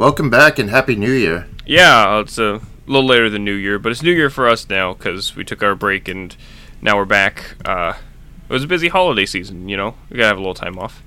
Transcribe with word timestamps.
welcome 0.00 0.30
back 0.30 0.58
and 0.58 0.70
happy 0.70 0.96
New 0.96 1.12
Year. 1.12 1.46
Yeah, 1.66 2.20
it's 2.20 2.38
a 2.38 2.62
little 2.86 3.06
later 3.06 3.28
than 3.28 3.44
New 3.44 3.52
Year, 3.52 3.78
but 3.78 3.92
it's 3.92 4.02
New 4.02 4.12
Year 4.12 4.30
for 4.30 4.48
us 4.48 4.66
now 4.66 4.94
because 4.94 5.36
we 5.36 5.44
took 5.44 5.62
our 5.62 5.74
break 5.74 6.08
and 6.08 6.34
now 6.80 6.96
we're 6.96 7.04
back. 7.04 7.56
Uh, 7.66 7.92
it 8.48 8.52
was 8.52 8.64
a 8.64 8.66
busy 8.66 8.88
holiday 8.88 9.26
season, 9.26 9.68
you 9.68 9.76
know. 9.76 9.96
We 10.08 10.16
gotta 10.16 10.28
have 10.28 10.38
a 10.38 10.40
little 10.40 10.54
time 10.54 10.78
off. 10.78 11.02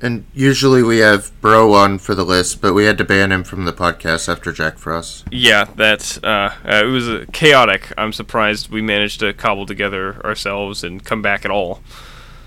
And 0.00 0.24
usually 0.32 0.82
we 0.82 0.98
have 0.98 1.30
Bro 1.42 1.74
on 1.74 1.98
for 1.98 2.14
the 2.14 2.24
list, 2.24 2.62
but 2.62 2.72
we 2.72 2.86
had 2.86 2.96
to 2.96 3.04
ban 3.04 3.32
him 3.32 3.44
from 3.44 3.66
the 3.66 3.72
podcast 3.72 4.30
after 4.30 4.50
Jack 4.50 4.78
Frost. 4.78 5.26
Yeah, 5.30 5.64
that's 5.76 6.16
uh, 6.24 6.54
uh, 6.64 6.82
it 6.84 6.86
was 6.86 7.10
uh, 7.10 7.26
chaotic. 7.34 7.92
I'm 7.98 8.14
surprised 8.14 8.70
we 8.70 8.80
managed 8.80 9.20
to 9.20 9.34
cobble 9.34 9.66
together 9.66 10.24
ourselves 10.24 10.82
and 10.82 11.04
come 11.04 11.20
back 11.20 11.44
at 11.44 11.50
all. 11.50 11.82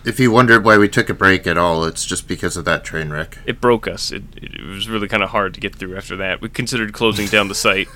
If 0.05 0.19
you 0.19 0.31
wondered 0.31 0.63
why 0.63 0.77
we 0.77 0.87
took 0.87 1.09
a 1.09 1.13
break 1.13 1.45
at 1.45 1.57
all, 1.57 1.83
it's 1.83 2.05
just 2.05 2.27
because 2.27 2.55
of 2.55 2.65
that 2.65 2.83
train 2.83 3.09
wreck. 3.09 3.39
It 3.45 3.59
broke 3.59 3.87
us. 3.87 4.11
It, 4.11 4.23
it 4.35 4.65
was 4.65 4.87
really 4.87 5.07
kind 5.07 5.23
of 5.23 5.29
hard 5.29 5.53
to 5.55 5.59
get 5.59 5.75
through 5.75 5.97
after 5.97 6.15
that. 6.17 6.41
We 6.41 6.49
considered 6.49 6.93
closing 6.93 7.27
down 7.27 7.47
the 7.47 7.55
site. 7.55 7.87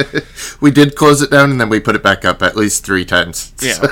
we 0.60 0.70
did 0.70 0.96
close 0.96 1.20
it 1.20 1.30
down 1.30 1.50
and 1.50 1.60
then 1.60 1.68
we 1.68 1.78
put 1.78 1.94
it 1.94 2.02
back 2.02 2.24
up 2.24 2.42
at 2.42 2.56
least 2.56 2.84
three 2.84 3.04
times. 3.04 3.52
Yeah. 3.60 3.78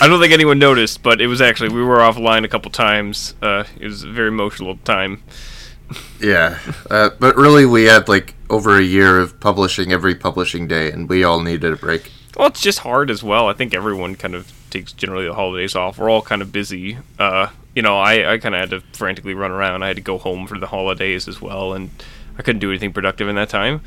I 0.00 0.08
don't 0.08 0.20
think 0.20 0.32
anyone 0.32 0.58
noticed, 0.58 1.02
but 1.02 1.20
it 1.20 1.28
was 1.28 1.40
actually 1.40 1.70
we 1.70 1.82
were 1.82 1.98
offline 1.98 2.44
a 2.44 2.48
couple 2.48 2.70
times. 2.70 3.34
Uh, 3.40 3.64
it 3.78 3.86
was 3.86 4.02
a 4.02 4.10
very 4.10 4.28
emotional 4.28 4.76
time. 4.78 5.22
yeah, 6.20 6.58
uh, 6.90 7.10
but 7.18 7.36
really 7.36 7.64
we 7.64 7.84
had 7.84 8.08
like 8.08 8.34
over 8.50 8.78
a 8.78 8.82
year 8.82 9.18
of 9.18 9.40
publishing 9.40 9.92
every 9.92 10.14
publishing 10.14 10.66
day, 10.66 10.90
and 10.90 11.08
we 11.08 11.24
all 11.24 11.40
needed 11.40 11.72
a 11.72 11.76
break. 11.76 12.10
Well, 12.36 12.48
it's 12.48 12.60
just 12.60 12.80
hard 12.80 13.10
as 13.10 13.22
well. 13.22 13.48
I 13.48 13.52
think 13.52 13.74
everyone 13.74 14.14
kind 14.14 14.34
of 14.34 14.52
takes 14.70 14.92
generally 14.92 15.26
the 15.26 15.34
holidays 15.34 15.74
off. 15.74 15.98
We're 15.98 16.10
all 16.10 16.22
kind 16.22 16.42
of 16.42 16.52
busy. 16.52 16.98
Uh, 17.18 17.48
you 17.74 17.82
know, 17.82 17.98
I, 17.98 18.34
I 18.34 18.38
kind 18.38 18.54
of 18.54 18.60
had 18.60 18.70
to 18.70 18.80
frantically 18.96 19.34
run 19.34 19.50
around. 19.50 19.82
I 19.82 19.88
had 19.88 19.96
to 19.96 20.02
go 20.02 20.18
home 20.18 20.46
for 20.46 20.58
the 20.58 20.66
holidays 20.66 21.28
as 21.28 21.40
well, 21.40 21.72
and 21.72 21.90
I 22.38 22.42
couldn't 22.42 22.60
do 22.60 22.70
anything 22.70 22.92
productive 22.92 23.28
in 23.28 23.36
that 23.36 23.48
time. 23.48 23.82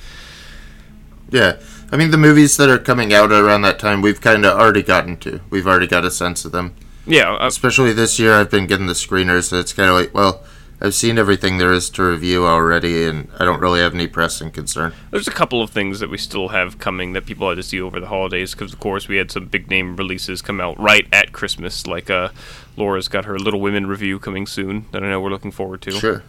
Yeah, 1.30 1.59
I 1.91 1.98
mean 1.98 2.12
the 2.12 2.17
movies 2.17 2.58
that 2.58 2.70
are 2.70 2.78
coming 2.78 3.14
out 3.14 3.31
around 3.31 3.61
that 3.61 3.80
time, 3.80 4.02
we've 4.02 4.20
kind 4.20 4.45
of 4.45 4.59
already 4.59 4.83
gotten 4.83 5.17
to. 5.17 5.39
We've 5.50 5.67
already 5.67 5.88
got 5.88 6.03
a 6.03 6.11
sense 6.11 6.44
of 6.44 6.52
them. 6.52 6.75
Yeah, 7.05 7.33
uh, 7.33 7.48
especially 7.48 7.94
this 7.94 8.20
year, 8.20 8.33
I've 8.33 8.52
been 8.52 8.67
getting 8.67 8.88
the 8.88 8.94
screeners, 8.94 9.45
so 9.45 9.59
it's 9.59 9.73
kind 9.73 9.89
of 9.89 9.95
like, 9.95 10.14
well, 10.14 10.44
I've 10.83 10.95
seen 10.95 11.19
everything 11.19 11.59
there 11.59 11.71
is 11.71 11.91
to 11.91 12.03
review 12.03 12.47
already, 12.47 13.05
and 13.05 13.27
I 13.37 13.45
don't 13.45 13.59
really 13.59 13.81
have 13.81 13.93
any 13.93 14.07
pressing 14.07 14.49
concern. 14.49 14.93
There's 15.11 15.27
a 15.27 15.31
couple 15.31 15.61
of 15.61 15.69
things 15.69 15.99
that 15.99 16.09
we 16.09 16.17
still 16.17 16.47
have 16.47 16.79
coming 16.79 17.13
that 17.13 17.27
people 17.27 17.47
had 17.47 17.57
to 17.57 17.63
see 17.63 17.79
over 17.79 17.99
the 17.99 18.07
holidays, 18.07 18.53
because 18.53 18.73
of 18.73 18.79
course 18.79 19.07
we 19.07 19.17
had 19.17 19.29
some 19.29 19.45
big 19.45 19.69
name 19.69 19.95
releases 19.95 20.41
come 20.41 20.59
out 20.59 20.79
right 20.79 21.07
at 21.13 21.33
Christmas, 21.33 21.85
like 21.85 22.09
uh, 22.09 22.29
Laura's 22.77 23.07
got 23.07 23.25
her 23.25 23.37
Little 23.37 23.61
Women 23.61 23.85
review 23.85 24.17
coming 24.17 24.47
soon 24.47 24.87
that 24.91 25.03
I 25.03 25.09
know 25.09 25.21
we're 25.21 25.29
looking 25.29 25.52
forward 25.52 25.83
to. 25.83 25.91
Sure. 25.91 26.23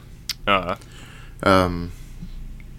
Uh, 0.46 0.76
um, 1.42 1.92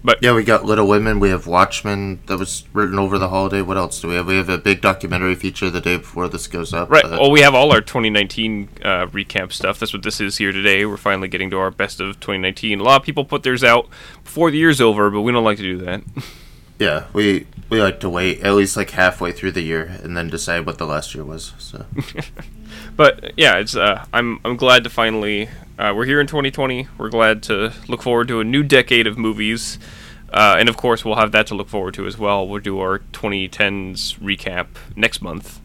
but 0.04 0.18
yeah, 0.20 0.34
we 0.34 0.44
got 0.44 0.66
Little 0.66 0.86
Women. 0.86 1.18
We 1.18 1.30
have 1.30 1.46
Watchmen 1.46 2.20
that 2.26 2.38
was 2.38 2.64
written 2.74 2.98
over 2.98 3.18
the 3.18 3.30
holiday. 3.30 3.62
What 3.62 3.78
else 3.78 4.00
do 4.00 4.08
we 4.08 4.14
have? 4.16 4.26
We 4.26 4.36
have 4.36 4.50
a 4.50 4.58
big 4.58 4.82
documentary 4.82 5.34
feature 5.34 5.70
the 5.70 5.80
day 5.80 5.96
before 5.96 6.28
this 6.28 6.46
goes 6.46 6.74
up. 6.74 6.90
Right. 6.90 7.04
Uh, 7.04 7.16
well, 7.20 7.30
we 7.30 7.40
have 7.40 7.54
all 7.54 7.72
our 7.72 7.80
2019 7.80 8.68
uh, 8.82 9.06
recap 9.06 9.50
stuff. 9.50 9.80
That's 9.80 9.94
what 9.94 10.02
this 10.02 10.20
is 10.20 10.36
here 10.36 10.52
today. 10.52 10.84
We're 10.84 10.98
finally 10.98 11.28
getting 11.28 11.48
to 11.50 11.58
our 11.58 11.70
best 11.70 12.00
of 12.00 12.20
2019. 12.20 12.80
A 12.80 12.82
lot 12.82 13.00
of 13.00 13.06
people 13.06 13.24
put 13.24 13.42
theirs 13.42 13.64
out 13.64 13.88
before 14.22 14.50
the 14.50 14.58
year's 14.58 14.80
over, 14.80 15.10
but 15.10 15.22
we 15.22 15.32
don't 15.32 15.44
like 15.44 15.56
to 15.56 15.62
do 15.62 15.78
that. 15.78 16.02
Yeah, 16.76 17.06
we 17.12 17.46
we 17.68 17.80
like 17.80 18.00
to 18.00 18.10
wait 18.10 18.40
at 18.40 18.52
least 18.54 18.76
like 18.76 18.90
halfway 18.90 19.30
through 19.30 19.52
the 19.52 19.62
year 19.62 19.96
and 20.02 20.16
then 20.16 20.28
decide 20.28 20.66
what 20.66 20.78
the 20.78 20.86
last 20.86 21.14
year 21.14 21.24
was. 21.24 21.52
So. 21.58 21.86
but 22.96 23.32
yeah, 23.36 23.56
it's 23.56 23.76
uh, 23.76 24.04
I'm 24.12 24.40
I'm 24.44 24.56
glad 24.56 24.84
to 24.84 24.90
finally 24.90 25.48
uh, 25.78 25.92
we're 25.94 26.04
here 26.04 26.20
in 26.20 26.26
2020. 26.26 26.88
We're 26.98 27.10
glad 27.10 27.42
to 27.44 27.72
look 27.88 28.02
forward 28.02 28.28
to 28.28 28.40
a 28.40 28.44
new 28.44 28.62
decade 28.62 29.06
of 29.06 29.18
movies. 29.18 29.78
Uh, 30.32 30.56
and 30.58 30.68
of 30.68 30.76
course, 30.76 31.04
we'll 31.04 31.16
have 31.16 31.32
that 31.32 31.46
to 31.48 31.54
look 31.54 31.68
forward 31.68 31.94
to 31.94 32.06
as 32.06 32.18
well. 32.18 32.46
We'll 32.46 32.60
do 32.60 32.78
our 32.80 33.00
2010s 33.12 34.18
recap 34.18 34.66
next 34.96 35.22
month. 35.22 35.60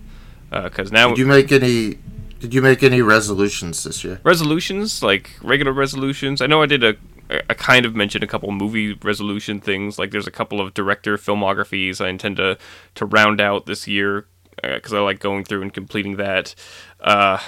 Because 0.49 0.91
uh, 0.91 0.93
now. 0.93 1.09
Did 1.09 1.19
you 1.19 1.25
make 1.25 1.51
any. 1.51 1.99
Did 2.39 2.53
you 2.53 2.61
make 2.61 2.83
any 2.83 3.01
resolutions 3.01 3.83
this 3.83 4.03
year? 4.03 4.19
Resolutions? 4.23 5.03
Like 5.03 5.31
regular 5.43 5.73
resolutions? 5.73 6.41
I 6.41 6.47
know 6.47 6.61
I 6.61 6.65
did 6.65 6.83
a. 6.83 6.95
I 7.47 7.53
kind 7.53 7.85
of 7.85 7.95
mentioned 7.95 8.23
a 8.23 8.27
couple 8.27 8.51
movie 8.51 8.93
resolution 8.93 9.59
things. 9.59 9.99
Like 9.99 10.09
there's 10.09 10.25
a 10.25 10.31
couple 10.31 10.59
of 10.59 10.73
director 10.73 11.15
filmographies 11.17 12.03
I 12.03 12.09
intend 12.09 12.37
to, 12.37 12.57
to 12.95 13.05
round 13.05 13.39
out 13.39 13.67
this 13.67 13.87
year 13.87 14.25
because 14.63 14.93
uh, 14.93 14.97
I 14.97 15.01
like 15.01 15.19
going 15.19 15.43
through 15.43 15.61
and 15.61 15.73
completing 15.73 16.17
that. 16.17 16.55
Uh, 17.01 17.39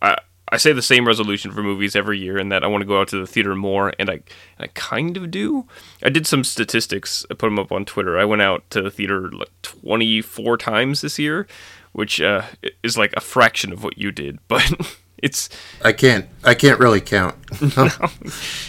I, 0.00 0.18
I 0.48 0.56
say 0.56 0.72
the 0.72 0.82
same 0.82 1.06
resolution 1.06 1.50
for 1.50 1.62
movies 1.62 1.96
every 1.96 2.18
year, 2.18 2.38
and 2.38 2.52
that 2.52 2.62
I 2.62 2.66
want 2.66 2.82
to 2.82 2.86
go 2.86 3.00
out 3.00 3.08
to 3.08 3.18
the 3.18 3.26
theater 3.26 3.54
more, 3.54 3.92
and 3.98 4.10
I, 4.10 4.14
and 4.14 4.22
I 4.60 4.66
kind 4.68 5.16
of 5.16 5.30
do. 5.30 5.66
I 6.02 6.10
did 6.10 6.26
some 6.26 6.44
statistics. 6.44 7.24
I 7.30 7.34
put 7.34 7.46
them 7.46 7.58
up 7.58 7.72
on 7.72 7.84
Twitter. 7.84 8.18
I 8.18 8.24
went 8.24 8.42
out 8.42 8.68
to 8.70 8.82
the 8.82 8.90
theater 8.90 9.30
like 9.30 9.50
24 9.62 10.56
times 10.58 11.00
this 11.00 11.18
year, 11.18 11.46
which 11.92 12.20
uh, 12.20 12.42
is 12.82 12.98
like 12.98 13.12
a 13.16 13.20
fraction 13.20 13.72
of 13.72 13.82
what 13.82 13.98
you 13.98 14.12
did, 14.12 14.38
but 14.48 14.70
it's. 15.18 15.48
I 15.82 15.92
can't. 15.92 16.26
I 16.44 16.54
can't 16.54 16.78
really 16.78 17.00
count. 17.00 17.36
no, 17.76 17.88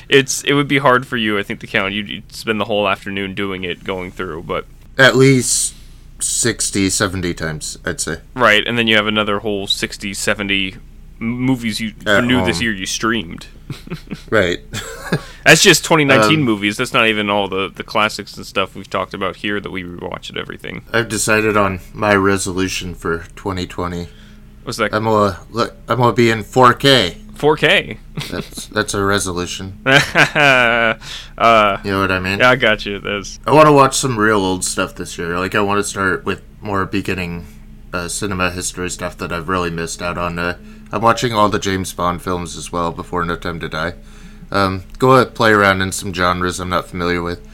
it's. 0.10 0.44
It 0.44 0.54
would 0.54 0.68
be 0.68 0.78
hard 0.78 1.06
for 1.06 1.18
you, 1.18 1.38
I 1.38 1.44
think, 1.44 1.60
to 1.60 1.68
count. 1.68 1.94
You'd, 1.94 2.10
you'd 2.10 2.32
spend 2.32 2.60
the 2.60 2.66
whole 2.66 2.88
afternoon 2.88 3.36
doing 3.36 3.64
it, 3.64 3.84
going 3.84 4.12
through, 4.12 4.44
but 4.44 4.66
at 4.98 5.16
least 5.16 5.76
60, 6.20 6.90
70 6.90 7.34
times, 7.34 7.78
I'd 7.86 8.02
say. 8.02 8.22
Right, 8.36 8.66
and 8.66 8.78
then 8.78 8.88
you 8.88 8.96
have 8.96 9.08
another 9.08 9.40
whole 9.40 9.68
60, 9.68 10.14
70 10.14 10.78
movies 11.20 11.80
you 11.80 11.92
for 11.92 12.22
new 12.22 12.46
this 12.46 12.62
year 12.62 12.74
you 12.74 12.86
streamed. 12.86 13.48
right. 14.30 14.60
That's 15.46 15.62
just 15.62 15.84
2019 15.86 16.40
um, 16.40 16.46
movies. 16.46 16.78
That's 16.78 16.94
not 16.94 17.08
even 17.08 17.30
all 17.30 17.48
the 17.48 17.70
the 17.70 17.84
classics 17.84 18.36
and 18.38 18.46
stuff 18.46 18.76
we've 18.76 18.90
talked 18.90 19.14
about 19.14 19.38
here 19.38 19.60
that 19.60 19.72
we 19.72 19.84
rewatched 19.84 20.30
and 20.30 20.38
everything. 20.38 20.86
I've 20.92 21.10
decided 21.10 21.58
on 21.58 21.80
my 21.94 22.16
resolution 22.16 22.96
for 22.96 23.20
2020. 23.36 24.08
What's 24.66 24.80
that? 24.80 24.94
I'm 24.94 25.04
gonna 25.04 25.40
I'm 25.88 25.98
gonna 25.98 26.14
be 26.14 26.32
in 26.32 26.44
4K. 26.44 27.14
4K. 27.36 27.98
that's 28.32 28.66
that's 28.68 28.94
a 28.96 29.04
resolution. 29.04 29.80
uh, 29.86 30.98
you 31.84 31.92
know 31.92 32.02
what 32.02 32.12
I 32.12 32.20
mean? 32.20 32.40
Yeah, 32.40 32.50
I 32.50 32.56
got 32.56 32.86
you. 32.86 33.00
That's. 33.00 33.40
I 33.46 33.54
want 33.54 33.68
to 33.68 33.72
watch 33.72 33.96
some 33.96 34.18
real 34.18 34.40
old 34.40 34.66
stuff 34.66 34.96
this 34.96 35.18
year. 35.20 35.38
Like 35.38 35.54
I 35.54 35.62
want 35.62 35.78
to 35.78 35.84
start 35.84 36.26
with 36.26 36.42
more 36.62 36.86
beginning 36.86 37.46
uh, 37.94 38.08
cinema 38.08 38.50
history 38.50 38.90
stuff 38.90 39.18
that 39.18 39.32
I've 39.32 39.48
really 39.48 39.70
missed 39.70 40.02
out 40.02 40.18
on. 40.18 40.40
Uh, 40.40 40.58
I'm 40.92 41.02
watching 41.02 41.34
all 41.34 41.48
the 41.50 41.60
James 41.60 41.94
Bond 41.94 42.24
films 42.24 42.58
as 42.58 42.72
well 42.72 42.92
before 42.92 43.24
No 43.24 43.36
Time 43.36 43.60
to 43.60 43.70
Die. 43.70 43.94
Um, 44.52 44.84
go 44.98 45.24
play 45.28 45.52
around 45.52 45.82
in 45.82 45.92
some 45.92 46.12
genres 46.12 46.60
I'm 46.60 46.70
not 46.70 46.88
familiar 46.88 47.22
with. 47.22 47.48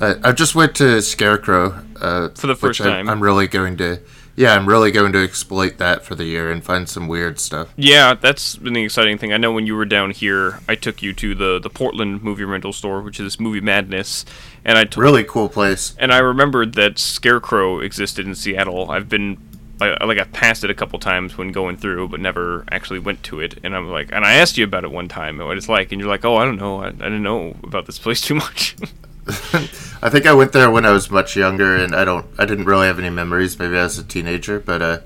Uh, 0.00 0.16
I 0.22 0.32
just 0.32 0.54
went 0.54 0.74
to 0.76 1.00
Scarecrow 1.00 1.82
uh, 2.00 2.28
for 2.34 2.46
the 2.46 2.54
first 2.54 2.80
time. 2.80 3.08
I, 3.08 3.12
I'm 3.12 3.22
really 3.22 3.48
going 3.48 3.76
to, 3.78 4.00
yeah, 4.38 4.54
I'm 4.54 4.68
really 4.68 4.92
going 4.92 5.12
to 5.14 5.24
exploit 5.24 5.78
that 5.78 6.04
for 6.04 6.14
the 6.14 6.22
year 6.22 6.48
and 6.48 6.62
find 6.62 6.88
some 6.88 7.08
weird 7.08 7.40
stuff. 7.40 7.74
Yeah, 7.76 8.14
that's 8.14 8.54
been 8.54 8.72
the 8.72 8.84
exciting 8.84 9.18
thing. 9.18 9.32
I 9.32 9.36
know 9.36 9.50
when 9.50 9.66
you 9.66 9.74
were 9.74 9.84
down 9.84 10.12
here, 10.12 10.60
I 10.68 10.76
took 10.76 11.02
you 11.02 11.12
to 11.14 11.34
the 11.34 11.58
the 11.58 11.68
Portland 11.68 12.22
movie 12.22 12.44
rental 12.44 12.72
store, 12.72 13.02
which 13.02 13.18
is 13.18 13.40
Movie 13.40 13.60
Madness, 13.60 14.24
and 14.64 14.78
I 14.78 14.84
took 14.84 15.02
really 15.02 15.24
cool 15.24 15.48
place. 15.48 15.96
And 15.98 16.14
I 16.14 16.18
remembered 16.18 16.74
that 16.74 17.00
Scarecrow 17.00 17.80
existed 17.80 18.28
in 18.28 18.36
Seattle. 18.36 18.92
I've 18.92 19.08
been 19.08 19.38
I, 19.80 20.04
like 20.04 20.20
I 20.20 20.24
passed 20.24 20.62
it 20.62 20.70
a 20.70 20.74
couple 20.74 21.00
times 21.00 21.36
when 21.36 21.50
going 21.50 21.76
through, 21.76 22.06
but 22.06 22.20
never 22.20 22.64
actually 22.70 23.00
went 23.00 23.24
to 23.24 23.40
it. 23.40 23.58
And 23.64 23.74
I'm 23.74 23.90
like, 23.90 24.12
and 24.12 24.24
I 24.24 24.34
asked 24.34 24.56
you 24.56 24.62
about 24.62 24.84
it 24.84 24.92
one 24.92 25.08
time, 25.08 25.40
and 25.40 25.48
what 25.48 25.56
it's 25.56 25.68
like, 25.68 25.90
and 25.90 26.00
you're 26.00 26.08
like, 26.08 26.24
oh, 26.24 26.36
I 26.36 26.44
don't 26.44 26.58
know, 26.58 26.80
I, 26.80 26.86
I 26.86 26.92
didn't 26.92 27.24
know 27.24 27.56
about 27.64 27.86
this 27.86 27.98
place 27.98 28.20
too 28.20 28.36
much. 28.36 28.76
I 30.00 30.10
think 30.10 30.26
I 30.26 30.32
went 30.32 30.52
there 30.52 30.70
when 30.70 30.84
I 30.84 30.92
was 30.92 31.10
much 31.10 31.36
younger, 31.36 31.76
and 31.76 31.94
I 31.94 32.04
don't, 32.04 32.26
I 32.38 32.44
didn't 32.44 32.66
really 32.66 32.86
have 32.86 32.98
any 32.98 33.10
memories. 33.10 33.58
Maybe 33.58 33.76
as 33.76 33.98
a 33.98 34.04
teenager, 34.04 34.60
but 34.60 34.82
uh, 34.82 34.98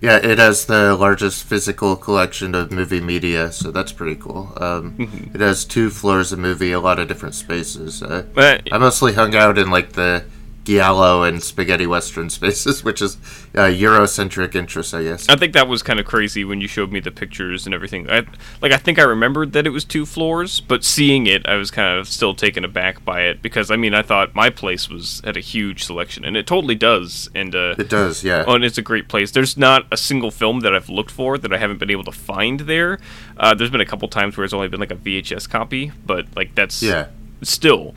yeah, 0.00 0.16
it 0.18 0.38
has 0.38 0.66
the 0.66 0.94
largest 0.94 1.44
physical 1.44 1.96
collection 1.96 2.54
of 2.54 2.70
movie 2.70 3.00
media, 3.00 3.50
so 3.50 3.70
that's 3.70 3.92
pretty 3.92 4.14
cool. 4.14 4.52
Um, 4.56 4.96
mm-hmm. 4.96 5.34
It 5.34 5.40
has 5.40 5.64
two 5.64 5.90
floors 5.90 6.32
of 6.32 6.38
movie, 6.38 6.72
a 6.72 6.80
lot 6.80 6.98
of 6.98 7.08
different 7.08 7.34
spaces. 7.34 8.02
Uh, 8.02 8.24
I 8.70 8.78
mostly 8.78 9.14
hung 9.14 9.34
out 9.34 9.58
in 9.58 9.70
like 9.70 9.92
the 9.92 10.24
giallo 10.68 11.22
and 11.22 11.42
spaghetti 11.42 11.86
western 11.86 12.28
spaces, 12.28 12.84
which 12.88 13.00
is 13.00 13.16
uh, 13.54 13.62
Eurocentric 13.62 14.54
interest, 14.54 14.92
I 14.92 15.04
guess. 15.04 15.28
I 15.28 15.36
think 15.36 15.54
that 15.54 15.66
was 15.66 15.82
kind 15.82 15.98
of 15.98 16.04
crazy 16.04 16.44
when 16.44 16.60
you 16.60 16.68
showed 16.68 16.92
me 16.92 17.00
the 17.00 17.10
pictures 17.10 17.64
and 17.64 17.74
everything. 17.74 18.08
I, 18.10 18.26
like 18.60 18.72
I 18.72 18.76
think 18.76 18.98
I 18.98 19.02
remembered 19.02 19.52
that 19.54 19.66
it 19.66 19.70
was 19.70 19.84
two 19.84 20.04
floors, 20.04 20.60
but 20.60 20.84
seeing 20.84 21.26
it, 21.26 21.46
I 21.48 21.54
was 21.54 21.70
kind 21.70 21.98
of 21.98 22.06
still 22.06 22.34
taken 22.34 22.64
aback 22.64 23.02
by 23.04 23.22
it 23.22 23.40
because 23.40 23.70
I 23.70 23.76
mean 23.76 23.94
I 23.94 24.02
thought 24.02 24.34
my 24.34 24.50
place 24.50 24.90
was 24.90 25.22
had 25.24 25.36
a 25.36 25.40
huge 25.40 25.84
selection, 25.84 26.24
and 26.24 26.36
it 26.36 26.46
totally 26.46 26.74
does. 26.74 27.30
And 27.34 27.54
uh, 27.54 27.74
it 27.78 27.88
does, 27.88 28.22
yeah. 28.22 28.44
Oh, 28.46 28.54
and 28.54 28.64
it's 28.64 28.78
a 28.78 28.82
great 28.82 29.08
place. 29.08 29.30
There's 29.30 29.56
not 29.56 29.86
a 29.90 29.96
single 29.96 30.30
film 30.30 30.60
that 30.60 30.74
I've 30.74 30.90
looked 30.90 31.10
for 31.10 31.38
that 31.38 31.52
I 31.52 31.56
haven't 31.56 31.78
been 31.78 31.90
able 31.90 32.04
to 32.04 32.12
find 32.12 32.60
there. 32.60 32.98
Uh, 33.38 33.54
there's 33.54 33.70
been 33.70 33.80
a 33.80 33.86
couple 33.86 34.06
times 34.08 34.36
where 34.36 34.44
it's 34.44 34.54
only 34.54 34.68
been 34.68 34.80
like 34.80 34.92
a 34.92 34.96
VHS 34.96 35.48
copy, 35.48 35.92
but 36.04 36.26
like 36.36 36.54
that's 36.54 36.82
yeah. 36.82 37.08
Still, 37.40 37.94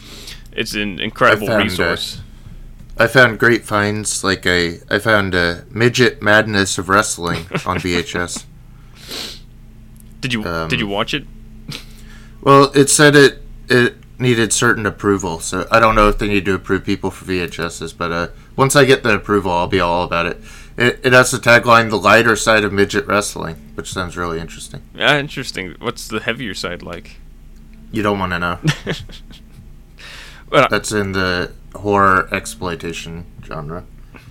it's 0.52 0.76
an 0.76 1.00
incredible 1.00 1.50
uh, 1.50 1.58
resource. 1.58 2.22
I 2.98 3.08
found 3.08 3.40
great 3.40 3.64
finds. 3.66 4.24
Like 4.24 4.46
I, 4.46 4.80
I 4.90 5.00
found 5.00 5.34
a 5.34 5.66
midget 5.70 6.22
madness 6.22 6.78
of 6.78 6.90
wrestling 6.90 7.46
on 7.66 7.78
VHS. 7.80 8.46
Did 10.20 10.34
you 10.34 10.44
um, 10.44 10.70
did 10.70 10.80
you 10.80 10.88
watch 10.88 11.14
it? 11.14 11.26
Well, 12.42 12.72
it 12.76 12.90
said 12.90 13.16
it 13.16 13.42
it 13.70 13.96
needed 14.20 14.54
certain 14.54 14.86
approval. 14.86 15.40
So 15.40 15.68
I 15.72 15.80
don't 15.80 15.96
know 15.96 16.08
if 16.08 16.20
they 16.20 16.28
need 16.28 16.46
to 16.46 16.54
approve 16.54 16.86
people 16.86 17.10
for 17.12 17.26
VHSs, 17.26 17.98
but 17.98 18.12
uh, 18.12 18.28
once 18.56 18.76
I 18.76 18.86
get 18.86 19.04
the 19.04 19.16
approval, 19.16 19.52
I'll 19.52 19.68
be 19.68 19.80
all 19.80 20.04
about 20.04 20.28
it. 20.28 20.38
It, 20.78 21.00
it 21.04 21.14
has 21.14 21.32
the 21.32 21.38
tagline 21.38 21.90
"The 21.90 21.98
lighter 21.98 22.36
side 22.36 22.64
of 22.64 22.72
midget 22.72 23.08
wrestling," 23.08 23.56
which 23.76 23.92
sounds 23.92 24.16
really 24.16 24.40
interesting. 24.40 24.82
Yeah, 24.94 25.18
interesting. 25.20 25.76
What's 25.80 26.08
the 26.08 26.20
heavier 26.20 26.54
side 26.54 26.82
like? 26.84 27.18
You 27.92 28.04
don't 28.04 28.20
want 28.20 28.32
to 28.34 28.40
know. 28.40 28.60
Well, 30.52 30.68
That's 30.70 30.92
in 30.92 31.14
the 31.14 31.54
horror 31.76 32.28
exploitation 32.34 33.26
genre. 33.46 33.84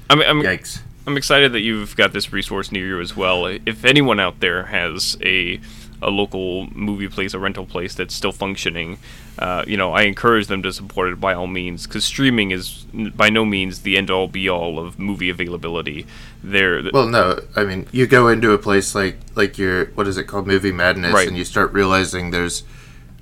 I'm, 0.09 0.21
I'm, 0.23 0.43
Yikes. 0.43 0.81
I'm 1.07 1.17
excited 1.17 1.53
that 1.53 1.61
you've 1.61 1.97
got 1.97 2.13
this 2.13 2.33
resource 2.33 2.71
near 2.73 2.87
you 2.87 3.01
as 3.01 3.17
well. 3.17 3.47
If 3.47 3.85
anyone 3.85 4.21
out 4.21 4.41
there 4.41 4.65
has 4.67 5.17
a 5.23 5.61
a 6.03 6.09
local 6.09 6.67
movie 6.75 7.09
place, 7.09 7.35
a 7.35 7.39
rental 7.39 7.67
place 7.67 7.95
that's 7.95 8.15
still 8.15 8.33
functioning, 8.33 8.97
uh, 9.39 9.63
you 9.67 9.77
know, 9.77 9.93
I 9.93 10.03
encourage 10.03 10.47
them 10.47 10.63
to 10.63 10.73
support 10.73 11.13
it 11.13 11.21
by 11.21 11.35
all 11.35 11.47
means 11.47 11.87
because 11.87 12.07
streaming 12.07 12.53
is 12.53 12.87
by 13.15 13.29
no 13.29 13.45
means 13.45 13.83
the 13.83 13.99
end 13.99 14.11
all 14.11 14.27
be 14.27 14.49
all 14.49 14.79
of 14.79 14.99
movie 14.99 15.29
availability. 15.29 16.07
There, 16.43 16.83
Well, 16.91 17.07
no, 17.07 17.41
I 17.55 17.65
mean 17.65 17.87
you 17.93 18.07
go 18.07 18.29
into 18.29 18.53
a 18.53 18.59
place 18.59 18.95
like 18.95 19.19
like 19.35 19.59
your 19.59 19.87
what 19.91 20.09
is 20.09 20.17
it 20.17 20.25
called, 20.25 20.47
Movie 20.47 20.73
Madness, 20.73 21.13
Right. 21.13 21.29
and 21.29 21.37
you 21.37 21.45
start 21.45 21.73
realizing 21.73 22.31
there's 22.31 22.63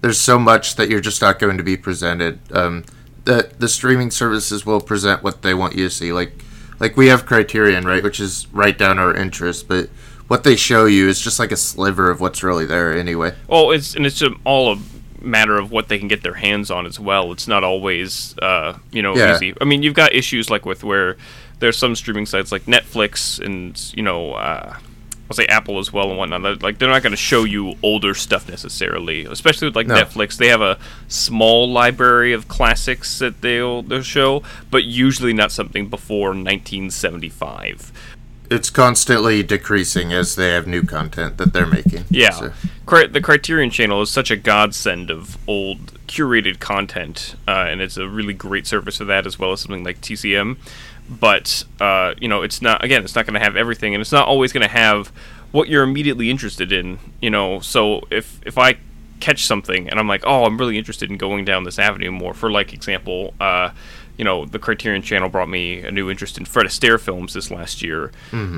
there's 0.00 0.20
so 0.20 0.38
much 0.38 0.76
that 0.76 0.88
you're 0.88 1.00
just 1.00 1.20
not 1.20 1.38
going 1.40 1.56
to 1.58 1.64
be 1.64 1.76
presented. 1.76 2.38
Um, 2.52 2.84
the 3.28 3.50
the 3.58 3.68
streaming 3.68 4.10
services 4.10 4.64
will 4.64 4.80
present 4.80 5.22
what 5.22 5.42
they 5.42 5.52
want 5.52 5.76
you 5.76 5.84
to 5.84 5.90
see. 5.90 6.12
Like 6.12 6.32
like 6.80 6.96
we 6.96 7.08
have 7.08 7.26
Criterion, 7.26 7.84
right, 7.84 8.02
which 8.02 8.18
is 8.20 8.46
right 8.52 8.76
down 8.76 8.98
our 8.98 9.14
interest, 9.14 9.68
but 9.68 9.90
what 10.28 10.44
they 10.44 10.56
show 10.56 10.86
you 10.86 11.08
is 11.08 11.20
just 11.20 11.38
like 11.38 11.52
a 11.52 11.56
sliver 11.56 12.10
of 12.10 12.20
what's 12.20 12.42
really 12.42 12.64
there 12.64 12.96
anyway. 12.98 13.34
Well, 13.46 13.70
it's 13.70 13.94
and 13.94 14.06
it's 14.06 14.22
all 14.44 14.72
a 14.72 14.76
matter 15.20 15.58
of 15.58 15.70
what 15.70 15.88
they 15.88 15.98
can 15.98 16.08
get 16.08 16.22
their 16.22 16.34
hands 16.34 16.70
on 16.70 16.86
as 16.86 16.98
well. 16.98 17.30
It's 17.32 17.46
not 17.46 17.64
always, 17.64 18.34
uh, 18.38 18.78
you 18.92 19.02
know, 19.02 19.14
Yeah. 19.14 19.34
easy. 19.36 19.52
I 19.60 19.64
mean, 19.64 19.82
you've 19.82 19.94
got 19.94 20.14
issues 20.14 20.48
like 20.48 20.64
with 20.64 20.82
where 20.82 21.16
there's 21.58 21.76
some 21.76 21.94
streaming 21.96 22.24
sites 22.24 22.50
like 22.50 22.64
Netflix 22.64 23.38
and 23.44 23.78
you 23.94 24.02
know, 24.02 24.32
uh, 24.32 24.74
I'll 25.30 25.34
say 25.34 25.46
Apple 25.46 25.78
as 25.78 25.92
well 25.92 26.08
and 26.08 26.18
whatnot. 26.18 26.42
that, 26.42 26.62
Like 26.62 26.78
they're 26.78 26.88
not 26.88 27.02
going 27.02 27.10
to 27.12 27.16
show 27.16 27.44
you 27.44 27.74
older 27.82 28.14
stuff 28.14 28.48
necessarily, 28.48 29.26
especially 29.26 29.68
with 29.68 29.76
like 29.76 29.86
No. 29.86 29.96
Netflix. 29.96 30.36
They 30.38 30.48
have 30.48 30.62
a 30.62 30.78
small 31.06 31.70
library 31.70 32.32
of 32.32 32.48
classics 32.48 33.18
that 33.18 33.42
they'll 33.42 33.82
they'll 33.82 34.02
show, 34.02 34.42
but 34.70 34.84
usually 34.84 35.32
not 35.34 35.52
something 35.52 35.88
before 35.88 36.28
1975. 36.28 37.92
It's 38.50 38.70
constantly 38.70 39.42
decreasing 39.42 40.12
as 40.12 40.34
they 40.36 40.50
have 40.50 40.66
new 40.66 40.82
content 40.82 41.36
that 41.36 41.52
they're 41.52 41.66
making. 41.66 42.04
Yeah, 42.10 42.30
So- 42.30 42.52
Cri- 42.86 43.06
the 43.08 43.20
Criterion 43.20 43.70
Channel 43.70 44.00
is 44.02 44.10
such 44.10 44.30
a 44.30 44.36
godsend 44.36 45.10
of 45.10 45.36
old 45.46 45.92
curated 46.06 46.58
content, 46.58 47.34
uh, 47.46 47.66
and 47.68 47.82
it's 47.82 47.98
a 47.98 48.08
really 48.08 48.32
great 48.32 48.66
service 48.66 48.96
for 48.96 49.04
that 49.04 49.26
as 49.26 49.38
well 49.38 49.52
as 49.52 49.60
something 49.60 49.84
like 49.84 50.00
TCM. 50.00 50.56
But 51.10 51.64
uh, 51.80 52.14
you 52.20 52.28
know, 52.28 52.42
it's 52.42 52.62
not 52.62 52.82
again, 52.84 53.04
it's 53.04 53.14
not 53.14 53.26
going 53.26 53.34
to 53.38 53.40
have 53.40 53.56
everything, 53.56 53.94
and 53.94 54.00
it's 54.00 54.12
not 54.12 54.26
always 54.26 54.52
going 54.52 54.62
to 54.66 54.72
have 54.72 55.12
what 55.52 55.68
you're 55.68 55.82
immediately 55.82 56.30
interested 56.30 56.72
in. 56.72 56.98
You 57.20 57.30
know, 57.30 57.60
so 57.60 58.06
if 58.10 58.40
if 58.46 58.56
I 58.58 58.78
catch 59.20 59.44
something 59.44 59.88
and 59.88 59.98
I'm 59.98 60.06
like, 60.08 60.22
oh, 60.26 60.44
I'm 60.44 60.56
really 60.56 60.78
interested 60.78 61.10
in 61.10 61.16
going 61.16 61.44
down 61.44 61.64
this 61.64 61.78
avenue 61.78 62.10
more. 62.12 62.34
For 62.34 62.50
like 62.50 62.72
example, 62.72 63.34
uh, 63.40 63.70
you 64.18 64.24
know, 64.24 64.44
the 64.44 64.58
Criterion 64.58 65.00
Channel 65.00 65.28
brought 65.28 65.48
me 65.48 65.80
a 65.80 65.90
new 65.90 66.10
interest 66.10 66.36
in 66.36 66.44
Fred 66.44 66.66
Astaire 66.66 67.00
films 67.00 67.34
this 67.34 67.50
last 67.50 67.82
year, 67.82 68.10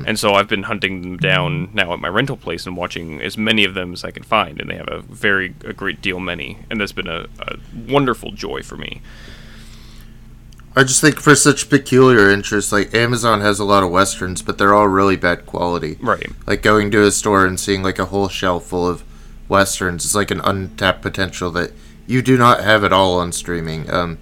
and 0.07 0.19
so 0.19 0.33
I've 0.33 0.47
been 0.47 0.63
hunting 0.63 1.01
them 1.01 1.17
down 1.17 1.69
now 1.73 1.93
at 1.93 1.99
my 1.99 2.07
rental 2.07 2.35
place 2.35 2.65
and 2.65 2.75
watching 2.75 3.21
as 3.21 3.37
many 3.37 3.63
of 3.63 3.75
them 3.75 3.93
as 3.93 4.03
I 4.03 4.11
can 4.11 4.23
find, 4.23 4.59
and 4.59 4.69
they 4.69 4.75
have 4.75 4.89
a 4.89 5.01
very 5.01 5.53
a 5.63 5.71
great 5.71 6.01
deal 6.01 6.19
many, 6.19 6.57
and 6.69 6.81
that's 6.81 6.91
been 6.91 7.07
a, 7.07 7.27
a 7.39 7.57
wonderful 7.87 8.31
joy 8.31 8.63
for 8.63 8.75
me. 8.75 9.01
I 10.75 10.83
just 10.83 11.01
think 11.01 11.19
for 11.19 11.35
such 11.35 11.69
peculiar 11.69 12.29
interests, 12.29 12.71
like 12.71 12.93
Amazon 12.93 13.41
has 13.41 13.59
a 13.59 13.65
lot 13.65 13.83
of 13.83 13.91
westerns, 13.91 14.41
but 14.41 14.57
they're 14.57 14.73
all 14.73 14.87
really 14.87 15.17
bad 15.17 15.45
quality. 15.45 15.97
Right. 16.01 16.27
Like 16.47 16.61
going 16.61 16.91
to 16.91 17.03
a 17.03 17.11
store 17.11 17.45
and 17.45 17.59
seeing 17.59 17.83
like 17.83 17.99
a 17.99 18.05
whole 18.05 18.29
shelf 18.29 18.65
full 18.67 18.87
of 18.87 19.03
westerns 19.49 20.05
is 20.05 20.15
like 20.15 20.31
an 20.31 20.39
untapped 20.41 21.01
potential 21.01 21.51
that 21.51 21.73
you 22.07 22.21
do 22.21 22.37
not 22.37 22.63
have 22.63 22.85
at 22.85 22.93
all 22.93 23.19
on 23.19 23.33
streaming. 23.33 23.89
Um, 23.91 24.17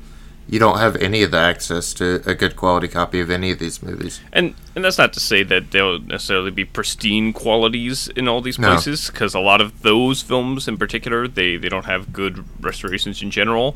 you 0.50 0.58
don't 0.58 0.80
have 0.80 0.96
any 0.96 1.22
of 1.22 1.32
the 1.32 1.38
access 1.38 1.94
to 1.94 2.22
a 2.26 2.34
good 2.34 2.56
quality 2.56 2.88
copy 2.88 3.20
of 3.20 3.30
any 3.30 3.52
of 3.52 3.60
these 3.60 3.84
movies. 3.84 4.20
And 4.34 4.56
and 4.76 4.84
that's 4.84 4.98
not 4.98 5.14
to 5.14 5.20
say 5.20 5.44
that 5.44 5.72
they'll 5.72 6.00
necessarily 6.00 6.52
be 6.52 6.66
pristine 6.66 7.34
qualities 7.34 8.08
in 8.16 8.28
all 8.28 8.42
these 8.42 8.58
places, 8.58 9.10
because 9.10 9.36
a 9.36 9.40
lot 9.40 9.62
of 9.62 9.84
those 9.84 10.22
films 10.22 10.68
in 10.68 10.78
particular, 10.78 11.28
they, 11.28 11.58
they 11.58 11.70
don't 11.70 11.86
have 11.86 12.12
good 12.12 12.46
restorations 12.60 13.22
in 13.22 13.30
general. 13.30 13.76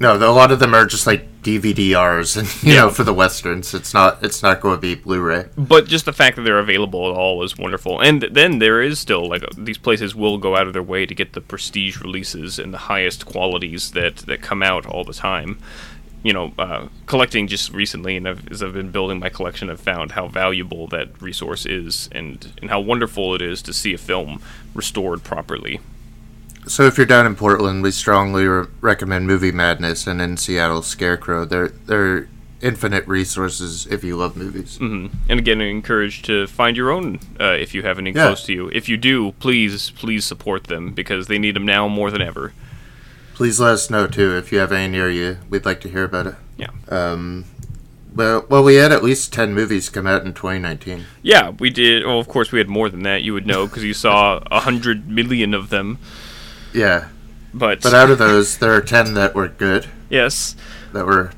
No, 0.00 0.16
a 0.16 0.32
lot 0.32 0.50
of 0.50 0.58
them 0.58 0.74
are 0.74 0.86
just 0.86 1.06
like 1.06 1.28
DVDRs, 1.42 2.36
and 2.36 2.48
you 2.64 2.72
Yeah. 2.74 2.80
know, 2.82 2.90
for 2.90 3.04
the 3.04 3.14
westerns, 3.14 3.74
it's 3.74 3.94
not 3.94 4.18
it's 4.22 4.42
not 4.42 4.60
going 4.60 4.74
to 4.76 4.80
be 4.80 4.94
Blu-ray. 4.96 5.46
But 5.56 5.86
just 5.86 6.04
the 6.04 6.12
fact 6.12 6.36
that 6.36 6.42
they're 6.42 6.58
available 6.58 7.08
at 7.08 7.14
all 7.16 7.42
is 7.44 7.56
wonderful. 7.56 8.00
And 8.00 8.22
then 8.22 8.58
there 8.58 8.82
is 8.82 8.98
still 8.98 9.28
like 9.28 9.44
these 9.56 9.78
places 9.78 10.14
will 10.14 10.38
go 10.38 10.56
out 10.56 10.66
of 10.66 10.72
their 10.72 10.82
way 10.82 11.06
to 11.06 11.14
get 11.14 11.32
the 11.34 11.40
prestige 11.40 12.00
releases 12.00 12.58
and 12.58 12.74
the 12.74 12.78
highest 12.78 13.24
qualities 13.26 13.92
that 13.92 14.16
that 14.26 14.42
come 14.42 14.62
out 14.62 14.84
all 14.86 15.04
the 15.04 15.12
time. 15.14 15.58
You 16.24 16.32
know, 16.32 16.54
uh, 16.58 16.86
collecting 17.04 17.46
just 17.46 17.70
recently, 17.74 18.16
and 18.16 18.26
I've, 18.26 18.50
as 18.50 18.62
I've 18.62 18.72
been 18.72 18.90
building 18.90 19.18
my 19.18 19.28
collection, 19.28 19.68
I've 19.68 19.78
found 19.78 20.12
how 20.12 20.26
valuable 20.26 20.86
that 20.88 21.20
resource 21.20 21.66
is, 21.66 22.08
and 22.12 22.50
and 22.62 22.70
how 22.70 22.80
wonderful 22.80 23.34
it 23.34 23.42
is 23.42 23.60
to 23.62 23.72
see 23.74 23.92
a 23.92 23.98
film 23.98 24.40
restored 24.74 25.22
properly. 25.22 25.80
So 26.66 26.84
if 26.84 26.96
you're 26.96 27.06
down 27.06 27.26
in 27.26 27.34
Portland, 27.36 27.82
we 27.82 27.90
strongly 27.90 28.46
re- 28.46 28.66
recommend 28.80 29.26
Movie 29.26 29.52
Madness, 29.52 30.06
and 30.06 30.20
in 30.20 30.36
Seattle, 30.36 30.82
Scarecrow. 30.82 31.44
They're 31.44 31.68
they're 31.68 32.28
infinite 32.62 33.06
resources 33.06 33.86
if 33.90 34.02
you 34.02 34.16
love 34.16 34.36
movies. 34.36 34.78
hmm 34.78 35.08
And 35.28 35.38
again, 35.38 35.60
I 35.60 35.66
encourage 35.66 36.22
to 36.22 36.46
find 36.46 36.76
your 36.78 36.90
own 36.90 37.20
uh, 37.38 37.44
if 37.60 37.74
you 37.74 37.82
have 37.82 37.98
any 37.98 38.10
Yeah. 38.12 38.26
close 38.26 38.44
to 38.46 38.52
you. 38.54 38.70
If 38.72 38.88
you 38.88 38.96
do, 38.96 39.32
please 39.32 39.90
please 39.90 40.24
support 40.24 40.64
them 40.64 40.92
because 40.92 41.26
they 41.26 41.38
need 41.38 41.54
them 41.56 41.66
now 41.66 41.86
more 41.88 42.10
than 42.10 42.22
ever. 42.22 42.52
Please 43.34 43.60
let 43.60 43.72
us 43.74 43.90
know 43.90 44.06
too 44.06 44.34
if 44.36 44.50
you 44.52 44.58
have 44.60 44.72
any 44.72 44.90
near 44.90 45.10
you. 45.10 45.38
We'd 45.50 45.66
like 45.66 45.80
to 45.82 45.88
hear 45.90 46.04
about 46.04 46.26
it. 46.28 46.34
Yeah. 46.56 46.70
Um, 46.88 47.44
well, 48.14 48.46
well, 48.48 48.62
we 48.62 48.76
had 48.76 48.92
at 48.92 49.02
least 49.04 49.32
ten 49.32 49.52
movies 49.52 49.90
come 49.90 50.06
out 50.06 50.24
in 50.24 50.32
2019. 50.32 51.04
Yeah, 51.20 51.50
we 51.50 51.68
did. 51.68 52.06
Well, 52.06 52.20
of 52.20 52.28
course, 52.28 52.52
we 52.52 52.58
had 52.60 52.68
more 52.68 52.88
than 52.88 53.02
that. 53.02 53.22
You 53.22 53.34
would 53.34 53.46
know 53.46 53.66
because 53.66 53.84
you 53.84 53.92
saw 53.92 54.40
a 54.50 54.60
hundred 54.60 55.08
million 55.10 55.52
of 55.52 55.68
them. 55.68 55.98
Yeah, 56.74 57.08
But, 57.54 57.80
but 57.82 57.94
out 57.94 58.10
of 58.10 58.18
those, 58.18 58.58
there 58.58 58.72
are 58.74 58.80
ten 58.80 59.14
that 59.14 59.34
were 59.34 59.48
good, 59.48 59.86
yes, 60.10 60.56
that 60.92 61.06
were 61.06 61.30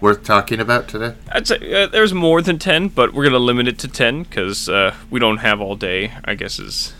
worth 0.00 0.22
talking 0.24 0.60
about 0.60 0.86
today. 0.88 1.14
I'd 1.32 1.46
say 1.46 1.82
uh, 1.82 1.86
there's 1.88 2.14
more 2.14 2.40
than 2.42 2.58
ten, 2.58 2.88
but 2.88 3.12
we're 3.12 3.24
gonna 3.24 3.38
limit 3.38 3.66
it 3.68 3.78
to 3.80 3.88
ten 3.88 4.22
because 4.22 4.68
uh, 4.68 4.94
we 5.10 5.18
don't 5.20 5.38
have 5.38 5.60
all 5.60 5.76
day. 5.76 6.12
I 6.24 6.34
guess 6.34 6.58
is 6.58 6.94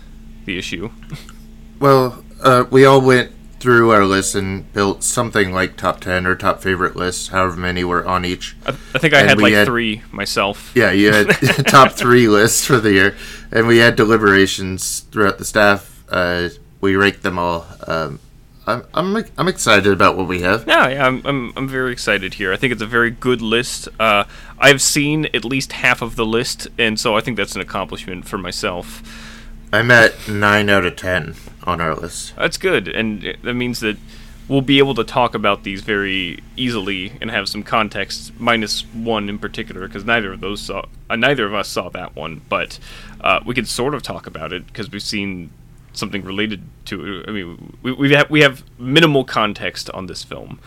the 0.45 0.57
issue. 0.57 0.91
Well, 1.77 2.23
uh, 2.41 2.63
we 2.71 2.85
all 2.85 3.01
went 3.01 3.31
through 3.59 3.91
our 3.91 4.05
list 4.05 4.33
and 4.33 4.71
built 4.71 5.03
something 5.03 5.51
like 5.51 5.75
top 5.75 5.99
ten 5.99 6.25
or 6.25 6.33
top 6.35 6.61
favorite 6.61 6.95
lists, 6.95 7.27
however 7.27 7.57
many 7.57 7.83
were 7.83 8.05
on 8.07 8.23
each. 8.23 8.55
I, 8.65 8.69
I 8.69 8.97
think 8.97 9.13
I 9.13 9.19
And 9.19 9.29
had 9.29 9.41
like 9.41 9.53
had- 9.53 9.67
three 9.67 10.01
myself. 10.11 10.71
Yeah, 10.73 10.91
you 10.91 11.11
had 11.11 11.27
top 11.67 11.91
three 11.91 12.29
lists 12.29 12.65
for 12.65 12.79
the 12.79 12.93
year, 12.93 13.17
and 13.51 13.67
we 13.67 13.79
had 13.79 13.97
deliberations 13.97 15.01
throughout 15.11 15.37
the 15.37 15.43
staff. 15.45 16.03
Uh, 16.09 16.47
we 16.85 16.95
ranked 16.95 17.23
them 17.23 17.37
all. 17.37 17.65
Um, 17.87 18.19
I'm, 18.67 18.83
I'm 18.93 19.25
I'm 19.37 19.47
excited 19.47 19.91
about 19.91 20.15
what 20.17 20.27
we 20.27 20.41
have. 20.41 20.67
Yeah, 20.67 20.87
yeah, 20.87 21.05
I'm, 21.05 21.21
I'm, 21.25 21.53
I'm 21.55 21.67
very 21.67 21.91
excited 21.91 22.35
here. 22.35 22.53
I 22.53 22.57
think 22.57 22.73
it's 22.73 22.81
a 22.81 22.87
very 22.87 23.11
good 23.11 23.41
list. 23.41 23.89
Uh, 23.99 24.23
I've 24.57 24.81
seen 24.81 25.25
at 25.33 25.43
least 25.43 25.73
half 25.73 26.01
of 26.01 26.15
the 26.15 26.25
list, 26.25 26.67
and 26.77 26.99
so 26.99 27.15
I 27.17 27.21
think 27.21 27.37
that's 27.37 27.55
an 27.55 27.61
accomplishment 27.61 28.27
for 28.27 28.37
myself. 28.37 29.03
I'm 29.73 29.91
at 29.91 30.27
nine 30.27 30.69
out 30.69 30.85
of 30.85 30.95
ten 30.95 31.35
on 31.63 31.81
our 31.81 31.95
list. 31.95 32.35
That's 32.35 32.57
good, 32.57 32.87
and 32.87 33.37
that 33.43 33.53
means 33.53 33.81
that 33.81 33.97
we'll 34.47 34.61
be 34.61 34.77
able 34.77 34.95
to 34.95 35.03
talk 35.03 35.35
about 35.35 35.63
these 35.63 35.81
very 35.81 36.39
easily 36.55 37.13
and 37.19 37.31
have 37.31 37.49
some 37.49 37.63
context. 37.63 38.39
Minus 38.39 38.81
one 38.93 39.27
in 39.29 39.37
particular, 39.37 39.87
because 39.87 40.05
neither 40.05 40.33
of 40.33 40.39
those 40.39 40.61
saw, 40.61 40.85
uh, 41.09 41.15
neither 41.15 41.45
of 41.45 41.53
us 41.53 41.67
saw 41.67 41.89
that 41.89 42.15
one, 42.15 42.41
but 42.49 42.79
uh, 43.21 43.41
we 43.45 43.53
could 43.53 43.67
sort 43.67 43.93
of 43.93 44.01
talk 44.01 44.27
about 44.27 44.53
it 44.53 44.65
because 44.67 44.89
we've 44.91 45.03
seen 45.03 45.51
something 45.95 46.23
related 46.23 46.63
to 46.85 47.19
it. 47.21 47.25
I 47.29 47.31
mean, 47.31 47.77
we 47.81 47.91
we 47.93 48.13
have 48.13 48.29
we 48.29 48.41
have 48.41 48.63
minimal 48.79 49.23
context 49.23 49.89
on 49.91 50.07
this 50.07 50.23
film. 50.23 50.59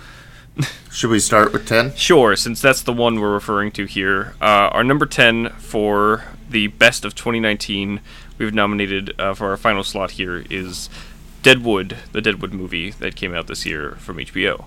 Should 0.90 1.10
we 1.10 1.20
start 1.20 1.52
with 1.52 1.66
ten? 1.66 1.94
Sure, 1.94 2.34
since 2.34 2.60
that's 2.60 2.82
the 2.82 2.92
one 2.92 3.20
we're 3.20 3.32
referring 3.32 3.70
to 3.72 3.84
here. 3.84 4.34
Uh, 4.40 4.70
our 4.72 4.82
number 4.82 5.06
10 5.06 5.50
for 5.50 6.24
the 6.50 6.68
best 6.68 7.04
of 7.04 7.14
2019, 7.14 8.00
we've 8.38 8.54
nominated 8.54 9.14
uh, 9.20 9.34
for 9.34 9.50
our 9.50 9.56
final 9.56 9.84
slot 9.84 10.12
here 10.12 10.44
is 10.50 10.88
Deadwood, 11.42 11.98
the 12.12 12.20
Deadwood 12.20 12.52
movie 12.52 12.90
that 12.90 13.14
came 13.14 13.34
out 13.34 13.46
this 13.46 13.64
year 13.64 13.92
from 14.00 14.16
HBO. 14.16 14.64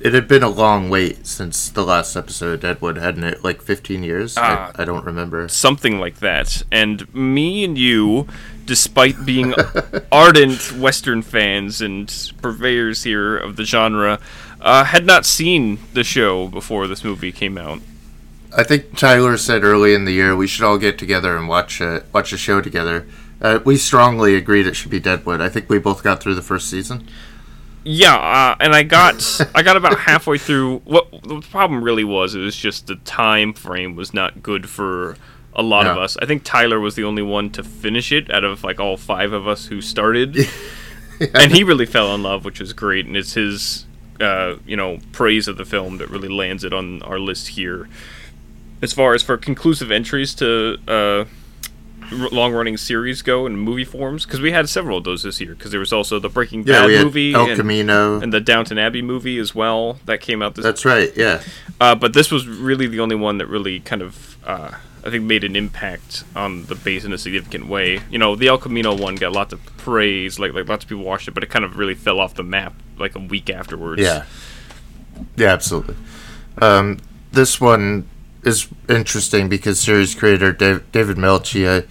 It 0.00 0.14
had 0.14 0.26
been 0.26 0.42
a 0.42 0.48
long 0.48 0.88
wait 0.88 1.26
since 1.26 1.68
the 1.68 1.84
last 1.84 2.16
episode 2.16 2.54
of 2.54 2.60
Deadwood, 2.60 2.96
hadn't 2.96 3.24
it? 3.24 3.44
Like 3.44 3.60
15 3.60 4.02
years? 4.02 4.36
Ah. 4.38 4.72
I, 4.74 4.82
I 4.82 4.84
don't 4.84 5.04
remember. 5.04 5.46
something 5.48 6.00
like 6.00 6.20
that. 6.20 6.62
And 6.72 7.12
me 7.14 7.64
and 7.64 7.76
you, 7.76 8.26
despite 8.64 9.26
being 9.26 9.54
ardent 10.12 10.72
Western 10.72 11.22
fans 11.22 11.82
and 11.82 12.32
purveyors 12.40 13.02
here 13.02 13.36
of 13.36 13.56
the 13.56 13.64
genre, 13.64 14.18
uh, 14.60 14.84
had 14.84 15.04
not 15.04 15.26
seen 15.26 15.78
the 15.92 16.04
show 16.04 16.48
before 16.48 16.86
this 16.86 17.04
movie 17.04 17.32
came 17.32 17.58
out. 17.58 17.80
I 18.56 18.64
think 18.64 18.96
Tyler 18.96 19.36
said 19.36 19.62
early 19.62 19.94
in 19.94 20.06
the 20.06 20.12
year 20.12 20.34
we 20.34 20.46
should 20.46 20.64
all 20.64 20.78
get 20.78 20.98
together 20.98 21.36
and 21.36 21.46
watch 21.46 21.80
a, 21.80 22.04
watch 22.12 22.32
a 22.32 22.36
show 22.38 22.60
together. 22.60 23.06
Uh, 23.40 23.60
we 23.64 23.76
strongly 23.76 24.34
agreed 24.34 24.66
it 24.66 24.74
should 24.74 24.90
be 24.90 25.00
Deadwood. 25.00 25.40
I 25.40 25.48
think 25.48 25.68
we 25.68 25.78
both 25.78 26.02
got 26.02 26.20
through 26.20 26.34
the 26.34 26.42
first 26.42 26.68
season. 26.68 27.06
Yeah, 27.82 28.14
uh, 28.14 28.56
and 28.60 28.74
I 28.74 28.82
got 28.82 29.40
I 29.54 29.62
got 29.62 29.76
about 29.76 29.98
halfway 29.98 30.38
through. 30.38 30.78
What 30.80 31.10
the 31.22 31.40
problem 31.40 31.82
really 31.82 32.04
was, 32.04 32.34
it 32.34 32.40
was 32.40 32.56
just 32.56 32.86
the 32.86 32.96
time 32.96 33.52
frame 33.52 33.96
was 33.96 34.12
not 34.12 34.42
good 34.42 34.68
for 34.68 35.16
a 35.54 35.62
lot 35.62 35.86
of 35.86 35.98
us. 35.98 36.16
I 36.18 36.26
think 36.26 36.44
Tyler 36.44 36.78
was 36.78 36.94
the 36.94 37.04
only 37.04 37.22
one 37.22 37.50
to 37.50 37.62
finish 37.64 38.12
it 38.12 38.30
out 38.30 38.44
of 38.44 38.62
like 38.62 38.80
all 38.80 38.96
five 38.96 39.32
of 39.32 39.48
us 39.48 39.66
who 39.66 39.80
started, 39.80 40.36
and 41.34 41.52
he 41.52 41.64
really 41.64 41.86
fell 41.86 42.14
in 42.14 42.22
love, 42.22 42.44
which 42.44 42.60
was 42.60 42.72
great. 42.72 43.06
And 43.06 43.16
it's 43.16 43.34
his, 43.34 43.86
uh, 44.20 44.56
you 44.66 44.76
know, 44.76 44.98
praise 45.12 45.48
of 45.48 45.56
the 45.56 45.64
film 45.64 45.98
that 45.98 46.08
really 46.08 46.28
lands 46.28 46.64
it 46.64 46.72
on 46.72 47.02
our 47.02 47.18
list 47.18 47.48
here. 47.48 47.88
As 48.82 48.92
far 48.92 49.14
as 49.14 49.22
for 49.22 49.36
conclusive 49.36 49.90
entries 49.90 50.34
to 50.36 50.78
uh, 50.88 51.24
long 52.10 52.52
running 52.52 52.76
series 52.76 53.22
go 53.22 53.46
in 53.46 53.56
movie 53.56 53.84
forms, 53.84 54.24
because 54.26 54.40
we 54.40 54.52
had 54.52 54.68
several 54.68 54.98
of 54.98 55.04
those 55.04 55.22
this 55.22 55.40
year. 55.40 55.54
Because 55.54 55.70
there 55.70 55.80
was 55.80 55.92
also 55.92 56.18
the 56.18 56.28
Breaking 56.28 56.64
Yeah, 56.66 56.86
Bad 56.86 57.04
movie 57.04 57.34
El 57.34 57.46
and- 57.48 57.56
Camino. 57.56 58.20
and 58.20 58.32
the 58.32 58.40
Downton 58.40 58.78
Abbey 58.78 59.02
movie 59.02 59.38
as 59.38 59.54
well 59.54 59.98
that 60.06 60.20
came 60.20 60.42
out 60.42 60.54
this. 60.54 60.64
That's 60.64 60.84
right. 60.84 61.12
Yeah. 61.16 61.42
Uh, 61.80 61.94
but 61.94 62.12
this 62.12 62.30
was 62.30 62.46
really 62.46 62.86
the 62.86 63.00
only 63.00 63.16
one 63.16 63.38
that 63.38 63.46
really 63.46 63.80
kind 63.80 64.02
of, 64.02 64.36
uh, 64.44 64.70
I 65.04 65.10
think, 65.10 65.24
made 65.24 65.44
an 65.44 65.56
impact 65.56 66.24
on 66.36 66.64
the 66.64 66.74
base 66.74 67.04
in 67.04 67.12
a 67.12 67.18
significant 67.18 67.66
way. 67.68 68.00
You 68.10 68.18
know, 68.18 68.36
the 68.36 68.48
El 68.48 68.58
Camino 68.58 68.94
one 68.94 69.14
got 69.14 69.32
lots 69.32 69.52
of 69.54 69.64
praise, 69.78 70.38
like 70.38 70.52
like 70.52 70.68
lots 70.68 70.84
of 70.84 70.88
people 70.90 71.04
watched 71.04 71.26
it, 71.28 71.32
but 71.32 71.42
it 71.42 71.48
kind 71.48 71.64
of 71.64 71.78
really 71.78 71.94
fell 71.94 72.20
off 72.20 72.34
the 72.34 72.42
map 72.42 72.74
like 72.98 73.14
a 73.16 73.18
week 73.18 73.48
afterwards. 73.48 74.02
Yeah. 74.02 74.24
Yeah, 75.36 75.48
absolutely. 75.52 75.94
Um, 76.60 76.98
this 77.32 77.60
one 77.60 78.06
is 78.44 78.68
interesting 78.88 79.48
because 79.48 79.80
series 79.80 80.14
creator 80.14 80.52
Dave, 80.52 80.90
David 80.92 81.18
Milch, 81.18 81.56
uh, 81.56 81.82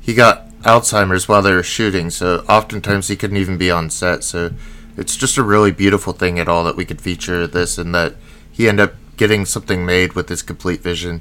he 0.00 0.14
got 0.14 0.48
Alzheimer's 0.62 1.28
while 1.28 1.42
they 1.42 1.52
were 1.52 1.62
shooting, 1.62 2.10
so 2.10 2.44
oftentimes 2.48 3.08
he 3.08 3.16
couldn't 3.16 3.36
even 3.36 3.58
be 3.58 3.70
on 3.70 3.90
set. 3.90 4.24
So 4.24 4.52
it's 4.96 5.16
just 5.16 5.38
a 5.38 5.42
really 5.42 5.70
beautiful 5.70 6.12
thing 6.12 6.38
at 6.38 6.48
all 6.48 6.64
that 6.64 6.76
we 6.76 6.84
could 6.84 7.00
feature 7.00 7.46
this 7.46 7.78
and 7.78 7.94
that 7.94 8.14
he 8.50 8.68
ended 8.68 8.90
up 8.90 8.94
getting 9.16 9.44
something 9.44 9.86
made 9.86 10.14
with 10.14 10.28
his 10.28 10.42
complete 10.42 10.80
vision. 10.80 11.20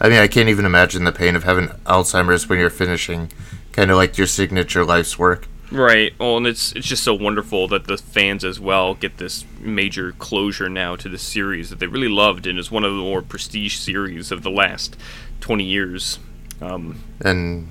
I 0.00 0.08
mean, 0.08 0.18
I 0.18 0.28
can't 0.28 0.48
even 0.48 0.64
imagine 0.64 1.04
the 1.04 1.12
pain 1.12 1.34
of 1.34 1.44
having 1.44 1.68
Alzheimer's 1.86 2.48
when 2.48 2.58
you're 2.58 2.70
finishing 2.70 3.30
kind 3.72 3.90
of 3.90 3.96
like 3.96 4.18
your 4.18 4.26
signature 4.26 4.84
life's 4.84 5.18
work. 5.18 5.46
Right. 5.70 6.14
Well, 6.18 6.38
and 6.38 6.46
it's 6.46 6.72
it's 6.72 6.86
just 6.86 7.02
so 7.02 7.14
wonderful 7.14 7.68
that 7.68 7.86
the 7.86 7.98
fans 7.98 8.44
as 8.44 8.58
well 8.58 8.94
get 8.94 9.18
this 9.18 9.44
major 9.60 10.12
closure 10.12 10.68
now 10.68 10.96
to 10.96 11.08
the 11.08 11.18
series 11.18 11.68
that 11.70 11.78
they 11.78 11.86
really 11.86 12.08
loved, 12.08 12.46
and 12.46 12.58
is 12.58 12.70
one 12.70 12.84
of 12.84 12.92
the 12.92 12.98
more 13.02 13.20
prestige 13.22 13.76
series 13.76 14.32
of 14.32 14.42
the 14.42 14.50
last 14.50 14.96
twenty 15.40 15.64
years. 15.64 16.18
Um, 16.62 17.02
And 17.20 17.68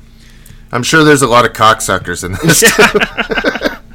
I'm 0.72 0.84
sure 0.84 1.04
there's 1.04 1.24
a 1.24 1.28
lot 1.28 1.46
of 1.46 1.54
cocksuckers 1.54 2.24
in 2.24 2.34
this. 2.34 2.64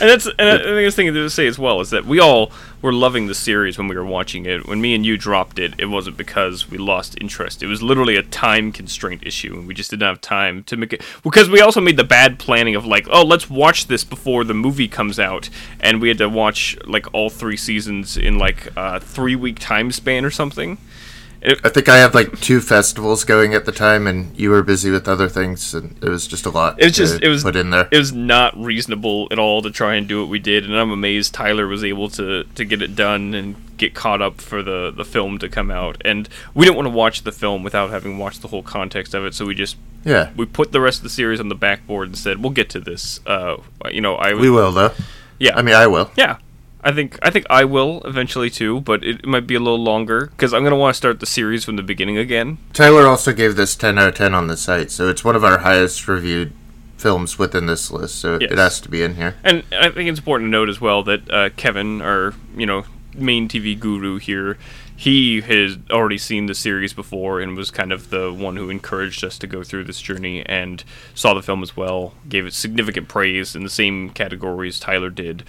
And 0.00 0.08
that's 0.08 0.26
and 0.38 0.48
I 0.48 0.82
the 0.82 0.90
thing 0.90 1.12
to 1.12 1.30
say 1.30 1.46
as 1.46 1.58
well 1.58 1.80
is 1.80 1.90
that 1.90 2.04
we 2.04 2.18
all 2.18 2.50
were 2.82 2.92
loving 2.92 3.26
the 3.26 3.34
series 3.34 3.76
when 3.76 3.88
we 3.88 3.96
were 3.96 4.04
watching 4.04 4.46
it. 4.46 4.66
When 4.66 4.80
me 4.80 4.94
and 4.94 5.04
you 5.04 5.16
dropped 5.16 5.58
it, 5.58 5.74
it 5.78 5.86
wasn't 5.86 6.16
because 6.16 6.70
we 6.70 6.78
lost 6.78 7.16
interest. 7.20 7.62
It 7.62 7.66
was 7.66 7.82
literally 7.82 8.16
a 8.16 8.22
time 8.22 8.72
constraint 8.72 9.22
issue, 9.26 9.54
and 9.54 9.66
we 9.66 9.74
just 9.74 9.90
didn't 9.90 10.06
have 10.06 10.20
time 10.20 10.64
to 10.64 10.76
make 10.76 10.94
it. 10.94 11.02
Because 11.22 11.50
we 11.50 11.60
also 11.60 11.80
made 11.80 11.96
the 11.96 12.04
bad 12.04 12.38
planning 12.38 12.74
of 12.74 12.86
like, 12.86 13.06
oh, 13.10 13.22
let's 13.22 13.50
watch 13.50 13.86
this 13.86 14.04
before 14.04 14.44
the 14.44 14.54
movie 14.54 14.88
comes 14.88 15.18
out, 15.18 15.50
and 15.80 16.00
we 16.00 16.08
had 16.08 16.18
to 16.18 16.28
watch 16.28 16.76
like 16.86 17.12
all 17.12 17.28
three 17.28 17.56
seasons 17.56 18.16
in 18.16 18.38
like 18.38 18.68
a 18.76 19.00
three 19.00 19.36
week 19.36 19.58
time 19.58 19.92
span 19.92 20.24
or 20.24 20.30
something. 20.30 20.78
It, 21.42 21.58
I 21.64 21.70
think 21.70 21.88
I 21.88 21.96
had 21.96 22.14
like 22.14 22.38
two 22.40 22.60
festivals 22.60 23.24
going 23.24 23.54
at 23.54 23.64
the 23.64 23.72
time, 23.72 24.06
and 24.06 24.36
you 24.38 24.50
were 24.50 24.62
busy 24.62 24.90
with 24.90 25.08
other 25.08 25.28
things, 25.28 25.74
and 25.74 25.96
it 26.02 26.08
was 26.08 26.26
just 26.26 26.44
a 26.44 26.50
lot. 26.50 26.78
It 26.78 26.86
was 26.86 26.96
just 26.96 27.18
to 27.18 27.26
it 27.26 27.28
was 27.28 27.42
put 27.42 27.56
in 27.56 27.70
there. 27.70 27.88
It 27.90 27.98
was 27.98 28.12
not 28.12 28.56
reasonable 28.58 29.28
at 29.30 29.38
all 29.38 29.62
to 29.62 29.70
try 29.70 29.94
and 29.94 30.06
do 30.06 30.20
what 30.20 30.28
we 30.28 30.38
did, 30.38 30.64
and 30.64 30.76
I'm 30.76 30.90
amazed 30.90 31.32
Tyler 31.32 31.66
was 31.66 31.82
able 31.82 32.10
to 32.10 32.44
to 32.44 32.64
get 32.64 32.82
it 32.82 32.94
done 32.94 33.32
and 33.34 33.56
get 33.78 33.94
caught 33.94 34.20
up 34.20 34.40
for 34.40 34.62
the 34.62 34.92
the 34.94 35.04
film 35.04 35.38
to 35.38 35.48
come 35.48 35.70
out. 35.70 36.00
And 36.04 36.28
we 36.54 36.66
didn't 36.66 36.76
want 36.76 36.86
to 36.86 36.94
watch 36.94 37.22
the 37.22 37.32
film 37.32 37.62
without 37.62 37.88
having 37.88 38.18
watched 38.18 38.42
the 38.42 38.48
whole 38.48 38.62
context 38.62 39.14
of 39.14 39.24
it, 39.24 39.34
so 39.34 39.46
we 39.46 39.54
just 39.54 39.76
yeah, 40.04 40.30
we 40.36 40.44
put 40.44 40.72
the 40.72 40.80
rest 40.80 40.98
of 40.98 41.04
the 41.04 41.10
series 41.10 41.40
on 41.40 41.48
the 41.48 41.54
backboard 41.54 42.08
and 42.08 42.18
said 42.18 42.42
we'll 42.42 42.52
get 42.52 42.68
to 42.70 42.80
this. 42.80 43.20
Uh, 43.26 43.56
you 43.90 44.02
know, 44.02 44.16
I 44.16 44.34
we 44.34 44.50
will 44.50 44.72
though. 44.72 44.92
yeah, 45.38 45.56
I 45.56 45.62
mean, 45.62 45.74
I 45.74 45.86
will. 45.86 46.10
yeah. 46.16 46.36
I 46.82 46.92
think 46.92 47.18
I 47.22 47.30
think 47.30 47.46
I 47.50 47.64
will 47.64 48.00
eventually 48.04 48.50
too, 48.50 48.80
but 48.80 49.04
it 49.04 49.26
might 49.26 49.46
be 49.46 49.54
a 49.54 49.60
little 49.60 49.82
longer 49.82 50.26
because 50.26 50.54
I'm 50.54 50.62
gonna 50.64 50.76
want 50.76 50.94
to 50.94 50.96
start 50.96 51.20
the 51.20 51.26
series 51.26 51.64
from 51.64 51.76
the 51.76 51.82
beginning 51.82 52.16
again. 52.16 52.58
Tyler 52.72 53.06
also 53.06 53.32
gave 53.32 53.56
this 53.56 53.76
10 53.76 53.98
out 53.98 54.08
of 54.08 54.14
10 54.14 54.34
on 54.34 54.46
the 54.46 54.56
site, 54.56 54.90
so 54.90 55.08
it's 55.08 55.24
one 55.24 55.36
of 55.36 55.44
our 55.44 55.58
highest 55.58 56.08
reviewed 56.08 56.52
films 56.96 57.38
within 57.38 57.66
this 57.66 57.90
list, 57.90 58.16
so 58.16 58.38
Yes. 58.40 58.50
it 58.52 58.58
has 58.58 58.80
to 58.80 58.88
be 58.90 59.02
in 59.02 59.14
here. 59.16 59.34
And 59.42 59.62
I 59.72 59.90
think 59.90 60.08
it's 60.10 60.18
important 60.18 60.48
to 60.48 60.50
note 60.50 60.68
as 60.68 60.80
well 60.80 61.02
that 61.04 61.30
uh, 61.30 61.50
Kevin, 61.56 62.00
our 62.02 62.34
you 62.56 62.66
know 62.66 62.84
main 63.14 63.48
TV 63.48 63.78
guru 63.78 64.18
here, 64.18 64.56
he 64.96 65.40
has 65.40 65.78
already 65.90 66.18
seen 66.18 66.46
the 66.46 66.54
series 66.54 66.92
before 66.92 67.40
and 67.40 67.56
was 67.56 67.70
kind 67.70 67.90
of 67.90 68.10
the 68.10 68.32
one 68.32 68.56
who 68.56 68.68
encouraged 68.70 69.24
us 69.24 69.38
to 69.38 69.46
go 69.46 69.64
through 69.64 69.82
this 69.84 70.00
journey 70.00 70.44
and 70.46 70.84
saw 71.14 71.32
the 71.34 71.42
film 71.42 71.62
as 71.62 71.74
well, 71.76 72.12
gave 72.28 72.46
it 72.46 72.52
significant 72.52 73.08
praise 73.08 73.56
in 73.56 73.64
the 73.64 73.70
same 73.70 74.10
categories 74.10 74.78
Tyler 74.78 75.10
did, 75.10 75.42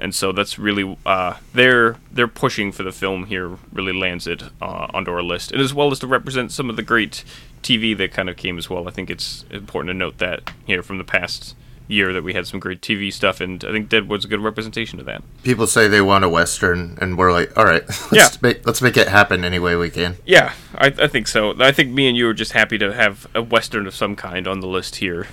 and 0.00 0.14
so 0.14 0.32
that's 0.32 0.58
really 0.58 0.96
uh, 1.06 1.34
they're 1.52 1.96
they're 2.12 2.28
pushing 2.28 2.72
for 2.72 2.82
the 2.82 2.92
film 2.92 3.26
here 3.26 3.56
really 3.72 3.92
lands 3.92 4.26
it 4.26 4.42
uh, 4.62 4.86
onto 4.94 5.10
our 5.10 5.22
list, 5.22 5.52
and 5.52 5.60
as 5.60 5.72
well 5.74 5.90
as 5.90 5.98
to 6.00 6.06
represent 6.06 6.52
some 6.52 6.70
of 6.70 6.76
the 6.76 6.82
great 6.82 7.24
TV 7.62 7.96
that 7.98 8.12
kind 8.12 8.28
of 8.30 8.36
came 8.36 8.56
as 8.58 8.70
well. 8.70 8.86
I 8.88 8.90
think 8.90 9.10
it's 9.10 9.44
important 9.50 9.90
to 9.90 9.94
note 9.94 10.18
that 10.18 10.50
here 10.66 10.82
from 10.82 10.98
the 10.98 11.04
past 11.04 11.54
year 11.90 12.12
that 12.12 12.22
we 12.22 12.34
had 12.34 12.46
some 12.46 12.60
great 12.60 12.82
TV 12.82 13.10
stuff, 13.10 13.40
and 13.40 13.64
I 13.64 13.72
think 13.72 13.88
Deadwood's 13.88 14.26
a 14.26 14.28
good 14.28 14.40
representation 14.40 15.00
of 15.00 15.06
that. 15.06 15.22
People 15.42 15.66
say 15.66 15.88
they 15.88 16.02
want 16.02 16.22
a 16.22 16.28
western, 16.28 16.98
and 17.00 17.16
we're 17.16 17.32
like, 17.32 17.56
all 17.56 17.64
right, 17.64 17.82
let's 17.88 18.12
Yeah. 18.12 18.28
make 18.42 18.66
let's 18.66 18.82
make 18.82 18.96
it 18.98 19.08
happen 19.08 19.42
any 19.44 19.58
way 19.58 19.74
we 19.74 19.88
can. 19.90 20.16
Yeah, 20.26 20.52
I, 20.74 20.88
I 20.88 21.06
think 21.08 21.28
so. 21.28 21.54
I 21.58 21.72
think 21.72 21.90
me 21.90 22.06
and 22.08 22.16
you 22.16 22.28
are 22.28 22.34
just 22.34 22.52
happy 22.52 22.76
to 22.78 22.92
have 22.92 23.26
a 23.34 23.42
western 23.42 23.86
of 23.86 23.94
some 23.94 24.16
kind 24.16 24.46
on 24.46 24.60
the 24.60 24.66
list 24.68 24.96
here. 24.96 25.26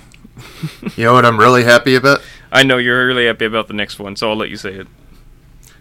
You 0.96 1.04
know 1.04 1.12
what 1.14 1.24
I'm 1.24 1.38
really 1.38 1.64
happy 1.64 1.94
about? 1.94 2.20
I 2.50 2.62
know 2.62 2.78
you're 2.78 3.06
really 3.06 3.26
happy 3.26 3.44
about 3.44 3.68
the 3.68 3.74
next 3.74 3.98
one, 3.98 4.16
so 4.16 4.30
I'll 4.30 4.36
let 4.36 4.50
you 4.50 4.56
say 4.56 4.74
it. 4.74 4.88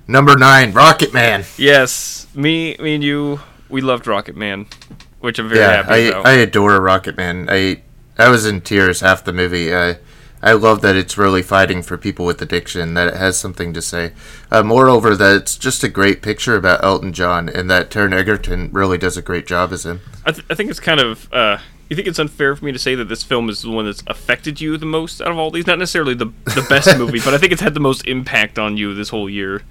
Number 0.08 0.38
nine, 0.38 0.72
Rocket 0.72 1.14
Man. 1.14 1.46
Yes, 1.58 2.28
me, 2.36 2.76
me 2.80 2.96
and 2.96 3.04
you, 3.04 3.40
we 3.70 3.82
loved 3.82 4.06
Rocketman, 4.06 4.72
which 5.20 5.40
I'm 5.40 5.50
very 5.50 5.62
yeah, 5.62 5.84
happy 5.84 5.94
I, 5.94 5.98
about. 5.98 6.26
I 6.28 6.34
adore 6.34 6.80
Rocketman. 6.80 7.48
I 7.50 7.82
I 8.18 8.30
was 8.30 8.46
in 8.46 8.62
tears 8.62 9.00
half 9.02 9.24
the 9.24 9.34
movie. 9.34 9.76
I 9.76 9.98
I 10.44 10.54
love 10.54 10.82
that 10.82 10.96
it's 10.96 11.18
really 11.18 11.42
fighting 11.42 11.82
for 11.82 11.98
people 11.98 12.26
with 12.26 12.40
addiction. 12.42 12.94
That 12.94 13.08
it 13.08 13.16
has 13.16 13.38
something 13.38 13.74
to 13.74 13.82
say. 13.82 14.14
Uh, 14.52 14.62
moreover, 14.62 15.16
that 15.16 15.36
it's 15.38 15.58
just 15.58 15.84
a 15.84 15.90
great 15.90 16.22
picture 16.22 16.56
about 16.56 16.84
Elton 16.84 17.12
John, 17.12 17.50
and 17.50 17.70
that 17.72 17.90
Taron 17.90 18.14
Egerton 18.14 18.70
really 18.72 19.00
does 19.00 19.18
a 19.18 19.24
great 19.24 19.48
job 19.48 19.74
as 19.74 19.86
him. 19.86 20.02
I, 20.24 20.32
th- 20.32 20.46
I 20.50 20.54
think 20.54 20.70
it's 20.70 20.80
kind 20.80 21.00
of. 21.00 21.28
Uh, 21.34 21.58
you 21.90 21.96
think 21.96 22.08
it's 22.08 22.20
unfair 22.20 22.56
for 22.56 22.66
me 22.66 22.72
to 22.72 22.80
say 22.80 22.96
that 22.96 23.06
this 23.06 23.24
film 23.24 23.50
is 23.50 23.62
the 23.62 23.70
one 23.70 23.86
that's 23.86 24.04
affected 24.08 24.60
you 24.60 24.78
the 24.78 24.86
most 24.86 25.22
out 25.22 25.32
of 25.32 25.38
all 25.38 25.52
these? 25.52 25.68
Not 25.68 25.80
necessarily 25.80 26.14
the 26.14 26.28
the 26.46 26.66
best 26.68 26.98
movie, 26.98 27.20
but 27.20 27.34
I 27.34 27.38
think 27.38 27.52
it's 27.52 27.62
had 27.62 27.74
the 27.74 27.80
most 27.80 28.06
impact 28.08 28.58
on 28.58 28.78
you 28.78 28.94
this 28.94 29.10
whole 29.10 29.30
year. 29.30 29.62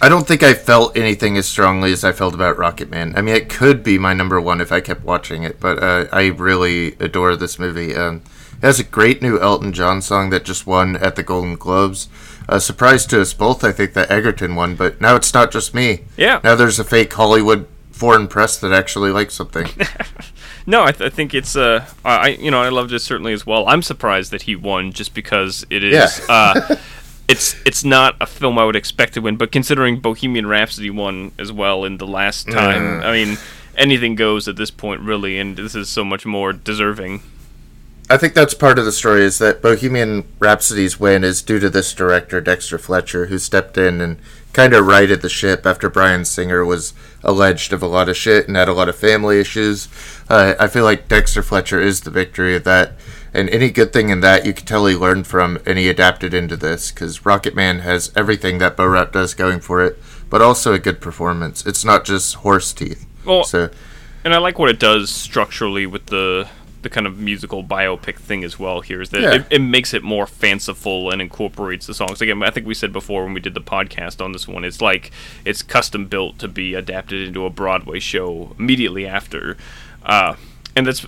I 0.00 0.10
don't 0.10 0.26
think 0.26 0.42
I 0.42 0.52
felt 0.52 0.96
anything 0.96 1.38
as 1.38 1.46
strongly 1.46 1.90
as 1.90 2.04
I 2.04 2.12
felt 2.12 2.34
about 2.34 2.56
Rocketman. 2.56 3.16
I 3.16 3.22
mean, 3.22 3.34
it 3.34 3.48
could 3.48 3.82
be 3.82 3.98
my 3.98 4.12
number 4.12 4.38
one 4.40 4.60
if 4.60 4.70
I 4.70 4.80
kept 4.80 5.04
watching 5.04 5.42
it, 5.42 5.58
but 5.58 5.82
uh, 5.82 6.06
I 6.12 6.26
really 6.26 6.96
adore 7.00 7.34
this 7.34 7.58
movie. 7.58 7.94
Um, 7.94 8.22
it 8.58 8.62
has 8.62 8.78
a 8.78 8.84
great 8.84 9.22
new 9.22 9.38
Elton 9.40 9.72
John 9.72 10.02
song 10.02 10.30
that 10.30 10.44
just 10.44 10.66
won 10.66 10.96
at 10.96 11.16
the 11.16 11.22
Golden 11.22 11.56
Globes. 11.56 12.08
A 12.48 12.60
surprise 12.60 13.06
to 13.06 13.20
us 13.20 13.32
both, 13.32 13.64
I 13.64 13.72
think, 13.72 13.94
that 13.94 14.10
Egerton 14.10 14.54
won, 14.54 14.76
but 14.76 15.00
now 15.00 15.16
it's 15.16 15.32
not 15.32 15.50
just 15.50 15.74
me. 15.74 16.04
Yeah. 16.16 16.40
Now 16.44 16.54
there's 16.54 16.78
a 16.78 16.84
fake 16.84 17.12
Hollywood 17.12 17.66
foreign 17.90 18.28
press 18.28 18.58
that 18.58 18.72
actually 18.72 19.10
likes 19.10 19.34
something. 19.34 19.68
No, 20.66 20.82
I, 20.82 20.90
th- 20.92 21.12
I 21.12 21.14
think 21.14 21.32
it's 21.34 21.54
uh, 21.56 21.86
I 22.04 22.30
you 22.30 22.50
know 22.50 22.60
I 22.60 22.70
loved 22.70 22.92
it 22.92 22.98
certainly 23.00 23.32
as 23.32 23.46
well. 23.46 23.68
I'm 23.68 23.82
surprised 23.82 24.30
that 24.32 24.42
he 24.42 24.56
won 24.56 24.92
just 24.92 25.14
because 25.14 25.64
it 25.70 25.84
is 25.84 25.92
Yeah. 25.94 26.24
uh, 26.28 26.76
it's 27.28 27.54
it's 27.64 27.84
not 27.84 28.16
a 28.20 28.26
film 28.26 28.58
I 28.58 28.64
would 28.64 28.76
expect 28.76 29.14
to 29.14 29.20
win, 29.20 29.36
but 29.36 29.52
considering 29.52 30.00
Bohemian 30.00 30.46
Rhapsody 30.46 30.90
won 30.90 31.32
as 31.38 31.52
well 31.52 31.84
in 31.84 31.98
the 31.98 32.06
last 32.06 32.50
time, 32.50 32.82
Mm. 33.00 33.04
I 33.04 33.12
mean 33.12 33.38
anything 33.76 34.14
goes 34.16 34.48
at 34.48 34.56
this 34.56 34.70
point 34.70 35.00
really, 35.02 35.38
and 35.38 35.56
this 35.56 35.74
is 35.74 35.88
so 35.88 36.04
much 36.04 36.24
more 36.26 36.52
deserving. 36.52 37.22
I 38.08 38.16
think 38.16 38.34
that's 38.34 38.54
part 38.54 38.78
of 38.78 38.84
the 38.84 38.92
story 38.92 39.24
is 39.24 39.38
that 39.38 39.60
Bohemian 39.60 40.24
Rhapsody's 40.38 41.00
win 41.00 41.24
is 41.24 41.42
due 41.42 41.58
to 41.58 41.68
this 41.68 41.92
director 41.92 42.40
Dexter 42.40 42.78
Fletcher 42.78 43.26
who 43.26 43.38
stepped 43.38 43.76
in 43.76 44.00
and 44.00 44.18
kind 44.52 44.72
of 44.74 44.86
righted 44.86 45.22
the 45.22 45.28
ship 45.28 45.66
after 45.66 45.90
Bryan 45.90 46.24
Singer 46.24 46.64
was 46.64 46.94
alleged 47.24 47.72
of 47.72 47.82
a 47.82 47.86
lot 47.88 48.08
of 48.08 48.16
shit 48.16 48.46
and 48.46 48.56
had 48.56 48.68
a 48.68 48.72
lot 48.72 48.88
of 48.88 48.94
family 48.94 49.40
issues. 49.40 49.88
Uh, 50.30 50.54
I 50.58 50.68
feel 50.68 50.84
like 50.84 51.08
Dexter 51.08 51.42
Fletcher 51.42 51.80
is 51.80 52.02
the 52.02 52.10
victory 52.10 52.54
of 52.54 52.62
that, 52.62 52.92
and 53.34 53.50
any 53.50 53.70
good 53.70 53.92
thing 53.92 54.10
in 54.10 54.20
that 54.20 54.46
you 54.46 54.54
could 54.54 54.68
tell 54.68 54.86
he 54.86 54.94
learned 54.94 55.26
from 55.26 55.58
and 55.66 55.76
he 55.76 55.88
adapted 55.88 56.32
into 56.32 56.56
this 56.56 56.92
because 56.92 57.18
Rocketman 57.20 57.80
has 57.80 58.12
everything 58.14 58.58
that 58.58 58.76
Bo 58.76 58.86
Rap 58.86 59.12
does 59.12 59.34
going 59.34 59.58
for 59.58 59.84
it, 59.84 59.98
but 60.30 60.40
also 60.40 60.72
a 60.72 60.78
good 60.78 61.00
performance. 61.00 61.66
It's 61.66 61.84
not 61.84 62.04
just 62.04 62.36
horse 62.36 62.72
teeth. 62.72 63.04
Well, 63.24 63.42
So 63.42 63.70
and 64.24 64.32
I 64.32 64.38
like 64.38 64.58
what 64.58 64.70
it 64.70 64.78
does 64.78 65.10
structurally 65.10 65.86
with 65.86 66.06
the 66.06 66.48
the 66.86 66.94
kind 66.94 67.06
of 67.06 67.18
musical 67.18 67.64
biopic 67.64 68.16
thing 68.16 68.44
as 68.44 68.58
well. 68.60 68.80
Here 68.80 69.00
is 69.02 69.10
that 69.10 69.20
Yeah. 69.22 69.34
it, 69.34 69.46
it 69.50 69.58
makes 69.58 69.92
it 69.92 70.04
more 70.04 70.26
fanciful 70.26 71.10
and 71.10 71.20
incorporates 71.20 71.86
the 71.86 71.94
songs. 71.94 72.20
Again, 72.20 72.42
I 72.44 72.50
think 72.50 72.64
we 72.66 72.74
said 72.74 72.92
before 72.92 73.24
when 73.24 73.34
we 73.34 73.40
did 73.40 73.54
the 73.54 73.60
podcast 73.60 74.24
on 74.24 74.30
this 74.32 74.46
one, 74.46 74.64
it's 74.64 74.80
like 74.80 75.10
it's 75.44 75.62
custom 75.62 76.06
built 76.06 76.38
to 76.38 76.48
be 76.48 76.74
adapted 76.74 77.26
into 77.26 77.44
a 77.44 77.50
Broadway 77.50 77.98
show 77.98 78.54
immediately 78.58 79.06
after, 79.06 79.56
uh, 80.04 80.36
and 80.76 80.86
that's. 80.86 81.04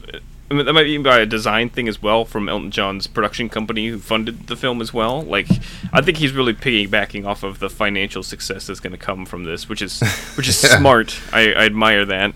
I 0.50 0.54
mean, 0.54 0.64
that 0.64 0.72
might 0.72 0.84
be 0.84 0.96
by 0.96 1.18
a 1.18 1.26
design 1.26 1.68
thing 1.68 1.88
as 1.88 2.00
well 2.00 2.24
from 2.24 2.48
Elton 2.48 2.70
John's 2.70 3.06
production 3.06 3.50
company 3.50 3.88
who 3.88 3.98
funded 3.98 4.46
the 4.46 4.56
film 4.56 4.80
as 4.80 4.94
well. 4.94 5.20
Like, 5.20 5.46
I 5.92 6.00
think 6.00 6.16
he's 6.16 6.32
really 6.32 6.54
piggybacking 6.54 7.26
off 7.26 7.42
of 7.42 7.58
the 7.58 7.68
financial 7.68 8.22
success 8.22 8.66
that's 8.66 8.80
going 8.80 8.92
to 8.94 8.96
come 8.98 9.26
from 9.26 9.44
this, 9.44 9.68
which 9.68 9.82
is 9.82 10.00
which 10.38 10.48
is 10.48 10.62
Yeah. 10.64 10.78
smart. 10.78 11.20
I, 11.34 11.52
I 11.52 11.64
admire 11.66 12.06
that. 12.06 12.32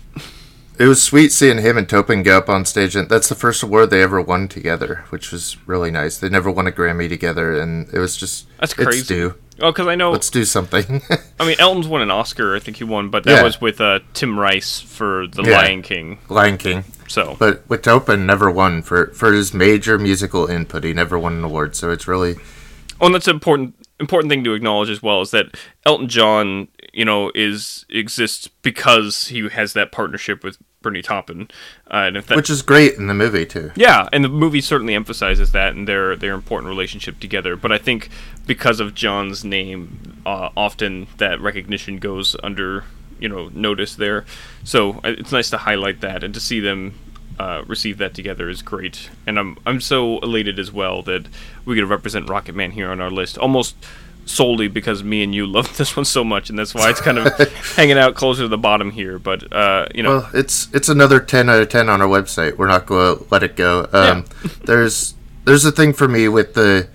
It 0.79 0.85
was 0.87 1.01
sweet 1.03 1.31
seeing 1.31 1.59
him 1.59 1.77
and 1.77 1.87
Taupin 1.87 2.23
go 2.23 2.37
up 2.37 2.49
on 2.49 2.65
stage, 2.65 2.95
and 2.95 3.07
that's 3.07 3.29
the 3.29 3.35
first 3.35 3.61
award 3.61 3.89
they 3.91 4.01
ever 4.01 4.19
won 4.19 4.47
together, 4.47 5.05
which 5.09 5.31
was 5.31 5.55
really 5.67 5.91
nice. 5.91 6.17
They 6.17 6.29
never 6.29 6.49
won 6.49 6.65
a 6.67 6.71
Grammy 6.71 7.07
together, 7.07 7.59
and 7.59 7.87
it 7.93 7.99
was 7.99 8.17
just 8.17 8.47
That's 8.59 8.73
crazy. 8.73 9.03
do, 9.05 9.35
Oh, 9.61 9.71
because 9.71 9.85
I 9.87 9.93
know. 9.93 10.11
let's 10.11 10.31
do 10.31 10.45
something. 10.45 11.03
I 11.39 11.45
mean, 11.45 11.57
Elton's 11.59 11.87
won 11.87 12.01
an 12.01 12.09
Oscar. 12.09 12.55
I 12.55 12.59
think 12.59 12.77
he 12.77 12.83
won, 12.83 13.09
but 13.09 13.23
that 13.25 13.31
Yeah. 13.37 13.43
was 13.43 13.61
with 13.61 13.79
uh, 13.79 13.99
Tim 14.15 14.39
Rice 14.39 14.79
for 14.81 15.27
The 15.27 15.43
Yeah. 15.43 15.57
Lion 15.57 15.83
King. 15.83 16.17
Lion 16.27 16.57
King, 16.57 16.85
So 17.07 17.35
but 17.37 17.63
with 17.69 17.83
Taupin 17.83 18.25
never 18.25 18.49
won 18.49 18.81
for 18.81 19.07
for 19.13 19.31
his 19.31 19.53
major 19.53 19.99
musical 19.99 20.47
input. 20.47 20.83
He 20.83 20.91
never 20.93 21.19
won 21.19 21.33
an 21.33 21.43
award, 21.43 21.75
so 21.75 21.91
it's 21.91 22.07
really 22.07 22.35
Oh, 22.99 23.05
and 23.05 23.13
that's 23.15 23.27
an 23.27 23.35
important 23.35 23.75
important 23.99 24.31
thing 24.31 24.43
to 24.43 24.53
acknowledge 24.53 24.89
as 24.89 25.03
well 25.03 25.21
is 25.21 25.29
that 25.31 25.55
Elton 25.85 26.07
John, 26.07 26.67
you 26.93 27.05
know, 27.05 27.31
is 27.33 27.85
exists 27.89 28.47
because 28.47 29.27
he 29.27 29.49
has 29.49 29.73
that 29.73 29.91
partnership 29.91 30.43
with 30.43 30.57
Bernie 30.81 31.01
Taupin, 31.01 31.49
uh, 31.91 32.05
and 32.05 32.17
if 32.17 32.27
that, 32.27 32.37
which 32.37 32.49
is 32.49 32.61
great 32.61 32.95
in 32.95 33.07
the 33.07 33.13
movie 33.13 33.45
too. 33.45 33.71
yeah, 33.75 34.07
and 34.13 34.23
the 34.23 34.29
movie 34.29 34.61
certainly 34.61 34.93
emphasizes 34.93 35.51
that 35.51 35.73
and 35.73 35.87
their 35.87 36.15
their 36.15 36.33
important 36.33 36.69
relationship 36.69 37.19
together. 37.19 37.55
But 37.55 37.71
I 37.71 37.77
think 37.79 38.09
because 38.45 38.79
of 38.79 38.93
John's 38.93 39.43
name, 39.43 40.21
uh, 40.25 40.49
often 40.55 41.07
that 41.17 41.41
recognition 41.41 41.97
goes 41.97 42.35
under 42.43 42.83
you 43.19 43.29
know 43.29 43.49
notice 43.53 43.95
there. 43.95 44.25
So 44.63 45.01
uh, 45.03 45.15
it's 45.17 45.31
nice 45.31 45.49
to 45.49 45.57
highlight 45.57 46.01
that 46.01 46.23
and 46.23 46.33
to 46.33 46.39
see 46.39 46.59
them 46.59 46.99
uh, 47.39 47.63
receive 47.65 47.97
that 47.97 48.13
together 48.13 48.49
is 48.49 48.61
great. 48.61 49.09
And 49.25 49.39
I'm 49.39 49.57
I'm 49.65 49.81
so 49.81 50.19
elated 50.19 50.59
as 50.59 50.71
well 50.71 51.01
that 51.03 51.25
we 51.65 51.75
get 51.75 51.81
to 51.81 51.87
represent 51.87 52.27
Rocketman 52.27 52.73
here 52.73 52.91
on 52.91 53.01
our 53.01 53.09
list 53.09 53.37
almost 53.37 53.75
solely 54.25 54.67
because 54.67 55.03
me 55.03 55.23
and 55.23 55.35
you 55.35 55.45
love 55.57 55.77
this 55.77 55.95
one 55.95 56.05
so 56.05 56.23
much 56.23 56.49
and 56.49 56.57
that's 56.57 56.73
why 56.73 56.89
it's 56.89 57.01
kind 57.01 57.17
of 57.17 57.37
hanging 57.75 57.97
out 57.97 58.15
closer 58.15 58.43
to 58.43 58.47
the 58.47 58.57
bottom 58.57 58.91
here 58.91 59.19
but 59.19 59.51
uh 59.51 59.85
you 59.93 60.01
know 60.01 60.17
Well, 60.17 60.29
it's 60.33 60.67
it's 60.73 60.89
another 60.89 61.19
ten 61.19 61.49
out 61.49 61.61
of 61.61 61.69
ten 61.69 61.89
on 61.89 62.01
our 62.01 62.07
website. 62.07 62.57
We're 62.57 62.67
not 62.67 62.85
going 62.85 63.17
to 63.17 63.25
let 63.29 63.43
it 63.43 63.55
go. 63.55 63.87
Um, 63.91 64.25
There's 64.65 65.15
there's 65.45 65.65
a 65.65 65.71
thing 65.71 65.91
for 65.93 66.07
me 66.07 66.29
with 66.29 66.53
the 66.53 66.87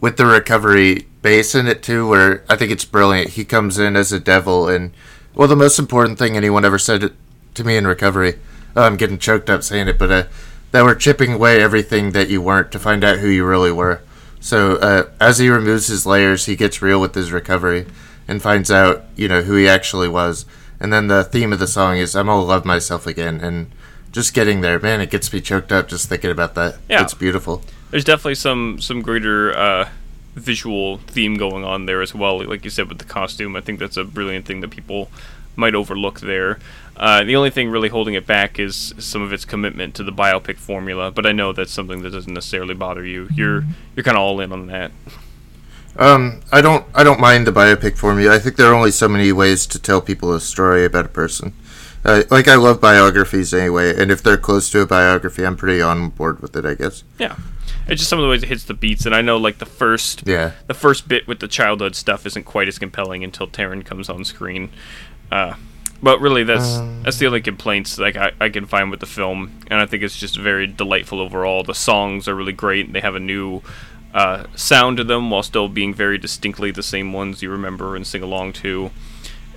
with 0.00 0.16
the 0.16 0.26
recovery 0.26 1.06
base 1.20 1.54
in 1.54 1.66
it 1.66 1.82
too, 1.82 2.08
where 2.08 2.44
I 2.48 2.56
think 2.56 2.70
it's 2.70 2.84
brilliant. 2.84 3.30
He 3.30 3.44
comes 3.44 3.78
in 3.78 3.96
as 3.96 4.12
a 4.12 4.20
devil, 4.20 4.68
and 4.68 4.92
well, 5.34 5.48
the 5.48 5.56
most 5.56 5.78
important 5.80 6.18
thing 6.18 6.36
anyone 6.36 6.64
ever 6.64 6.78
said 6.78 7.12
to 7.54 7.64
me 7.64 7.76
in 7.76 7.86
recovery. 7.86 8.38
Oh, 8.76 8.82
I'm 8.82 8.96
getting 8.96 9.18
choked 9.18 9.50
up 9.50 9.62
saying 9.64 9.88
it, 9.88 9.98
but 9.98 10.10
uh, 10.12 10.24
that 10.70 10.84
we're 10.84 10.94
chipping 10.94 11.32
away 11.32 11.60
everything 11.60 12.12
that 12.12 12.28
you 12.30 12.40
weren't 12.40 12.70
to 12.72 12.78
find 12.78 13.02
out 13.04 13.18
who 13.18 13.28
you 13.28 13.44
really 13.44 13.72
were. 13.72 14.00
So 14.42 14.76
uh, 14.76 15.08
as 15.20 15.38
he 15.38 15.48
removes 15.48 15.86
his 15.86 16.04
layers, 16.04 16.46
he 16.46 16.56
gets 16.56 16.82
real 16.82 17.00
with 17.00 17.14
his 17.14 17.30
recovery 17.30 17.86
and 18.26 18.42
finds 18.42 18.70
out, 18.70 19.04
you 19.16 19.28
know, 19.28 19.42
who 19.42 19.54
he 19.54 19.68
actually 19.68 20.08
was. 20.08 20.44
And 20.80 20.92
then 20.92 21.06
the 21.06 21.22
theme 21.22 21.52
of 21.52 21.60
the 21.60 21.68
song 21.68 21.96
is 21.96 22.16
"I'm 22.16 22.26
gonna 22.26 22.42
love 22.42 22.64
myself 22.64 23.06
again," 23.06 23.40
and 23.40 23.70
just 24.10 24.34
getting 24.34 24.60
there, 24.60 24.80
man, 24.80 25.00
it 25.00 25.10
gets 25.10 25.32
me 25.32 25.40
choked 25.40 25.70
up 25.70 25.88
just 25.88 26.08
thinking 26.08 26.30
about 26.30 26.54
that. 26.56 26.78
Yeah. 26.90 27.02
It's 27.02 27.14
beautiful. 27.14 27.62
there's 27.92 28.04
definitely 28.04 28.34
some 28.34 28.80
some 28.80 29.00
greater 29.00 29.56
uh, 29.56 29.88
visual 30.34 30.98
theme 30.98 31.36
going 31.36 31.64
on 31.64 31.86
there 31.86 32.02
as 32.02 32.12
well. 32.12 32.42
Like 32.44 32.64
you 32.64 32.70
said 32.70 32.88
with 32.88 32.98
the 32.98 33.04
costume, 33.04 33.54
I 33.54 33.60
think 33.60 33.78
that's 33.78 33.96
a 33.96 34.04
brilliant 34.04 34.44
thing 34.44 34.60
that 34.62 34.70
people 34.70 35.08
might 35.54 35.74
overlook 35.76 36.18
there. 36.20 36.58
Uh, 37.02 37.24
the 37.24 37.34
only 37.34 37.50
thing 37.50 37.68
really 37.68 37.88
holding 37.88 38.14
it 38.14 38.24
back 38.28 38.60
is 38.60 38.94
some 38.96 39.22
of 39.22 39.32
its 39.32 39.44
commitment 39.44 39.92
to 39.96 40.04
the 40.04 40.12
biopic 40.12 40.56
formula, 40.56 41.10
but 41.10 41.26
I 41.26 41.32
know 41.32 41.52
that's 41.52 41.72
something 41.72 42.00
that 42.02 42.10
doesn't 42.10 42.32
necessarily 42.32 42.74
bother 42.74 43.04
you. 43.04 43.26
You're 43.34 43.64
you're 43.96 44.04
kind 44.04 44.16
of 44.16 44.22
all 44.22 44.38
in 44.38 44.52
on 44.52 44.68
that. 44.68 44.92
Um, 45.96 46.40
I 46.52 46.60
don't, 46.62 46.86
I 46.94 47.02
don't 47.02 47.18
mind 47.20 47.46
the 47.46 47.50
biopic 47.52 47.98
formula. 47.98 48.32
I 48.34 48.38
think 48.38 48.54
there 48.56 48.68
are 48.70 48.74
only 48.74 48.92
so 48.92 49.08
many 49.08 49.32
ways 49.32 49.66
to 49.66 49.78
tell 49.80 50.00
people 50.00 50.32
a 50.32 50.40
story 50.40 50.84
about 50.84 51.04
a 51.04 51.08
person. 51.08 51.54
Uh, 52.04 52.22
like 52.30 52.46
I 52.48 52.54
love 52.54 52.80
biographies 52.80 53.52
anyway, 53.52 54.00
and 54.00 54.10
if 54.12 54.22
they're 54.22 54.36
close 54.38 54.70
to 54.70 54.80
a 54.80 54.86
biography, 54.86 55.44
I'm 55.44 55.56
pretty 55.56 55.82
on 55.82 56.10
board 56.10 56.40
with 56.40 56.56
it. 56.56 56.64
I 56.64 56.74
guess. 56.74 57.02
Yeah, 57.18 57.36
it's 57.88 57.98
just 58.00 58.10
some 58.10 58.20
of 58.20 58.22
the 58.22 58.28
ways 58.30 58.44
it 58.44 58.48
hits 58.48 58.64
the 58.64 58.74
beats, 58.74 59.06
and 59.06 59.14
I 59.14 59.22
know 59.22 59.36
like 59.36 59.58
the 59.58 59.66
first 59.66 60.22
Yeah. 60.24 60.52
the 60.68 60.74
first 60.74 61.08
bit 61.08 61.26
with 61.26 61.40
the 61.40 61.48
childhood 61.48 61.94
stuff 61.96 62.26
isn't 62.26 62.44
quite 62.44 62.68
as 62.68 62.78
compelling 62.78 63.24
until 63.24 63.48
Taron 63.48 63.84
comes 63.84 64.08
on 64.08 64.24
screen. 64.24 64.70
Uh, 65.32 65.54
but 66.02 66.20
really, 66.20 66.44
that's 66.44 66.78
that's 67.02 67.18
the 67.18 67.26
only 67.26 67.40
complaints 67.40 67.98
like 67.98 68.16
I, 68.16 68.32
I 68.40 68.48
can 68.48 68.66
find 68.66 68.90
with 68.90 69.00
the 69.00 69.06
film, 69.06 69.60
and 69.70 69.80
I 69.80 69.86
think 69.86 70.02
it's 70.02 70.18
just 70.18 70.36
very 70.38 70.66
delightful 70.66 71.20
overall. 71.20 71.62
The 71.62 71.74
songs 71.74 72.26
are 72.28 72.34
really 72.34 72.52
great; 72.52 72.92
they 72.92 73.00
have 73.00 73.14
a 73.14 73.20
new 73.20 73.62
uh, 74.14 74.44
sound 74.56 74.96
to 74.98 75.04
them 75.04 75.30
while 75.30 75.42
still 75.42 75.68
being 75.68 75.94
very 75.94 76.18
distinctly 76.18 76.70
the 76.70 76.82
same 76.82 77.12
ones 77.12 77.42
you 77.42 77.50
remember 77.50 77.96
and 77.96 78.06
sing 78.06 78.22
along 78.22 78.52
to. 78.54 78.90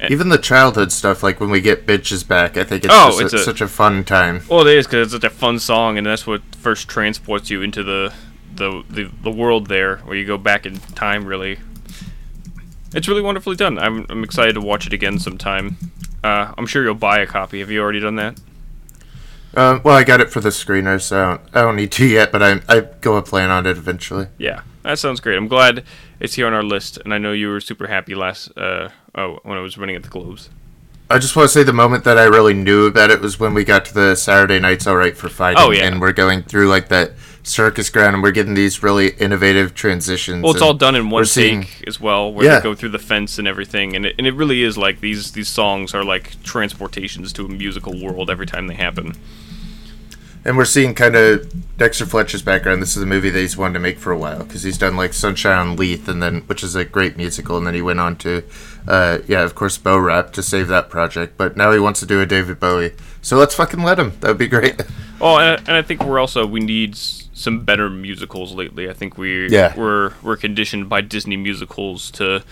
Even 0.10 0.28
the 0.30 0.38
childhood 0.38 0.92
stuff, 0.92 1.24
like 1.24 1.40
when 1.40 1.50
we 1.50 1.62
get 1.62 1.86
bitches 1.88 2.28
back, 2.28 2.58
I 2.58 2.66
think 2.66 2.84
it's 2.84 2.94
Oh, 2.94 3.12
just 3.12 3.22
it's 3.22 3.34
a, 3.34 3.38
a- 3.38 3.40
such 3.40 3.62
a 3.62 3.68
fun 3.68 4.04
time. 4.04 4.42
Well, 4.50 4.68
it 4.68 4.78
is 4.78 4.86
because 4.86 5.14
it's 5.14 5.24
such 5.24 5.32
a 5.32 5.34
fun 5.34 5.58
song, 5.58 5.98
and 5.98 6.06
that's 6.06 6.28
what 6.28 6.42
first 6.56 6.90
transports 6.90 7.50
you 7.50 7.62
into 7.62 7.82
the, 7.82 8.14
the 8.54 8.84
the 8.90 9.10
the 9.24 9.32
world 9.32 9.68
there, 9.68 9.98
where 10.00 10.16
you 10.18 10.26
go 10.26 10.38
back 10.38 10.66
in 10.66 10.78
time. 10.96 11.26
Really, 11.26 11.60
it's 12.94 13.08
really 13.08 13.22
wonderfully 13.22 13.56
done. 13.56 13.80
I'm 13.80 14.06
I'm 14.10 14.24
excited 14.24 14.54
to 14.56 14.62
watch 14.62 14.86
it 14.86 14.94
again 14.94 15.18
sometime. 15.18 15.78
Uh, 16.26 16.54
I'm 16.58 16.66
sure 16.66 16.84
you'll 16.84 16.96
buy 16.96 17.20
a 17.20 17.28
copy. 17.28 17.60
Have 17.60 17.70
you 17.70 17.82
already 17.82 18.00
done 18.00 18.16
that? 18.16 18.40
Um, 19.56 19.82
well, 19.84 19.96
I 19.96 20.04
got 20.04 20.20
it 20.22 20.30
for 20.32 20.42
the 20.42 20.50
screener, 20.50 21.02
so 21.02 21.18
I 21.18 21.26
don't, 21.30 21.42
I 21.54 21.62
don't 21.62 21.76
need 21.76 21.92
to 21.94 22.06
yet, 22.06 22.32
but 22.32 22.42
I 22.44 22.60
I 22.68 22.82
go 23.02 23.22
plan 23.22 23.50
on 23.52 23.66
it 23.66 23.78
eventually. 23.78 24.28
Yeah, 24.38 24.62
that 24.84 25.00
sounds 25.00 25.20
great. 25.22 25.38
I'm 25.38 25.48
glad 25.48 25.84
it's 26.20 26.34
here 26.34 26.48
on 26.48 26.54
our 26.54 26.64
list, 26.64 26.98
and 27.06 27.14
I 27.14 27.18
know 27.20 27.32
you 27.32 27.48
were 27.50 27.62
super 27.62 27.88
happy 27.88 28.16
last 28.16 28.52
uh 28.58 28.90
oh 29.14 29.40
when 29.44 29.58
I 29.58 29.62
was 29.62 29.78
running 29.78 29.96
at 29.96 30.04
the 30.04 30.10
Globes. 30.10 30.50
I 31.10 31.20
just 31.20 31.36
want 31.36 31.48
to 31.50 31.54
say 31.54 31.64
the 31.64 31.72
moment 31.72 32.04
that 32.06 32.18
I 32.18 32.24
really 32.24 32.56
knew 32.56 32.88
about 32.88 33.12
it 33.12 33.22
was 33.22 33.40
when 33.40 33.54
we 33.54 33.64
got 33.64 33.86
to 33.86 33.94
the 33.94 34.16
Saturday 34.16 34.60
Nights 34.60 34.88
All 34.88 34.96
Right 34.96 35.16
for 35.16 35.30
Fighting, 35.30 35.62
Oh, 35.64 35.70
yeah. 35.70 35.84
and 35.86 36.02
we're 36.02 36.12
going 36.14 36.42
through 36.42 36.68
like 36.68 36.88
that 36.90 37.12
circus 37.46 37.90
ground, 37.92 38.16
and 38.16 38.24
we're 38.24 38.32
getting 38.32 38.56
these 38.56 38.82
really 38.82 39.10
innovative 39.20 39.74
transitions. 39.76 40.42
Well, 40.44 40.52
it's 40.54 40.62
all 40.62 40.74
done 40.74 40.96
in 40.96 41.10
one 41.12 41.26
seeing- 41.26 41.64
take 41.64 41.84
as 41.88 42.02
well, 42.02 42.34
where 42.34 42.46
Yeah. 42.46 42.56
they 42.60 42.64
go 42.64 42.74
through 42.76 42.90
the 42.90 43.00
fence 43.00 43.38
and 43.38 43.48
everything, 43.48 43.96
and 43.96 44.06
it, 44.08 44.16
and 44.18 44.26
it 44.26 44.34
really 44.34 44.64
is 44.64 44.78
like 44.78 45.00
these 45.00 45.32
these 45.34 45.48
songs 45.48 45.94
are 45.94 46.04
like 46.04 46.42
transportations 46.44 47.32
to 47.34 47.46
a 47.46 47.48
musical 47.50 47.94
world 48.02 48.30
every 48.30 48.48
time 48.48 48.68
they 48.68 48.74
happen. 48.76 49.14
And 50.48 50.58
we're 50.58 50.66
seeing 50.66 50.94
kind 50.94 51.16
of 51.16 51.52
Dexter 51.78 52.06
Fletcher's 52.06 52.44
background. 52.44 52.80
This 52.80 52.96
is 52.96 53.02
a 53.02 53.06
movie 53.08 53.32
that 53.32 53.40
he's 53.40 53.58
wanted 53.58 53.74
to 53.76 53.80
make 53.80 53.98
for 53.98 54.12
a 54.12 54.18
while 54.18 54.44
because 54.44 54.62
he's 54.62 54.78
done 54.78 54.96
like 54.96 55.12
Sunshine 55.14 55.58
on 55.58 55.76
Leith, 55.76 56.08
and 56.08 56.22
then 56.22 56.42
which 56.48 56.64
is 56.64 56.76
a 56.76 56.86
great 56.86 57.18
musical, 57.18 57.58
and 57.58 57.66
then 57.66 57.74
he 57.74 57.82
went 57.82 58.00
on 58.00 58.16
to, 58.18 58.44
uh, 58.88 59.20
yeah, 59.28 59.42
of 59.44 59.56
course, 59.56 59.78
Bo 59.80 59.98
Rap 59.98 60.34
to 60.34 60.44
save 60.44 60.68
that 60.68 60.90
project. 60.90 61.36
But 61.38 61.58
now 61.58 61.72
he 61.72 61.80
wants 61.80 62.00
to 62.02 62.06
do 62.06 62.22
a 62.22 62.26
David 62.28 62.60
Bowie, 62.60 62.92
so 63.24 63.38
let's 63.38 63.56
fucking 63.56 63.82
let 63.82 63.98
him. 64.00 64.14
That 64.22 64.28
would 64.30 64.38
be 64.38 64.48
great. 64.48 64.82
Oh, 65.22 65.38
and, 65.38 65.60
and 65.68 65.78
I 65.78 65.82
think 65.82 66.04
we're 66.04 66.20
also 66.20 66.46
we 66.46 66.60
need 66.60 66.96
some 67.38 67.63
better 67.65 67.89
musicals 67.89 68.54
lately. 68.54 68.89
I 68.89 68.93
think 68.93 69.17
we 69.17 69.48
Yeah. 69.50 69.74
we're 69.78 70.13
we're 70.24 70.38
conditioned 70.38 70.89
by 70.89 71.02
Disney 71.02 71.36
musicals 71.38 72.10
to 72.12 72.43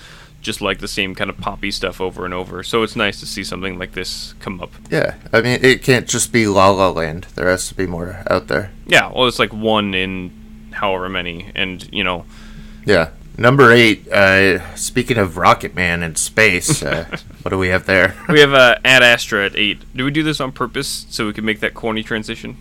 just 0.42 0.60
like 0.60 0.80
the 0.80 0.90
same 0.90 1.16
kind 1.16 1.30
of 1.30 1.38
poppy 1.38 1.72
stuff 1.72 2.02
over 2.02 2.26
and 2.26 2.34
over. 2.34 2.64
So 2.64 2.84
it's 2.84 2.98
nice 2.98 3.20
to 3.22 3.26
see 3.26 3.46
something 3.46 3.80
like 3.80 3.94
this 3.94 4.36
come 4.42 4.60
up. 4.60 4.72
yeah, 4.92 5.16
I 5.32 5.40
mean, 5.42 5.60
it 5.64 5.82
can't 5.84 6.06
just 6.06 6.34
be 6.34 6.48
La 6.48 6.70
La 6.70 6.90
Land. 6.90 7.28
There 7.36 7.48
has 7.50 7.70
to 7.70 7.76
be 7.76 7.88
more 7.88 8.24
out 8.30 8.50
there. 8.50 8.72
Yeah, 8.86 9.10
well, 9.16 9.28
it's 9.30 9.40
like 9.40 9.54
one 9.54 9.94
in 9.94 10.32
however 10.74 11.08
many, 11.08 11.50
and 11.56 11.88
you 11.94 12.04
know, 12.04 12.26
Yeah. 12.86 13.10
Number 13.36 13.72
eight. 13.72 14.08
Uh, 14.12 14.76
speaking 14.76 15.18
of 15.18 15.32
Rocketman 15.36 16.04
and 16.04 16.18
space, 16.20 16.84
uh, 16.84 17.06
what 17.42 17.50
do 17.50 17.58
we 17.58 17.70
have 17.70 17.86
there? 17.88 18.14
we 18.30 18.42
have 18.42 18.54
uh, 18.54 18.76
Ad 18.86 19.02
Astra 19.02 19.46
at 19.48 19.56
eight. 19.56 19.80
Do 19.96 20.06
we 20.06 20.12
do 20.12 20.22
this 20.22 20.40
on 20.40 20.52
purpose 20.52 21.08
so 21.10 21.26
we 21.26 21.34
can 21.34 21.44
make 21.46 21.60
that 21.62 21.74
corny 21.74 22.04
transition? 22.04 22.58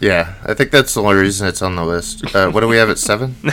Yeah, 0.00 0.34
I 0.44 0.54
think 0.54 0.70
that's 0.70 0.94
the 0.94 1.02
only 1.02 1.16
reason 1.16 1.48
it's 1.48 1.62
on 1.62 1.74
the 1.76 1.84
list. 1.84 2.34
Uh, 2.34 2.50
what 2.50 2.60
do 2.60 2.68
we 2.68 2.76
have 2.76 2.88
at 2.90 2.98
seven? 2.98 3.34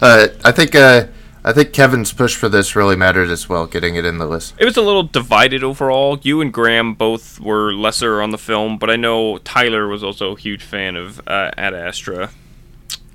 uh, 0.00 0.28
I 0.44 0.52
think 0.52 0.74
uh, 0.74 1.06
I 1.44 1.52
think 1.52 1.72
Kevin's 1.72 2.12
push 2.12 2.36
for 2.36 2.48
this 2.48 2.76
really 2.76 2.96
mattered 2.96 3.30
as 3.30 3.48
well, 3.48 3.66
getting 3.66 3.96
it 3.96 4.04
in 4.04 4.18
the 4.18 4.26
list. 4.26 4.54
It 4.58 4.64
was 4.64 4.76
a 4.76 4.82
little 4.82 5.02
divided 5.02 5.64
overall. 5.64 6.18
You 6.22 6.40
and 6.40 6.52
Graham 6.52 6.94
both 6.94 7.40
were 7.40 7.72
lesser 7.74 8.22
on 8.22 8.30
the 8.30 8.38
film, 8.38 8.78
but 8.78 8.90
I 8.90 8.96
know 8.96 9.38
Tyler 9.38 9.88
was 9.88 10.04
also 10.04 10.36
a 10.36 10.38
huge 10.38 10.62
fan 10.62 10.96
of 10.96 11.20
uh, 11.26 11.50
Ad 11.56 11.74
Astra. 11.74 12.30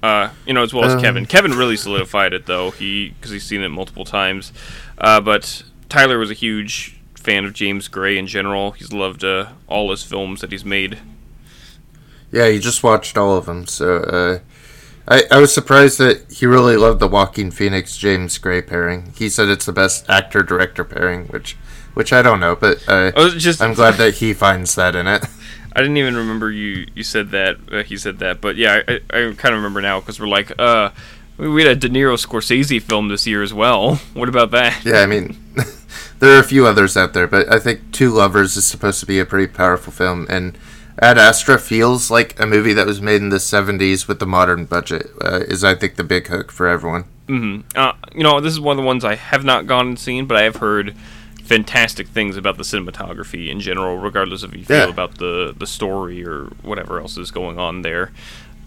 Uh, 0.04 0.30
you 0.46 0.54
know, 0.54 0.64
as 0.64 0.74
well 0.74 0.86
as 0.86 0.94
Um. 0.96 1.02
Kevin. 1.02 1.26
Kevin 1.26 1.52
really 1.54 1.76
solidified 1.78 2.34
it 2.34 2.46
though. 2.46 2.72
He 2.72 3.10
because 3.10 3.32
he's 3.32 3.46
seen 3.46 3.62
it 3.62 3.70
multiple 3.70 4.06
times. 4.06 4.52
Uh, 4.98 5.20
but 5.22 5.64
Tyler 5.90 6.18
was 6.18 6.30
a 6.32 6.36
huge 6.36 6.98
fan 7.16 7.46
of 7.46 7.54
James 7.54 7.88
Gray 7.88 8.18
in 8.18 8.28
general. 8.28 8.72
He's 8.72 8.94
loved 8.94 9.24
uh, 9.24 9.50
all 9.68 9.92
his 9.92 10.04
films 10.04 10.42
that 10.42 10.52
he's 10.52 10.64
made. 10.66 11.00
Yeah, 12.32 12.48
he 12.50 12.60
just 12.60 12.84
watched 12.84 13.18
all 13.18 13.36
of 13.36 13.46
them, 13.46 13.66
so 13.66 13.98
uh, 13.98 14.40
I 15.08 15.24
I 15.32 15.40
was 15.40 15.54
surprised 15.54 15.98
that 15.98 16.32
he 16.32 16.46
really 16.46 16.78
loved 16.78 17.00
the 17.00 17.08
Joaquin 17.08 17.52
Phoenix 17.52 17.98
James 17.98 18.38
Gray 18.38 18.62
pairing. 18.62 19.14
He 19.18 19.30
said 19.30 19.50
it's 19.50 19.66
the 19.66 19.72
best 19.74 20.10
actor 20.10 20.44
director 20.44 20.84
pairing, 20.84 21.26
which 21.28 21.58
which 21.94 22.14
I 22.14 22.22
don't 22.22 22.40
know, 22.40 22.56
but 22.56 22.78
uh, 22.88 23.12
Oh, 23.16 23.28
it's 23.28 23.44
just 23.44 23.62
I'm 23.62 23.74
glad 23.74 23.96
that 23.96 24.16
he 24.16 24.34
finds 24.34 24.76
that 24.76 24.96
in 24.96 25.08
it. 25.08 25.26
I 25.76 25.82
didn't 25.82 25.98
even 25.98 26.16
remember 26.16 26.52
you 26.52 26.88
you 26.96 27.04
said 27.04 27.32
that. 27.32 27.58
Uh, 27.72 27.84
he 27.84 27.98
said 27.98 28.20
that, 28.20 28.42
but 28.42 28.56
yeah, 28.56 28.82
I, 28.88 29.00
I 29.10 29.34
kind 29.38 29.54
of 29.54 29.62
remember 29.62 29.82
now 29.82 30.00
because 30.00 30.20
we're 30.20 30.28
like, 30.28 30.52
uh, 30.60 30.92
we 31.38 31.64
had 31.64 31.72
a 31.72 31.76
De 31.76 31.90
Niro 31.90 32.16
Scorsese 32.16 32.82
film 32.82 33.08
this 33.08 33.28
year 33.28 33.42
as 33.44 33.54
well. 33.54 33.96
What 34.14 34.30
about 34.30 34.52
that? 34.52 34.84
Yeah, 34.84 35.02
I 35.02 35.06
mean, 35.06 35.38
there 36.20 36.36
are 36.36 36.40
a 36.40 36.44
few 36.44 36.66
others 36.66 36.98
out 36.98 37.14
there, 37.14 37.28
but 37.28 37.52
I 37.52 37.60
think 37.60 37.92
Two 37.92 38.10
Lovers 38.10 38.58
is 38.58 38.66
supposed 38.66 39.00
to 39.00 39.06
be 39.06 39.20
a 39.20 39.26
pretty 39.26 39.52
powerful 39.52 39.94
film, 39.94 40.26
and 40.30 40.58
Ad 41.02 41.18
Astra 41.18 41.58
feels 41.58 42.12
like 42.12 42.38
a 42.40 42.46
movie 42.46 42.74
that 42.74 42.86
was 42.86 43.02
made 43.02 43.22
in 43.22 43.30
the 43.30 43.38
70s 43.38 44.08
with 44.08 44.20
the 44.20 44.26
modern 44.28 44.66
budget, 44.66 45.10
uh, 45.22 45.40
is 45.48 45.64
I 45.64 45.76
think 45.76 45.96
the 45.96 46.04
big 46.04 46.28
hook 46.28 46.52
for 46.52 46.68
everyone. 46.68 47.06
hmm 47.28 47.62
Uh, 47.76 47.94
you 48.14 48.24
know, 48.24 48.42
this 48.42 48.52
is 48.54 48.60
one 48.60 48.78
of 48.78 48.84
the 48.84 48.88
ones 48.88 49.06
I 49.06 49.16
have 49.16 49.46
not 49.46 49.66
gone 49.66 49.88
and 49.88 50.00
seen, 50.00 50.26
but 50.26 50.36
I 50.38 50.44
have 50.44 50.58
heard 50.58 50.96
fantastic 51.44 52.08
things 52.10 52.38
about 52.38 52.58
the 52.58 52.64
cinematography 52.64 53.48
in 53.50 53.60
general, 53.60 53.98
regardless 53.98 54.44
if 54.44 54.54
you 54.56 54.66
feel 54.66 54.78
Yeah. 54.78 54.90
about 54.90 55.18
the 55.18 55.54
the 55.58 55.66
story 55.66 56.24
or 56.26 56.46
whatever 56.62 57.00
else 57.00 57.18
is 57.18 57.32
going 57.32 57.58
on 57.58 57.82
there. 57.82 58.12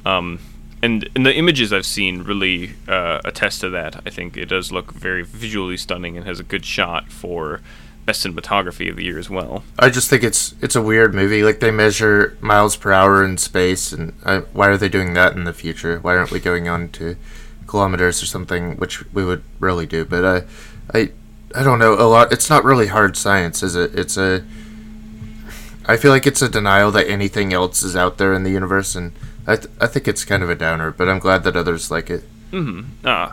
Um, 0.06 0.38
and 0.82 1.08
and 1.14 1.24
the 1.24 1.32
images 1.36 1.72
I've 1.72 1.86
seen 1.86 2.22
really 2.22 2.72
uh, 2.88 3.20
attest 3.24 3.60
to 3.60 3.68
that. 3.70 4.00
I 4.06 4.10
think 4.10 4.36
it 4.36 4.46
does 4.46 4.72
look 4.72 4.90
very 4.92 5.22
visually 5.22 5.76
stunning 5.76 6.16
and 6.16 6.26
has 6.26 6.40
a 6.40 6.42
good 6.42 6.64
shot 6.64 7.12
for 7.12 7.60
best 8.04 8.24
cinematography 8.26 8.90
of 8.90 8.96
the 8.96 9.04
year 9.04 9.18
as 9.18 9.30
well. 9.30 9.62
I 9.78 9.90
just 9.90 10.10
think 10.10 10.22
it's 10.22 10.54
it's 10.60 10.76
a 10.76 10.82
weird 10.82 11.14
movie. 11.14 11.42
Like 11.42 11.60
they 11.60 11.70
measure 11.70 12.36
miles 12.40 12.76
per 12.76 12.92
hour 12.92 13.24
in 13.24 13.38
space, 13.38 13.92
and 13.92 14.12
uh, 14.24 14.40
why 14.52 14.68
are 14.68 14.76
they 14.76 14.88
doing 14.88 15.14
that 15.14 15.34
in 15.34 15.44
the 15.44 15.52
future? 15.52 15.98
Why 16.00 16.16
aren't 16.16 16.30
we 16.30 16.40
going 16.40 16.68
on 16.68 16.88
to 16.90 17.16
kilometers 17.66 18.22
or 18.22 18.26
something, 18.26 18.76
which 18.76 19.10
we 19.12 19.24
would 19.24 19.42
really 19.60 19.86
do? 19.86 20.04
But 20.04 20.24
I, 20.24 20.98
I, 20.98 21.12
I 21.54 21.62
don't 21.62 21.78
know. 21.78 21.94
A 21.94 22.08
lot. 22.08 22.32
It's 22.32 22.50
not 22.50 22.64
really 22.64 22.88
hard 22.88 23.16
science, 23.16 23.62
is 23.62 23.76
it? 23.76 23.98
It's 23.98 24.16
a. 24.16 24.44
I 25.86 25.96
feel 25.96 26.10
like 26.12 26.26
it's 26.26 26.42
a 26.42 26.48
denial 26.48 26.90
that 26.92 27.08
anything 27.08 27.52
else 27.52 27.82
is 27.82 27.96
out 27.96 28.18
there 28.18 28.32
in 28.34 28.44
the 28.44 28.50
universe, 28.50 28.94
and 28.94 29.12
I 29.46 29.56
th- 29.56 29.72
I 29.80 29.86
think 29.86 30.06
it's 30.08 30.24
kind 30.24 30.42
of 30.42 30.50
a 30.50 30.54
downer. 30.54 30.90
But 30.90 31.08
I'm 31.08 31.18
glad 31.18 31.44
that 31.44 31.56
others 31.56 31.90
like 31.90 32.10
it. 32.10 32.24
Uh, 33.04 33.32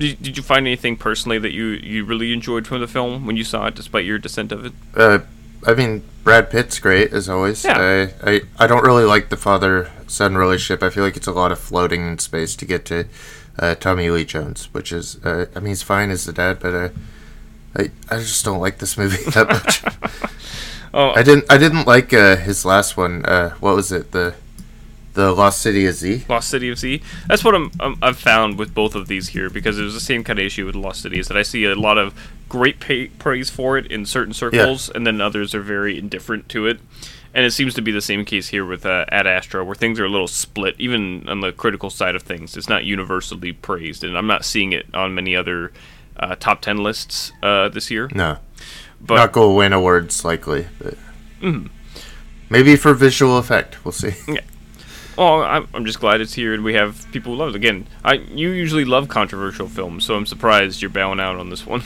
did, 0.00 0.22
did 0.22 0.36
you 0.36 0.42
find 0.42 0.66
anything 0.66 0.96
personally 0.96 1.38
that 1.38 1.52
you, 1.52 1.66
you 1.66 2.04
really 2.04 2.32
enjoyed 2.32 2.66
from 2.66 2.80
the 2.80 2.88
film 2.88 3.26
when 3.26 3.36
you 3.36 3.44
saw 3.44 3.66
it, 3.66 3.74
despite 3.74 4.06
your 4.06 4.18
dissent 4.18 4.50
of 4.50 4.64
it? 4.64 4.72
Uh, 4.96 5.20
I 5.66 5.74
mean, 5.74 6.02
Brad 6.24 6.50
Pitt's 6.50 6.78
great 6.78 7.12
as 7.12 7.28
always. 7.28 7.64
Yeah. 7.64 8.08
I, 8.24 8.30
I 8.30 8.40
I 8.58 8.66
don't 8.66 8.82
really 8.82 9.04
like 9.04 9.28
the 9.28 9.36
father 9.36 9.90
son 10.06 10.36
relationship. 10.36 10.82
I 10.82 10.88
feel 10.88 11.04
like 11.04 11.16
it's 11.16 11.26
a 11.26 11.32
lot 11.32 11.52
of 11.52 11.58
floating 11.58 12.06
in 12.06 12.18
space 12.18 12.56
to 12.56 12.64
get 12.64 12.86
to 12.86 13.04
uh, 13.58 13.74
Tommy 13.74 14.08
Lee 14.08 14.24
Jones, 14.24 14.72
which 14.72 14.90
is 14.90 15.22
uh, 15.24 15.46
I 15.54 15.60
mean 15.60 15.68
he's 15.68 15.82
fine 15.82 16.10
as 16.10 16.24
the 16.24 16.32
dad, 16.32 16.60
but 16.60 16.74
uh, 16.74 16.88
I 17.76 17.90
I 18.10 18.18
just 18.18 18.44
don't 18.44 18.60
like 18.60 18.78
this 18.78 18.96
movie 18.96 19.30
that 19.30 19.48
much. 19.48 19.82
Oh, 20.92 21.10
I 21.10 21.22
didn't 21.22 21.44
I 21.48 21.56
didn't 21.56 21.86
like 21.86 22.12
uh, 22.12 22.34
his 22.34 22.64
last 22.64 22.96
one. 22.96 23.24
Uh, 23.24 23.50
what 23.60 23.76
was 23.76 23.92
it 23.92 24.10
the 24.10 24.34
the 25.14 25.32
Lost 25.32 25.60
City 25.60 25.86
of 25.86 25.94
Z? 25.94 26.24
Lost 26.28 26.48
City 26.50 26.68
of 26.68 26.78
Z. 26.78 27.02
That's 27.28 27.42
what 27.44 27.54
I'm, 27.54 27.70
I'm, 27.80 27.96
I've 28.02 28.18
found 28.18 28.58
with 28.58 28.74
both 28.74 28.94
of 28.94 29.08
these 29.08 29.28
here 29.28 29.50
because 29.50 29.78
it 29.78 29.82
was 29.82 29.94
the 29.94 30.00
same 30.00 30.22
kind 30.24 30.38
of 30.38 30.44
issue 30.44 30.66
with 30.66 30.74
Lost 30.74 31.02
City 31.02 31.18
is 31.18 31.28
that 31.28 31.36
I 31.36 31.42
see 31.42 31.64
a 31.64 31.74
lot 31.74 31.98
of 31.98 32.14
great 32.48 32.80
pay, 32.80 33.08
praise 33.08 33.50
for 33.50 33.76
it 33.78 33.86
in 33.90 34.04
certain 34.06 34.32
circles, 34.34 34.88
and 34.88 35.06
then 35.06 35.20
others 35.20 35.54
are 35.54 35.60
very 35.62 35.98
indifferent 35.98 36.48
to 36.50 36.66
it. 36.66 36.80
And 37.32 37.44
it 37.46 37.52
seems 37.52 37.74
to 37.74 37.82
be 37.82 37.92
the 37.92 38.00
same 38.00 38.24
case 38.24 38.48
here 38.48 38.64
with 38.64 38.84
uh, 38.84 39.04
Ad 39.08 39.26
Astra, 39.28 39.64
where 39.64 39.76
things 39.76 40.00
are 40.00 40.04
a 40.04 40.08
little 40.08 40.26
split, 40.26 40.74
even 40.78 41.28
on 41.28 41.40
the 41.40 41.52
critical 41.52 41.88
side 41.88 42.16
of 42.16 42.22
things. 42.24 42.56
It's 42.56 42.68
not 42.68 42.82
universally 42.84 43.52
praised, 43.52 44.02
and 44.02 44.18
I'm 44.18 44.26
not 44.26 44.44
seeing 44.44 44.72
it 44.72 44.86
on 44.92 45.14
many 45.14 45.36
other 45.36 45.70
uh, 46.18 46.34
top 46.34 46.60
ten 46.60 46.78
lists 46.78 47.30
uh, 47.40 47.68
this 47.68 47.88
year. 47.88 48.10
No, 48.12 48.38
But 49.00 49.14
not 49.14 49.30
going 49.32 49.50
to 49.50 49.54
win 49.54 49.72
awards 49.72 50.24
likely, 50.24 50.66
but 50.80 50.94
Mm-hmm. 51.40 51.68
maybe 52.50 52.74
for 52.74 52.94
visual 52.94 53.38
effect. 53.38 53.84
We'll 53.84 53.92
see. 53.92 54.14
Well, 55.20 55.42
I'm, 55.42 55.68
I'm 55.74 55.84
just 55.84 56.00
glad 56.00 56.22
it's 56.22 56.32
here 56.32 56.54
and 56.54 56.64
we 56.64 56.72
have 56.72 57.06
people 57.12 57.34
who 57.34 57.38
love 57.38 57.50
it. 57.50 57.54
Again, 57.54 57.86
I 58.02 58.14
you 58.14 58.48
usually 58.48 58.86
love 58.86 59.08
controversial 59.08 59.68
films, 59.68 60.06
so 60.06 60.14
I'm 60.14 60.24
surprised 60.24 60.80
you're 60.80 60.88
bowing 60.88 61.20
out 61.20 61.36
on 61.36 61.50
this 61.50 61.66
one. 61.66 61.82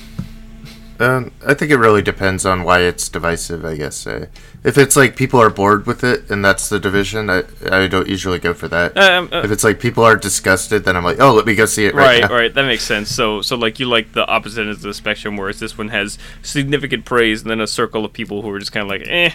Um, 1.00 1.32
I 1.44 1.54
think 1.54 1.72
it 1.72 1.76
really 1.78 2.02
depends 2.02 2.46
on 2.46 2.62
why 2.62 2.82
it's 2.82 3.08
divisive. 3.08 3.64
I 3.64 3.74
guess 3.74 4.06
uh, 4.06 4.26
if 4.62 4.78
it's 4.78 4.94
like 4.94 5.16
people 5.16 5.40
are 5.40 5.50
bored 5.50 5.86
with 5.86 6.04
it 6.04 6.30
and 6.30 6.44
that's 6.44 6.68
the 6.68 6.78
division, 6.78 7.28
I 7.28 7.42
I 7.72 7.88
don't 7.88 8.06
usually 8.06 8.38
go 8.38 8.54
for 8.54 8.68
that. 8.68 8.96
Um, 8.96 9.28
uh, 9.32 9.42
if 9.44 9.50
it's 9.50 9.64
like 9.64 9.80
people 9.80 10.04
are 10.04 10.14
disgusted, 10.14 10.84
then 10.84 10.96
I'm 10.96 11.02
like, 11.02 11.18
oh, 11.18 11.34
let 11.34 11.44
me 11.44 11.56
go 11.56 11.66
see 11.66 11.86
it 11.86 11.94
right, 11.96 12.22
right, 12.22 12.30
now. 12.30 12.36
right, 12.36 12.54
that 12.54 12.64
makes 12.64 12.84
sense. 12.84 13.10
So, 13.10 13.42
so 13.42 13.56
like 13.56 13.80
you 13.80 13.86
like 13.86 14.12
the 14.12 14.24
opposite 14.28 14.60
end 14.60 14.70
of 14.70 14.80
the 14.80 14.94
spectrum, 14.94 15.36
whereas 15.36 15.58
this 15.58 15.76
one 15.76 15.88
has 15.88 16.18
significant 16.42 17.04
praise 17.04 17.42
and 17.42 17.50
then 17.50 17.60
a 17.60 17.66
circle 17.66 18.04
of 18.04 18.12
people 18.12 18.42
who 18.42 18.50
are 18.50 18.60
just 18.60 18.70
kind 18.70 18.84
of 18.84 18.88
like, 18.88 19.02
eh, 19.08 19.32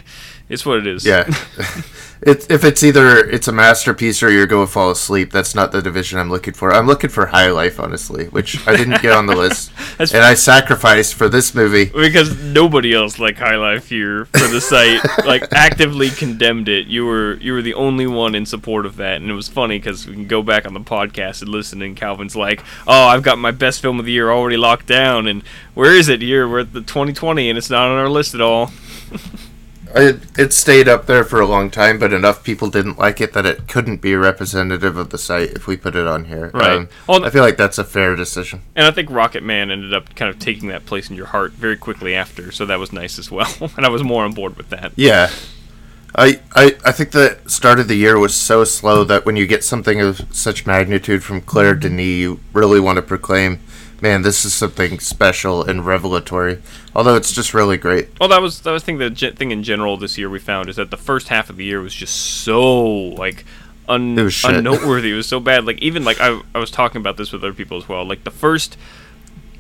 it's 0.50 0.66
what 0.66 0.80
it 0.80 0.88
is. 0.88 1.06
Yeah, 1.06 1.26
it's 2.22 2.48
if 2.50 2.64
it's 2.64 2.84
either 2.84 3.20
it's 3.20 3.48
a 3.48 3.52
masterpiece 3.52 4.24
or 4.24 4.32
you're 4.32 4.48
going 4.48 4.66
to 4.66 4.72
fall 4.72 4.90
asleep. 4.90 5.32
That's 5.32 5.54
not 5.54 5.72
the 5.72 5.82
division 5.82 6.18
I'm 6.18 6.32
looking 6.32 6.56
for. 6.56 6.74
I'm 6.74 6.88
looking 6.88 7.12
for 7.12 7.28
High 7.28 7.52
Life, 7.52 7.80
honestly, 7.80 8.26
which 8.30 8.68
I 8.68 8.76
didn't 8.76 9.02
get 9.04 9.14
on 9.14 9.28
the 9.28 9.36
list, 9.36 9.72
and 10.00 10.24
I 10.24 10.34
sacrificed 10.34 11.14
for 11.14 11.30
this 11.30 11.54
movie. 11.54 11.86
because 11.86 12.42
nobody 12.42 12.96
else 12.96 13.20
like 13.20 13.38
High 13.38 13.58
Life 13.58 13.90
here 13.90 14.26
for 14.26 14.48
the 14.48 14.60
site 14.60 15.02
like 15.26 15.54
actively 15.54 16.10
condemned 16.10 16.68
it. 16.68 16.88
You 16.88 17.06
were 17.06 17.36
you 17.36 17.54
were 17.54 17.62
the 17.62 17.76
only 17.76 18.08
one 18.08 18.34
in 18.34 18.48
support 18.48 18.88
of 18.88 18.96
that, 18.96 19.22
and 19.22 19.30
it 19.30 19.36
was 19.36 19.48
funny 19.48 19.78
because 19.78 20.08
we 20.08 20.14
can 20.14 20.28
go 20.28 20.42
back 20.42 20.66
on 20.66 20.74
the 20.74 20.80
podcast 20.80 21.44
and 21.44 21.52
listen. 21.52 21.84
And 21.84 21.96
Calvin's 21.96 22.36
like, 22.36 22.64
"Oh, 22.88 23.08
I've 23.08 23.24
got 23.24 23.38
my 23.38 23.52
best 23.52 23.82
film 23.82 24.00
of 24.00 24.06
the 24.06 24.12
year 24.12 24.32
already 24.32 24.58
locked 24.58 24.88
down, 24.88 25.28
and 25.28 25.44
where 25.76 25.96
is 25.96 26.10
it 26.10 26.24
here? 26.24 26.50
We're 26.50 26.62
at 26.62 26.74
the 26.74 26.82
2020, 26.82 27.50
and 27.50 27.58
it's 27.58 27.70
not 27.70 27.88
on 27.88 28.00
our 28.00 28.10
list 28.10 28.34
at 28.34 28.42
all." 28.42 28.72
It, 29.96 30.20
it 30.38 30.54
stayed 30.54 30.88
up 30.88 31.08
there 31.08 31.24
for 31.24 31.42
a 31.42 31.48
long 31.48 31.72
time, 31.72 31.98
but 31.98 32.14
enough 32.14 32.44
people 32.44 32.70
didn't 32.70 33.00
like 33.00 33.20
it 33.20 33.34
that 33.34 33.46
it 33.46 33.68
couldn't 33.68 34.02
be 34.02 34.16
representative 34.16 34.98
of 34.98 35.10
the 35.10 35.18
site 35.18 35.52
if 35.52 35.66
we 35.66 35.78
put 35.78 35.96
it 35.96 36.06
on 36.06 36.26
here. 36.26 36.52
Um, 36.54 36.60
Right. 36.60 36.88
Well, 37.08 37.26
I 37.26 37.30
feel 37.30 37.44
like 37.44 37.58
that's 37.58 37.78
a 37.78 37.84
fair 37.84 38.16
decision. 38.16 38.62
And 38.76 38.86
I 38.86 38.92
think 38.92 39.10
Rocketman 39.10 39.72
ended 39.72 39.94
up 39.94 40.16
kind 40.16 40.30
of 40.30 40.38
taking 40.40 40.70
that 40.70 40.86
place 40.86 41.10
in 41.10 41.16
your 41.16 41.28
heart 41.28 41.54
very 41.54 41.76
quickly 41.76 42.14
after, 42.16 42.52
so 42.52 42.66
that 42.68 42.80
was 42.80 42.94
nice 42.94 43.18
as 43.18 43.32
well. 43.32 43.54
and 43.78 43.86
I 43.86 43.90
was 43.90 44.04
more 44.04 44.24
on 44.26 44.34
board 44.34 44.58
with 44.58 44.70
that. 44.70 44.92
Yeah. 44.96 45.32
I, 46.16 46.40
I, 46.56 46.76
I 46.86 46.92
think 46.92 47.12
the 47.12 47.38
start 47.46 47.80
of 47.80 47.88
the 47.88 47.96
year 47.96 48.18
was 48.18 48.34
so 48.34 48.64
slow 48.64 49.04
that 49.04 49.26
when 49.26 49.36
you 49.36 49.46
get 49.46 49.64
something 49.64 50.02
of 50.02 50.26
such 50.32 50.66
magnitude 50.66 51.24
from 51.24 51.42
Claire 51.42 51.76
Denis, 51.76 52.06
you 52.06 52.40
really 52.52 52.80
want 52.80 52.96
to 52.98 53.02
proclaim, 53.02 53.60
man, 54.02 54.22
this 54.22 54.46
is 54.46 54.54
something 54.54 55.00
special 55.00 55.64
and 55.64 55.86
revelatory. 55.86 56.62
Although 56.96 57.16
it's 57.16 57.32
just 57.32 57.54
really 57.54 57.78
great. 57.78 58.10
Well, 58.20 58.30
that 58.30 58.42
was 58.42 58.62
that 58.62 58.72
was 58.72 58.84
I 58.84 58.86
think 58.86 59.00
the 59.00 59.10
ge- 59.10 59.36
thing 59.36 59.52
in 59.52 59.64
general 59.64 59.98
this 59.98 60.18
year 60.18 60.30
we 60.30 60.40
found 60.40 60.70
is 60.70 60.76
that 60.78 60.92
the 60.92 60.98
first 60.98 61.28
half 61.30 61.50
of 61.50 61.58
the 61.58 61.66
year 61.66 61.82
was 61.82 61.94
just 61.94 62.16
so 62.16 62.62
like 62.82 63.46
un- 63.88 64.18
It 64.18 64.24
was 64.24 64.44
unnoteworthy. 64.44 65.12
it 65.12 65.16
was 65.16 65.28
so 65.28 65.40
bad. 65.40 65.66
Like 65.66 65.80
even 65.80 66.04
like 66.04 66.20
I 66.20 66.40
I 66.56 66.60
was 66.60 66.72
talking 66.72 67.00
about 67.02 67.18
this 67.18 67.32
with 67.32 67.44
other 67.44 67.54
people 67.54 67.78
as 67.78 67.88
well. 67.90 68.06
Like 68.06 68.24
the 68.24 68.32
first 68.32 68.78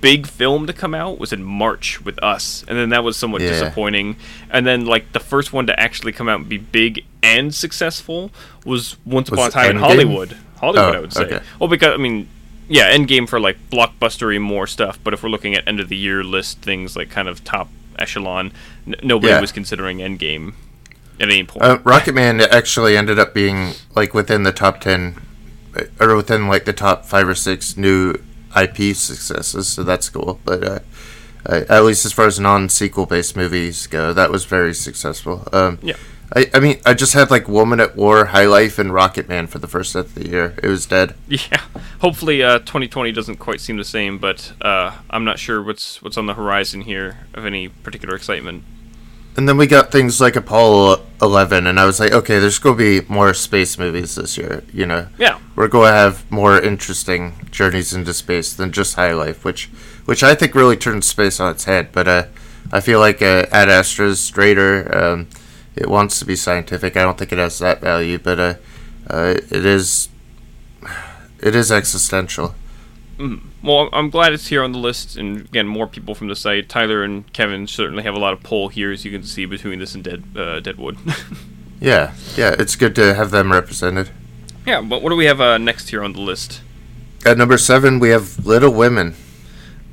big 0.01 0.25
film 0.27 0.65
to 0.65 0.71
come 0.71 0.95
out 0.95 1.19
was 1.19 1.33
in 1.33 1.43
March 1.43 2.01
with 2.05 2.17
us, 2.23 2.63
and 2.69 2.77
then 2.77 2.89
that 2.89 3.03
was 3.03 3.17
somewhat 3.17 3.41
Yeah. 3.41 3.49
disappointing. 3.49 4.15
And 4.49 4.65
then 4.65 4.85
like 4.85 5.11
the 5.11 5.19
first 5.19 5.51
one 5.51 5.67
to 5.67 5.77
actually 5.79 6.13
come 6.13 6.29
out 6.29 6.39
and 6.39 6.49
be 6.49 6.57
big 6.57 7.03
and 7.21 7.53
successful 7.53 8.31
was 8.65 8.95
Once 9.05 9.29
Was 9.29 9.37
Upon 9.39 9.47
a 9.49 9.51
Time 9.51 9.71
in 9.71 9.77
Hollywood. 9.77 10.37
Hollywood, 10.57 10.95
Oh, 10.95 10.97
I 10.97 10.99
would 11.01 11.13
say. 11.13 11.23
okay. 11.23 11.39
Well, 11.59 11.69
because 11.69 11.93
I 11.93 11.97
mean, 11.97 12.27
yeah, 12.69 12.95
Endgame 12.95 13.27
for 13.27 13.39
like 13.39 13.57
blockbustery 13.69 14.39
more 14.39 14.67
stuff. 14.67 14.97
But 15.03 15.13
if 15.13 15.23
we're 15.23 15.29
looking 15.29 15.55
at 15.55 15.67
end 15.67 15.79
of 15.79 15.89
the 15.89 15.97
year 15.97 16.23
list 16.23 16.59
things 16.61 16.95
like 16.95 17.09
kind 17.09 17.27
of 17.27 17.43
top 17.43 17.67
echelon, 17.97 18.53
n- 18.87 18.95
nobody 19.03 19.33
Yeah. 19.33 19.41
was 19.41 19.51
considering 19.51 19.97
Endgame 19.97 20.53
at 21.19 21.29
any 21.29 21.43
point. 21.43 21.63
Uh, 21.65 21.77
Rocketman 21.79 22.39
actually 22.49 22.95
ended 22.95 23.19
up 23.19 23.33
being 23.33 23.73
like 23.95 24.13
within 24.13 24.43
the 24.43 24.51
top 24.53 24.79
10 24.79 25.15
uh, 25.75 25.83
or 25.99 26.15
within 26.15 26.47
like 26.47 26.63
the 26.65 26.71
top 26.73 27.05
five 27.05 27.27
or 27.27 27.35
six 27.35 27.75
new 27.75 28.13
IP 28.55 28.95
successes, 28.95 29.67
so 29.67 29.83
that's 29.83 30.07
cool. 30.09 30.39
But 30.45 30.63
uh, 30.63 30.79
uh, 31.45 31.61
at 31.69 31.83
least 31.83 32.05
as 32.05 32.13
far 32.13 32.25
as 32.25 32.39
non 32.39 32.69
sequel 32.69 33.05
based 33.05 33.35
movies 33.35 33.85
go, 33.87 34.13
that 34.13 34.31
was 34.31 34.45
very 34.45 34.73
successful. 34.73 35.47
Um, 35.51 35.77
Yeah. 35.81 35.95
I, 36.35 36.49
I 36.53 36.59
mean, 36.59 36.79
I 36.85 36.93
just 36.93 37.13
had 37.13 37.31
like 37.31 37.47
Woman 37.47 37.79
at 37.79 37.95
War, 37.95 38.25
High 38.25 38.45
Life, 38.45 38.77
and 38.77 38.91
Rocketman 38.91 39.49
for 39.49 39.57
the 39.59 39.67
first 39.67 39.93
half 39.93 40.05
of 40.05 40.15
the 40.15 40.27
year. 40.29 40.53
It 40.61 40.67
was 40.67 40.85
dead. 40.85 41.15
Yeah. 41.27 41.61
Hopefully, 42.01 42.41
uh, 42.43 42.59
2020 42.59 43.11
doesn't 43.11 43.37
quite 43.37 43.59
seem 43.59 43.77
the 43.77 43.83
same, 43.83 44.19
but 44.19 44.53
uh, 44.61 44.95
I'm 45.09 45.23
not 45.25 45.37
sure 45.39 45.61
what's 45.61 46.01
what's 46.01 46.17
on 46.17 46.27
the 46.27 46.33
horizon 46.35 46.81
here 46.81 47.17
of 47.33 47.45
any 47.45 47.67
particular 47.67 48.15
excitement. 48.15 48.63
And 49.37 49.47
then 49.47 49.57
we 49.57 49.67
got 49.67 49.91
things 49.91 50.19
like 50.19 50.35
Apollo 50.35 51.05
11, 51.21 51.65
and 51.67 51.79
I 51.79 51.85
was 51.85 51.99
like, 51.99 52.11
okay, 52.11 52.39
there's 52.39 52.59
going 52.59 52.77
to 52.77 53.01
be 53.01 53.13
more 53.13 53.33
space 53.33 53.77
movies 53.77 54.15
this 54.15 54.37
year. 54.37 54.63
You 54.73 54.85
know, 54.85 55.07
Yeah. 55.17 55.39
we're 55.55 55.67
going 55.69 55.91
to 55.91 55.97
have 55.97 56.29
more 56.31 56.59
interesting 56.59 57.47
journeys 57.51 57.93
into 57.93 58.13
space 58.13 58.53
than 58.53 58.71
just 58.71 58.95
High 58.95 59.13
Life, 59.13 59.43
which 59.45 59.65
which 60.05 60.23
I 60.23 60.35
think 60.35 60.55
really 60.55 60.77
turns 60.77 61.05
space 61.07 61.39
on 61.39 61.51
its 61.51 61.65
head. 61.65 61.89
But 61.91 62.07
uh, 62.07 62.23
I 62.71 62.79
feel 62.81 62.99
like 62.99 63.21
uh, 63.21 63.45
Ad 63.51 63.69
Astra's 63.69 64.19
straighter. 64.19 64.95
Um, 64.95 65.27
it 65.79 65.89
wants 65.89 66.19
to 66.19 66.25
be 66.25 66.35
scientific. 66.35 66.97
I 66.97 67.03
don't 67.03 67.17
think 67.17 67.31
it 67.31 67.37
has 67.39 67.57
that 67.59 67.79
value, 67.81 68.19
but 68.19 68.39
uh, 68.39 68.53
uh, 69.09 69.35
it 69.49 69.65
is 69.65 70.09
it 71.41 71.55
is 71.55 71.71
existential. 71.71 72.53
Well, 73.61 73.89
I'm 73.91 74.09
glad 74.09 74.31
it's 74.33 74.47
here 74.47 74.63
on 74.63 74.71
the 74.71 74.77
list, 74.77 75.17
and 75.17 75.41
again, 75.41 75.67
more 75.67 75.87
people 75.87 76.15
from 76.15 76.27
the 76.27 76.35
site. 76.35 76.69
Tyler 76.69 77.03
and 77.03 77.31
Kevin 77.33 77.67
certainly 77.67 78.03
have 78.03 78.15
a 78.15 78.19
lot 78.19 78.31
of 78.33 78.43
pull 78.43 78.69
here, 78.69 78.91
as 78.91 79.03
you 79.03 79.11
can 79.11 79.23
see 79.23 79.45
between 79.45 79.79
this 79.79 79.93
and 79.95 80.03
Dead 80.03 80.23
uh, 80.35 80.59
Deadwood. 80.59 80.97
Yeah, 81.81 82.13
yeah, 82.35 82.55
it's 82.59 82.75
good 82.75 82.93
to 82.95 83.13
have 83.13 83.31
them 83.31 83.53
represented. 83.53 84.09
yeah, 84.65 84.81
but 84.81 85.01
what 85.01 85.11
do 85.11 85.15
we 85.15 85.23
have 85.27 85.39
uh, 85.39 85.57
next 85.57 85.87
here 85.91 86.03
on 86.03 86.11
the 86.11 86.19
list? 86.19 86.59
At 87.25 87.37
number 87.37 87.57
seven, 87.57 87.99
we 87.99 88.09
have 88.09 88.45
Little 88.45 88.73
Women. 88.73 89.15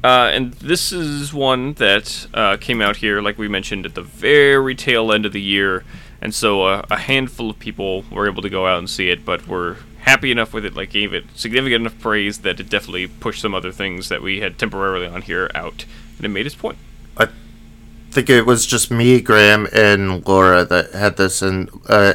Uh, 0.07 0.31
and 0.33 0.53
this 0.53 0.93
is 0.93 1.35
one 1.35 1.73
that 1.73 2.29
uh, 2.33 2.57
came 2.59 2.81
out 2.81 2.99
here, 2.99 3.21
like 3.21 3.37
we 3.39 3.49
mentioned, 3.49 3.85
at 3.85 3.97
the 3.97 4.03
very 4.03 4.73
tail 4.73 5.13
end 5.13 5.27
of 5.27 5.33
the 5.33 5.41
year. 5.41 5.83
And 6.23 6.33
so 6.33 6.63
uh, 6.63 6.87
a 6.89 6.97
handful 6.97 7.51
of 7.51 7.59
people 7.59 8.05
were 8.09 8.29
able 8.29 8.41
to 8.43 8.49
go 8.49 8.69
out 8.69 8.79
and 8.79 8.89
see 8.89 9.11
it, 9.11 9.25
but 9.25 9.49
were 9.49 9.79
happy 10.03 10.31
enough 10.31 10.55
with 10.55 10.65
it, 10.65 10.77
like 10.77 10.91
gave 10.91 11.13
it 11.13 11.25
significant 11.35 11.81
enough 11.81 11.99
praise 11.99 12.39
that 12.43 12.61
it 12.61 12.69
definitely 12.69 13.09
pushed 13.09 13.43
some 13.43 13.53
other 13.53 13.73
things 13.73 14.09
that 14.09 14.23
we 14.23 14.39
had 14.39 14.59
temporarily 14.59 15.09
on 15.09 15.23
here 15.23 15.51
out. 15.57 15.85
And 16.19 16.25
it 16.25 16.29
made 16.29 16.47
its 16.47 16.55
point. 16.55 16.79
I 17.17 17.27
think 18.13 18.31
it 18.31 18.47
was 18.47 18.65
just 18.65 18.93
me, 18.93 19.21
Graham, 19.21 19.67
and 19.73 20.25
Laura 20.25 20.65
that 20.67 20.93
had 20.93 21.17
this, 21.17 21.43
and 21.43 21.69
uh, 21.89 22.15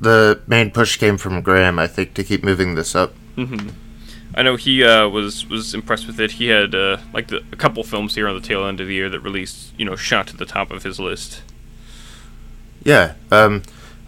the 0.00 0.40
main 0.46 0.70
push 0.70 0.96
came 0.96 1.18
from 1.18 1.42
Graham, 1.42 1.78
I 1.78 1.86
think, 1.86 2.14
to 2.14 2.24
keep 2.24 2.42
moving 2.42 2.76
this 2.76 2.94
up. 2.94 3.12
I 4.40 4.42
know 4.42 4.56
he 4.56 4.82
uh, 4.82 5.06
was 5.06 5.46
was 5.50 5.74
impressed 5.74 6.06
with 6.06 6.18
it. 6.18 6.30
He 6.30 6.46
had 6.46 6.74
uh, 6.74 6.96
like 7.12 7.28
the, 7.28 7.42
a 7.52 7.56
couple 7.56 7.84
films 7.84 8.14
here 8.14 8.26
on 8.26 8.34
the 8.34 8.40
tail 8.40 8.64
end 8.64 8.80
of 8.80 8.86
the 8.86 8.94
year 8.94 9.10
that 9.10 9.20
released, 9.20 9.74
you 9.76 9.84
know, 9.84 9.96
shot 9.96 10.28
to 10.28 10.36
the 10.36 10.46
top 10.46 10.70
of 10.70 10.82
his 10.82 10.98
list. 10.98 11.42
Yeah, 12.82 13.16
um, 13.30 13.64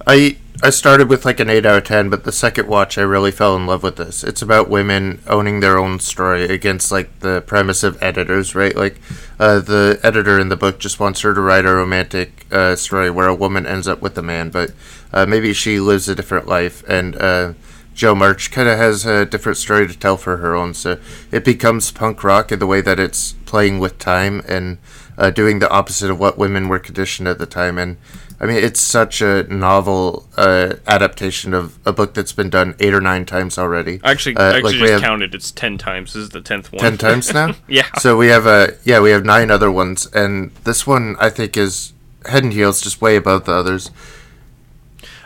I 0.07 0.39
I 0.63 0.71
started 0.71 1.11
with 1.11 1.27
like 1.27 1.39
an 1.39 1.51
eight 1.51 1.67
out 1.67 1.77
of 1.77 1.85
ten, 1.85 2.09
but 2.09 2.25
the 2.25 2.33
second 2.33 2.67
watch, 2.67 2.97
I 2.97 3.03
really 3.03 3.31
fell 3.31 3.55
in 3.57 3.67
love 3.67 3.83
with 3.83 3.97
this. 3.97 4.25
It's 4.25 4.41
about 4.41 4.71
women 4.71 5.21
owning 5.27 5.61
their 5.61 5.77
own 5.77 6.01
story 6.01 6.45
against 6.45 6.91
like 6.91 7.21
the 7.21 7.43
premise 7.43 7.83
of 7.83 8.03
editors, 8.03 8.55
right? 8.55 8.75
Like, 8.75 9.03
uh, 9.39 9.61
the 9.61 10.01
editor 10.03 10.39
in 10.39 10.49
the 10.49 10.57
book 10.57 10.79
just 10.79 10.99
wants 10.99 11.21
her 11.21 11.35
to 11.35 11.43
write 11.43 11.67
a 11.67 11.75
romantic 11.75 12.47
uh, 12.51 12.75
story 12.77 13.11
where 13.11 13.29
a 13.29 13.35
woman 13.35 13.67
ends 13.67 13.87
up 13.87 14.01
with 14.01 14.17
a 14.17 14.23
man, 14.23 14.49
but 14.49 14.73
uh, 15.13 15.27
maybe 15.27 15.53
she 15.53 15.79
lives 15.79 16.09
a 16.09 16.15
different 16.15 16.49
life, 16.49 16.83
and 16.89 17.17
uh, 17.17 17.53
Jo 17.95 18.15
March 18.15 18.51
kind 18.51 18.69
of 18.69 18.79
has 18.79 19.05
a 19.07 19.25
different 19.27 19.59
story 19.59 19.87
to 19.87 19.99
tell 19.99 20.17
for 20.17 20.39
her 20.39 20.55
own. 20.55 20.75
So 20.75 20.99
it 21.31 21.45
becomes 21.45 21.91
punk 21.91 22.25
rock 22.25 22.51
in 22.53 22.59
the 22.59 22.67
way 22.67 22.81
that 22.81 22.99
it's 22.99 23.33
playing 23.47 23.79
with 23.79 23.99
time 23.99 24.43
and 24.49 24.79
uh, 25.19 25.31
doing 25.31 25.59
the 25.59 25.69
opposite 25.71 26.11
of 26.11 26.19
what 26.19 26.39
women 26.39 26.69
were 26.69 26.79
conditioned 26.79 27.29
at 27.29 27.39
the 27.39 27.47
time. 27.47 27.77
And 27.79 27.99
I 28.41 28.47
mean, 28.47 28.57
it's 28.57 28.81
such 28.81 29.21
a 29.21 29.45
novel 29.45 30.27
uh, 30.37 30.75
adaptation 30.87 31.55
of 31.55 31.79
a 31.87 31.93
book 31.93 32.15
that's 32.15 32.33
been 32.33 32.51
done 32.51 32.75
eight 32.81 32.93
or 32.95 33.01
nine 33.01 33.25
times 33.25 33.57
already. 33.59 34.01
Actually, 34.03 34.37
Uh, 34.37 34.43
I 34.43 34.57
actually 34.57 34.79
like 34.79 34.89
just 34.89 35.05
counted. 35.05 35.35
It's 35.35 35.51
ten 35.53 35.79
times. 35.79 36.15
This 36.15 36.25
is 36.25 36.29
the 36.31 36.41
tenth 36.41 36.73
one. 36.73 36.81
ten 36.81 36.99
times 36.99 37.33
now. 37.33 37.55
Yeah. 37.69 37.87
So 37.99 38.17
we 38.17 38.29
have 38.29 38.47
a 38.47 38.75
yeah, 38.85 39.01
we 39.01 39.11
have 39.11 39.25
nine 39.25 39.51
other 39.51 39.71
ones, 39.71 40.07
and 40.07 40.51
this 40.65 40.87
one 40.87 41.15
I 41.21 41.31
think 41.31 41.57
is 41.57 41.93
head 42.27 42.43
and 42.43 42.53
heels, 42.53 42.81
just 42.81 43.01
way 43.01 43.17
above 43.17 43.45
the 43.45 43.53
others. 43.53 43.91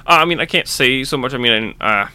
Uh, 0.06 0.18
I 0.20 0.24
mean, 0.24 0.38
I 0.40 0.46
can't 0.46 0.68
say 0.68 1.02
so 1.04 1.16
much. 1.16 1.32
I 1.34 1.38
mean, 1.38 1.74
uh, 1.80 2.08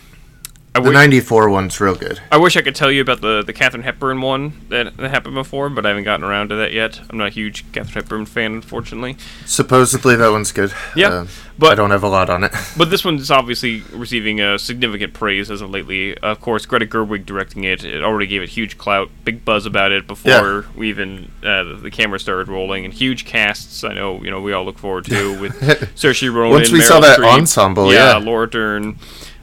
I 0.73 0.79
The 0.79 0.87
wish, 0.87 0.93
'94 0.93 1.49
one's 1.49 1.81
real 1.81 1.95
good. 1.95 2.21
I 2.31 2.37
wish 2.37 2.55
I 2.55 2.61
could 2.61 2.75
tell 2.75 2.89
you 2.89 3.01
about 3.01 3.19
the 3.19 3.43
the 3.43 3.51
Katharine 3.51 3.83
Hepburn 3.83 4.21
one 4.21 4.53
that, 4.69 4.95
that 4.95 5.11
happened 5.11 5.35
before, 5.35 5.69
but 5.69 5.85
I 5.85 5.89
haven't 5.89 6.05
gotten 6.05 6.23
around 6.23 6.47
to 6.47 6.55
that 6.55 6.71
yet. 6.71 7.01
I'm 7.09 7.17
not 7.17 7.27
a 7.27 7.29
huge 7.29 7.69
Katharine 7.73 7.93
Hepburn 8.05 8.25
fan, 8.25 8.53
unfortunately. 8.53 9.17
Supposedly 9.45 10.15
that 10.15 10.29
one's 10.31 10.53
good. 10.53 10.71
Yeah, 10.95 11.07
Um, 11.09 11.27
but- 11.59 11.73
I 11.73 11.75
don't 11.75 11.91
have 11.91 12.03
a 12.03 12.07
lot 12.07 12.29
on 12.29 12.45
it. 12.45 12.53
But 12.77 12.89
this 12.89 13.03
one's 13.03 13.29
obviously 13.29 13.83
receiving 13.91 14.39
uh, 14.39 14.57
significant 14.57 15.13
praise 15.13 15.51
as 15.51 15.59
of 15.59 15.69
lately. 15.71 16.17
Of 16.19 16.39
course, 16.39 16.65
Greta 16.65 16.85
Gerwig 16.85 17.25
directing 17.25 17.65
it. 17.65 17.83
It 17.83 18.01
already 18.01 18.27
gave 18.27 18.41
it 18.41 18.47
huge 18.49 18.77
clout, 18.77 19.09
big 19.25 19.43
buzz 19.43 19.65
about 19.65 19.91
it 19.91 20.07
before 20.07 20.31
Yeah. 20.31 20.61
we 20.77 20.87
even 20.87 21.31
uh, 21.43 21.63
the- 21.65 21.79
the 21.83 21.91
camera 21.91 22.17
started 22.17 22.47
rolling, 22.47 22.85
and 22.85 22.93
huge 22.93 23.25
casts. 23.25 23.83
I 23.83 23.93
know 23.93 24.23
you 24.23 24.31
know 24.31 24.39
we 24.39 24.53
all 24.53 24.63
look 24.63 24.77
forward 24.79 25.03
to 25.05 25.37
with 25.41 25.51
Saoirse 25.95 26.33
Ronan. 26.33 26.51
Once 26.53 26.71
we 26.71 26.79
Meryl 26.79 26.87
saw 26.87 26.99
that 27.01 27.19
Streep, 27.19 27.33
ensemble, 27.39 27.91
yeah. 27.93 28.15
Laura 28.15 28.49
Dern. 28.49 28.97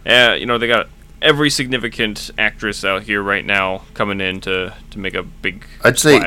Uh, 0.06 0.34
you 0.40 0.46
know 0.46 0.56
they 0.56 0.66
got 0.66 0.88
every 1.20 1.50
significant 1.50 2.31
actress 2.38 2.85
out 2.85 3.02
here 3.02 3.22
right 3.22 3.44
now 3.44 3.83
coming 3.94 4.20
in 4.20 4.40
to 4.42 4.74
to 4.90 4.98
make 4.98 5.14
a 5.14 5.22
big 5.22 5.64
I'd 5.85 5.98
say- 5.98 6.20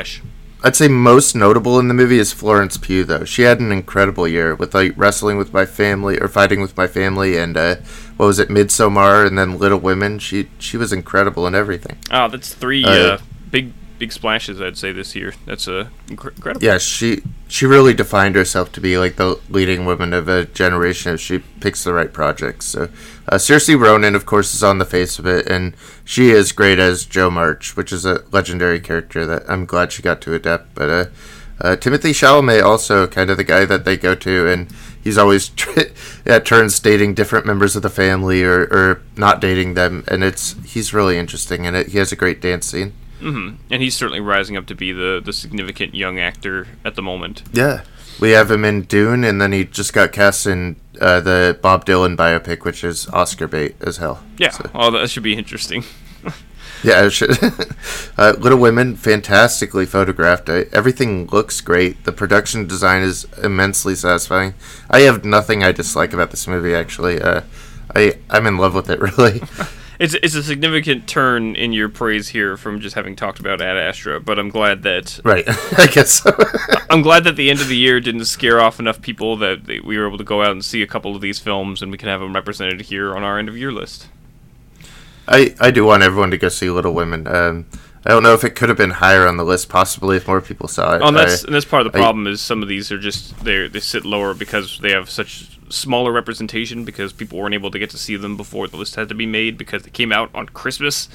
I'd 0.64 0.76
say 0.76 0.88
most 0.88 1.36
notable 1.36 1.80
in 1.80 1.88
the 1.88 1.94
movie 1.96 2.20
is 2.20 2.32
Florence 2.34 2.78
Pugh, 2.78 3.04
though. 3.04 3.24
She 3.24 3.42
had 3.42 3.60
an 3.60 3.72
incredible 3.72 4.28
year 4.28 4.54
with 4.54 4.76
like 4.76 4.94
wrestling 4.96 5.38
with 5.40 5.52
my 5.52 5.66
family 5.66 6.20
or 6.20 6.28
fighting 6.28 6.62
with 6.62 6.78
my 6.78 6.86
family, 6.86 7.36
and 7.36 7.58
uh, 7.58 7.78
what 8.18 8.28
was 8.28 8.38
it, 8.38 8.50
Midsommar, 8.50 9.26
and 9.26 9.36
then 9.40 9.58
Little 9.58 9.80
Women. 9.80 10.20
She 10.20 10.50
she 10.60 10.78
was 10.78 10.94
incredible 10.94 11.48
in 11.48 11.56
everything. 11.56 11.98
Oh, 12.12 12.28
that's 12.28 12.54
three 12.54 12.84
Uh, 12.86 12.90
uh, 12.92 13.18
big 13.50 13.74
big 13.98 14.12
splashes 14.12 14.62
I'd 14.62 14.78
say 14.78 14.92
this 14.92 15.16
year. 15.16 15.34
That's 15.48 15.68
uh, 15.68 15.88
incre- 16.10 16.36
incredible. 16.36 16.64
Yeah, 16.64 16.78
she 16.78 17.24
she 17.48 17.66
really 17.66 17.96
defined 17.96 18.36
herself 18.36 18.72
to 18.74 18.82
be 18.82 19.00
like 19.00 19.16
the 19.16 19.40
leading 19.50 19.86
woman 19.86 20.14
of 20.14 20.28
a 20.28 20.46
generation 20.46 21.16
if 21.16 21.22
she 21.22 21.40
picks 21.40 21.84
the 21.84 21.94
right 21.94 22.14
projects. 22.14 22.68
So, 22.68 22.90
uh, 23.28 23.36
Saoirse 23.36 23.80
Ronan, 23.80 24.16
of 24.16 24.26
course, 24.26 24.54
is 24.54 24.64
on 24.64 24.78
the 24.80 24.86
face 24.86 25.20
of 25.20 25.26
it, 25.26 25.48
and 25.48 25.76
she 26.04 26.30
is 26.32 26.52
great 26.52 26.80
as 26.80 27.06
Jo 27.06 27.30
March, 27.30 27.76
which 27.78 27.92
is 27.92 28.06
a 28.06 28.24
legendary 28.32 28.80
character 28.80 29.26
that 29.26 29.44
I'm 29.50 29.66
glad 29.66 29.92
she 29.92 30.02
got 30.02 30.22
to 30.22 30.34
adapt. 30.34 30.74
But 30.74 30.90
uh, 30.90 31.06
uh, 31.62 31.76
Timothée 31.76 32.12
Chalamet 32.12 32.64
also 32.64 33.08
kind 33.08 33.30
of 33.30 33.38
the 33.38 33.44
guy 33.44 33.66
that 33.66 33.86
they 33.86 33.96
go 33.96 34.16
to, 34.16 34.48
and 34.48 34.72
he's 35.04 35.18
always 35.18 35.52
at 36.26 36.46
turns 36.46 36.80
dating 36.80 37.14
different 37.14 37.46
members 37.46 37.76
of 37.76 37.84
the 37.84 37.90
family 37.90 38.44
or, 38.44 38.62
or 38.64 39.02
not 39.16 39.40
dating 39.40 39.76
them, 39.76 40.04
and 40.08 40.24
it's 40.24 40.56
he's 40.66 40.94
really 40.94 41.18
interesting 41.18 41.66
in 41.66 41.76
it. 41.76 41.88
He 41.88 42.00
has 42.00 42.12
a 42.12 42.16
great 42.16 42.42
dance 42.42 42.66
scene. 42.66 42.94
hmm 43.20 43.52
And 43.70 43.84
he's 43.84 43.96
certainly 43.96 44.22
rising 44.22 44.58
up 44.58 44.66
to 44.68 44.76
be 44.76 44.92
the, 44.92 45.22
the 45.24 45.34
significant 45.34 45.94
young 45.94 46.20
actor 46.20 46.68
at 46.84 46.96
the 46.96 47.04
moment. 47.04 47.44
Yeah. 47.54 47.84
We 48.20 48.32
have 48.32 48.52
him 48.52 48.66
in 48.66 48.84
Dune, 48.84 49.24
and 49.24 49.42
then 49.42 49.52
he 49.52 49.66
just 49.66 49.94
got 49.94 50.12
cast 50.12 50.46
in 50.46 50.76
uh, 51.00 51.20
the 51.20 51.58
Bob 51.62 51.86
Dylan 51.86 52.16
biopic, 52.16 52.64
which 52.64 52.84
is 52.84 53.08
Oscar 53.10 53.48
bait 53.48 53.76
as 53.82 53.98
hell. 53.98 54.24
Yeah, 54.38 54.52
So, 54.52 54.70
oh, 54.76 54.92
that 54.92 55.10
should 55.10 55.24
be 55.24 55.36
interesting. 55.36 55.84
yeah, 56.84 57.06
it 57.06 57.12
should. 57.12 57.32
uh, 58.18 58.34
Little 58.38 58.60
Women, 58.60 58.96
fantastically 58.96 59.86
photographed. 59.86 60.50
I, 60.50 60.66
everything 60.72 61.28
looks 61.28 61.62
great. 61.62 62.04
The 62.04 62.12
production 62.12 62.68
design 62.68 63.02
is 63.02 63.26
immensely 63.42 63.96
satisfying. 63.96 64.54
I 64.90 65.02
have 65.02 65.26
nothing 65.26 65.64
I 65.64 65.72
dislike 65.72 66.14
about 66.14 66.32
this 66.32 66.48
movie, 66.48 66.76
actually. 66.76 67.22
Uh, 67.22 67.42
I, 67.96 68.20
I'm 68.30 68.46
in 68.46 68.58
love 68.58 68.76
with 68.76 68.90
it, 68.90 69.00
really. 69.18 69.42
It's 70.02 70.16
it's 70.16 70.34
a 70.34 70.42
significant 70.42 71.08
turn 71.08 71.56
in 71.56 71.74
your 71.74 71.88
praise 71.88 72.30
here 72.30 72.58
from 72.58 72.80
just 72.80 72.96
having 72.96 73.16
talked 73.16 73.40
about 73.40 73.62
Ad 73.62 73.78
Astra, 73.78 74.20
but 74.20 74.40
I'm 74.40 74.50
glad 74.50 74.82
that 74.82 75.20
right. 75.24 75.44
I 75.78 75.86
guess 75.86 76.10
so. 76.24 76.32
I'm 76.90 77.04
glad 77.04 77.24
that 77.26 77.36
the 77.36 77.52
end 77.52 77.62
of 77.62 77.68
the 77.68 77.78
year 77.78 78.00
didn't 78.00 78.26
scare 78.26 78.60
off 78.60 78.80
enough 78.80 79.00
people 79.04 79.38
that 79.38 79.68
we 79.86 80.00
were 80.00 80.08
able 80.08 80.18
to 80.18 80.24
go 80.24 80.42
out 80.42 80.52
and 80.54 80.66
see 80.66 80.82
a 80.82 80.88
couple 80.88 81.16
of 81.16 81.22
these 81.22 81.38
films, 81.38 81.84
and 81.84 81.92
we 81.92 82.00
can 82.00 82.10
have 82.10 82.20
them 82.20 82.34
represented 82.34 82.82
here 82.82 83.16
on 83.16 83.22
our 83.24 83.38
end 83.38 83.48
of 83.48 83.56
year 83.56 83.72
list. 83.72 84.08
I, 85.28 85.54
I 85.60 85.70
do 85.70 85.86
want 85.86 86.02
everyone 86.02 86.32
to 86.32 86.38
go 86.40 86.50
see 86.50 86.72
Little 86.72 86.96
Women. 86.96 87.28
Um, 87.28 87.68
I 88.04 88.10
don't 88.10 88.24
know 88.24 88.34
if 88.34 88.44
it 88.44 88.56
could 88.56 88.70
have 88.70 88.80
been 88.80 88.90
higher 88.90 89.28
on 89.28 89.38
the 89.38 89.46
list, 89.46 89.70
possibly 89.70 90.18
if 90.18 90.28
more 90.28 90.42
people 90.42 90.68
saw 90.68 90.96
it. 90.96 91.04
Oh, 91.04 91.10
and 91.10 91.16
that's 91.16 91.44
I- 91.44 91.46
and 91.48 91.54
that's 91.56 91.66
part 91.66 91.86
of 91.86 91.92
the 91.94 92.00
I- 92.00 92.02
problem 92.02 92.26
is 92.26 92.42
some 92.42 92.64
of 92.64 92.68
these 92.68 92.92
are 92.92 92.98
just 92.98 93.44
they 93.46 93.68
they 93.68 93.80
sit 93.80 94.04
lower 94.04 94.34
because 94.34 94.80
they 94.80 94.90
have 94.92 95.12
such 95.12 95.60
smaller 95.72 96.12
representation 96.12 96.86
because 96.86 97.14
people 97.14 97.40
weren't 97.40 97.54
able 97.54 97.72
to 97.72 97.80
get 97.80 97.90
to 97.92 97.98
see 97.98 98.16
them 98.16 98.38
before 98.38 98.68
the 98.68 98.78
list 98.78 98.96
had 98.96 99.10
to 99.10 99.16
be 99.16 99.26
made 99.26 99.58
because 99.58 99.84
they 99.84 99.90
came 99.90 100.12
out 100.12 100.30
on 100.34 100.48
Christmas. 100.48 101.10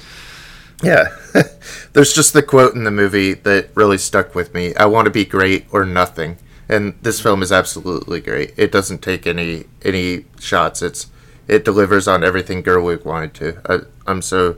Yeah. 0.83 1.15
There's 1.93 2.13
just 2.13 2.33
the 2.33 2.43
quote 2.43 2.75
in 2.75 2.83
the 2.83 2.91
movie 2.91 3.33
that 3.33 3.69
really 3.75 3.97
stuck 3.97 4.35
with 4.35 4.53
me. 4.53 4.75
I 4.75 4.85
want 4.85 5.05
to 5.05 5.11
be 5.11 5.25
great 5.25 5.65
or 5.71 5.85
nothing. 5.85 6.37
And 6.69 6.95
this 7.01 7.21
film 7.21 7.41
is 7.41 7.51
absolutely 7.51 8.19
great. 8.19 8.53
It 8.57 8.71
doesn't 8.71 9.01
take 9.01 9.25
any 9.25 9.65
any 9.83 10.25
shots. 10.39 10.81
It's 10.81 11.07
it 11.47 11.63
delivers 11.63 12.07
on 12.07 12.23
everything 12.23 12.61
Gerwig 12.61 13.05
wanted 13.05 13.33
to. 13.35 13.61
I, 13.65 13.79
I'm 14.05 14.21
so 14.21 14.57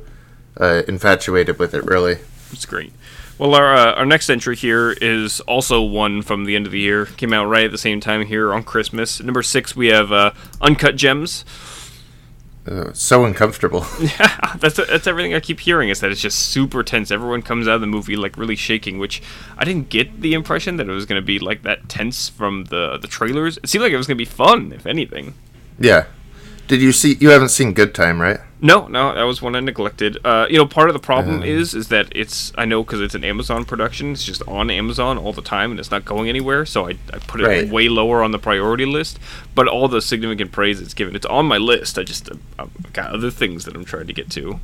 uh, 0.60 0.82
infatuated 0.88 1.60
with 1.60 1.74
it, 1.74 1.86
really. 1.86 2.18
It's 2.52 2.66
great. 2.66 2.94
Well, 3.40 3.56
our 3.56 3.74
uh, 3.74 3.94
our 3.94 4.06
next 4.06 4.30
entry 4.30 4.58
here 4.58 4.92
is 4.92 5.40
also 5.42 5.82
one 5.82 6.22
from 6.22 6.44
the 6.44 6.58
end 6.58 6.66
of 6.66 6.74
the 6.74 6.80
year. 6.80 7.06
Came 7.06 7.32
out 7.32 7.46
right 7.46 7.64
at 7.64 7.72
the 7.72 7.78
same 7.78 8.02
time 8.02 8.26
here 8.26 8.54
on 8.54 8.64
Christmas. 8.64 9.22
Number 9.22 9.42
six, 9.42 9.78
we 9.78 9.88
have 9.88 10.12
uh, 10.12 10.32
Uncut 10.60 10.98
Gems. 10.98 11.46
Uh, 12.68 12.92
so 12.92 13.24
uncomfortable. 13.24 13.86
Yeah, 13.98 14.56
that's 14.60 14.76
that's 14.76 15.08
everything 15.08 15.34
I 15.34 15.40
keep 15.40 15.62
hearing 15.62 15.88
is 15.88 16.02
that 16.02 16.12
it's 16.12 16.20
just 16.20 16.38
super 16.38 16.84
tense. 16.84 17.12
Everyone 17.12 17.42
comes 17.42 17.66
out 17.66 17.76
of 17.76 17.82
the 17.82 17.88
movie 17.88 18.18
like 18.18 18.36
really 18.36 18.58
shaking, 18.58 19.00
which 19.00 19.22
I 19.58 19.64
didn't 19.64 19.88
get 19.88 20.20
the 20.20 20.34
impression 20.34 20.76
that 20.76 20.90
it 20.90 20.92
was 20.92 21.06
going 21.06 21.22
to 21.22 21.26
be 21.26 21.40
like 21.40 21.64
that 21.64 21.88
tense 21.88 22.28
from 22.28 22.66
the 22.66 22.98
the 22.98 23.08
trailers. 23.08 23.58
It 23.64 23.70
seemed 23.70 23.84
like 23.84 23.94
it 23.94 23.98
was 23.98 24.06
going 24.06 24.18
to 24.18 24.22
be 24.22 24.30
fun, 24.30 24.74
if 24.74 24.86
anything. 24.86 25.34
yeah. 25.80 26.08
Did 26.68 26.82
you 26.82 26.92
see? 26.92 27.16
You 27.20 27.30
haven't 27.30 27.50
seen 27.50 27.74
Good 27.74 27.96
Time, 27.96 28.22
right? 28.22 28.42
No, 28.62 28.88
no, 28.88 29.16
that 29.16 29.24
was 29.24 29.42
one 29.42 29.56
I 29.56 29.62
neglected. 29.62 30.18
Uh, 30.26 30.46
you 30.50 30.58
know, 30.58 30.66
part 30.66 30.90
of 30.90 30.94
the 30.94 31.00
problem 31.00 31.38
Um. 31.38 31.44
is 31.44 31.74
is 31.74 31.88
that 31.88 32.08
it's 32.14 32.52
I 32.58 32.66
know 32.66 32.84
because 32.84 33.00
it's 33.00 33.16
an 33.16 33.24
Amazon 33.24 33.64
production. 33.64 34.12
It's 34.12 34.26
just 34.26 34.42
on 34.48 34.70
Amazon 34.70 35.18
all 35.18 35.32
the 35.32 35.42
time, 35.42 35.72
and 35.72 35.80
it's 35.80 35.92
not 35.92 36.04
going 36.04 36.28
anywhere. 36.28 36.66
So 36.66 36.88
I, 36.88 36.98
I 37.14 37.20
put 37.20 37.40
it 37.40 37.48
Right. 37.48 37.70
way 37.70 37.88
lower 37.88 38.22
on 38.22 38.32
the 38.32 38.40
priority 38.40 38.86
list. 38.86 39.18
But 39.56 39.68
all 39.70 39.88
the 39.88 40.02
significant 40.02 40.52
praise 40.52 40.82
it's 40.82 40.94
given, 40.94 41.16
it's 41.16 41.26
on 41.28 41.46
my 41.46 41.58
list. 41.58 41.98
I 41.98 42.04
just 42.04 42.30
uh, 42.30 42.36
I've 42.60 42.94
got 42.94 43.12
other 43.12 43.32
things 43.32 43.64
that 43.64 43.76
I'm 43.76 43.86
trying 43.86 44.08
to 44.08 44.14
get 44.14 44.30
to. 44.32 44.60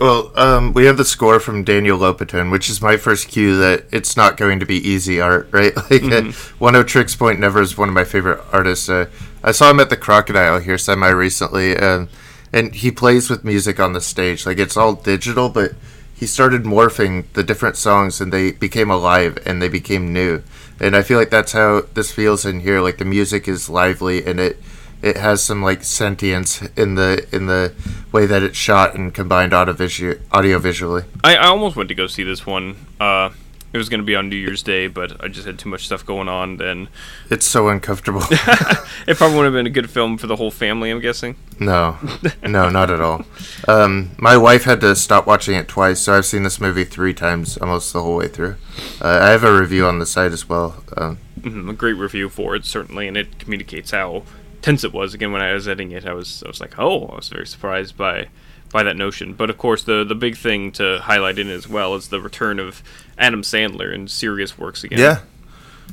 Well, 0.00 0.32
um, 0.36 0.72
we 0.72 0.86
have 0.86 0.96
the 0.96 1.04
score 1.04 1.38
from 1.38 1.62
Daniel 1.64 1.98
Lopatin, 1.98 2.50
which 2.50 2.68
is 2.70 2.80
my 2.80 2.96
first 2.96 3.28
cue 3.28 3.56
that 3.58 3.84
it's 3.92 4.16
not 4.16 4.36
going 4.36 4.58
to 4.58 4.66
be 4.66 4.76
easy 4.76 5.20
art, 5.20 5.48
right? 5.52 5.76
Like, 5.76 6.02
uh, 6.04 6.32
Oneohtrix 6.58 7.16
Point 7.18 7.38
Never 7.38 7.60
is 7.60 7.76
one 7.76 7.88
of 7.88 7.94
my 7.94 8.04
favorite 8.04 8.40
artists. 8.50 8.88
Uh, 8.88 9.06
I 9.44 9.52
saw 9.52 9.70
him 9.70 9.78
at 9.78 9.90
the 9.90 9.96
Crocodile 9.96 10.58
here 10.60 10.78
semi 10.78 11.08
recently, 11.10 11.76
um, 11.76 12.08
and 12.52 12.74
he 12.74 12.90
plays 12.90 13.30
with 13.30 13.44
music 13.44 13.80
on 13.80 13.92
the 13.92 14.00
stage. 14.00 14.46
Like, 14.46 14.58
it's 14.58 14.76
all 14.76 14.94
digital, 14.94 15.48
but 15.48 15.72
he 16.14 16.26
started 16.26 16.62
morphing 16.64 17.24
the 17.32 17.42
different 17.42 17.76
songs 17.76 18.20
and 18.20 18.32
they 18.32 18.52
became 18.52 18.90
alive 18.90 19.38
and 19.46 19.60
they 19.60 19.68
became 19.68 20.12
new. 20.12 20.42
And 20.80 20.96
I 20.96 21.02
feel 21.02 21.18
like 21.18 21.30
that's 21.30 21.52
how 21.52 21.82
this 21.94 22.12
feels 22.12 22.44
in 22.44 22.60
here. 22.60 22.80
Like, 22.80 22.98
the 22.98 23.04
music 23.04 23.48
is 23.48 23.68
lively 23.68 24.24
and 24.24 24.38
it 24.38 24.62
it 25.02 25.16
has 25.16 25.42
some 25.42 25.62
like 25.62 25.82
sentience 25.82 26.62
in 26.76 26.94
the 26.94 27.26
in 27.32 27.46
the 27.46 27.74
way 28.12 28.24
that 28.24 28.42
it's 28.42 28.56
shot 28.56 28.94
and 28.94 29.12
combined 29.12 29.52
audio 29.52 30.14
audio 30.30 30.58
visually. 30.58 31.02
I, 31.24 31.36
I 31.36 31.46
almost 31.48 31.76
went 31.76 31.88
to 31.88 31.94
go 31.94 32.06
see 32.06 32.22
this 32.22 32.46
one. 32.46 32.76
Uh, 33.00 33.30
it 33.72 33.78
was 33.78 33.88
going 33.88 34.00
to 34.00 34.04
be 34.06 34.14
on 34.14 34.28
New 34.28 34.36
Year's 34.36 34.62
Day, 34.62 34.86
but 34.86 35.22
I 35.22 35.28
just 35.28 35.46
had 35.46 35.58
too 35.58 35.68
much 35.68 35.86
stuff 35.86 36.04
going 36.04 36.28
on. 36.28 36.56
Then 36.58 36.88
It's 37.30 37.46
so 37.46 37.68
uncomfortable. 37.68 38.22
it 38.30 39.16
probably 39.16 39.36
wouldn't 39.36 39.44
have 39.44 39.52
been 39.54 39.66
a 39.66 39.70
good 39.70 39.90
film 39.90 40.18
for 40.18 40.26
the 40.26 40.36
whole 40.36 40.50
family. 40.50 40.90
I'm 40.90 41.00
guessing. 41.00 41.36
no, 41.58 41.96
no, 42.42 42.68
not 42.70 42.90
at 42.90 43.00
all. 43.00 43.24
Um, 43.68 44.10
my 44.18 44.36
wife 44.36 44.64
had 44.64 44.80
to 44.82 44.94
stop 44.96 45.26
watching 45.26 45.54
it 45.54 45.68
twice, 45.68 46.00
so 46.00 46.14
I've 46.14 46.26
seen 46.26 46.42
this 46.42 46.60
movie 46.60 46.84
three 46.84 47.14
times 47.14 47.56
almost 47.58 47.92
the 47.92 48.02
whole 48.02 48.16
way 48.16 48.28
through. 48.28 48.56
Uh, 49.00 49.20
I 49.22 49.28
have 49.30 49.44
a 49.44 49.58
review 49.58 49.86
on 49.86 49.98
the 49.98 50.06
site 50.06 50.32
as 50.32 50.48
well. 50.48 50.82
Um, 50.96 51.18
Mhm, 51.40 51.68
a 51.70 51.72
great 51.72 51.94
review 51.94 52.28
for 52.28 52.54
it 52.54 52.64
certainly, 52.64 53.08
and 53.08 53.16
it 53.16 53.40
communicates 53.40 53.90
how 53.90 54.22
tense 54.60 54.84
it 54.84 54.92
was. 54.92 55.12
Again, 55.12 55.32
when 55.32 55.42
I 55.42 55.52
was 55.52 55.66
editing 55.66 55.90
it, 55.90 56.06
I 56.06 56.12
was 56.12 56.42
I 56.44 56.48
was 56.48 56.60
like, 56.60 56.78
oh, 56.78 57.06
I 57.06 57.16
was 57.16 57.28
very 57.28 57.48
surprised 57.48 57.96
by 57.96 58.28
by 58.70 58.84
that 58.84 58.96
notion. 58.96 59.34
But 59.34 59.50
of 59.50 59.58
course, 59.58 59.82
the 59.82 60.04
the 60.04 60.14
big 60.14 60.36
thing 60.36 60.70
to 60.72 61.00
highlight 61.02 61.40
in 61.40 61.48
as 61.50 61.68
well 61.68 61.96
is 61.96 62.08
the 62.08 62.20
return 62.20 62.60
of 62.60 62.80
Adam 63.22 63.42
Sandler 63.42 63.94
in 63.94 64.08
serious 64.08 64.58
works 64.58 64.82
again. 64.84 64.98
yeah, 64.98 65.20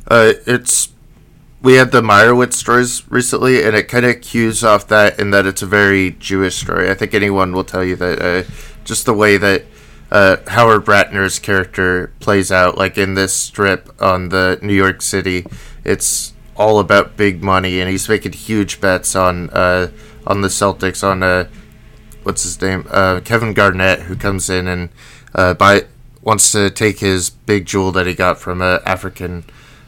uh, 0.07 0.33
it's 0.47 0.89
we 1.61 1.73
had 1.73 1.91
the 1.91 2.01
Meyerowitz 2.01 2.53
stories 2.53 3.09
recently, 3.11 3.63
and 3.63 3.75
it 3.75 3.83
kind 3.83 4.05
of 4.05 4.21
cues 4.21 4.63
off 4.63 4.87
that 4.87 5.19
in 5.19 5.31
that 5.31 5.45
it's 5.45 5.61
a 5.61 5.67
very 5.67 6.11
Jewish 6.11 6.55
story. 6.55 6.89
I 6.89 6.93
think 6.93 7.13
anyone 7.13 7.53
will 7.53 7.63
tell 7.63 7.83
you 7.83 7.95
that 7.97 8.21
uh, 8.21 8.49
just 8.83 9.05
the 9.05 9.13
way 9.13 9.37
that 9.37 9.65
uh, 10.11 10.37
Howard 10.47 10.85
Ratner's 10.85 11.37
character 11.37 12.11
plays 12.19 12.51
out, 12.51 12.77
like 12.77 12.97
in 12.97 13.13
this 13.13 13.33
strip 13.33 13.89
on 14.01 14.29
the 14.29 14.57
New 14.61 14.73
York 14.73 15.01
City, 15.01 15.45
it's 15.83 16.33
all 16.55 16.79
about 16.79 17.15
big 17.15 17.43
money, 17.43 17.79
and 17.79 17.89
he's 17.89 18.09
making 18.09 18.33
huge 18.33 18.81
bets 18.81 19.15
on 19.15 19.49
uh, 19.51 19.91
on 20.25 20.41
the 20.41 20.47
Celtics 20.47 21.03
on 21.03 21.23
uh, 21.23 21.47
what's 22.23 22.43
his 22.43 22.61
name, 22.61 22.85
uh, 22.89 23.21
Kevin 23.23 23.53
Garnett, 23.53 24.01
who 24.01 24.15
comes 24.15 24.49
in 24.49 24.67
and 24.67 24.89
uh, 25.35 25.53
buy 25.53 25.83
wants 26.21 26.51
to 26.51 26.69
take 26.69 26.99
his 26.99 27.29
big 27.29 27.65
jewel 27.65 27.91
that 27.93 28.08
he 28.08 28.13
got 28.13 28.39
from 28.39 28.62
a 28.62 28.82
African 28.86 29.45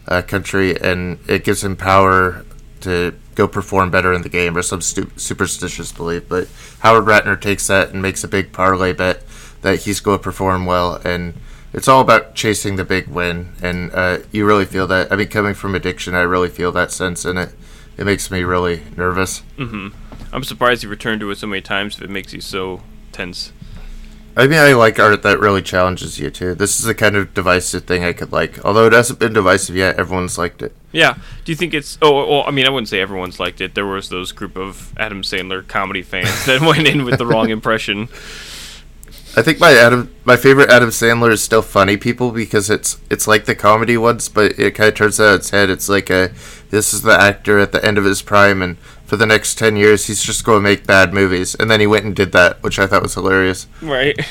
uh, 0.08 0.22
country, 0.22 0.80
and 0.80 1.20
it 1.28 1.44
gives 1.44 1.63
him 1.63 1.76
power 1.76 2.46
to 2.82 3.13
go 3.36 3.48
perform 3.48 3.91
better 3.91 4.13
in 4.13 4.24
the 4.24 4.30
game, 4.30 4.58
or 4.58 4.62
some 4.62 4.82
stu- 4.82 5.12
superstitious 5.15 5.91
belief. 5.91 6.28
But 6.28 6.48
Howard 6.80 7.06
Ratner 7.06 7.39
takes 7.39 7.67
that 7.67 7.91
and 7.91 8.02
makes 8.02 8.24
a 8.24 8.28
big 8.28 8.52
parlay 8.52 8.94
bet 8.94 9.24
that 9.62 9.82
he's 9.82 10.00
going 10.00 10.17
to 10.17 10.24
perform 10.24 10.65
well, 10.65 10.96
and 11.06 11.36
it's 11.74 11.88
all 11.88 12.02
about 12.02 12.36
chasing 12.36 12.76
the 12.76 12.84
big 12.84 13.08
win. 13.08 13.54
And 13.62 13.91
uh, 13.94 14.20
you 14.32 14.46
really 14.46 14.65
feel 14.65 14.88
that. 14.88 15.12
I 15.12 15.15
mean, 15.15 15.28
coming 15.28 15.54
from 15.54 15.76
addiction, 15.76 16.15
I 16.15 16.22
really 16.22 16.50
feel 16.50 16.72
that 16.72 16.91
sense 16.91 17.24
in 17.26 17.38
it. 17.38 17.54
It 17.98 18.06
makes 18.06 18.32
me 18.32 18.44
really 18.44 18.82
nervous. 18.98 19.44
I'm 20.34 20.44
surprised 20.44 20.82
you 20.82 20.89
returned 20.89 21.20
to 21.22 21.30
it 21.30 21.38
so 21.38 21.46
many 21.48 21.62
times 21.62 21.98
if 21.98 22.02
it 22.02 22.10
makes 22.10 22.34
you 22.34 22.41
so 22.41 22.82
tense. 23.12 23.52
I 24.36 24.48
mean, 24.48 24.60
I 24.60 24.74
like 24.74 24.98
art 24.98 25.24
that 25.24 25.39
really 25.39 25.62
challenges 25.62 26.17
you 26.17 26.30
too. 26.30 26.56
This 26.56 26.80
is 26.80 26.86
the 26.86 26.96
kind 26.96 27.15
of 27.15 27.34
divisive 27.34 27.84
thing 27.84 28.04
I 28.04 28.13
could 28.13 28.32
like. 28.32 28.63
Although 28.63 28.88
it 28.88 28.94
hasn't 28.94 29.20
been 29.20 29.34
divisive 29.34 29.76
yet, 29.76 30.00
everyone's 30.00 30.38
liked 30.38 30.62
it. 30.62 30.74
Yeah. 30.94 31.15
Do 31.44 31.52
you 31.52 31.56
think 31.56 31.74
it's? 31.74 31.98
Oh, 32.02 32.26
well, 32.28 32.44
I 32.48 32.52
mean, 32.52 32.65
I 32.65 32.70
wouldn't 32.70 32.88
say 32.88 33.02
everyone's 33.02 33.39
liked 33.39 33.60
it. 33.60 33.76
There 33.76 33.86
was 33.86 34.10
those 34.10 34.32
group 34.32 34.56
of 34.56 34.94
Adam 34.98 35.22
Sandler 35.22 35.67
comedy 35.67 36.02
fans 36.02 36.46
that 36.46 36.62
went 36.62 36.88
in 36.88 37.04
with 37.04 37.17
the 37.17 37.26
wrong 37.26 37.50
impression. 37.50 38.08
I 39.36 39.41
think 39.41 39.60
my 39.60 39.72
Adam, 39.72 40.13
my 40.26 40.36
favorite 40.36 40.70
Adam 40.70 40.89
Sandler 40.89 41.32
is 41.32 41.41
still 41.41 41.62
Funny 41.62 41.96
People 41.96 42.32
because 42.32 42.70
it's 42.70 43.00
it's 43.10 43.28
like 43.28 43.46
the 43.46 43.56
comedy 43.56 43.98
ones, 43.98 44.28
but 44.28 44.60
it 44.60 44.76
kind 44.76 44.89
of 44.89 44.96
turns 44.96 45.20
out 45.22 45.36
its 45.36 45.52
head. 45.52 45.70
It's 45.70 45.88
like 45.88 46.10
a 46.10 46.32
this 46.70 46.94
is 46.94 47.02
the 47.02 47.17
actor 47.17 47.58
at 47.58 47.72
the 47.72 47.84
end 47.86 47.98
of 47.98 48.04
his 48.04 48.22
prime, 48.22 48.62
and 48.62 48.78
for 49.12 49.17
the 49.17 49.26
next 49.26 49.56
ten 49.56 49.76
years 49.76 50.08
he's 50.08 50.24
just 50.24 50.45
going 50.45 50.56
to 50.60 50.62
make 50.63 50.88
bad 50.88 51.13
movies. 51.13 51.54
And 51.54 51.69
then 51.69 51.82
he 51.82 51.86
went 51.86 52.06
and 52.06 52.15
did 52.15 52.32
that, 52.32 52.63
which 52.63 52.80
I 52.80 52.88
thought 52.88 53.04
was 53.04 53.13
hilarious. 53.13 53.67
Right. 53.82 54.17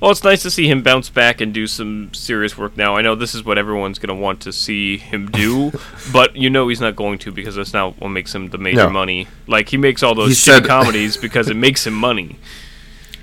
Well, 0.00 0.10
it's 0.10 0.24
nice 0.24 0.42
to 0.42 0.50
see 0.50 0.66
him 0.68 0.82
bounce 0.82 1.08
back 1.10 1.40
and 1.40 1.54
do 1.54 1.68
some 1.68 2.12
serious 2.12 2.58
work 2.58 2.76
now. 2.76 2.96
I 2.96 3.02
know 3.02 3.14
this 3.14 3.36
is 3.36 3.44
what 3.44 3.56
everyone's 3.56 4.00
going 4.00 4.08
to 4.08 4.20
want 4.20 4.40
to 4.40 4.52
see 4.52 4.96
him 4.98 5.30
do, 5.30 5.70
but 6.12 6.34
you 6.34 6.50
know 6.50 6.66
he's 6.66 6.80
not 6.80 6.96
going 6.96 7.18
to 7.20 7.30
because 7.30 7.54
that's 7.54 7.72
not 7.72 8.00
what 8.00 8.08
makes 8.08 8.34
him 8.34 8.48
the 8.48 8.58
major 8.58 8.78
No. 8.78 8.90
money. 8.90 9.28
Like, 9.46 9.68
he 9.68 9.76
makes 9.76 10.02
all 10.02 10.16
those 10.16 10.30
He 10.30 10.34
shitty 10.34 10.54
said- 10.56 10.66
comedies 10.66 11.16
because 11.16 11.48
it 11.48 11.54
makes 11.54 11.86
him 11.86 11.94
money. 11.94 12.34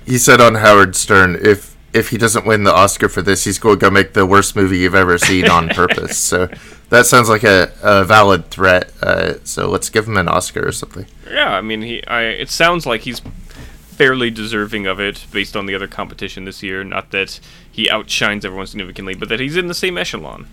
He 0.06 0.16
said 0.16 0.40
on 0.40 0.54
Howard 0.54 0.96
Stern, 0.96 1.36
if 1.42 1.69
if 1.92 2.10
he 2.10 2.18
doesn't 2.18 2.46
win 2.46 2.64
the 2.64 2.72
Oscar 2.72 3.08
for 3.08 3.22
this, 3.22 3.44
he's 3.44 3.58
going 3.58 3.78
to 3.78 3.80
go 3.80 3.90
make 3.90 4.12
the 4.12 4.24
worst 4.26 4.54
movie 4.54 4.78
you've 4.78 4.94
ever 4.94 5.18
seen 5.18 5.48
on 5.48 5.68
purpose. 5.70 6.16
So 6.18 6.48
that 6.90 7.06
sounds 7.06 7.28
like 7.28 7.42
a, 7.42 7.72
a 7.82 8.04
valid 8.04 8.50
threat. 8.50 8.92
Uh, 9.02 9.34
so 9.44 9.68
let's 9.68 9.90
give 9.90 10.06
him 10.06 10.16
an 10.16 10.28
Oscar 10.28 10.66
or 10.66 10.72
something. 10.72 11.06
Yeah, 11.28 11.50
I 11.50 11.60
mean, 11.60 11.82
he. 11.82 12.06
I. 12.06 12.22
It 12.22 12.50
sounds 12.50 12.86
like 12.86 13.02
he's 13.02 13.20
fairly 13.20 14.30
deserving 14.30 14.86
of 14.86 14.98
it 14.98 15.26
based 15.30 15.56
on 15.56 15.66
the 15.66 15.74
other 15.74 15.86
competition 15.86 16.44
this 16.44 16.62
year. 16.62 16.82
Not 16.84 17.10
that 17.10 17.40
he 17.70 17.90
outshines 17.90 18.44
everyone 18.44 18.66
significantly, 18.66 19.14
but 19.14 19.28
that 19.28 19.40
he's 19.40 19.56
in 19.56 19.66
the 19.66 19.74
same 19.74 19.98
echelon. 19.98 20.46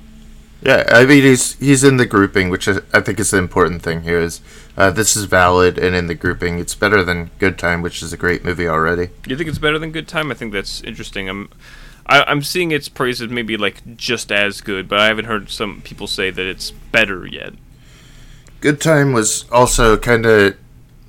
Yeah, 0.62 0.84
I 0.90 1.06
mean 1.06 1.24
he's 1.24 1.54
he's 1.60 1.84
in 1.84 1.98
the 1.98 2.06
grouping, 2.06 2.50
which 2.50 2.68
is, 2.68 2.80
I 2.94 3.02
think 3.02 3.20
is 3.20 3.32
the 3.32 3.38
important 3.38 3.84
thing 3.84 4.02
here. 4.02 4.20
Is 4.20 4.42
uh, 4.76 4.92
this 4.92 5.16
is 5.16 5.26
valid 5.26 5.78
and 5.78 5.96
in 5.96 6.08
the 6.08 6.16
grouping, 6.16 6.60
it's 6.60 6.76
better 6.76 7.04
than 7.04 7.32
Good 7.40 7.58
Time, 7.58 7.82
which 7.82 8.02
is 8.02 8.12
a 8.12 8.18
great 8.18 8.44
movie 8.44 8.68
already. 8.68 9.10
You 9.28 9.38
think 9.38 9.50
it's 9.50 9.60
better 9.60 9.80
than 9.80 9.92
Good 9.92 10.08
Time? 10.08 10.32
I 10.32 10.34
think 10.34 10.54
that's 10.54 10.82
interesting. 10.82 11.30
I'm. 11.30 11.50
I, 12.10 12.24
I'm 12.24 12.42
seeing 12.42 12.72
its 12.72 12.88
praises 12.88 13.30
maybe 13.30 13.58
like 13.58 13.98
just 13.98 14.32
as 14.32 14.62
good, 14.62 14.88
but 14.88 15.00
I 15.00 15.08
haven't 15.08 15.26
heard 15.26 15.50
some 15.50 15.82
people 15.82 16.08
say 16.08 16.32
that 16.32 16.46
it's 16.46 16.72
better 16.72 17.28
yet. 17.28 17.54
Good 18.62 18.80
Time 18.80 19.12
was 19.14 19.46
also 19.52 19.98
kind 19.98 20.26
of 20.26 20.56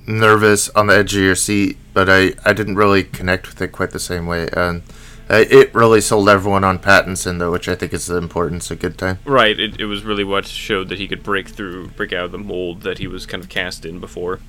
nervous 0.05 0.69
on 0.69 0.87
the 0.87 0.95
edge 0.95 1.15
of 1.15 1.21
your 1.21 1.35
seat, 1.35 1.77
but 1.93 2.09
I, 2.09 2.33
I 2.43 2.53
didn't 2.53 2.75
really 2.75 3.03
connect 3.03 3.47
with 3.47 3.61
it 3.61 3.69
quite 3.69 3.91
the 3.91 3.99
same 3.99 4.25
way. 4.27 4.49
Um, 4.49 4.83
uh, 5.29 5.45
it 5.49 5.73
really 5.75 6.01
sold 6.01 6.27
everyone 6.27 6.63
on 6.63 6.79
Pattinson 6.79 7.39
though, 7.39 7.51
which 7.51 7.67
I 7.67 7.75
think 7.75 7.93
is 7.93 8.07
the 8.07 8.17
importance 8.17 8.71
of 8.71 8.79
Good 8.79 8.97
Time. 8.97 9.19
Right. 9.25 9.59
It, 9.59 9.79
it 9.79 9.85
was 9.85 10.03
really 10.03 10.23
what 10.23 10.47
showed 10.47 10.89
that 10.89 10.97
he 10.97 11.07
could 11.07 11.23
break 11.23 11.47
through, 11.47 11.89
break 11.89 12.11
out 12.13 12.25
of 12.25 12.31
the 12.31 12.37
mold 12.37 12.81
that 12.81 12.97
he 12.97 13.07
was 13.07 13.25
kind 13.25 13.43
of 13.43 13.49
cast 13.49 13.85
in 13.85 13.99
before. 13.99 14.39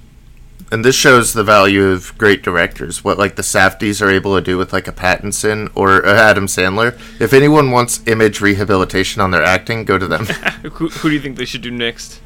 And 0.73 0.85
this 0.85 0.95
shows 0.95 1.33
the 1.33 1.43
value 1.43 1.87
of 1.87 2.17
great 2.17 2.43
directors. 2.43 3.03
What 3.03 3.19
like 3.19 3.35
the 3.37 3.43
Safdies 3.43 4.01
are 4.01 4.11
able 4.11 4.37
to 4.37 4.41
do 4.41 4.57
with 4.57 4.73
like 4.73 4.87
a 4.87 4.93
Pattinson 4.93 5.71
or 5.75 6.01
a 6.01 6.13
Adam 6.19 6.47
Sandler. 6.47 6.99
If 7.21 7.33
anyone 7.33 7.71
wants 7.73 8.07
image 8.07 8.41
rehabilitation 8.41 9.21
on 9.21 9.33
their 9.33 9.43
acting, 9.43 9.85
go 9.85 9.99
to 9.99 10.07
them. 10.07 10.27
who, 10.63 10.89
who 10.89 11.09
do 11.09 11.15
you 11.15 11.21
think 11.21 11.37
they 11.39 11.45
should 11.45 11.63
do 11.63 11.71
next? 11.73 12.21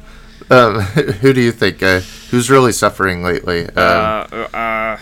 um, 0.51 0.79
who 1.21 1.33
do 1.33 1.41
you 1.41 1.51
think? 1.51 1.81
Uh, 1.81 2.01
who's 2.29 2.49
really 2.49 2.71
suffering 2.71 3.23
lately? 3.23 3.65
Um, 3.65 3.73
Uh, 3.75 4.27
uh, 4.31 4.57
uh, 4.57 4.99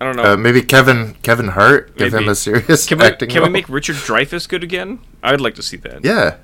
I 0.00 0.04
don't 0.06 0.16
know. 0.16 0.32
uh, 0.32 0.36
maybe 0.36 0.62
Kevin 0.62 1.14
Kevin 1.22 1.48
Hart. 1.48 1.96
Give 1.96 2.14
him 2.14 2.28
a 2.28 2.34
serious 2.34 2.86
can 2.86 2.98
we 2.98 3.04
acting 3.04 3.28
can 3.28 3.42
we 3.42 3.48
make 3.50 3.68
Richard 3.68 3.96
Dreyfuss 3.96 4.48
good 4.48 4.64
again? 4.64 4.98
I'd 5.22 5.40
like 5.40 5.54
to 5.56 5.62
see 5.62 5.76
that. 5.78 6.04
Yeah, 6.04 6.36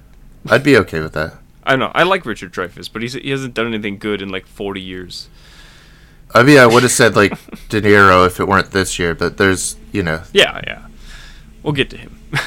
I'd 0.48 0.62
be 0.62 0.76
okay 0.78 1.00
with 1.00 1.14
that. 1.14 1.34
I 1.64 1.70
don't 1.70 1.80
know. 1.80 1.92
I 1.94 2.02
like 2.04 2.26
Richard 2.26 2.52
Dreyfuss, 2.52 2.90
but 2.92 3.02
he's 3.02 3.14
he 3.14 3.30
hasn't 3.30 3.54
done 3.54 3.66
anything 3.66 3.98
good 3.98 4.20
in 4.22 4.28
like 4.28 4.46
40 4.46 4.80
years. 4.80 5.28
I 6.34 6.42
mean, 6.42 6.58
I 6.58 6.66
would 6.66 6.82
have 6.82 6.92
said 6.92 7.16
like 7.16 7.30
De 7.68 7.80
Niro 7.80 8.26
if 8.26 8.38
it 8.40 8.46
weren't 8.46 8.72
this 8.72 8.98
year, 8.98 9.14
but 9.14 9.36
there's 9.38 9.76
you 9.92 10.02
know 10.02 10.22
Yeah, 10.32 10.60
yeah. 10.66 10.86
We'll 11.62 11.72
get 11.72 11.88
to 11.90 11.96
him. 11.96 12.18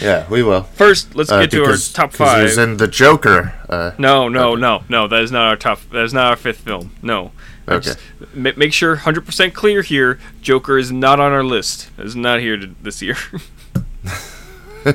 Yeah, 0.00 0.26
we 0.30 0.42
will. 0.42 0.62
First, 0.62 1.14
let's 1.16 1.30
Uh, 1.30 1.40
get 1.42 1.50
to 1.50 1.64
our 1.64 1.72
top 1.76 1.92
top 1.92 2.12
'cause 2.14 2.36
He 2.36 2.42
was 2.44 2.54
five. 2.56 2.68
in 2.68 2.76
the 2.78 2.86
Joker. 2.88 3.52
Uh, 3.68 3.90
No, 3.98 4.28
no, 4.28 4.54
no, 4.54 4.82
no. 4.88 5.08
That 5.08 5.22
is 5.22 5.30
not 5.32 5.48
our 5.48 5.56
top. 5.56 5.80
That 5.92 6.04
is 6.04 6.14
not 6.14 6.26
our 6.28 6.36
fifth 6.36 6.60
film. 6.60 6.92
No. 7.02 7.32
Okay. 7.70 7.94
ma- 8.34 8.52
make 8.56 8.72
sure 8.72 8.96
100% 8.96 9.54
clear 9.54 9.82
here. 9.82 10.18
Joker 10.42 10.76
is 10.78 10.90
not 10.90 11.20
on 11.20 11.32
our 11.32 11.44
list. 11.44 11.90
Is 11.98 12.16
not 12.16 12.40
here 12.40 12.56
to, 12.56 12.74
this 12.82 13.00
year. 13.02 13.16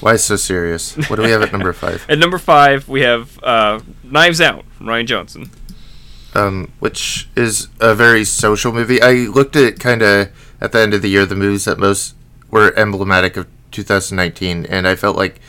why 0.00 0.16
so 0.16 0.36
serious? 0.36 0.94
What 1.08 1.16
do 1.16 1.22
we 1.22 1.30
have 1.30 1.42
at 1.42 1.52
number 1.52 1.72
five? 1.72 2.04
At 2.08 2.18
number 2.18 2.38
five, 2.38 2.88
we 2.88 3.02
have 3.02 3.42
uh, 3.42 3.80
Knives 4.02 4.40
Out, 4.40 4.64
from 4.72 4.86
Rian 4.86 5.06
Johnson. 5.06 5.50
um, 6.34 6.72
which 6.80 7.28
is 7.36 7.68
a 7.80 7.94
very 7.94 8.24
social 8.24 8.72
movie. 8.72 9.00
I 9.00 9.12
looked 9.12 9.54
at 9.54 9.78
kind 9.78 10.02
of 10.02 10.28
at 10.60 10.72
the 10.72 10.80
end 10.80 10.94
of 10.94 11.02
the 11.02 11.08
year 11.08 11.24
the 11.26 11.36
movies 11.36 11.64
that 11.66 11.78
most 11.78 12.14
were 12.50 12.76
emblematic 12.76 13.36
of 13.36 13.46
2019, 13.70 14.66
and 14.66 14.88
I 14.88 14.96
felt 14.96 15.16
like 15.16 15.40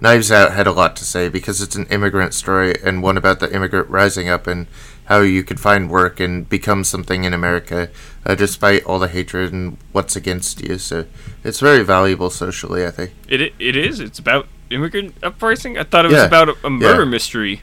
Knives 0.00 0.32
Out 0.32 0.52
had 0.52 0.66
a 0.66 0.72
lot 0.72 0.96
to 0.96 1.04
say 1.04 1.28
because 1.28 1.60
it's 1.60 1.76
an 1.76 1.86
immigrant 1.86 2.34
story 2.34 2.74
and 2.82 3.02
one 3.02 3.16
about 3.16 3.38
the 3.40 3.54
immigrant 3.54 3.88
rising 3.88 4.28
up 4.28 4.46
and 4.46 4.66
how 5.10 5.22
you 5.22 5.42
could 5.42 5.58
find 5.58 5.90
work 5.90 6.20
and 6.20 6.48
become 6.48 6.84
something 6.84 7.24
in 7.24 7.34
America 7.34 7.90
uh, 8.24 8.36
despite 8.36 8.84
all 8.84 9.00
the 9.00 9.08
hatred 9.08 9.52
and 9.52 9.76
what's 9.90 10.14
against 10.14 10.62
you. 10.62 10.78
So 10.78 11.04
it's 11.42 11.58
very 11.58 11.82
valuable 11.82 12.30
socially, 12.30 12.86
I 12.86 12.92
think. 12.92 13.10
It 13.28 13.40
it 13.58 13.76
is. 13.76 13.98
It's 13.98 14.20
about 14.20 14.46
immigrant 14.70 15.14
uprising. 15.22 15.76
I 15.76 15.82
thought 15.82 16.04
it 16.04 16.08
was 16.12 16.18
Yeah, 16.18 16.26
about 16.26 16.48
a, 16.50 16.56
a 16.64 16.70
murder 16.70 17.02
yeah. 17.02 17.10
mystery. 17.10 17.60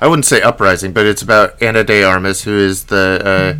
I 0.00 0.06
wouldn't 0.06 0.26
say 0.26 0.40
uprising, 0.40 0.92
but 0.92 1.04
it's 1.04 1.22
about 1.22 1.60
Ana 1.60 1.82
de 1.82 2.04
Armas, 2.04 2.44
who 2.44 2.56
is 2.56 2.84
the. 2.84 3.20
Uh, 3.24 3.58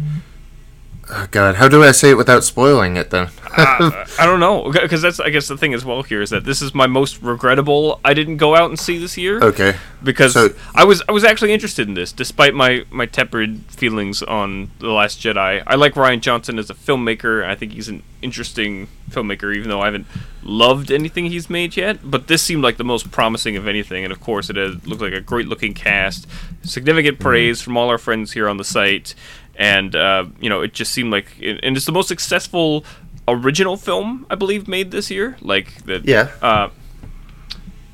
oh 1.10 1.28
God, 1.30 1.56
how 1.56 1.68
do 1.68 1.82
I 1.82 1.92
say 1.92 2.10
it 2.10 2.16
without 2.16 2.44
spoiling 2.44 2.96
it 2.96 3.10
then? 3.10 3.28
uh, 3.56 4.04
I 4.18 4.26
don't 4.26 4.40
know 4.40 4.70
because 4.72 5.02
that's 5.02 5.20
I 5.20 5.30
guess 5.30 5.48
the 5.48 5.56
thing 5.56 5.74
as 5.74 5.84
well 5.84 6.02
here 6.02 6.22
is 6.22 6.30
that 6.30 6.44
this 6.44 6.62
is 6.62 6.74
my 6.74 6.86
most 6.86 7.22
regrettable 7.22 8.00
I 8.04 8.14
didn't 8.14 8.36
go 8.36 8.54
out 8.54 8.70
and 8.70 8.78
see 8.78 8.98
this 8.98 9.16
year 9.16 9.40
okay. 9.42 9.76
because 10.02 10.34
so- 10.34 10.54
I 10.74 10.84
was 10.84 11.02
I 11.08 11.12
was 11.12 11.24
actually 11.24 11.52
interested 11.52 11.88
in 11.88 11.94
this 11.94 12.12
despite 12.12 12.54
my 12.54 12.84
my 12.90 13.06
tepid 13.06 13.64
feelings 13.68 14.22
on 14.22 14.70
the 14.78 14.90
Last 14.90 15.20
Jedi. 15.20 15.62
I 15.66 15.74
like 15.74 15.94
Rian 15.94 16.20
Johnson 16.20 16.58
as 16.58 16.70
a 16.70 16.74
filmmaker. 16.74 17.44
I 17.44 17.54
think 17.54 17.72
he's 17.72 17.88
an 17.88 18.02
interesting 18.22 18.88
filmmaker, 19.10 19.54
even 19.54 19.68
though 19.68 19.80
I 19.80 19.86
haven't 19.86 20.06
loved 20.42 20.90
anything 20.90 21.26
he's 21.26 21.48
made 21.48 21.76
yet. 21.76 21.98
But 22.02 22.26
this 22.26 22.42
seemed 22.42 22.62
like 22.62 22.76
the 22.76 22.84
most 22.84 23.10
promising 23.10 23.56
of 23.56 23.66
anything, 23.66 24.04
and 24.04 24.12
of 24.12 24.20
course, 24.20 24.50
it 24.50 24.56
looked 24.86 25.02
like 25.02 25.12
a 25.12 25.20
great 25.20 25.46
looking 25.46 25.74
cast. 25.74 26.26
Significant 26.62 27.18
praise 27.18 27.62
from 27.62 27.76
all 27.76 27.88
our 27.88 27.98
friends 27.98 28.32
here 28.32 28.48
on 28.48 28.56
the 28.56 28.64
site, 28.64 29.14
and 29.58 29.94
uh, 29.94 30.24
you 30.40 30.48
know, 30.48 30.62
it 30.62 30.72
just 30.72 30.92
seemed 30.92 31.10
like, 31.10 31.26
and 31.42 31.76
it's 31.76 31.84
the 31.84 31.92
most 31.92 32.08
successful 32.08 32.84
original 33.26 33.76
film 33.76 34.24
I 34.30 34.36
believe 34.36 34.66
made 34.68 34.90
this 34.90 35.10
year. 35.10 35.36
Like 35.42 35.84
that, 35.84 36.04
Yeah. 36.06 36.30
Uh, 36.40 36.70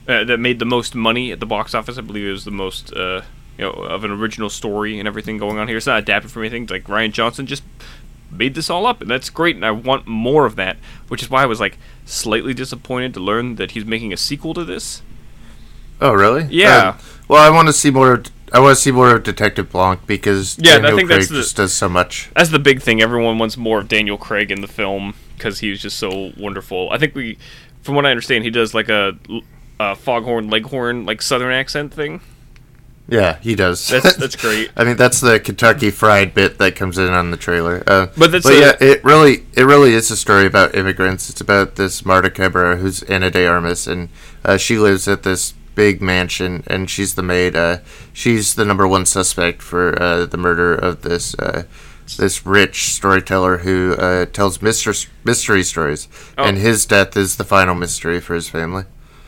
uh, 0.06 0.22
that 0.24 0.38
made 0.38 0.58
the 0.58 0.66
most 0.66 0.94
money 0.94 1.32
at 1.32 1.40
the 1.40 1.46
box 1.46 1.74
office. 1.74 1.96
I 1.96 2.02
believe 2.02 2.28
it 2.28 2.32
was 2.32 2.44
the 2.44 2.50
most, 2.50 2.92
uh, 2.92 3.22
you 3.56 3.64
know, 3.64 3.70
of 3.70 4.04
an 4.04 4.10
original 4.10 4.50
story 4.50 4.98
and 4.98 5.08
everything 5.08 5.38
going 5.38 5.56
on 5.56 5.66
here. 5.66 5.78
It's 5.78 5.86
not 5.86 5.98
adapted 5.98 6.30
from 6.30 6.42
anything. 6.42 6.64
It's 6.64 6.72
like 6.72 6.84
Rian 6.84 7.10
Johnson 7.10 7.46
just 7.46 7.62
made 8.30 8.54
this 8.54 8.68
all 8.68 8.84
up, 8.84 9.00
and 9.00 9.10
that's 9.10 9.30
great. 9.30 9.56
And 9.56 9.64
I 9.64 9.70
want 9.70 10.06
more 10.06 10.44
of 10.44 10.56
that, 10.56 10.76
which 11.08 11.22
is 11.22 11.30
why 11.30 11.42
I 11.42 11.46
was 11.46 11.58
like 11.58 11.78
slightly 12.04 12.52
disappointed 12.52 13.14
to 13.14 13.20
learn 13.20 13.54
that 13.56 13.70
he's 13.70 13.86
making 13.86 14.12
a 14.12 14.18
sequel 14.18 14.52
to 14.52 14.64
this. 14.64 15.00
Oh, 16.02 16.12
really? 16.12 16.44
Yeah. 16.50 16.88
Um, 16.88 16.98
well, 17.28 17.42
I 17.42 17.54
want 17.54 17.68
to 17.68 17.72
see 17.72 17.90
more. 17.90 18.22
I 18.54 18.60
want 18.60 18.76
to 18.76 18.80
see 18.80 18.92
more 18.92 19.14
of 19.14 19.22
Detective 19.24 19.70
Blanc 19.70 20.06
because 20.06 20.56
Yeah, 20.58 20.74
I 20.74 20.78
Daniel 20.78 20.96
think 20.96 21.08
Craig 21.08 21.18
that's 21.20 21.30
the- 21.30 21.36
just 21.40 21.56
does 21.56 21.74
so 21.74 21.88
much. 21.88 22.30
That's 22.36 22.50
the 22.50 22.58
big 22.58 22.80
thing. 22.80 23.02
Everyone 23.02 23.36
wants 23.38 23.56
more 23.56 23.80
of 23.80 23.88
Daniel 23.88 24.16
Craig 24.16 24.50
in 24.50 24.60
the 24.60 24.68
film 24.68 25.14
because 25.36 25.58
he 25.58 25.70
was 25.70 25.82
just 25.82 25.98
so 25.98 26.32
wonderful. 26.38 26.88
I 26.92 26.98
think 26.98 27.14
we, 27.14 27.36
from 27.82 27.96
what 27.96 28.06
I 28.06 28.10
understand, 28.10 28.44
he 28.44 28.50
does 28.50 28.72
like 28.72 28.88
a, 28.88 29.18
a 29.80 29.96
foghorn 29.96 30.48
leghorn 30.50 31.04
like 31.04 31.20
southern 31.20 31.52
accent 31.52 31.92
thing. 31.92 32.20
Yeah, 33.06 33.36
he 33.40 33.54
does. 33.54 33.86
That's 33.88 34.16
that's 34.22 34.36
great. 34.36 34.70
I 34.76 34.84
mean, 34.84 34.96
that's 34.96 35.20
the 35.20 35.38
Kentucky 35.38 35.90
Fried 35.90 36.32
bit 36.32 36.56
that 36.58 36.74
comes 36.76 36.96
in 36.96 37.10
on 37.10 37.32
the 37.32 37.36
trailer. 37.36 37.82
Uh, 37.86 38.06
But 38.16 38.30
that's 38.32 38.46
but 38.46 38.54
a- 38.54 38.60
yeah, 38.60 38.72
it 38.80 39.04
really, 39.04 39.44
it 39.54 39.64
really 39.64 39.92
is 39.92 40.10
a 40.10 40.16
story 40.16 40.46
about 40.46 40.74
immigrants. 40.74 41.28
It's 41.28 41.40
about 41.42 41.74
this 41.76 42.04
Marta 42.06 42.30
Cabrera, 42.30 42.76
who's 42.76 43.02
Ana 43.02 43.30
de 43.30 43.46
Armas, 43.46 43.86
and 43.86 44.08
uh, 44.44 44.56
she 44.56 44.78
lives 44.78 45.06
at 45.06 45.22
this 45.22 45.52
big 45.74 46.00
mansion, 46.02 46.62
and 46.66 46.88
she's 46.88 47.14
the 47.14 47.22
maid. 47.22 47.56
Uh, 47.56 47.78
she's 48.12 48.54
the 48.54 48.64
number 48.64 48.86
one 48.86 49.06
suspect 49.06 49.62
for 49.62 50.00
uh, 50.00 50.26
the 50.26 50.36
murder 50.36 50.74
of 50.74 51.02
this 51.02 51.34
uh, 51.38 51.64
this 52.18 52.44
rich 52.44 52.92
storyteller 52.92 53.58
who 53.58 53.94
uh, 53.94 54.26
tells 54.26 54.60
mystery 54.62 54.94
mystery 55.24 55.62
stories, 55.62 56.08
Oh. 56.38 56.44
and 56.44 56.58
his 56.58 56.84
death 56.86 57.16
is 57.16 57.36
the 57.36 57.44
final 57.44 57.74
mystery 57.74 58.20
for 58.20 58.34
his 58.34 58.48
family. 58.48 58.84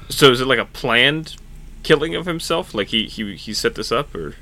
So 0.08 0.30
is 0.30 0.40
it 0.40 0.46
like 0.46 0.58
a 0.58 0.64
planned 0.66 1.36
killing 1.82 2.14
of 2.14 2.26
himself? 2.26 2.74
Like 2.74 2.88
he 2.88 3.06
he 3.06 3.34
he 3.36 3.52
set 3.54 3.74
this 3.74 3.90
up 3.90 4.14
or? 4.14 4.34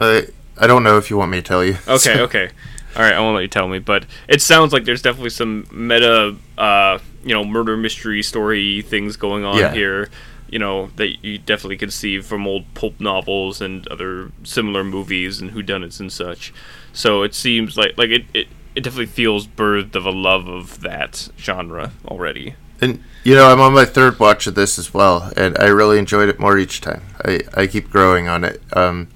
I 0.00 0.26
I 0.58 0.66
don't 0.66 0.82
know 0.82 0.98
if 0.98 1.10
you 1.10 1.16
want 1.16 1.30
me 1.30 1.38
to 1.38 1.42
tell 1.42 1.64
you. 1.64 1.76
Okay, 1.88 2.20
okay. 2.28 2.50
All 2.96 3.02
right, 3.02 3.14
I 3.14 3.20
won't 3.20 3.36
let 3.36 3.42
you 3.42 3.48
tell 3.48 3.68
me, 3.68 3.78
but 3.78 4.04
it 4.28 4.42
sounds 4.42 4.72
like 4.72 4.84
there's 4.84 5.00
definitely 5.00 5.30
some 5.30 5.64
meta, 5.70 6.34
uh, 6.58 6.98
you 7.24 7.32
know, 7.32 7.44
murder 7.44 7.76
mystery 7.76 8.20
story 8.22 8.82
things 8.82 9.16
going 9.16 9.44
on 9.44 9.56
Yeah. 9.58 9.72
here. 9.72 10.08
You 10.50 10.58
know 10.58 10.90
that 10.96 11.24
you 11.24 11.38
definitely 11.38 11.76
could 11.76 11.92
see 11.92 12.20
from 12.20 12.46
old 12.46 12.72
pulp 12.74 13.00
novels 13.00 13.60
and 13.60 13.86
other 13.88 14.32
similar 14.42 14.82
movies 14.82 15.40
and 15.40 15.52
whodunits 15.52 16.00
and 16.00 16.12
such. 16.12 16.52
So 16.92 17.22
it 17.22 17.34
seems 17.34 17.76
like 17.76 17.96
like 17.96 18.10
it, 18.10 18.24
it, 18.34 18.48
it 18.74 18.80
definitely 18.82 19.06
feels 19.06 19.46
birthed 19.46 19.94
of 19.94 20.06
a 20.06 20.10
love 20.10 20.48
of 20.48 20.80
that 20.80 21.28
genre 21.38 21.92
already. 22.06 22.54
And 22.80 23.02
you 23.24 23.34
know, 23.34 23.52
I'm 23.52 23.60
on 23.60 23.74
my 23.74 23.84
third 23.84 24.18
watch 24.18 24.46
of 24.46 24.54
this 24.54 24.78
as 24.78 24.94
well, 24.94 25.30
and 25.36 25.56
I 25.58 25.66
really 25.66 25.98
enjoyed 25.98 26.28
it 26.28 26.40
more 26.40 26.58
each 26.58 26.80
time. 26.80 27.02
I, 27.24 27.40
I 27.54 27.66
keep 27.66 27.90
growing 27.90 28.28
on 28.28 28.44
it. 28.44 28.62
Um, 28.72 29.08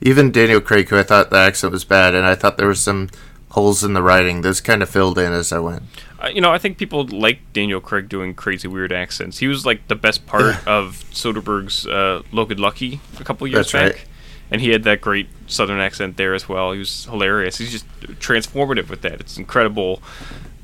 even 0.00 0.32
Daniel 0.32 0.60
Craig, 0.60 0.88
who 0.88 0.98
I 0.98 1.04
thought 1.04 1.30
the 1.30 1.36
accent 1.36 1.72
was 1.72 1.84
bad, 1.84 2.14
and 2.14 2.26
I 2.26 2.34
thought 2.34 2.56
there 2.56 2.66
were 2.66 2.74
some 2.74 3.08
holes 3.50 3.84
in 3.84 3.92
the 3.92 4.02
writing, 4.02 4.40
those 4.40 4.60
kind 4.60 4.82
of 4.82 4.90
filled 4.90 5.18
in 5.18 5.32
as 5.32 5.52
I 5.52 5.60
went. 5.60 5.84
You 6.28 6.40
know, 6.40 6.52
I 6.52 6.58
think 6.58 6.78
people 6.78 7.04
like 7.06 7.40
Daniel 7.52 7.80
Craig 7.80 8.08
doing 8.08 8.34
crazy 8.34 8.68
weird 8.68 8.92
accents. 8.92 9.38
He 9.38 9.48
was 9.48 9.66
like 9.66 9.88
the 9.88 9.96
best 9.96 10.26
part 10.26 10.66
of 10.68 11.04
Soderbergh's 11.12 11.86
uh, 11.86 12.22
Logan 12.32 12.58
Lucky 12.58 13.00
a 13.18 13.24
couple 13.24 13.46
years 13.46 13.72
That's 13.72 13.92
back, 13.92 13.92
right. 14.00 14.04
and 14.50 14.60
he 14.60 14.70
had 14.70 14.84
that 14.84 15.00
great 15.00 15.28
Southern 15.46 15.80
accent 15.80 16.16
there 16.16 16.34
as 16.34 16.48
well. 16.48 16.72
He 16.72 16.78
was 16.78 17.06
hilarious. 17.06 17.58
He's 17.58 17.72
just 17.72 17.86
transformative 18.20 18.88
with 18.88 19.02
that. 19.02 19.20
It's 19.20 19.36
incredible 19.36 20.00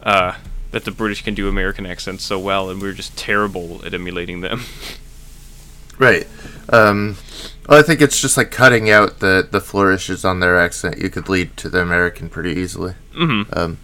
uh, 0.02 0.34
that 0.70 0.84
the 0.84 0.90
British 0.90 1.22
can 1.22 1.34
do 1.34 1.48
American 1.48 1.86
accents 1.86 2.24
so 2.24 2.38
well, 2.38 2.70
and 2.70 2.80
we're 2.80 2.92
just 2.92 3.16
terrible 3.16 3.80
at 3.84 3.94
emulating 3.94 4.40
them. 4.42 4.62
Right. 5.98 6.28
Um, 6.68 7.16
well, 7.68 7.80
I 7.80 7.82
think 7.82 8.00
it's 8.00 8.20
just 8.20 8.36
like 8.36 8.52
cutting 8.52 8.88
out 8.88 9.18
the, 9.18 9.46
the 9.50 9.60
flourishes 9.60 10.24
on 10.24 10.38
their 10.38 10.56
accent. 10.56 10.98
You 10.98 11.10
could 11.10 11.28
lead 11.28 11.56
to 11.56 11.68
the 11.68 11.80
American 11.80 12.28
pretty 12.28 12.52
easily. 12.52 12.94
Mhm. 13.16 13.56
Um, 13.56 13.78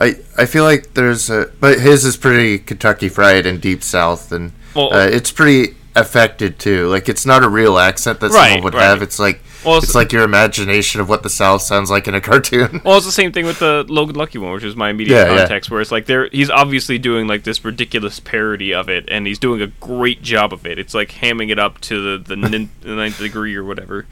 I 0.00 0.16
I 0.38 0.46
feel 0.46 0.64
like 0.64 0.94
there's 0.94 1.28
a, 1.30 1.50
but 1.60 1.78
his 1.80 2.04
is 2.04 2.16
pretty 2.16 2.58
Kentucky 2.58 3.08
Fried 3.08 3.46
and 3.46 3.60
Deep 3.60 3.82
South, 3.82 4.32
and 4.32 4.52
Well- 4.74 4.92
uh, 4.94 5.06
it's 5.06 5.30
pretty 5.30 5.74
affected 5.94 6.58
too. 6.58 6.88
Like 6.88 7.08
it's 7.08 7.26
not 7.26 7.42
a 7.44 7.48
real 7.48 7.78
accent 7.78 8.20
that 8.20 8.30
Right, 8.30 8.48
someone 8.52 8.64
would 8.64 8.74
right. 8.74 8.84
have. 8.84 9.02
It's 9.02 9.18
like 9.18 9.42
Well, 9.62 9.74
it's- 9.76 9.90
it's 9.90 9.94
like 9.94 10.10
your 10.10 10.22
imagination 10.22 11.02
of 11.02 11.08
what 11.10 11.22
the 11.22 11.28
South 11.28 11.60
sounds 11.60 11.90
like 11.90 12.08
in 12.08 12.14
a 12.14 12.20
cartoon. 12.30 12.80
Well, 12.82 12.96
it's 12.96 13.04
the 13.04 13.12
same 13.12 13.30
thing 13.32 13.44
with 13.44 13.58
the 13.58 13.84
Logan 13.86 14.16
Lucky 14.16 14.38
one, 14.38 14.52
which 14.54 14.64
is 14.64 14.74
my 14.74 14.88
immediate 14.88 15.14
Yeah, 15.14 15.30
yeah. 15.32 15.38
context, 15.40 15.70
where 15.70 15.82
it's 15.82 15.92
like 15.92 16.06
there 16.06 16.28
he's 16.32 16.48
obviously 16.48 16.96
doing 16.96 17.26
like 17.26 17.44
this 17.44 17.62
ridiculous 17.62 18.18
parody 18.20 18.72
of 18.72 18.88
it, 18.88 19.04
and 19.08 19.26
he's 19.26 19.38
doing 19.38 19.60
a 19.60 19.66
great 19.66 20.22
job 20.22 20.54
of 20.54 20.64
it. 20.66 20.78
It's 20.78 20.94
like 20.94 21.10
hamming 21.10 21.50
it 21.50 21.58
up 21.58 21.78
to 21.82 22.16
the 22.18 22.24
the, 22.24 22.36
nin- 22.36 22.70
the 22.80 22.94
ninth 22.94 23.18
degree 23.18 23.54
or 23.54 23.62
whatever. 23.64 24.06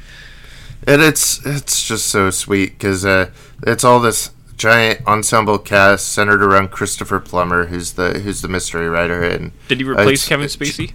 and 0.86 1.00
it's 1.00 1.44
it's 1.46 1.82
just 1.88 2.06
so 2.08 2.28
sweet 2.30 2.72
because 2.78 3.06
uh, 3.06 3.30
it's 3.66 3.84
all 3.84 4.00
this 4.00 4.30
giant 4.60 5.00
ensemble 5.06 5.56
cast 5.58 6.12
centered 6.12 6.42
around 6.42 6.70
Christopher 6.70 7.18
Plummer, 7.18 7.66
who's 7.66 7.92
the 7.94 8.18
who's 8.20 8.42
the 8.42 8.48
mystery 8.48 8.88
writer, 8.90 9.22
and 9.22 9.52
Did 9.68 9.80
he 9.80 9.86
uh, 9.86 9.92
replace 9.92 10.26
it's- 10.26 10.28
Kevin 10.28 10.46
Spacey? 10.48 10.92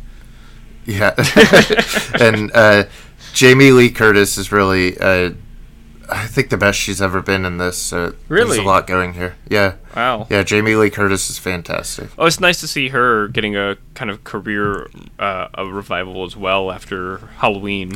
Yeah, 0.85 1.15
and 2.21 2.51
uh, 2.53 2.83
Jamie 3.33 3.71
Lee 3.71 3.89
Curtis 3.89 4.37
is 4.37 4.51
really, 4.51 4.95
uh, 4.99 5.31
I 6.07 6.27
think, 6.27 6.51
the 6.51 6.57
best 6.57 6.79
she's 6.79 7.01
ever 7.01 7.23
been 7.23 7.43
in 7.43 7.57
this. 7.57 7.75
So 7.79 8.13
Really? 8.27 8.49
there's 8.49 8.59
a 8.59 8.67
lot 8.67 8.85
going 8.85 9.13
here. 9.13 9.35
Yeah, 9.49 9.73
Wow. 9.95 10.27
yeah. 10.29 10.43
Jamie 10.43 10.75
Lee 10.75 10.91
Curtis 10.91 11.27
is 11.31 11.39
fantastic. 11.39 12.09
Oh, 12.19 12.27
it's 12.27 12.39
nice 12.39 12.59
to 12.59 12.67
see 12.67 12.89
her 12.89 13.27
getting 13.29 13.55
a 13.55 13.77
kind 13.95 14.11
of 14.11 14.23
career 14.23 14.87
uh, 15.17 15.47
a 15.55 15.65
revival 15.65 16.23
as 16.23 16.37
well 16.37 16.71
after 16.71 17.17
Halloween. 17.39 17.93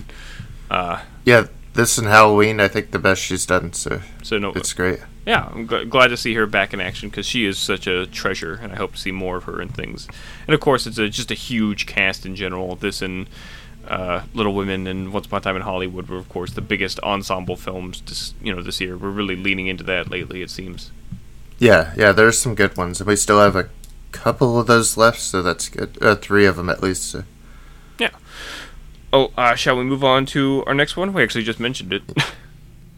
Uh, 0.72 1.02
Yeah, 1.26 1.46
this 1.76 2.00
and 2.00 2.08
Halloween, 2.08 2.60
I 2.60 2.68
think 2.68 2.90
the 2.90 2.98
best 2.98 3.22
she's 3.22 3.46
done. 3.46 3.72
So 3.74 4.02
so 4.24 4.40
no, 4.40 4.50
it's 4.56 4.74
great. 4.74 5.00
Yeah, 5.26 5.50
I'm 5.52 5.68
gl- 5.68 5.90
glad 5.90 6.08
to 6.08 6.18
see 6.18 6.34
her 6.36 6.46
back 6.46 6.74
in 6.74 6.82
action 6.82 7.10
because 7.10 7.26
she 7.26 7.46
is 7.46 7.58
such 7.58 7.88
a 7.88 8.06
treasure, 8.08 8.60
and 8.62 8.72
I 8.72 8.76
hope 8.76 8.94
to 8.94 8.98
see 9.00 9.12
more 9.12 9.38
of 9.38 9.44
her 9.46 9.62
in 9.62 9.70
things. 9.70 10.08
And 10.48 10.54
of 10.54 10.60
course, 10.60 10.88
it's 10.88 10.98
a, 10.98 11.10
just 11.10 11.32
a 11.32 11.36
huge 11.36 11.86
cast 11.86 12.26
in 12.26 12.36
general. 12.36 12.76
This 12.76 13.02
and 13.02 13.28
uh, 13.88 14.24
Little 14.34 14.54
Women 14.54 14.88
and 14.88 15.14
Once 15.14 15.28
Upon 15.28 15.40
a 15.40 15.44
Time 15.44 15.56
in 15.56 15.62
Hollywood 15.62 16.08
were, 16.08 16.18
of 16.18 16.30
course, 16.30 16.54
the 16.54 16.62
biggest 16.62 17.00
ensemble 17.02 17.56
films. 17.56 18.02
This, 18.02 18.34
you 18.42 18.54
know, 18.54 18.62
this 18.62 18.82
year 18.82 18.98
we're 18.98 19.10
really 19.10 19.36
leaning 19.36 19.68
into 19.68 19.84
that 19.86 20.10
lately. 20.10 20.42
It 20.42 20.50
seems. 20.50 20.92
Yeah, 21.58 21.94
yeah. 21.98 22.12
There's 22.12 22.40
some 22.40 22.56
good 22.56 22.78
ones, 22.78 23.02
and 23.02 23.08
we 23.08 23.16
still 23.16 23.40
have 23.40 23.56
a 23.56 23.70
couple 24.12 24.60
of 24.60 24.68
those 24.68 24.98
left, 24.98 25.20
so 25.20 25.42
that's 25.42 25.70
good. 25.70 25.98
Uh, 26.02 26.16
three 26.16 26.46
of 26.46 26.56
them 26.56 26.70
at 26.70 26.82
least. 26.82 27.04
So. 27.04 27.24
Oh, 29.12 29.32
uh, 29.36 29.56
shall 29.56 29.76
we 29.76 29.84
move 29.84 30.04
on 30.04 30.26
to 30.28 30.64
our 30.68 30.74
next 30.74 30.96
one? 30.96 31.14
We 31.14 31.24
actually 31.24 31.44
just 31.44 31.60
mentioned 31.60 31.94
it. 31.94 32.04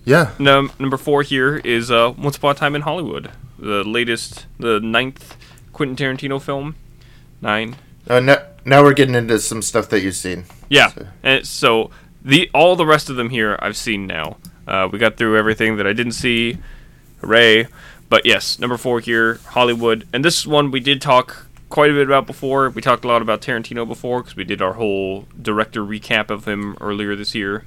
Yeah. 0.06 0.32
Num- 0.39 0.72
number 0.80 0.97
four 0.97 1.22
here 1.24 1.58
is 1.58 1.91
uh, 1.91 2.14
Once 2.18 2.38
Upon 2.38 2.52
a 2.56 2.58
Time 2.58 2.76
in 2.76 2.82
Hollywood, 2.82 3.32
the 3.60 3.84
latest, 3.84 4.45
the 4.60 4.80
ninth 4.80 5.38
Quentin 5.74 5.95
Tarantino 5.95 6.41
film. 6.41 6.76
Nine. 7.41 7.76
Uh, 8.08 8.20
now, 8.20 8.38
now 8.66 8.84
we're 8.84 8.93
getting 8.93 9.16
into 9.16 9.39
some 9.39 9.62
stuff 9.62 9.89
that 9.89 10.02
you've 10.02 10.16
seen. 10.16 10.45
Yeah. 10.70 10.89
So- 10.89 11.08
And 11.24 11.47
so 11.47 11.91
the 12.24 12.49
all 12.54 12.76
the 12.76 12.86
rest 12.86 13.10
of 13.10 13.16
them 13.16 13.30
here 13.30 13.58
I've 13.62 13.78
seen 13.78 14.08
now. 14.08 14.38
Uh, 14.68 14.88
we 14.91 14.99
got 14.99 15.18
through 15.18 15.38
everything 15.38 15.78
that 15.78 15.88
I 15.88 15.93
didn't 15.93 16.14
see. 16.14 16.58
Hooray! 17.22 17.68
But 18.10 18.26
yes, 18.26 18.60
number 18.60 18.78
four 18.78 18.99
here, 18.99 19.36
Hollywood, 19.49 20.08
and 20.12 20.24
this 20.26 20.45
one 20.45 20.70
we 20.72 20.80
did 20.80 21.02
talk 21.02 21.47
quite 21.70 21.89
a 21.89 21.93
bit 21.93 22.06
about 22.08 22.28
before. 22.28 22.70
We 22.70 22.82
talked 22.82 23.06
a 23.06 23.08
lot 23.08 23.22
about 23.22 23.41
Tarantino 23.41 23.88
before 23.88 24.22
because 24.22 24.36
we 24.36 24.43
did 24.43 24.62
our 24.62 24.74
whole 24.74 25.26
director 25.41 25.82
recap 25.84 26.30
of 26.30 26.45
him 26.47 26.76
earlier 26.82 27.16
this 27.16 27.34
year. 27.34 27.66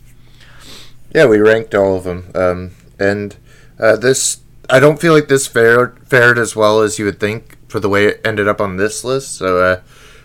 Yeah, 1.15 1.27
we 1.27 1.39
ranked 1.39 1.75
all 1.75 1.97
of 1.97 2.05
them. 2.05 2.31
Um, 2.35 2.73
and 2.99 3.37
uh, 3.79 3.97
this, 3.97 4.41
I 4.69 4.81
don't 4.81 5.01
feel 5.01 5.15
like 5.15 5.29
this 5.29 5.47
fared, 5.47 6.07
fared 6.09 6.39
as 6.39 6.55
well 6.57 6.81
as 6.81 6.99
you 6.99 7.05
would 7.05 7.21
think 7.21 7.57
for 7.69 7.81
the 7.81 7.89
way 7.89 8.07
it 8.07 8.21
ended 8.25 8.49
up 8.49 8.61
on 8.61 8.77
this 8.77 9.05
list. 9.05 9.37
So 9.37 9.59
uh, 9.59 9.81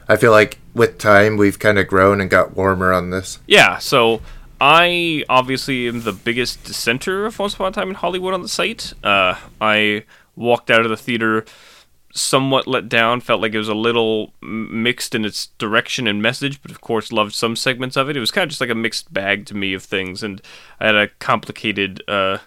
I 0.08 0.18
feel 0.18 0.32
like 0.32 0.58
with 0.74 0.98
time, 0.98 1.38
we've 1.38 1.60
kind 1.60 1.78
of 1.78 1.88
grown 1.88 2.20
and 2.20 2.30
got 2.30 2.56
warmer 2.56 2.92
on 2.92 3.12
this. 3.12 3.40
Yeah, 3.48 3.78
so 3.78 4.22
I 4.60 5.24
obviously 5.30 5.88
am 5.88 6.02
the 6.02 6.12
biggest 6.12 6.64
dissenter 6.64 7.26
of 7.26 7.38
Once 7.38 7.54
Upon 7.54 7.68
a 7.68 7.72
Time 7.72 7.90
in 7.90 7.96
Hollywood 7.96 8.34
on 8.34 8.42
the 8.42 8.50
site. 8.50 8.94
Uh, 9.04 9.36
I 9.62 10.04
walked 10.36 10.72
out 10.72 10.82
of 10.82 10.90
the 10.90 10.98
theater 10.98 11.46
somewhat 12.14 12.68
let 12.68 12.90
down, 12.90 13.22
felt 13.22 13.42
like 13.42 13.54
it 13.54 13.60
was 13.60 13.70
a 13.70 13.74
little 13.74 14.34
mixed 14.42 15.14
in 15.14 15.26
its 15.26 15.48
direction 15.58 16.08
and 16.08 16.22
message, 16.22 16.62
but 16.62 16.72
of 16.72 16.82
course 16.82 17.12
loved 17.12 17.34
some 17.34 17.56
segments 17.56 17.96
of 17.96 18.10
it. 18.10 18.18
It 18.18 18.20
was 18.20 18.32
kind 18.32 18.44
of 18.44 18.50
just 18.50 18.62
like 18.62 18.70
a 18.70 18.76
mixed 18.76 19.14
bag 19.14 19.46
to 19.48 19.56
me 19.56 19.74
of 19.74 19.84
things, 19.84 20.24
and 20.24 20.42
I 20.80 20.88
had 20.88 20.96
a 20.96 21.08
complicated 21.20 22.02
uh, 22.08 22.40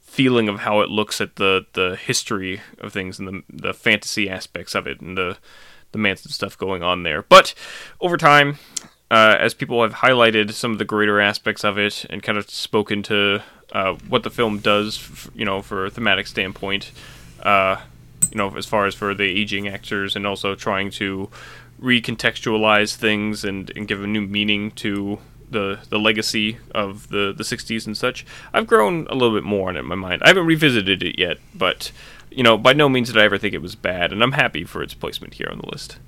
feeling 0.00 0.48
of 0.48 0.60
how 0.60 0.80
it 0.80 0.88
looks 0.88 1.20
at 1.20 1.36
the, 1.36 1.66
the 1.72 1.96
history 1.96 2.60
of 2.78 2.92
things 2.92 3.18
and 3.18 3.28
the, 3.28 3.42
the 3.48 3.74
fantasy 3.74 4.28
aspects 4.28 4.74
of 4.74 4.86
it 4.86 5.00
and 5.00 5.16
the, 5.16 5.38
the 5.92 5.98
Manson 5.98 6.30
stuff 6.30 6.56
going 6.56 6.82
on 6.82 7.02
there. 7.02 7.22
But 7.22 7.54
over 8.00 8.16
time, 8.16 8.58
uh, 9.10 9.36
as 9.38 9.54
people 9.54 9.82
have 9.82 9.94
highlighted 9.94 10.52
some 10.52 10.72
of 10.72 10.78
the 10.78 10.84
greater 10.84 11.20
aspects 11.20 11.64
of 11.64 11.78
it 11.78 12.06
and 12.08 12.22
kind 12.22 12.38
of 12.38 12.48
spoken 12.50 13.02
to 13.04 13.42
uh, 13.72 13.94
what 14.08 14.22
the 14.22 14.30
film 14.30 14.58
does, 14.58 14.98
f- 14.98 15.30
you 15.34 15.44
know, 15.44 15.60
for 15.62 15.86
a 15.86 15.90
thematic 15.90 16.26
standpoint, 16.26 16.92
uh, 17.42 17.76
you 18.32 18.38
know, 18.38 18.56
as 18.56 18.66
far 18.66 18.86
as 18.86 18.94
for 18.94 19.14
the 19.14 19.24
aging 19.24 19.68
actors 19.68 20.16
and 20.16 20.26
also 20.26 20.54
trying 20.54 20.90
to 20.92 21.28
recontextualize 21.80 22.94
things 22.96 23.44
and, 23.44 23.70
and 23.76 23.86
give 23.86 24.02
a 24.02 24.06
new 24.06 24.22
meaning 24.22 24.70
to 24.70 25.18
the 25.50 25.80
the 25.90 25.98
legacy 25.98 26.56
of 26.74 27.08
the, 27.08 27.34
the 27.36 27.44
60s 27.44 27.86
and 27.86 27.96
such. 27.96 28.24
I've 28.54 28.66
grown 28.66 29.06
a 29.10 29.14
little 29.14 29.36
bit 29.36 29.44
more 29.44 29.68
on 29.68 29.76
it 29.76 29.80
in 29.80 29.86
my 29.86 29.94
mind. 29.94 30.22
I 30.24 30.28
haven't 30.28 30.46
revisited 30.46 31.02
it 31.02 31.18
yet, 31.18 31.36
but, 31.54 31.92
you 32.30 32.42
know, 32.42 32.56
by 32.56 32.72
no 32.72 32.88
means 32.88 33.08
did 33.08 33.18
I 33.18 33.24
ever 33.24 33.36
think 33.36 33.52
it 33.52 33.60
was 33.60 33.74
bad, 33.74 34.12
and 34.12 34.22
I'm 34.22 34.32
happy 34.32 34.64
for 34.64 34.82
its 34.82 34.94
placement 34.94 35.34
here 35.34 35.48
on 35.50 35.58
the 35.58 35.68
list. 35.70 35.98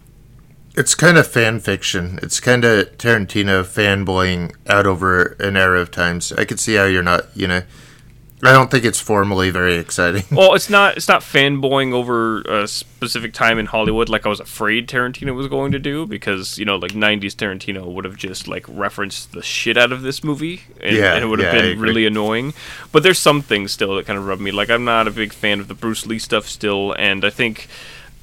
It's 0.77 0.95
kind 0.95 1.19
of 1.19 1.27
fan 1.27 1.61
fiction. 1.61 2.19
It's 2.23 2.41
kind 2.41 2.65
of 2.65 2.97
Tarantino 2.99 3.63
fanboying 3.63 4.55
out 4.67 4.87
over 4.87 5.37
an 5.39 5.57
era 5.57 5.81
of 5.81 5.91
times. 5.91 6.33
I 6.33 6.45
could 6.45 6.59
see 6.59 6.75
how 6.75 6.87
you're 6.87 7.03
not, 7.03 7.27
you 7.37 7.47
know. 7.47 7.63
I 8.45 8.53
don't 8.53 8.71
think 8.71 8.85
it's 8.85 9.01
formally 9.01 9.51
very 9.51 9.77
exciting. 9.77 10.25
Well, 10.31 10.55
it's 10.55 10.69
not 10.69 10.97
it's 10.97 11.09
not 11.09 11.23
fanboying 11.23 11.93
over 11.93 12.43
a 12.43 12.67
specific 12.67 13.33
time 13.33 13.59
in 13.59 13.67
Hollywood 13.67 14.09
like 14.09 14.27
I 14.27 14.29
was 14.29 14.41
afraid 14.41 14.89
Tarantino 14.89 15.35
was 15.35 15.47
going 15.47 15.73
to 15.73 15.79
do 15.79 16.07
because 16.07 16.59
you 16.59 16.65
know 16.65 16.77
like 16.77 16.93
'90s 16.93 17.35
Tarantino 17.35 17.87
would 17.87 18.05
have 18.05 18.17
just 18.17 18.49
like 18.49 18.65
referenced 18.69 19.33
the 19.33 19.43
shit 19.43 19.77
out 19.77 19.93
of 19.93 20.03
this 20.03 20.23
movie 20.25 20.63
and, 20.81 20.97
Yeah, 20.97 21.15
and 21.15 21.25
it 21.25 21.29
would 21.29 21.39
have 21.39 21.55
yeah, 21.55 21.61
been 21.61 21.81
really 21.81 22.07
annoying. 22.07 22.53
But 22.93 23.03
there's 23.03 23.19
some 23.19 23.43
things 23.43 23.73
still 23.73 23.95
that 23.97 24.07
kind 24.07 24.19
of 24.19 24.27
rub 24.27 24.41
me 24.41 24.51
like 24.51 24.71
I'm 24.71 24.85
not 24.85 25.09
a 25.09 25.11
big 25.11 25.33
fan 25.33 25.61
of 25.61 25.69
the 25.69 25.75
Bruce 25.75 26.07
Lee 26.07 26.19
stuff 26.19 26.47
still, 26.47 26.93
and 26.93 27.25
I 27.25 27.31
think 27.31 27.69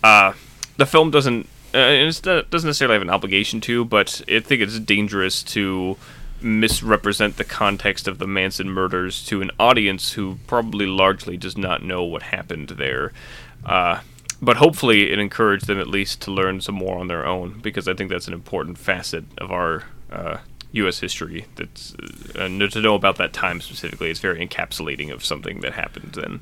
uh, 0.04 0.34
the 0.78 0.86
film 0.86 1.12
doesn't 1.12 1.48
uh, 1.74 2.12
not, 2.26 2.50
doesn't 2.50 2.68
necessarily 2.68 2.96
have 2.96 3.02
an 3.02 3.10
obligation 3.10 3.62
to, 3.62 3.86
but 3.86 4.22
I 4.30 4.40
think 4.40 4.62
it's 4.62 4.80
dangerous 4.80 5.44
to 5.44 5.98
misrepresent 6.44 7.38
the 7.38 7.44
context 7.44 8.08
of 8.08 8.18
the 8.18 8.28
Manson 8.28 8.70
murders 8.70 9.26
to 9.26 9.42
an 9.42 9.52
audience 9.60 10.14
who 10.14 10.38
probably 10.48 10.86
largely 10.86 11.38
does 11.38 11.58
not 11.58 11.84
know 11.84 12.04
what 12.04 12.24
happened 12.24 12.70
there. 12.70 13.12
Uh, 13.66 14.02
but 14.42 14.58
hopefully, 14.58 15.12
it 15.12 15.20
encouraged 15.20 15.68
them 15.68 15.80
at 15.80 15.88
least 15.88 16.22
to 16.22 16.32
learn 16.32 16.62
some 16.62 16.76
more 16.76 16.98
on 16.98 17.08
their 17.08 17.26
own, 17.26 17.60
because 17.62 17.88
I 17.88 17.94
think 17.94 18.10
that's 18.10 18.28
an 18.28 18.34
important 18.34 18.78
facet 18.78 19.26
of 19.38 19.52
our 19.52 19.84
uh, 20.12 20.38
U.S. 20.72 21.00
history. 21.00 21.46
That's 21.56 21.94
uh, 22.36 22.48
to 22.48 22.82
know 22.82 22.96
about 22.96 23.18
that 23.18 23.34
time 23.34 23.62
specifically. 23.62 24.10
It's 24.10 24.20
very 24.20 24.46
encapsulating 24.46 25.12
of 25.12 25.24
something 25.24 25.60
that 25.62 25.74
happened 25.74 26.14
then. 26.14 26.40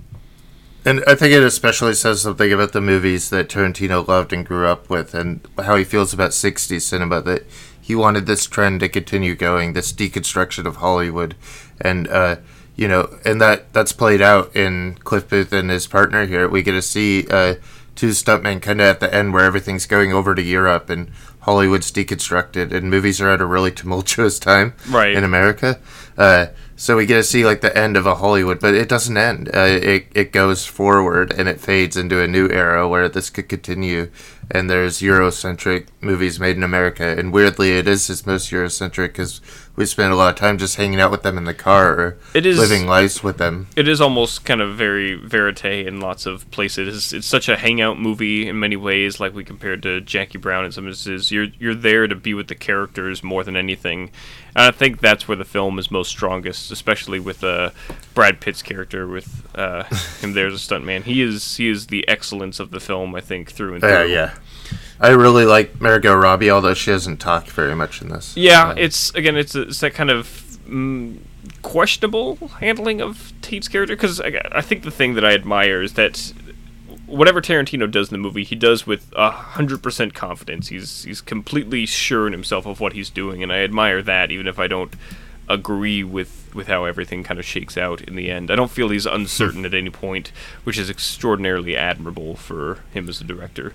And 0.85 1.03
I 1.05 1.15
think 1.15 1.33
it 1.33 1.43
especially 1.43 1.93
says 1.93 2.21
something 2.21 2.53
about 2.53 2.71
the 2.71 2.79
movies 2.79 3.29
that 3.31 3.49
Tarantino 3.49 4.07
loved 4.07 4.31
and 4.31 4.45
grew 4.45 4.65
up 4.65 4.89
with, 4.89 5.13
and 5.13 5.45
how 5.57 5.75
he 5.75 5.83
feels 5.83 6.13
about 6.13 6.31
60s 6.31 6.81
cinema. 6.81 7.21
That 7.21 7.43
he 7.89 7.95
wanted 7.95 8.27
this 8.27 8.45
trend 8.45 8.79
to 8.81 8.87
continue 8.87 9.33
going, 9.33 9.73
this 9.73 9.91
deconstruction 9.91 10.65
of 10.67 10.75
Hollywood, 10.75 11.33
and 11.81 12.07
uh, 12.07 12.35
you 12.75 12.87
know, 12.87 13.17
and 13.25 13.41
that 13.41 13.73
that's 13.73 13.93
played 13.93 14.21
out 14.21 14.55
in 14.55 14.93
Cliff 15.03 15.27
Booth 15.27 15.51
and 15.51 15.71
his 15.71 15.87
partner 15.87 16.27
here. 16.27 16.47
We 16.47 16.61
get 16.61 16.73
to 16.73 16.83
see 16.83 17.25
uh, 17.31 17.55
two 17.95 18.09
stuntmen 18.09 18.61
kind 18.61 18.79
of 18.79 18.85
at 18.85 18.99
the 18.99 19.11
end 19.11 19.33
where 19.33 19.43
everything's 19.43 19.87
going 19.87 20.13
over 20.13 20.35
to 20.35 20.41
Europe 20.43 20.91
and 20.91 21.09
Hollywood's 21.39 21.91
deconstructed, 21.91 22.71
and 22.71 22.91
movies 22.91 23.19
are 23.19 23.29
at 23.31 23.41
a 23.41 23.45
really 23.47 23.71
tumultuous 23.71 24.37
time 24.37 24.75
Right. 24.87 25.15
in 25.15 25.23
America. 25.23 25.79
Uh, 26.15 26.45
so 26.79 26.95
we 26.95 27.05
get 27.05 27.15
to 27.17 27.23
see 27.23 27.43
like 27.45 27.59
the 27.59 27.77
end 27.77 27.97
of 27.97 28.05
a 28.05 28.15
Hollywood, 28.15 28.59
but 28.61 28.73
it 28.73 28.87
doesn't 28.87 29.17
end. 29.17 29.49
Uh, 29.53 29.59
it 29.93 30.07
it 30.15 30.31
goes 30.31 30.65
forward 30.65 31.33
and 31.37 31.49
it 31.49 31.59
fades 31.59 31.97
into 31.97 32.21
a 32.21 32.27
new 32.27 32.47
era 32.49 32.87
where 32.87 33.09
this 33.09 33.29
could 33.29 33.49
continue. 33.49 34.09
And 34.51 34.67
there's 34.67 34.99
Eurocentric 34.99 35.89
movies 36.01 36.39
made 36.39 36.55
in 36.57 36.63
America, 36.63 37.03
and 37.05 37.31
weirdly, 37.31 37.77
it 37.77 37.87
is 37.87 38.07
his 38.07 38.25
most 38.25 38.49
Eurocentric 38.49 39.09
because 39.09 39.41
we 39.75 39.85
spend 39.85 40.11
a 40.11 40.15
lot 40.15 40.33
of 40.33 40.39
time 40.39 40.57
just 40.57 40.75
hanging 40.77 40.99
out 40.99 41.11
with 41.11 41.21
them 41.21 41.37
in 41.37 41.43
the 41.43 41.53
car 41.53 41.93
or 41.99 42.17
It 42.33 42.47
is- 42.47 42.57
living 42.57 42.87
lives 42.87 43.21
with 43.23 43.37
them. 43.37 43.67
it 43.75 43.87
is 43.87 44.01
almost 44.01 44.45
kind 44.45 44.59
of 44.59 44.75
very 44.75 45.13
verite 45.13 45.85
in 45.85 45.99
lots 45.99 46.25
of 46.25 46.49
places. 46.49 47.13
It's, 47.13 47.27
such 47.27 47.47
a 47.47 47.57
hangout 47.57 47.99
movie 47.99 48.47
in 48.49 48.59
many 48.59 48.75
ways, 48.75 49.19
like 49.19 49.35
we 49.35 49.43
compared 49.43 49.83
to 49.83 50.01
Jackie 50.01 50.39
Brown 50.39 50.65
in 50.65 50.71
some 50.71 50.87
instances. 50.87 51.31
You're 51.31 51.49
you're 51.59 51.75
there 51.75 52.07
to 52.07 52.15
be 52.15 52.33
with 52.33 52.47
the 52.47 52.55
characters 52.55 53.21
more 53.21 53.43
than 53.43 53.55
anything, 53.55 54.09
and 54.55 54.65
I 54.65 54.71
think 54.71 54.99
that's 54.99 55.27
where 55.27 55.37
the 55.37 55.45
film 55.45 55.79
is 55.79 55.91
most 55.91 56.09
strongest, 56.09 56.71
especially 56.71 57.19
with 57.19 57.43
uh, 57.43 57.71
Brad 58.13 58.41
Pitt's 58.41 58.61
character 58.61 59.07
with 59.07 59.47
uh, 59.55 59.83
him 60.21 60.33
there 60.33 60.47
as 60.47 60.53
a 60.53 60.57
stuntman. 60.57 61.03
He 61.03 61.21
is 61.21 61.57
he 61.57 61.69
is 61.69 61.87
the 61.87 62.07
excellence 62.07 62.59
of 62.59 62.71
the 62.71 62.79
film, 62.79 63.15
I 63.15 63.21
think, 63.21 63.51
through 63.51 63.73
and 63.73 63.81
through. 63.81 63.89
Yeah, 63.89 64.03
yeah. 64.03 64.33
I 64.99 65.09
really 65.09 65.45
like 65.45 65.79
Margot 65.79 66.13
Robbie, 66.13 66.51
although 66.51 66.73
she 66.73 66.91
doesn't 66.91 67.17
talk 67.17 67.45
very 67.45 67.73
much 67.75 68.01
in 68.01 68.09
this. 68.09 68.35
Yeah, 68.35 68.69
Uh, 68.69 68.75
it's 68.77 69.13
again, 69.15 69.37
it's, 69.37 69.55
it's 69.55 69.79
that 69.79 69.93
kind 69.93 70.09
of 70.09 70.27
mm, 70.67 71.19
questionable 71.61 72.35
handling 72.59 73.01
of 73.01 73.31
Tate's 73.41 73.67
character 73.67 73.95
because 73.95 74.19
I, 74.19 74.41
I 74.51 74.61
think 74.61 74.83
the 74.83 74.91
thing 74.91 75.13
that 75.15 75.23
I 75.23 75.33
admire 75.33 75.81
is 75.81 75.93
that 75.93 76.33
whatever 77.09 77.41
Tarantino 77.41 77.89
does 77.89 78.09
in 78.09 78.13
the 78.13 78.23
movie, 78.23 78.43
he 78.43 78.55
does 78.55 78.87
with 78.87 79.11
a 79.15 79.31
hundred 79.31 79.83
percent 79.83 80.13
confidence. 80.13 80.69
He's 80.69 81.03
he's 81.03 81.21
completely 81.21 81.85
sure 81.85 82.27
in 82.27 82.33
himself 82.33 82.65
of 82.65 82.79
what 82.79 82.93
he's 82.93 83.09
doing, 83.09 83.43
and 83.43 83.51
I 83.51 83.59
admire 83.59 84.01
that, 84.03 84.31
even 84.31 84.47
if 84.47 84.59
I 84.59 84.67
don't 84.67 84.93
agree 85.47 86.03
with 86.03 86.51
with 86.53 86.67
how 86.67 86.85
everything 86.85 87.23
kind 87.23 87.39
of 87.39 87.45
shakes 87.45 87.77
out 87.77 88.01
in 88.01 88.15
the 88.15 88.31
end. 88.31 88.49
I 88.51 88.55
don't 88.55 88.71
feel 88.71 88.89
he's 88.89 89.05
uncertain 89.05 89.65
at 89.65 89.73
any 89.73 89.89
point, 89.89 90.31
which 90.63 90.77
is 90.77 90.89
extraordinarily 90.89 91.75
admirable 91.75 92.35
for 92.35 92.79
him 92.91 93.09
as 93.09 93.21
a 93.21 93.23
director. 93.23 93.73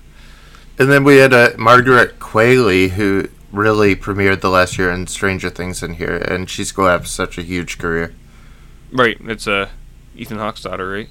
And 0.78 0.91
then 0.91 1.05
we 1.05 1.16
had 1.16 1.32
uh, 1.32 1.51
Margaret 1.57 2.18
Qualley, 2.18 2.91
who 2.91 3.28
really 3.53 3.95
premiered 3.95 4.41
the 4.41 4.51
last 4.51 4.76
year 4.76 4.91
in 4.91 5.07
Stranger 5.07 5.51
Things 5.51 5.82
in 5.82 5.95
here, 5.95 6.16
and 6.16 6.51
she's 6.51 6.72
going 6.72 6.89
to 6.89 6.93
have 6.93 7.07
such 7.07 7.39
a 7.39 7.43
huge 7.43 7.78
career. 7.78 8.12
Right, 8.91 9.16
it's 9.20 9.47
uh, 9.47 9.68
Ethan 10.16 10.39
Hawke's 10.39 10.62
daughter, 10.62 10.91
right? 10.91 11.09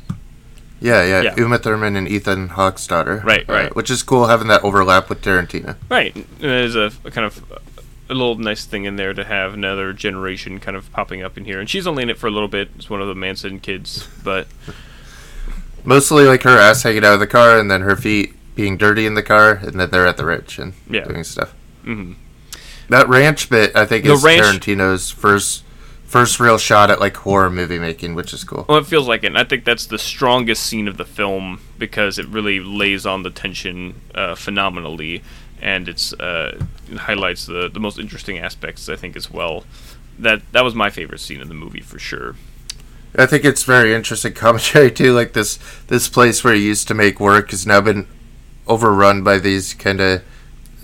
Yeah, 0.83 1.03
yeah, 1.05 1.21
Yeah. 1.21 1.35
Uma 1.37 1.57
Thurman 1.57 1.95
and 1.95 2.07
Ethan 2.09 2.49
Hawke's 2.49 2.85
daughter. 2.85 3.21
Right, 3.25 3.49
Uh, 3.49 3.53
right. 3.53 3.75
which 3.75 3.89
is 3.89 4.03
cool 4.03 4.27
having 4.27 4.47
that 4.49 4.63
overlap 4.63 5.07
with 5.09 5.21
Tarantino. 5.21 5.75
Right, 5.89 6.13
and 6.13 6.25
there's 6.39 6.75
a, 6.75 6.91
a 7.05 7.09
kind 7.11 7.25
of 7.25 7.41
a 8.09 8.13
little 8.13 8.35
nice 8.35 8.65
thing 8.65 8.83
in 8.83 8.97
there 8.97 9.13
to 9.13 9.23
have 9.23 9.53
another 9.53 9.93
generation 9.93 10.59
kind 10.59 10.75
of 10.75 10.91
popping 10.91 11.23
up 11.23 11.37
in 11.37 11.45
here, 11.45 11.59
and 11.59 11.69
she's 11.69 11.87
only 11.87 12.03
in 12.03 12.09
it 12.09 12.17
for 12.17 12.27
a 12.27 12.31
little 12.31 12.49
bit. 12.49 12.69
It's 12.75 12.89
one 12.89 13.01
of 13.01 13.07
the 13.07 13.15
Manson 13.15 13.59
kids, 13.59 14.07
but 14.23 14.47
Mostly 15.85 16.23
like 16.25 16.43
her 16.43 16.57
ass 16.57 16.83
hanging 16.83 17.03
out 17.03 17.13
of 17.13 17.19
the 17.19 17.27
car, 17.27 17.57
and 17.59 17.69
then 17.69 17.81
her 17.81 17.95
feet 17.95 18.33
being 18.55 18.77
dirty 18.77 19.05
in 19.05 19.15
the 19.15 19.23
car, 19.23 19.53
and 19.63 19.79
then 19.79 19.89
they're 19.89 20.05
at 20.07 20.15
the 20.17 20.25
ranch 20.25 20.57
and 20.59 20.73
Yeah. 20.89 21.03
doing 21.05 21.23
stuff. 21.23 21.53
mhm. 21.85 22.15
That 22.89 23.09
ranch 23.09 23.49
bit, 23.49 23.75
I 23.75 23.85
think, 23.85 24.05
The 24.05 24.13
is 24.13 24.23
ranch- 24.23 24.43
Tarantino's 24.65 25.09
first 25.11 25.63
first 26.13 26.39
real 26.39 26.59
shot 26.59 26.91
at 26.91 26.99
like 26.99 27.17
horror 27.17 27.49
movie 27.49 27.79
making, 27.79 28.13
which 28.13 28.33
is 28.33 28.43
cool. 28.43 28.65
Well, 28.69 28.77
it 28.77 28.85
feels 28.85 29.07
like 29.07 29.23
it. 29.23 29.27
And 29.27 29.37
I 29.37 29.43
think 29.43 29.65
that's 29.65 29.87
the 29.87 29.97
strongest 29.97 30.63
scene 30.63 30.87
of 30.87 30.97
the 30.97 31.05
film 31.05 31.59
because 31.79 32.19
it 32.19 32.27
really 32.27 32.59
lays 32.59 33.07
on 33.07 33.23
the 33.23 33.31
tension 33.31 33.99
uh, 34.13 34.35
phenomenally, 34.35 35.23
and 35.59 35.89
it's 35.89 36.13
uh, 36.13 36.63
it 36.91 36.97
highlights 36.97 37.47
the 37.47 37.67
the 37.67 37.79
most 37.79 37.97
interesting 37.97 38.37
aspects. 38.37 38.87
I 38.87 38.95
think 38.95 39.15
as 39.15 39.31
well. 39.31 39.65
That 40.19 40.43
that 40.51 40.63
was 40.63 40.75
my 40.75 40.91
favorite 40.91 41.19
scene 41.19 41.41
in 41.41 41.47
the 41.47 41.55
movie 41.55 41.81
for 41.81 41.97
sure. 41.97 42.35
I 43.15 43.25
think 43.25 43.43
it's 43.43 43.63
very 43.63 43.95
interesting 43.95 44.33
commentary 44.45 44.91
too. 44.91 45.13
Like 45.13 45.33
this 45.33 45.57
this 45.87 46.07
place 46.07 46.43
where 46.43 46.53
he 46.53 46.67
used 46.67 46.87
to 46.89 46.93
make 46.93 47.19
work 47.19 47.49
has 47.49 47.65
now 47.65 47.81
been 47.81 48.05
overrun 48.67 49.23
by 49.23 49.39
these 49.39 49.73
kind 49.73 49.99
of 49.99 50.23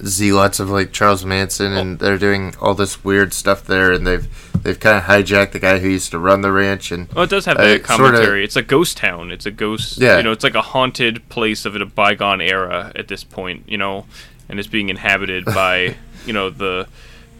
zealots 0.05 0.59
of 0.59 0.69
like 0.69 0.91
Charles 0.91 1.25
Manson, 1.25 1.73
and 1.73 1.99
they're 1.99 2.17
doing 2.17 2.55
all 2.61 2.73
this 2.73 3.03
weird 3.03 3.33
stuff 3.33 3.63
there, 3.65 3.91
and 3.91 4.05
they've 4.05 4.27
they've 4.63 4.79
kind 4.79 4.97
of 4.97 5.03
hijacked 5.03 5.51
the 5.53 5.59
guy 5.59 5.79
who 5.79 5.87
used 5.89 6.11
to 6.11 6.19
run 6.19 6.41
the 6.41 6.51
ranch, 6.51 6.91
and 6.91 7.07
Well, 7.13 7.23
it 7.23 7.29
does 7.29 7.45
have 7.45 7.57
Uh, 7.57 7.63
that 7.63 7.85
sorta- 7.87 8.03
commentary. 8.03 8.43
it's 8.43 8.55
a 8.55 8.61
ghost 8.61 8.97
town. 8.97 9.31
It's 9.31 9.45
a 9.45 9.51
ghost. 9.51 9.97
Yeah. 9.99 10.17
You 10.17 10.23
know, 10.23 10.31
it's 10.31 10.43
like 10.43 10.55
a 10.55 10.61
haunted 10.61 11.27
place 11.29 11.65
of 11.65 11.75
a 11.75 11.85
bygone 11.85 12.41
era 12.41 12.91
at 12.95 13.07
this 13.07 13.23
point. 13.23 13.63
You 13.67 13.77
know, 13.77 14.05
and 14.49 14.59
it's 14.59 14.67
being 14.67 14.89
inhabited 14.89 15.45
by 15.63 15.95
you 16.25 16.33
know 16.33 16.49
the 16.49 16.87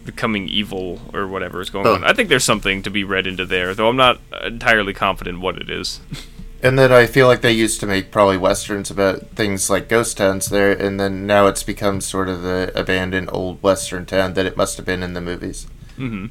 the 0.06 0.12
coming 0.12 0.48
evil 0.48 0.98
or 1.12 1.26
whatever 1.26 1.60
is 1.60 1.68
going 1.68 1.86
Oh. 1.86 1.94
on. 1.94 2.04
I 2.04 2.14
think 2.14 2.30
there's 2.30 2.42
something 2.44 2.82
to 2.84 2.90
be 2.90 3.04
read 3.04 3.26
into 3.26 3.44
there, 3.44 3.74
though 3.74 3.88
I'm 3.88 3.96
not 3.96 4.18
entirely 4.42 4.94
confident 4.94 5.40
what 5.40 5.56
it 5.58 5.68
is. 5.68 6.00
and 6.62 6.78
then 6.78 6.92
I 6.92 7.06
feel 7.06 7.26
like 7.26 7.40
they 7.40 7.52
used 7.52 7.80
to 7.80 7.86
make 7.86 8.10
probably 8.10 8.36
westerns 8.36 8.90
about 8.90 9.28
things 9.30 9.70
like 9.70 9.88
ghost 9.88 10.16
towns 10.16 10.48
there, 10.48 10.72
and 10.72 11.00
then 11.00 11.26
now 11.26 11.46
it's 11.46 11.62
become 11.62 12.00
sort 12.00 12.28
of 12.28 12.42
the 12.42 12.72
abandoned 12.74 13.30
old 13.32 13.62
western 13.62 14.06
town 14.06 14.34
that 14.34 14.46
it 14.46 14.56
must 14.56 14.76
have 14.76 14.86
been 14.86 15.02
in 15.02 15.14
the 15.14 15.20
movies. 15.20 15.66
Mm-hmm. 15.98 16.26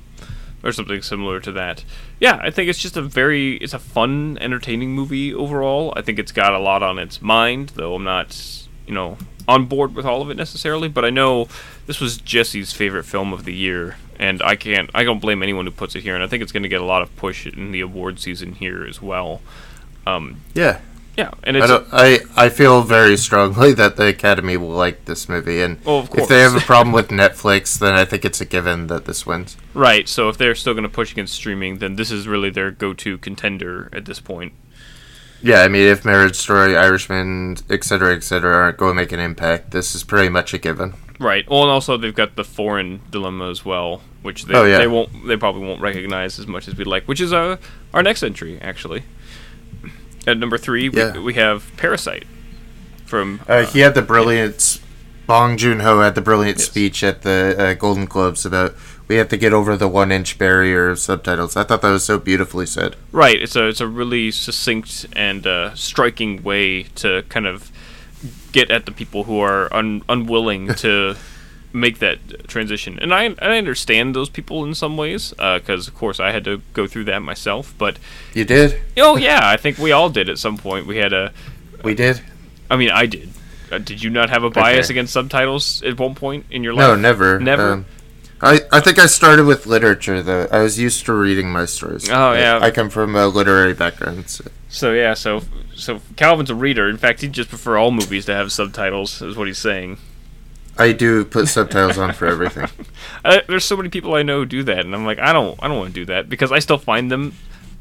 or 0.65 0.71
something 0.71 1.01
similar 1.01 1.39
to 1.39 1.51
that. 1.51 1.83
Yeah, 2.19 2.39
I 2.41 2.49
think 2.49 2.69
it's 2.69 2.79
just 2.79 2.97
a 2.97 3.01
very 3.01 3.57
it's 3.57 3.73
a 3.73 3.79
fun, 3.79 4.37
entertaining 4.41 4.91
movie 4.91 5.33
overall. 5.33 5.93
I 5.95 6.01
think 6.01 6.19
it's 6.19 6.31
got 6.31 6.53
a 6.53 6.59
lot 6.59 6.83
on 6.83 6.99
its 6.99 7.21
mind, 7.21 7.69
though 7.75 7.95
I'm 7.95 8.03
not, 8.03 8.67
you 8.87 8.93
know, 8.93 9.17
on 9.47 9.65
board 9.65 9.95
with 9.95 10.05
all 10.05 10.21
of 10.21 10.29
it 10.29 10.37
necessarily, 10.37 10.87
but 10.87 11.03
I 11.03 11.09
know 11.09 11.47
this 11.87 11.99
was 11.99 12.17
Jesse's 12.17 12.71
favorite 12.71 13.03
film 13.03 13.33
of 13.33 13.45
the 13.45 13.53
year 13.53 13.97
and 14.19 14.43
I 14.43 14.55
can't 14.55 14.91
I 14.93 15.03
don't 15.03 15.19
blame 15.19 15.41
anyone 15.41 15.65
who 15.65 15.71
puts 15.71 15.95
it 15.95 16.03
here 16.03 16.13
and 16.13 16.23
I 16.23 16.27
think 16.27 16.43
it's 16.43 16.51
going 16.51 16.63
to 16.63 16.69
get 16.69 16.81
a 16.81 16.85
lot 16.85 17.01
of 17.01 17.15
push 17.15 17.47
in 17.47 17.71
the 17.71 17.81
award 17.81 18.19
season 18.19 18.53
here 18.53 18.85
as 18.85 19.01
well. 19.01 19.41
Um 20.15 20.41
Yeah, 20.55 20.79
yeah, 21.17 21.31
and 21.43 21.57
I 21.57 21.67
don't. 21.67 21.87
I 21.91 22.19
I 22.35 22.49
feel 22.49 22.81
very 22.83 23.17
strongly 23.17 23.73
that 23.81 23.95
the 23.97 24.07
Academy 24.07 24.57
will 24.57 24.69
like 24.69 25.05
this 25.05 25.27
movie, 25.29 25.61
and 25.61 25.77
Oh, 25.85 25.99
of 25.99 26.15
if 26.15 26.27
they 26.27 26.39
have 26.41 26.55
a 26.55 26.61
problem 26.61 26.93
with 26.93 27.09
Netflix, 27.09 27.77
then 27.79 27.93
I 27.93 28.05
think 28.05 28.23
it's 28.25 28.39
a 28.41 28.45
given 28.45 28.87
that 28.87 29.05
this 29.05 29.25
wins. 29.25 29.57
right, 29.73 30.07
so 30.07 30.29
if 30.29 30.37
they're 30.37 30.55
still 30.55 30.73
going 30.73 30.83
to 30.83 30.89
push 30.89 31.11
against 31.11 31.33
streaming, 31.33 31.79
then 31.79 31.95
this 31.95 32.11
is 32.11 32.27
really 32.27 32.49
their 32.49 32.71
go-to 32.71 33.17
contender 33.17 33.89
at 33.93 34.05
this 34.05 34.19
point. 34.19 34.53
Yeah, 35.41 35.61
I 35.61 35.69
mean, 35.69 35.87
if 35.87 36.03
Marriage 36.03 36.35
Story, 36.35 36.75
Irishman, 36.75 37.57
et 37.69 37.85
cetera, 37.85 38.13
et 38.13 38.23
cetera, 38.23 38.53
aren't 38.57 38.77
going 38.77 38.91
to 38.91 38.95
make 39.01 39.13
an 39.13 39.21
impact, 39.21 39.71
this 39.71 39.95
is 39.95 40.03
pretty 40.03 40.27
much 40.27 40.53
a 40.53 40.57
given. 40.57 40.95
Right. 41.17 41.49
Well, 41.49 41.61
and 41.63 41.71
also 41.71 41.95
they've 41.97 42.13
got 42.15 42.35
the 42.35 42.43
foreign 42.43 42.99
dilemma 43.09 43.49
as 43.49 43.63
well, 43.63 44.01
which 44.21 44.45
they, 44.45 44.53
Oh, 44.53 44.65
yeah. 44.65 44.77
they 44.79 44.87
won't 44.87 45.09
they 45.27 45.37
probably 45.37 45.65
won't 45.65 45.81
recognize 45.81 46.39
as 46.39 46.47
much 46.47 46.67
as 46.67 46.75
we'd 46.75 46.87
like. 46.87 47.05
Which 47.07 47.21
is 47.21 47.31
uh, 47.33 47.55
our 47.93 48.03
next 48.03 48.21
entry 48.23 48.59
actually. 48.61 49.03
At 50.29 50.37
number 50.37 50.57
three, 50.57 50.89
Yeah. 50.93 51.13
we, 51.13 51.19
we 51.19 51.33
have 51.35 51.63
Parasite 51.77 52.25
from 53.05 53.39
Uh, 53.47 53.65
he 53.65 53.79
had 53.79 53.95
the 53.95 54.01
brilliant. 54.01 54.79
Bong 55.25 55.57
Joon 55.57 55.81
Ho 55.81 56.01
had 56.01 56.15
the 56.15 56.21
brilliant 56.21 56.57
Yes. 56.57 56.65
speech 56.67 57.03
at 57.03 57.21
the 57.21 57.55
uh, 57.57 57.73
Golden 57.75 58.05
Globes 58.05 58.45
about 58.45 58.75
we 59.07 59.15
have 59.15 59.29
to 59.29 59.37
get 59.37 59.53
over 59.53 59.75
the 59.77 59.87
one 59.87 60.11
inch 60.11 60.37
barrier 60.37 60.89
of 60.89 60.97
subtitles. 60.99 61.55
I 61.55 61.63
thought 61.63 61.81
that 61.81 61.89
was 61.91 62.03
so 62.03 62.17
beautifully 62.19 62.65
said. 62.67 62.95
right. 63.11 63.39
It's 63.41 63.55
a 63.55 63.67
it's 63.67 63.81
a 63.81 63.87
really 63.87 64.31
succinct 64.31 65.05
and 65.15 65.45
uh, 65.47 65.73
striking 65.75 66.41
way 66.43 66.83
to 66.95 67.23
kind 67.29 67.45
of 67.47 67.71
get 68.51 68.69
at 68.71 68.85
the 68.85 68.91
people 68.91 69.23
who 69.25 69.39
are 69.39 69.71
un- 69.73 70.01
unwilling 70.09 70.73
to 70.75 71.15
make 71.71 71.99
that 71.99 72.47
transition. 72.47 72.97
And 72.99 73.13
I 73.13 73.35
I 73.41 73.57
understand 73.57 74.15
those 74.15 74.29
people 74.29 74.63
in 74.65 74.73
some 74.75 74.97
ways 74.97 75.29
because 75.37 75.87
of 75.87 75.93
course 75.95 76.19
I 76.19 76.31
had 76.31 76.43
to 76.45 76.61
go 76.73 76.87
through 76.87 77.05
that 77.05 77.19
myself. 77.21 77.73
But 77.77 77.97
You 78.33 78.45
did? 78.45 78.79
oh 78.97 79.17
yeah, 79.17 79.41
I 79.43 79.57
think 79.57 79.77
we 79.77 79.91
all 79.91 80.09
did 80.09 80.29
at 80.29 80.39
some 80.39 80.57
point. 80.57 80.87
We 80.87 80.97
had 80.97 81.13
a 81.13 81.31
We 81.83 81.93
did? 81.93 82.21
I 82.71 82.75
mean, 82.75 82.89
I 82.91 83.05
did. 83.05 83.29
Uh, 83.71 83.77
did 83.77 84.01
you 84.01 84.09
not 84.09 84.29
have 84.31 84.43
a 84.43 84.49
bias 84.49 84.87
Okay. 84.87 84.93
against 84.95 85.13
subtitles 85.13 85.83
at 85.83 85.99
one 85.99 86.15
point 86.15 86.45
in 86.49 86.63
your 86.63 86.73
life? 86.73 86.87
No, 86.87 86.95
never. 86.95 87.39
Never. 87.39 87.73
Um, 87.73 87.85
I, 88.41 88.61
I 88.71 88.79
think 88.79 88.97
I 88.97 89.05
started 89.05 89.45
with 89.45 89.65
literature, 89.67 90.23
though. 90.23 90.47
I 90.51 90.61
was 90.61 90.79
used 90.79 91.05
to 91.05 91.13
reading 91.13 91.51
my 91.51 91.65
stories. 91.65 92.09
Oh, 92.09 92.13
I- 92.31 92.39
yeah. 92.39 92.59
I 92.61 92.71
come 92.71 92.89
from 92.89 93.15
a 93.15 93.27
literary 93.27 93.73
background. 93.73 94.27
So. 94.29 94.45
so 94.69 94.93
yeah, 94.93 95.13
so 95.13 95.43
so 95.75 95.99
Calvin's 96.15 96.49
a 96.49 96.55
reader. 96.55 96.89
In 96.89 96.97
fact, 96.97 97.21
he'd 97.21 97.33
just 97.33 97.49
prefer 97.49 97.77
all 97.77 97.91
movies 97.91 98.25
to 98.25 98.33
have 98.33 98.51
subtitles. 98.51 99.21
Is 99.21 99.35
what 99.35 99.47
he's 99.47 99.57
saying. 99.59 99.97
I 100.79 100.93
do 100.93 101.25
put 101.25 101.47
subtitles 101.47 101.97
on 101.97 102.13
for 102.13 102.25
everything. 102.25 102.67
Uh, 103.25 103.39
there's 103.47 103.65
so 103.65 103.75
many 103.75 103.89
people 103.89 104.15
I 104.15 104.23
know 104.23 104.39
who 104.39 104.45
do 104.45 104.63
that, 104.63 104.79
and 104.79 104.95
I'm 104.95 105.05
like, 105.05 105.19
I 105.19 105.33
don't, 105.33 105.61
I 105.61 105.67
don't 105.67 105.77
want 105.77 105.93
to 105.93 105.99
do 105.99 106.05
that 106.05 106.29
because 106.29 106.53
I 106.53 106.59
still 106.59 106.77
find 106.77 107.11
them 107.11 107.33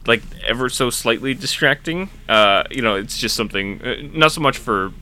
like 0.05 0.21
ever 0.45 0.69
so 0.69 0.91
slightly 0.91 1.33
distracting. 1.33 2.11
Uh, 2.29 2.65
you 2.71 2.83
know, 2.83 2.97
it's 2.97 3.19
just 3.19 3.37
something. 3.37 3.81
Uh, 3.81 3.95
not 4.13 4.33
so 4.33 4.41
much 4.41 4.59
for 4.59 4.93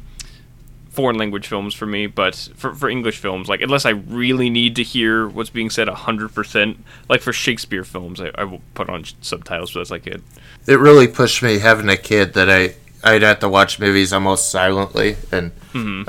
foreign 0.90 1.16
language 1.16 1.46
films 1.46 1.74
for 1.74 1.86
me, 1.86 2.06
but 2.06 2.34
for, 2.56 2.74
for 2.74 2.88
English 2.90 3.18
films, 3.18 3.48
like 3.48 3.62
unless 3.62 3.86
I 3.86 3.90
really 3.90 4.50
need 4.50 4.76
to 4.76 4.82
hear 4.82 5.26
what's 5.26 5.50
being 5.50 5.70
said 5.70 5.88
hundred 5.88 6.34
percent, 6.34 6.84
like 7.08 7.22
for 7.22 7.32
Shakespeare 7.32 7.84
films, 7.84 8.20
I, 8.20 8.30
I 8.34 8.44
will 8.44 8.60
put 8.74 8.90
on 8.90 9.04
subtitles, 9.22 9.72
but 9.72 9.80
that's 9.80 9.90
like 9.90 10.06
it. 10.06 10.22
It 10.66 10.78
really 10.78 11.08
pushed 11.08 11.42
me 11.42 11.60
having 11.60 11.88
a 11.88 11.96
kid 11.96 12.34
that 12.34 12.50
I 12.50 12.74
I'd 13.02 13.22
have 13.22 13.40
to 13.40 13.48
watch 13.48 13.78
movies 13.78 14.12
almost 14.12 14.50
silently 14.50 15.16
and 15.30 15.52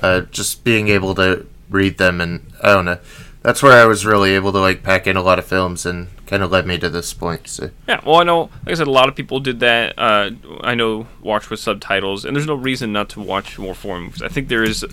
uh, 0.02 0.22
just 0.32 0.64
being 0.64 0.88
able 0.88 1.14
to 1.16 1.46
read 1.70 1.98
them 1.98 2.22
and 2.22 2.54
I 2.62 2.74
don't 2.74 2.86
know. 2.86 3.00
That's 3.42 3.64
where 3.64 3.82
I 3.82 3.86
was 3.86 4.06
really 4.06 4.32
able 4.32 4.52
to 4.52 4.60
like 4.60 4.84
pack 4.84 5.08
in 5.08 5.18
a 5.18 5.22
lot 5.22 5.40
of 5.40 5.46
films 5.46 5.86
and 5.86 6.08
kind 6.28 6.44
of 6.44 6.52
led 6.52 6.68
me 6.68 6.78
to 6.78 6.90
this 6.90 7.14
point. 7.14 7.48
So 7.48 7.72
Yeah, 7.88 8.02
well, 8.06 8.18
I 8.18 8.24
know, 8.24 8.42
like 8.66 8.70
I 8.70 8.74
said, 8.76 8.88
a 8.88 8.92
lot 8.92 9.10
of 9.10 9.16
people 9.16 9.40
did 9.40 9.60
that. 9.62 9.98
Uh, 9.98 10.32
I 10.62 10.76
know 10.76 11.08
watch 11.22 11.50
with 11.50 11.60
subtitles, 11.60 12.26
and 12.26 12.36
there's 12.36 12.46
no 12.46 12.56
reason 12.56 12.94
not 12.94 13.10
to 13.10 13.22
watch 13.22 13.58
more 13.58 13.74
foreign 13.74 14.04
movies. 14.04 14.22
I 14.22 14.28
think 14.28 14.50
there 14.50 14.64
is 14.64 14.86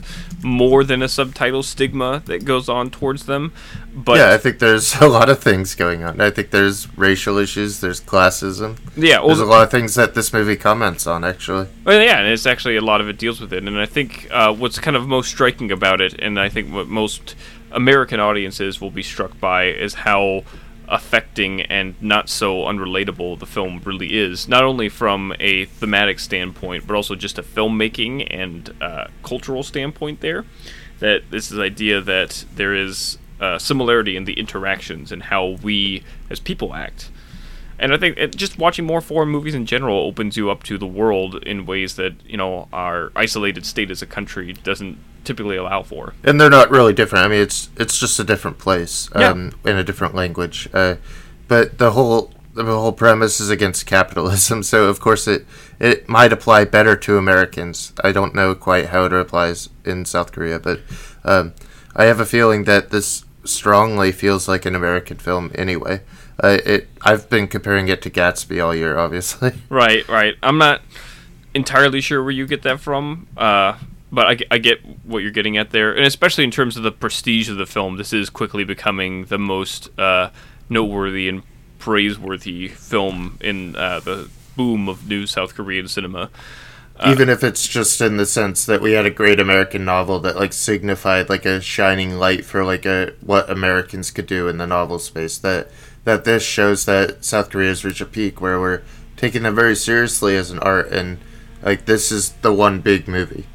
more 0.43 0.85
than 0.85 1.03
a 1.03 1.09
subtitle 1.09 1.62
stigma 1.62 2.22
that 2.26 2.45
goes 2.45 2.68
on 2.68 2.91
towards 2.91 3.26
them. 3.26 3.53
But 3.95 4.16
yeah, 4.18 4.32
I 4.32 4.39
think 4.39 4.59
there's 4.59 4.95
a 5.01 5.09
lot 5.09 5.28
of 5.28 5.41
things 5.41 5.74
going 5.74 6.05
on. 6.05 6.20
I 6.20 6.30
think 6.30 6.51
there's 6.51 6.89
racial 6.97 7.39
issues, 7.39 7.80
there's 7.80 8.01
classism. 8.01 8.78
yeah, 8.97 9.18
well, 9.18 9.28
There's 9.28 9.41
a 9.41 9.45
lot 9.45 9.62
of 9.64 9.70
things 9.70 9.95
that 9.97 10.14
this 10.14 10.32
movie 10.32 10.57
comments 10.57 11.07
on 11.07 11.24
actually. 11.24 11.68
Well, 11.85 12.01
yeah, 12.01 12.20
and 12.20 12.28
it's 12.28 12.47
actually 12.47 12.76
a 12.76 12.80
lot 12.80 13.01
of 13.01 13.09
it 13.09 13.18
deals 13.18 13.41
with 13.41 13.53
it. 13.53 13.66
And 13.66 13.78
I 13.78 13.87
think 13.87 14.28
uh, 14.30 14.55
what's 14.55 14.78
kind 14.78 14.97
of 14.97 15.07
most 15.07 15.30
striking 15.30 15.72
about 15.72 16.01
it, 16.01 16.14
and 16.20 16.39
I 16.39 16.49
think 16.49 16.72
what 16.72 16.89
most 16.89 17.35
American 17.72 18.20
audiences 18.20 18.80
will 18.80 18.91
be 18.91 19.03
struck 19.03 19.39
by, 19.41 19.64
is 19.66 19.95
how 19.95 20.45
affecting 20.89 21.62
and 21.62 21.95
not 22.01 22.28
so 22.28 22.62
unrelatable 22.62 23.39
the 23.39 23.47
film 23.47 23.80
really 23.85 24.18
is. 24.18 24.49
Not 24.49 24.64
only 24.64 24.89
from 24.89 25.35
a 25.41 25.64
thematic 25.66 26.18
standpoint, 26.18 26.87
but 26.87 26.95
also 26.95 27.14
just 27.14 27.39
a 27.39 27.43
filmmaking 27.43 28.26
and 28.30 28.74
uh, 28.80 29.07
cultural 29.22 29.62
standpoint. 29.62 30.20
There, 30.20 30.45
that 31.01 31.30
this 31.30 31.51
is 31.51 31.59
idea 31.59 32.01
that 32.01 32.45
there 32.55 32.74
is 32.74 33.18
uh, 33.41 33.59
similarity 33.59 34.16
in 34.16 34.24
the 34.24 34.35
interactions 34.35 35.12
and 35.12 35.24
how 35.24 35.59
we 35.62 36.03
as 36.30 36.41
people 36.41 36.74
act. 36.74 37.11
And 37.85 37.93
I 37.93 37.99
think 37.99 38.16
it, 38.16 38.35
just 38.35 38.57
watching 38.59 38.87
more 38.87 39.03
foreign 39.03 39.28
movies 39.28 39.55
in 39.55 39.66
general 39.66 39.99
opens 39.99 40.39
you 40.39 40.51
up 40.51 40.62
to 40.62 40.78
the 40.78 40.87
world 40.87 41.43
in 41.45 41.66
ways 41.66 41.97
that 41.97 42.14
you 42.26 42.39
know 42.39 42.66
our 42.72 43.12
isolated 43.14 43.66
state 43.66 43.91
as 43.91 44.01
a 44.01 44.07
country 44.07 44.55
doesn't 44.55 44.97
typically 45.24 45.57
allow 45.57 45.82
for. 45.82 46.14
and 46.24 46.41
they're 46.41 46.49
not 46.51 46.70
really 46.70 46.95
different. 46.95 47.26
I 47.26 47.28
mean, 47.28 47.41
it's 47.43 47.68
it's 47.76 47.99
just 47.99 48.18
a 48.18 48.24
different 48.24 48.57
place 48.59 49.11
Yeah. 49.14 49.28
um, 49.28 49.53
in 49.66 49.76
a 49.76 49.85
different 49.85 50.14
language. 50.14 50.66
Uh, 50.72 50.95
but 51.47 51.76
the 51.76 51.91
whole 51.93 52.32
the 52.55 52.64
whole 52.64 52.93
premise 52.93 53.39
is 53.41 53.51
against 53.51 53.85
capitalism, 53.85 54.62
so 54.72 54.87
of 54.89 54.99
course 54.99 55.28
it 55.28 55.45
it 55.78 56.09
might 56.09 56.32
apply 56.32 56.64
better 56.64 56.97
to 56.97 57.18
Americans. 57.18 57.93
I 58.03 58.12
don't 58.12 58.35
know 58.35 58.55
quite 58.55 58.87
how 58.87 59.05
it 59.05 59.12
applies 59.12 59.68
in 59.85 60.07
South 60.07 60.32
Korea, 60.32 60.59
but 60.59 60.80
um, 61.22 61.53
I 61.95 62.05
have 62.05 62.20
a 62.20 62.26
feeling 62.26 62.64
that 62.64 62.89
this 62.91 63.24
strongly 63.45 64.11
feels 64.11 64.49
like 64.49 64.64
an 64.64 64.74
American 64.74 65.18
film 65.18 65.51
anyway. 65.55 66.01
Uh, 66.43 66.59
it 66.64 66.89
I've 67.03 67.28
been 67.30 67.47
comparing 67.47 67.89
it 67.89 68.03
to 68.03 68.11
Gatsby 68.11 68.64
all 68.64 68.74
year, 68.74 68.99
obviously. 68.99 69.53
Right, 69.68 70.07
right. 70.09 70.35
I'm 70.43 70.59
not 70.59 70.82
entirely 71.55 72.01
sure 72.01 72.22
where 72.22 72.32
you 72.32 72.47
get 72.47 72.62
that 72.62 72.80
from, 72.80 73.26
uh, 73.37 73.78
but 74.11 74.26
I, 74.26 74.55
I 74.55 74.59
get 74.59 74.80
what 75.05 75.18
you're 75.22 75.30
getting 75.30 75.57
at 75.57 75.70
there, 75.70 75.93
and 75.95 76.05
especially 76.07 76.45
in 76.45 76.51
terms 76.51 76.76
of 76.76 76.82
the 76.82 76.93
prestige 76.93 77.49
of 77.49 77.57
the 77.57 77.66
film. 77.66 77.97
This 77.97 78.12
is 78.12 78.30
quickly 78.30 78.64
becoming 78.64 79.26
the 79.26 79.39
most 79.39 79.97
uh, 79.99 80.30
noteworthy 80.68 81.28
and 81.28 81.43
praiseworthy 81.78 82.68
film 82.68 83.39
in 83.41 83.76
uh, 83.76 84.01
the 84.01 84.28
boom 84.57 84.89
of 84.89 85.09
new 85.09 85.26
South 85.26 85.55
Korean 85.55 85.87
cinema. 85.89 86.30
even 87.07 87.28
if 87.28 87.43
it's 87.43 87.66
just 87.66 88.01
in 88.01 88.16
the 88.16 88.26
sense 88.26 88.64
that 88.66 88.80
we 88.80 88.93
had 88.93 89.05
a 89.05 89.11
great 89.11 89.41
American 89.41 89.85
novel 89.85 90.20
that 90.20 90.37
like 90.37 90.53
signified 90.53 91.28
like 91.28 91.45
a 91.45 91.61
shining 91.61 92.18
light 92.18 92.45
for 92.45 92.64
like 92.64 92.87
a 92.87 93.12
what 93.20 93.51
Americans 93.51 94.11
could 94.12 94.26
do 94.26 94.47
in 94.49 94.59
the 94.59 94.66
novel 94.66 94.99
space 94.99 95.37
that 95.39 95.68
that 96.05 96.25
this 96.25 96.43
shows 96.45 96.85
that 96.87 97.25
South 97.25 97.51
Korea 97.51 97.69
has 97.69 97.85
reached 97.85 98.01
a 98.01 98.07
peak 98.07 98.41
where 98.41 98.61
we're 98.61 98.83
taking 99.17 99.43
them 99.43 99.55
very 99.55 99.75
seriously 99.77 100.37
as 100.37 100.51
an 100.51 100.59
art, 100.61 100.91
and 100.93 101.19
like 101.63 101.87
this 101.87 102.13
is 102.13 102.33
the 102.43 102.53
one 102.53 102.81
big 102.81 103.09
movie. 103.09 103.47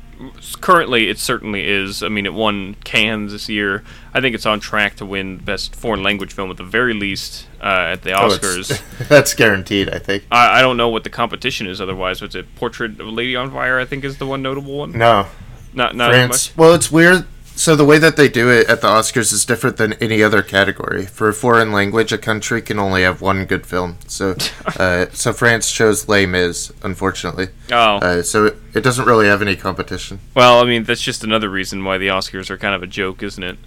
Currently, 0.60 1.08
it 1.10 1.18
certainly 1.18 1.66
is. 1.66 2.04
I 2.04 2.10
mean, 2.10 2.26
it 2.26 2.34
won 2.34 2.76
Cannes 2.84 3.32
this 3.32 3.48
year. 3.48 3.84
I 4.14 4.20
think 4.20 4.36
it's 4.36 4.46
on 4.46 4.60
track 4.60 4.96
to 4.98 5.06
win 5.06 5.38
Best 5.38 5.76
Foreign 5.76 6.04
Language 6.04 6.34
Film 6.34 6.52
at 6.52 6.58
the 6.58 6.64
very 6.64 6.94
least 6.94 7.48
uh, 7.62 7.92
at 7.94 8.02
the 8.02 8.12
Oh, 8.12 8.28
Oscars. 8.28 8.70
it's- 8.72 8.84
that's 9.10 9.34
guaranteed, 9.34 9.90
I 9.90 9.98
think. 10.00 10.26
I, 10.30 10.60
I 10.60 10.62
don't 10.62 10.76
know 10.76 10.90
what 10.90 11.06
the 11.06 11.10
competition 11.10 11.68
is 11.68 11.80
otherwise. 11.80 12.22
What's 12.22 12.36
it? 12.36 12.54
Portrait 12.56 13.00
of 13.00 13.08
a 13.08 13.12
Lady 13.12 13.36
on 13.38 13.50
Fire, 13.52 13.80
I 13.80 13.86
think, 13.86 14.04
is 14.04 14.18
the 14.18 14.26
one 14.26 14.42
notable 14.42 14.78
one. 14.78 14.92
No, 14.92 15.28
Not 15.74 15.96
not 15.96 16.12
France. 16.12 16.50
much. 16.50 16.58
Well, 16.58 16.74
it's 16.74 16.92
weird. 16.92 17.26
So 17.60 17.76
the 17.76 17.84
way 17.84 17.98
that 17.98 18.16
they 18.16 18.30
do 18.30 18.50
it 18.50 18.70
at 18.70 18.80
the 18.80 18.88
Oscars 18.88 19.34
is 19.34 19.44
different 19.44 19.76
than 19.76 19.92
any 19.96 20.24
other 20.24 20.42
category. 20.42 21.06
For 21.06 21.28
a 21.28 21.34
foreign 21.34 21.74
language, 21.74 22.14
a 22.14 22.18
country 22.18 22.62
can 22.62 22.80
only 22.80 23.02
have 23.02 23.20
one 23.20 23.44
good 23.44 23.66
film. 23.66 23.98
So, 24.08 24.38
uh, 24.80 25.08
so 25.12 25.34
France 25.34 25.70
chose 25.70 26.08
Les 26.08 26.26
Mis, 26.26 26.72
unfortunately. 26.84 27.50
Oh, 27.70 27.98
Uh, 27.98 28.22
so 28.24 28.46
it, 28.46 28.56
it 28.76 28.82
doesn't 28.82 29.04
really 29.04 29.28
have 29.28 29.42
any 29.42 29.58
competition. 29.58 30.22
well, 30.36 30.62
I 30.62 30.64
mean, 30.64 30.86
that's 30.86 31.02
just 31.02 31.22
another 31.26 31.50
reason 31.50 31.84
why 31.84 31.98
the 31.98 32.08
Oscars 32.08 32.50
are 32.50 32.58
kind 32.58 32.74
of 32.74 32.82
a 32.82 32.88
joke, 32.88 33.22
isn't 33.22 33.44
it? 33.44 33.58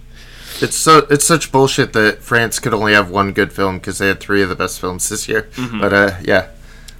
It's 0.59 0.75
so 0.75 1.05
it's 1.11 1.25
such 1.25 1.51
bullshit 1.51 1.93
that 1.93 2.23
France 2.23 2.57
could 2.57 2.73
only 2.73 2.93
have 2.93 3.11
one 3.11 3.31
good 3.31 3.53
film 3.53 3.77
because 3.77 3.99
they 3.99 4.07
had 4.07 4.19
three 4.19 4.41
of 4.41 4.49
the 4.49 4.55
best 4.55 4.79
films 4.79 5.07
this 5.07 5.27
year. 5.27 5.49
But 5.79 5.93
uh, 5.93 6.17
yeah, 6.23 6.47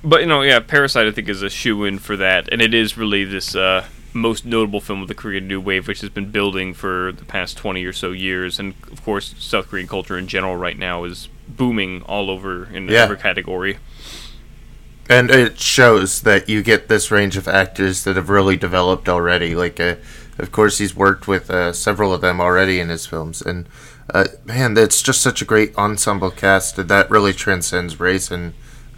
But 0.04 0.22
you 0.22 0.28
know, 0.28 0.44
yeah, 0.44 0.60
Parasite 0.60 1.08
I 1.08 1.12
think 1.12 1.28
is 1.28 1.42
a 1.42 1.50
shoe 1.50 1.86
in 1.86 1.98
for 1.98 2.16
that, 2.18 2.50
and 2.52 2.62
it 2.62 2.76
is 2.76 2.98
really 2.98 3.24
this 3.26 3.56
uh, 3.56 3.86
most 4.14 4.46
notable 4.46 4.80
film 4.80 5.02
of 5.02 5.08
the 5.08 5.14
Korean 5.16 5.48
New 5.48 5.60
Wave, 5.60 5.88
which 5.88 6.02
has 6.02 6.10
been 6.10 6.30
building 6.32 6.74
for 6.74 7.12
the 7.12 7.26
past 7.26 7.58
twenty 7.58 7.84
or 7.86 7.94
so 7.94 8.12
years, 8.12 8.60
and 8.60 8.74
of 8.92 9.04
course, 9.04 9.34
South 9.40 9.68
Korean 9.70 9.88
culture 9.88 10.18
in 10.18 10.28
general 10.28 10.56
right 10.56 10.78
now 10.78 11.04
is 11.04 11.30
booming 11.48 12.02
all 12.04 12.30
over 12.30 12.66
in 12.74 12.88
Yeah. 12.88 13.04
every 13.04 13.18
category. 13.18 13.78
and 15.10 15.30
it 15.30 15.60
shows 15.60 16.22
that 16.22 16.48
you 16.48 16.64
get 16.64 16.88
this 16.88 17.12
range 17.12 17.36
of 17.36 17.46
actors 17.46 18.06
that 18.06 18.16
have 18.16 18.30
really 18.30 18.56
developed 18.56 19.10
already. 19.10 19.54
Like, 19.54 19.78
uh, 19.78 19.96
of 20.40 20.54
course, 20.54 20.78
he's 20.78 20.96
worked 20.96 21.28
with 21.28 21.50
uh, 21.52 21.74
several 21.74 22.14
of 22.14 22.22
them 22.22 22.40
already 22.40 22.80
in 22.80 22.88
his 22.88 23.06
films, 23.06 23.42
and 23.42 23.68
uh, 24.14 24.26
man, 24.46 24.78
it's 24.78 25.02
just 25.02 25.22
such 25.22 25.42
a 25.42 25.46
great 25.46 25.78
ensemble 25.78 26.32
cast 26.32 26.78
that 26.78 26.88
that 26.88 27.10
really 27.12 27.34
transcends 27.34 28.00
race 28.00 28.32
and 28.32 28.54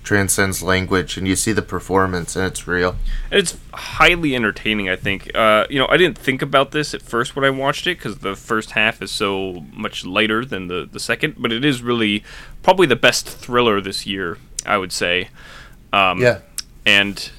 transcends 0.05 0.63
language, 0.63 1.17
and 1.17 1.27
you 1.27 1.35
see 1.35 1.51
the 1.51 1.61
performance, 1.61 2.35
and 2.35 2.45
it's 2.45 2.67
real. 2.67 2.95
And 3.29 3.39
it's 3.39 3.57
highly 3.73 4.35
entertaining, 4.35 4.87
I 4.87 4.95
think. 4.95 5.35
Uh, 5.35 5.65
you 5.69 5.79
know, 5.79 5.87
I 5.89 5.97
didn't 5.97 6.17
think 6.17 6.41
about 6.41 6.71
this 6.71 6.93
at 6.93 7.01
first 7.01 7.35
when 7.35 7.43
I 7.43 7.49
watched 7.49 7.87
it 7.87 7.97
because 7.97 8.19
the 8.19 8.35
first 8.35 8.71
half 8.71 9.01
is 9.01 9.11
so 9.11 9.65
much 9.73 10.05
lighter 10.05 10.45
than 10.45 10.67
the, 10.67 10.87
the 10.89 10.99
second, 10.99 11.35
but 11.37 11.51
it 11.51 11.65
is 11.65 11.81
really 11.81 12.23
probably 12.63 12.87
the 12.87 12.95
best 12.95 13.27
thriller 13.27 13.81
this 13.81 14.05
year, 14.05 14.37
I 14.65 14.77
would 14.77 14.93
say. 14.93 15.29
Um, 15.91 16.21
Yeah. 16.21 16.39
And 16.85 17.31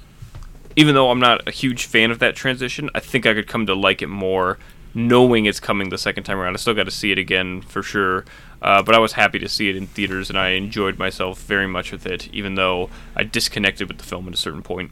even 0.74 0.94
though 0.94 1.10
I'm 1.10 1.20
not 1.20 1.46
a 1.46 1.52
huge 1.52 1.86
fan 1.86 2.10
of 2.10 2.18
that 2.18 2.34
transition, 2.34 2.90
I 2.94 3.00
think 3.00 3.24
I 3.24 3.32
could 3.32 3.46
come 3.46 3.64
to 3.66 3.74
like 3.74 4.02
it 4.02 4.08
more 4.08 4.58
knowing 4.96 5.44
it's 5.44 5.60
coming 5.60 5.90
the 5.90 5.98
second 5.98 6.24
time 6.24 6.38
around. 6.38 6.54
I 6.54 6.56
still 6.56 6.74
got 6.74 6.84
to 6.84 6.90
see 6.90 7.12
it 7.12 7.18
again 7.18 7.60
for 7.60 7.82
sure. 7.82 8.24
Uh, 8.66 8.82
but 8.82 8.96
I 8.96 8.98
was 8.98 9.12
happy 9.12 9.38
to 9.38 9.48
see 9.48 9.68
it 9.70 9.76
in 9.76 9.86
theaters, 9.86 10.28
and 10.28 10.36
I 10.36 10.50
enjoyed 10.50 10.98
myself 10.98 11.40
very 11.42 11.68
much 11.68 11.92
with 11.92 12.04
it, 12.04 12.28
even 12.32 12.56
though 12.56 12.90
I 13.14 13.22
disconnected 13.22 13.86
with 13.86 13.98
the 13.98 14.04
film 14.04 14.26
at 14.26 14.34
a 14.34 14.36
certain 14.36 14.64
point. 14.64 14.90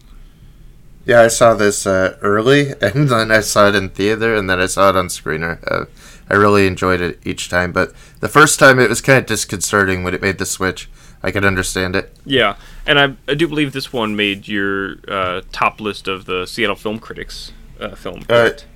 Yeah, 1.04 1.22
I 1.22 1.26
saw 1.26 1.54
this 1.54 1.84
uh, 1.84 2.16
early, 2.22 2.70
and 2.80 3.08
then 3.08 3.32
I 3.32 3.40
saw 3.40 3.68
it 3.68 3.74
in 3.74 3.88
theater, 3.88 4.36
and 4.36 4.48
then 4.48 4.60
I 4.60 4.66
saw 4.66 4.90
it 4.90 4.96
on 4.96 5.08
screener. 5.08 5.58
Uh, 5.68 5.86
I 6.30 6.34
really 6.34 6.68
enjoyed 6.68 7.00
it 7.00 7.18
each 7.24 7.48
time, 7.48 7.72
but 7.72 7.92
the 8.20 8.28
first 8.28 8.60
time 8.60 8.78
it 8.78 8.88
was 8.88 9.00
kind 9.00 9.18
of 9.18 9.26
disconcerting 9.26 10.04
when 10.04 10.14
it 10.14 10.22
made 10.22 10.38
the 10.38 10.46
switch. 10.46 10.88
I 11.20 11.32
could 11.32 11.44
understand 11.44 11.96
it. 11.96 12.14
Yeah, 12.24 12.56
and 12.86 13.00
I, 13.00 13.16
I 13.26 13.34
do 13.34 13.48
believe 13.48 13.72
this 13.72 13.92
one 13.92 14.14
made 14.14 14.46
your 14.46 14.98
uh, 15.08 15.40
top 15.50 15.80
list 15.80 16.06
of 16.06 16.26
the 16.26 16.46
Seattle 16.46 16.76
Film 16.76 17.00
Critics 17.00 17.50
uh, 17.80 17.94
film. 17.96 18.20
Uh, 18.20 18.24
correct? 18.26 18.66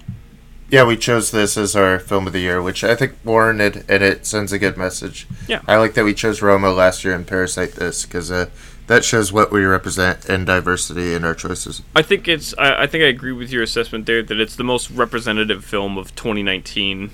Yeah, 0.70 0.84
we 0.84 0.96
chose 0.96 1.30
this 1.30 1.56
as 1.56 1.74
our 1.74 1.98
film 1.98 2.26
of 2.26 2.32
the 2.32 2.40
year, 2.40 2.60
which 2.60 2.84
I 2.84 2.94
think 2.94 3.14
warranted, 3.24 3.84
and 3.88 4.02
it 4.02 4.26
sends 4.26 4.52
a 4.52 4.58
good 4.58 4.76
message. 4.76 5.26
Yeah. 5.46 5.62
I 5.66 5.76
like 5.76 5.94
that 5.94 6.04
we 6.04 6.14
chose 6.14 6.42
Roma 6.42 6.70
last 6.70 7.04
year 7.04 7.14
and 7.14 7.26
Parasite 7.26 7.72
this 7.72 8.04
because 8.04 8.30
uh, 8.30 8.50
that 8.86 9.04
shows 9.04 9.32
what 9.32 9.50
we 9.50 9.64
represent 9.64 10.28
and 10.28 10.46
diversity 10.46 11.14
in 11.14 11.24
our 11.24 11.34
choices. 11.34 11.82
I 11.96 12.02
think 12.02 12.28
it's. 12.28 12.54
I, 12.58 12.82
I 12.82 12.86
think 12.86 13.02
I 13.02 13.06
agree 13.06 13.32
with 13.32 13.50
your 13.50 13.62
assessment 13.62 14.06
there 14.06 14.22
that 14.22 14.40
it's 14.40 14.56
the 14.56 14.64
most 14.64 14.90
representative 14.90 15.64
film 15.64 15.96
of 15.96 16.14
2019. 16.14 17.10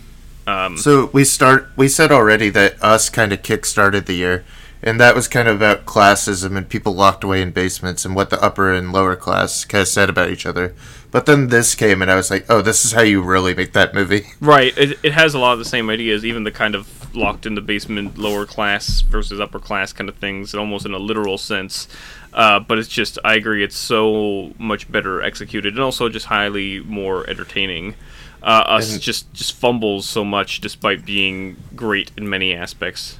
Um, 0.47 0.77
So 0.77 1.11
we 1.13 1.25
start. 1.25 1.71
We 1.77 1.89
said 1.89 2.11
already 2.11 2.51
that 2.51 2.83
us 2.83 3.09
kind 3.09 3.33
of 3.33 3.43
kick-started 3.43 4.07
the 4.07 4.15
year, 4.15 4.45
and 4.85 5.01
that 5.01 5.15
was 5.15 5.27
kind 5.29 5.49
of 5.49 5.57
about 5.57 5.87
classism 5.87 6.57
and 6.57 6.69
people 6.69 6.95
locked 6.95 7.25
away 7.25 7.41
in 7.41 7.51
basements 7.51 8.05
and 8.05 8.15
what 8.15 8.29
the 8.29 8.41
upper 8.43 8.71
and 8.73 8.93
lower 8.93 9.17
class 9.17 9.65
kind 9.65 9.81
of 9.83 9.89
said 9.89 10.11
about 10.11 10.29
each 10.29 10.45
other. 10.45 10.75
But 11.11 11.25
then 11.25 11.49
this 11.49 11.75
came, 11.75 12.03
and 12.03 12.11
I 12.11 12.17
was 12.17 12.31
like, 12.31 12.45
oh, 12.51 12.61
this 12.61 12.85
is 12.85 12.93
how 12.93 13.01
you 13.01 13.23
really 13.23 13.55
make 13.55 13.73
that 13.73 13.95
movie. 13.95 14.27
Right. 14.41 14.77
It, 14.77 14.99
it 15.03 15.13
has 15.15 15.33
a 15.33 15.39
lot 15.39 15.55
of 15.55 15.59
the 15.59 15.65
same 15.65 15.89
ideas, 15.89 16.23
even 16.25 16.45
the 16.45 16.51
kind 16.51 16.75
of 16.75 17.15
locked 17.17 17.47
in 17.47 17.55
the 17.55 17.61
basement, 17.63 18.19
lower 18.19 18.45
class 18.45 19.01
versus 19.01 19.41
upper 19.41 19.59
class 19.59 19.93
kind 19.93 20.11
of 20.11 20.17
things, 20.17 20.55
almost 20.55 20.85
in 20.85 20.93
a 20.93 20.99
literal 20.99 21.39
sense. 21.39 21.89
Uh, 22.35 22.61
but 22.61 22.79
it's 22.79 22.89
just, 22.89 23.19
I 23.25 23.35
agree, 23.37 23.65
it's 23.65 23.77
so 23.77 24.53
much 24.59 24.91
better 24.93 25.23
executed 25.23 25.75
and 25.75 25.83
also 25.83 26.11
just 26.11 26.27
highly 26.27 26.81
more 26.81 27.29
entertaining. 27.31 27.95
Uh, 28.43 28.65
us 28.67 28.93
And- 28.93 29.01
just 29.01 29.33
just 29.33 29.55
fumbles 29.55 30.07
so 30.07 30.25
much 30.25 30.61
despite 30.61 31.07
being 31.07 31.57
great 31.75 32.11
in 32.19 32.29
many 32.29 32.53
aspects. 32.53 33.19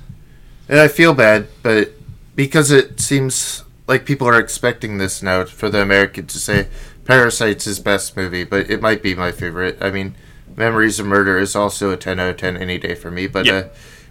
And 0.69 0.79
I 0.81 0.89
feel 0.89 1.15
bad, 1.15 1.49
but 1.63 1.93
because 2.35 2.71
it 2.71 3.01
seems 3.01 3.65
like 3.87 4.05
people 4.07 4.27
are 4.29 4.39
expecting 4.41 4.99
this 4.99 5.23
now 5.23 5.45
for 5.45 5.69
the 5.69 5.81
American 5.83 6.27
to 6.27 6.39
say 6.39 6.69
Parasite's 7.05 7.67
his 7.67 7.81
best 7.81 8.17
movie, 8.17 8.45
but 8.45 8.71
it 8.71 8.81
might 8.81 9.03
be 9.03 9.15
my 9.15 9.31
favorite. 9.31 9.77
I 9.81 9.91
mean, 9.91 10.15
Memories 10.57 10.99
of 10.99 11.07
Murder 11.07 11.39
is 11.39 11.55
also 11.55 11.91
a 11.91 11.97
10 11.97 12.19
out 12.19 12.31
of 12.31 12.37
10 12.39 12.57
any 12.57 12.79
day 12.79 12.95
for 12.95 13.11
me, 13.11 13.27
but 13.27 13.45
Yeah. 13.45 13.53
uh, 13.55 13.69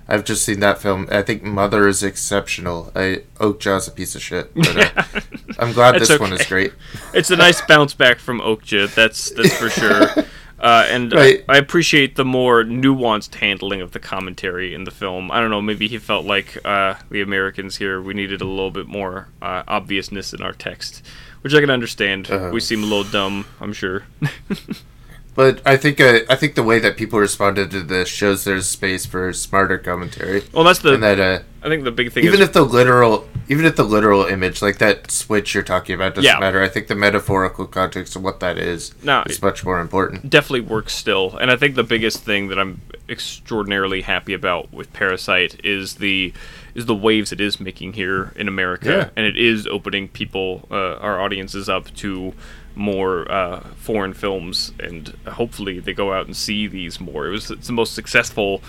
I've 0.08 0.26
just 0.26 0.44
seen 0.44 0.60
that 0.60 0.80
film. 0.82 1.08
I 1.10 1.22
think 1.22 1.44
Mother 1.44 1.88
is 1.88 2.04
exceptional. 2.04 2.92
I, 2.94 3.22
Okja's 3.40 3.88
a 3.88 3.92
piece 3.92 4.16
of 4.16 4.22
shit, 4.22 4.54
but 4.54 4.98
uh, 4.98 5.04
I'm 5.60 5.72
glad 5.72 5.96
this 6.00 6.20
one 6.20 6.34
is 6.34 6.46
great. 6.46 6.74
It's 7.14 7.32
a 7.32 7.38
nice 7.38 7.62
bounce 7.62 7.94
back 7.94 8.20
from 8.20 8.42
Okja, 8.42 8.94
that's 8.94 9.32
that's 9.32 9.58
for 9.58 9.70
sure. 9.70 10.08
Uh, 10.64 10.86
and 10.90 11.12
Right. 11.12 11.44
I, 11.50 11.56
I 11.56 11.58
appreciate 11.58 12.16
the 12.16 12.24
more 12.24 12.64
nuanced 12.64 13.36
handling 13.36 13.82
of 13.82 13.92
the 13.92 14.00
commentary 14.00 14.74
in 14.74 14.86
the 14.86 14.92
film. 14.92 15.30
I 15.30 15.42
don't 15.42 15.50
know, 15.50 15.62
maybe 15.62 15.90
he 15.90 15.98
felt 15.98 16.26
like 16.26 16.58
uh, 16.66 16.96
the 17.12 17.20
Americans 17.22 17.76
here 17.76 18.02
we 18.02 18.14
needed 18.14 18.40
a 18.40 18.46
little 18.46 18.72
bit 18.72 18.88
more 18.88 19.28
uh, 19.42 19.64
obviousness 19.68 20.34
in 20.34 20.42
our 20.42 20.54
text, 20.54 21.06
which 21.42 21.54
I 21.54 21.60
can 21.60 21.70
understand. 21.70 22.32
Uh-huh. 22.32 22.50
We 22.54 22.62
seem 22.62 22.82
a 22.82 22.86
little 22.86 23.04
dumb, 23.12 23.46
I'm 23.60 23.74
sure. 23.74 24.06
But 25.36 25.62
I 25.66 25.78
think 25.78 26.00
uh, 26.00 26.20
I 26.30 26.36
think 26.36 26.56
the 26.56 26.64
way 26.64 26.80
that 26.80 26.96
people 26.96 27.20
responded 27.20 27.72
to 27.72 27.82
this 27.82 28.08
shows 28.08 28.44
there's 28.44 28.68
space 28.68 29.06
for 29.06 29.34
smarter 29.34 29.78
commentary, 29.80 30.44
well, 30.54 30.64
that's 30.64 30.80
the 30.80 30.94
and 30.94 31.02
that 31.04 31.20
uh, 31.20 31.40
I 31.64 31.70
think 31.70 31.84
the 31.86 31.92
big 31.92 32.12
thing 32.12 32.24
even 32.24 32.40
is 32.42 32.48
if 32.50 32.54
the 32.54 32.62
literal 32.64 33.28
even 33.50 33.66
if 33.66 33.76
the 33.76 33.84
literal 33.84 34.26
image 34.26 34.62
like 34.62 34.78
that 34.78 35.10
switch 35.10 35.54
you're 35.54 35.64
talking 35.64 35.96
about 35.96 36.16
doesn't 36.16 36.24
Yeah. 36.24 36.40
matter 36.40 36.62
i 36.62 36.70
think 36.70 36.88
the 36.88 36.96
metaphorical 36.96 37.66
context 37.66 38.16
of 38.16 38.22
what 38.24 38.40
that 38.40 38.58
is 38.58 38.94
No, 39.04 39.24
is 39.26 39.42
much 39.42 39.66
more 39.66 39.82
important 39.82 40.30
definitely 40.30 40.62
works 40.62 40.94
still. 40.94 41.36
And 41.38 41.50
I 41.52 41.58
think 41.58 41.76
the 41.76 41.84
biggest 41.84 42.20
thing 42.24 42.48
that 42.50 42.60
I'm 42.60 42.82
extraordinarily 43.10 44.02
happy 44.02 44.34
about 44.34 44.72
with 44.72 44.94
Parasite 44.94 45.60
is 45.66 45.96
the 45.96 46.32
is 46.76 46.86
the 46.86 46.96
waves 46.96 47.32
it 47.32 47.40
is 47.42 47.60
making 47.60 47.94
here 47.94 48.32
in 48.36 48.48
America, 48.48 48.90
Yeah. 48.90 49.10
and 49.16 49.26
it 49.26 49.38
is 49.38 49.68
opening 49.68 50.08
people, 50.08 50.68
uh, 50.72 50.96
our 50.96 51.20
audiences, 51.22 51.70
up 51.70 51.94
to 51.96 52.34
more 52.76 53.32
uh, 53.32 53.60
foreign 53.76 54.14
films, 54.14 54.72
and 54.80 55.10
hopefully 55.28 55.80
they 55.80 55.94
go 55.94 56.12
out 56.14 56.26
and 56.26 56.36
see 56.36 56.68
these 56.68 57.00
more. 57.00 57.28
It 57.28 57.32
was 57.32 57.52
it's 57.52 57.68
the 57.68 57.74
most 57.74 57.94
successful 57.94 58.62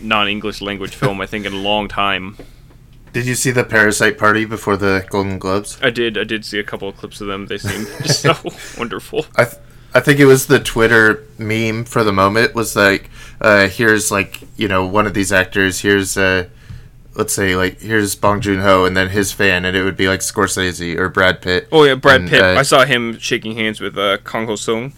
non-English 0.00 0.60
language 0.60 0.94
film 1.02 1.20
I 1.20 1.26
think 1.26 1.44
in 1.46 1.52
a 1.52 1.56
long 1.56 1.88
time. 1.88 2.36
did 3.12 3.26
you 3.26 3.34
see 3.34 3.50
the 3.50 3.64
parasite 3.64 4.16
party 4.18 4.44
before 4.44 4.76
the 4.76 5.04
golden 5.10 5.38
globes 5.38 5.76
I 5.82 5.90
did 5.90 6.16
I 6.16 6.24
did 6.24 6.44
see 6.44 6.58
a 6.60 6.64
couple 6.64 6.88
of 6.88 6.96
clips 6.96 7.20
of 7.20 7.26
them. 7.26 7.46
They 7.46 7.58
seem 7.58 7.84
so 8.06 8.34
wonderful. 8.78 9.26
i 9.36 9.44
th- 9.44 9.56
I 9.94 10.00
think 10.00 10.20
it 10.20 10.26
was 10.26 10.46
the 10.46 10.60
Twitter 10.60 11.24
meme 11.38 11.84
for 11.86 12.04
the 12.04 12.12
moment 12.12 12.54
was 12.54 12.76
like, 12.76 13.08
uh, 13.40 13.68
here's 13.68 14.10
like 14.10 14.42
you 14.56 14.68
know 14.68 14.86
one 14.86 15.06
of 15.06 15.14
these 15.14 15.32
actors. 15.32 15.80
Here's 15.80 16.16
uh, 16.18 16.46
let's 17.14 17.32
say 17.34 17.56
like 17.56 17.80
here's 17.80 18.14
Bong 18.14 18.40
Joon 18.40 18.60
Ho, 18.60 18.84
and 18.84 18.96
then 18.96 19.08
his 19.10 19.32
fan, 19.32 19.64
and 19.64 19.76
it 19.76 19.82
would 19.82 19.96
be 19.96 20.08
like 20.08 20.20
Scorsese 20.20 20.96
or 20.98 21.08
Brad 21.08 21.40
Pitt. 21.42 21.68
Oh 21.72 21.84
yeah, 21.84 21.94
Brad 21.94 22.20
And, 22.22 22.30
Pitt. 22.30 22.42
uh, 22.42 22.58
I 22.58 22.62
saw 22.62 22.84
him 22.84 23.18
shaking 23.18 23.56
hands 23.56 23.80
with 23.80 23.96
uh, 23.98 24.18
Kong 24.18 24.46
Ho 24.46 24.56
Sung, 24.56 24.92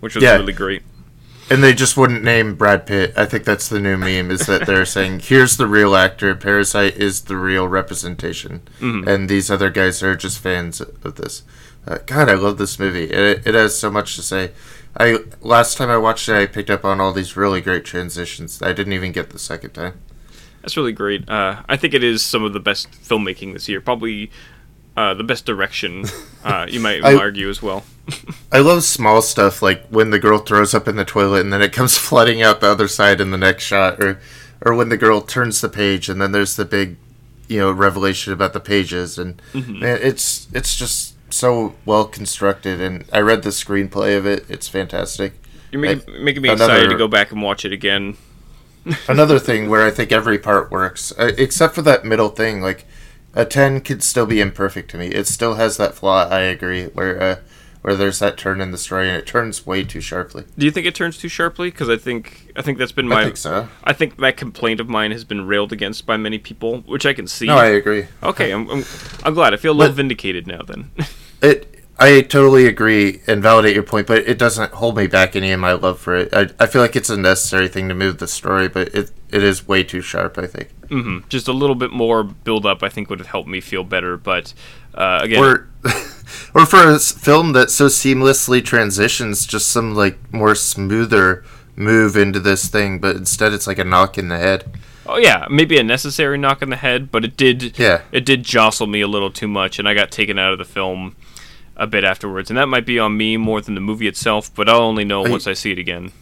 which 0.00 0.14
was 0.14 0.22
Yeah. 0.24 0.36
really 0.36 0.52
great. 0.52 0.82
And 1.50 1.62
they 1.62 1.74
just 1.74 1.96
wouldn't 1.98 2.22
name 2.24 2.54
Brad 2.54 2.86
Pitt. 2.86 3.12
I 3.16 3.26
think 3.26 3.44
that's 3.44 3.68
the 3.68 3.80
new 3.80 3.98
meme 3.98 4.30
is 4.30 4.46
that 4.46 4.64
they're 4.64 4.86
saying, 4.96 5.20
here's 5.20 5.56
the 5.58 5.66
real 5.66 5.94
actor. 5.94 6.34
Parasite 6.34 6.96
is 6.96 7.22
the 7.22 7.36
real 7.36 7.68
representation. 7.68 8.62
And 8.80 9.28
these 9.28 9.50
other 9.50 9.68
guys 9.68 10.02
are 10.02 10.16
just 10.16 10.38
fans 10.38 10.80
of 10.80 11.16
this. 11.16 11.42
Uh, 11.86 11.98
God, 12.06 12.30
I 12.30 12.34
love 12.34 12.56
this 12.56 12.78
movie. 12.78 13.04
It, 13.04 13.46
it 13.46 13.54
has 13.54 13.76
so 13.78 13.90
much 13.90 14.14
to 14.16 14.22
say. 14.22 14.52
I 14.96 15.18
Last 15.42 15.76
time 15.76 15.90
I 15.90 15.96
watched 15.98 16.28
it, 16.28 16.36
I 16.36 16.46
picked 16.46 16.70
up 16.70 16.84
on 16.86 17.00
all 17.02 17.12
these 17.12 17.36
really 17.36 17.60
great 17.60 17.84
transitions. 17.84 18.62
I 18.62 18.72
didn't 18.72 18.92
even 18.94 19.12
get 19.12 19.30
the 19.30 19.38
second 19.38 19.72
time. 19.72 19.94
That's 20.62 20.76
really 20.76 20.92
great. 20.92 21.28
Uh, 21.28 21.62
I 21.68 21.76
think 21.76 21.92
it 21.94 22.02
is 22.04 22.24
some 22.24 22.44
of 22.44 22.52
the 22.52 22.60
best 22.60 22.90
filmmaking 22.92 23.52
this 23.52 23.68
year. 23.68 23.80
Probably 23.80 24.30
uh, 24.96 25.14
the 25.14 25.24
best 25.24 25.44
direction. 25.44 26.04
Uh, 26.44 26.66
you 26.68 26.80
might 26.80 27.04
I- 27.04 27.16
argue 27.16 27.48
as 27.50 27.60
well. 27.62 27.84
I 28.52 28.58
love 28.58 28.82
small 28.84 29.22
stuff 29.22 29.62
like 29.62 29.86
when 29.88 30.10
the 30.10 30.18
girl 30.18 30.38
throws 30.38 30.74
up 30.74 30.88
in 30.88 30.96
the 30.96 31.04
toilet 31.04 31.40
and 31.40 31.52
then 31.52 31.62
it 31.62 31.72
comes 31.72 31.96
flooding 32.08 32.42
out 32.42 32.60
the 32.60 32.68
other 32.68 32.88
side 32.88 33.20
in 33.20 33.30
the 33.30 33.38
next 33.38 33.64
shot, 33.64 34.02
or 34.02 34.20
or 34.60 34.74
when 34.74 34.88
the 34.88 34.96
girl 34.96 35.20
turns 35.20 35.60
the 35.60 35.68
page 35.68 36.08
and 36.08 36.20
then 36.20 36.30
there's 36.32 36.54
the 36.56 36.64
big, 36.64 36.96
you 37.48 37.58
know, 37.58 37.70
revelation 37.72 38.32
about 38.32 38.52
the 38.52 38.60
pages, 38.60 39.18
and 39.18 39.40
man, 39.54 39.98
it's 40.02 40.48
it's 40.52 40.76
just 40.76 41.14
so 41.32 41.74
well 41.84 42.04
constructed. 42.06 42.80
And 42.80 43.04
I 43.12 43.20
read 43.20 43.42
the 43.42 43.50
screenplay 43.50 44.16
of 44.18 44.26
it; 44.26 44.44
it's 44.48 44.68
fantastic. 44.68 45.32
You're 45.70 45.80
making, 45.80 46.14
I- 46.14 46.18
making 46.18 46.42
me 46.42 46.48
another- 46.50 46.72
excited 46.74 46.90
to 46.90 46.96
go 46.98 47.08
back 47.08 47.30
and 47.32 47.40
watch 47.42 47.64
it 47.64 47.72
again. 47.72 48.16
Another 49.08 49.38
thing 49.38 49.68
where 49.70 49.86
I 49.86 49.90
think 49.90 50.10
every 50.12 50.38
part 50.38 50.70
works, 50.70 51.12
uh, 51.18 51.32
except 51.38 51.74
for 51.74 51.82
that 51.82 52.04
middle 52.04 52.28
thing, 52.28 52.60
like 52.60 52.84
a 53.34 53.44
ten 53.44 53.80
could 53.80 54.02
still 54.02 54.26
be 54.26 54.40
imperfect 54.40 54.90
to 54.92 54.98
me. 54.98 55.06
It 55.08 55.26
still 55.26 55.54
has 55.54 55.76
that 55.76 55.94
flaw. 55.94 56.28
I 56.28 56.40
agree, 56.40 56.86
where 56.86 57.20
uh, 57.22 57.36
where 57.82 57.94
there's 57.96 58.18
that 58.20 58.36
turn 58.36 58.60
in 58.60 58.70
the 58.70 58.78
story 58.78 59.08
and 59.08 59.16
it 59.16 59.26
turns 59.26 59.66
way 59.66 59.82
too 59.84 60.00
sharply. 60.00 60.44
Do 60.56 60.64
you 60.64 60.70
think 60.70 60.86
it 60.86 60.94
turns 60.94 61.18
too 61.18 61.28
sharply? 61.28 61.70
Because 61.70 61.88
I 61.88 61.96
think 61.96 62.52
I 62.56 62.62
think 62.62 62.78
that's 62.78 62.92
been 62.92 63.08
my 63.08 63.20
I 63.20 63.24
think 63.24 63.36
so. 63.36 63.68
I 63.84 63.92
think 63.92 64.18
that 64.18 64.36
complaint 64.36 64.78
of 64.80 64.88
mine 64.88 65.10
has 65.12 65.24
been 65.24 65.46
railed 65.46 65.72
against 65.72 66.06
by 66.06 66.16
many 66.16 66.38
people, 66.38 66.78
which 66.82 67.06
I 67.06 67.12
can 67.12 67.26
see. 67.26 67.46
No, 67.46 67.56
I 67.56 67.66
agree. 67.66 68.06
okay, 68.22 68.50
I'm, 68.52 68.68
I'm 68.70 68.84
I'm 69.24 69.34
glad. 69.34 69.52
I 69.54 69.56
feel 69.56 69.72
a 69.72 69.74
little 69.74 69.92
But- 69.92 69.96
vindicated 69.96 70.46
now. 70.46 70.62
Then. 70.62 70.90
It. 71.42 71.81
I 71.98 72.22
totally 72.22 72.66
agree 72.66 73.20
and 73.26 73.42
validate 73.42 73.74
your 73.74 73.84
point, 73.84 74.06
but 74.08 74.18
it 74.26 74.38
doesn't 74.38 74.72
hold 74.72 74.96
me 74.96 75.06
back 75.06 75.36
any 75.36 75.52
of 75.52 75.60
my 75.60 75.72
love 75.72 76.00
for 76.00 76.16
it. 76.16 76.34
I, 76.34 76.48
I 76.58 76.66
feel 76.66 76.82
like 76.82 76.96
it's 76.96 77.10
a 77.10 77.16
necessary 77.16 77.68
thing 77.68 77.88
to 77.88 77.94
move 77.94 78.18
the 78.18 78.26
story, 78.26 78.68
but 78.68 78.88
it 78.94 79.12
it 79.30 79.42
is 79.44 79.68
way 79.68 79.84
too 79.84 80.00
sharp. 80.00 80.36
I 80.38 80.46
think. 80.46 80.70
hmm 80.88 81.18
Just 81.28 81.48
a 81.48 81.52
little 81.52 81.76
bit 81.76 81.92
more 81.92 82.24
build 82.24 82.66
up, 82.66 82.82
I 82.82 82.88
think, 82.88 83.08
would 83.10 83.18
have 83.20 83.28
helped 83.28 83.48
me 83.48 83.60
feel 83.60 83.84
better. 83.84 84.16
But 84.16 84.52
uh, 84.94 85.20
again, 85.22 85.42
Or 85.42 85.68
or 86.54 86.66
for 86.66 86.88
a 86.90 86.98
film 86.98 87.52
that 87.52 87.70
so 87.70 87.86
seamlessly 87.86 88.64
transitions, 88.64 89.46
just 89.46 89.68
some 89.68 89.94
like 89.94 90.18
more 90.32 90.54
smoother 90.54 91.44
move 91.76 92.16
into 92.16 92.40
this 92.40 92.68
thing, 92.68 92.98
but 92.98 93.16
instead 93.16 93.52
it's 93.52 93.66
like 93.66 93.78
a 93.78 93.84
knock 93.84 94.18
in 94.18 94.28
the 94.28 94.38
head. 94.38 94.64
oh 95.06 95.18
yeah, 95.18 95.46
maybe 95.50 95.78
a 95.78 95.82
necessary 95.82 96.36
knock 96.38 96.62
in 96.62 96.70
the 96.70 96.76
head, 96.76 97.10
but 97.12 97.24
it 97.24 97.36
did. 97.36 97.78
Yeah. 97.78 98.02
It 98.12 98.24
did 98.26 98.42
jostle 98.44 98.86
me 98.86 99.00
a 99.02 99.08
little 99.08 99.30
too 99.30 99.48
much, 99.48 99.78
and 99.78 99.86
I 99.88 99.94
got 99.94 100.10
taken 100.10 100.38
out 100.38 100.52
of 100.52 100.58
the 100.58 100.64
film 100.64 101.16
a 101.82 101.86
bit 101.86 102.04
afterwards. 102.04 102.48
And 102.50 102.56
that 102.58 102.66
might 102.68 102.86
be 102.86 102.98
on 102.98 103.16
me 103.16 103.36
more 103.36 103.60
than 103.60 103.74
the 103.74 103.80
movie 103.80 104.06
itself, 104.06 104.54
but 104.54 104.68
I'll 104.68 104.82
only 104.82 105.04
know 105.04 105.24
I- 105.26 105.30
once 105.30 105.46
I 105.46 105.52
see 105.54 105.72
it 105.72 105.78
again. 105.78 106.12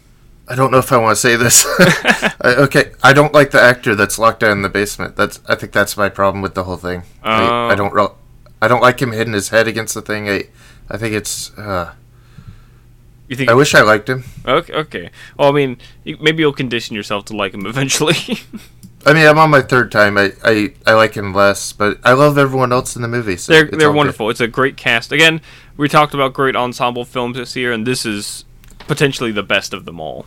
I 0.47 0.55
don't 0.55 0.71
know 0.71 0.79
if 0.79 0.91
I 0.91 0.97
want 0.97 1.11
to 1.15 1.21
say 1.27 1.35
this. 1.37 1.65
I, 2.41 2.55
okay, 2.65 2.91
I 3.01 3.13
don't 3.13 3.33
like 3.33 3.51
the 3.51 3.61
actor 3.61 3.95
that's 3.95 4.19
locked 4.19 4.41
down 4.41 4.51
in 4.53 4.61
the 4.63 4.69
basement. 4.69 5.15
That's 5.15 5.39
I 5.47 5.55
think 5.55 5.71
that's 5.71 5.95
my 5.95 6.09
problem 6.09 6.41
with 6.41 6.55
the 6.55 6.63
whole 6.65 6.75
thing. 6.77 7.03
I, 7.23 7.41
Oh. 7.43 7.67
I 7.69 7.75
don't 7.75 7.93
re- 7.93 8.07
I 8.61 8.67
don't 8.67 8.81
like 8.81 9.01
him 9.01 9.11
hitting 9.13 9.33
his 9.33 9.49
head 9.49 9.67
against 9.67 9.93
the 9.93 10.01
thing. 10.01 10.27
I 10.29 10.49
I 10.89 10.97
think 10.97 11.13
it's. 11.15 11.55
Uh, 11.57 11.93
You 13.29 13.37
think? 13.37 13.49
I 13.49 13.53
wish 13.53 13.73
I 13.75 13.81
liked 13.81 14.09
him. 14.09 14.23
okay. 14.45 14.73
Okay. 14.73 15.09
Well, 15.37 15.47
I 15.47 15.51
mean, 15.53 15.77
maybe 16.03 16.41
you'll 16.43 16.51
condition 16.53 16.95
yourself 16.97 17.23
to 17.25 17.35
like 17.37 17.53
him 17.53 17.65
eventually. 17.73 18.17
I 19.05 19.13
mean, 19.13 19.25
I'm 19.27 19.39
on 19.39 19.49
my 19.49 19.61
third 19.61 19.91
time. 19.91 20.17
I, 20.17 20.33
I, 20.43 20.73
I 20.85 20.93
like 20.93 21.15
him 21.15 21.33
less, 21.33 21.73
but 21.73 21.99
I 22.03 22.13
love 22.13 22.37
everyone 22.37 22.71
else 22.71 22.95
in 22.95 23.01
the 23.01 23.07
movie. 23.07 23.37
So 23.37 23.51
they're 23.53 23.65
it's 23.65 23.77
they're 23.77 23.87
all 23.87 23.93
good. 23.93 23.97
wonderful. 23.97 24.29
It's 24.29 24.41
a 24.41 24.47
great 24.47 24.77
cast. 24.77 25.11
Again, 25.11 25.41
we 25.77 25.89
talked 25.89 26.13
about 26.13 26.33
great 26.33 26.55
ensemble 26.55 27.05
films 27.05 27.37
this 27.37 27.55
year, 27.55 27.71
and 27.71 27.85
this 27.87 28.05
is 28.05 28.45
potentially 28.87 29.31
the 29.31 29.43
best 29.43 29.73
of 29.73 29.85
them 29.85 29.99
all. 29.99 30.25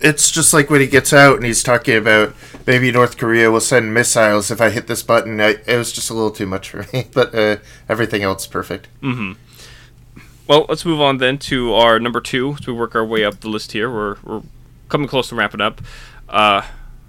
It's 0.00 0.30
just 0.30 0.52
like 0.52 0.70
when 0.70 0.80
he 0.80 0.86
gets 0.86 1.12
out 1.12 1.36
and 1.36 1.44
he's 1.46 1.62
talking 1.62 1.96
about 1.96 2.34
maybe 2.66 2.90
North 2.90 3.16
Korea 3.16 3.50
will 3.50 3.60
send 3.60 3.94
missiles 3.94 4.50
if 4.50 4.60
I 4.60 4.70
hit 4.70 4.86
this 4.86 5.02
button. 5.02 5.40
I, 5.40 5.56
it 5.66 5.76
was 5.76 5.92
just 5.92 6.10
a 6.10 6.14
little 6.14 6.30
too 6.30 6.46
much 6.46 6.70
for 6.70 6.86
me, 6.92 7.06
but 7.12 7.34
uh, 7.34 7.56
everything 7.88 8.22
else 8.22 8.46
perfect. 8.46 8.88
Well, 10.46 10.66
let's 10.68 10.84
move 10.84 11.00
on 11.00 11.18
then 11.18 11.38
to 11.38 11.72
our 11.74 11.98
number 11.98 12.20
two 12.20 12.56
as 12.60 12.66
we 12.66 12.72
work 12.72 12.94
our 12.94 13.04
way 13.04 13.24
up 13.24 13.40
the 13.40 13.48
list 13.48 13.72
here. 13.72 13.90
We're, 13.90 14.16
we're 14.24 14.42
coming 14.88 15.08
close 15.08 15.28
to 15.30 15.34
wrapping 15.34 15.60
up. 15.62 15.80
Uh, 16.28 16.62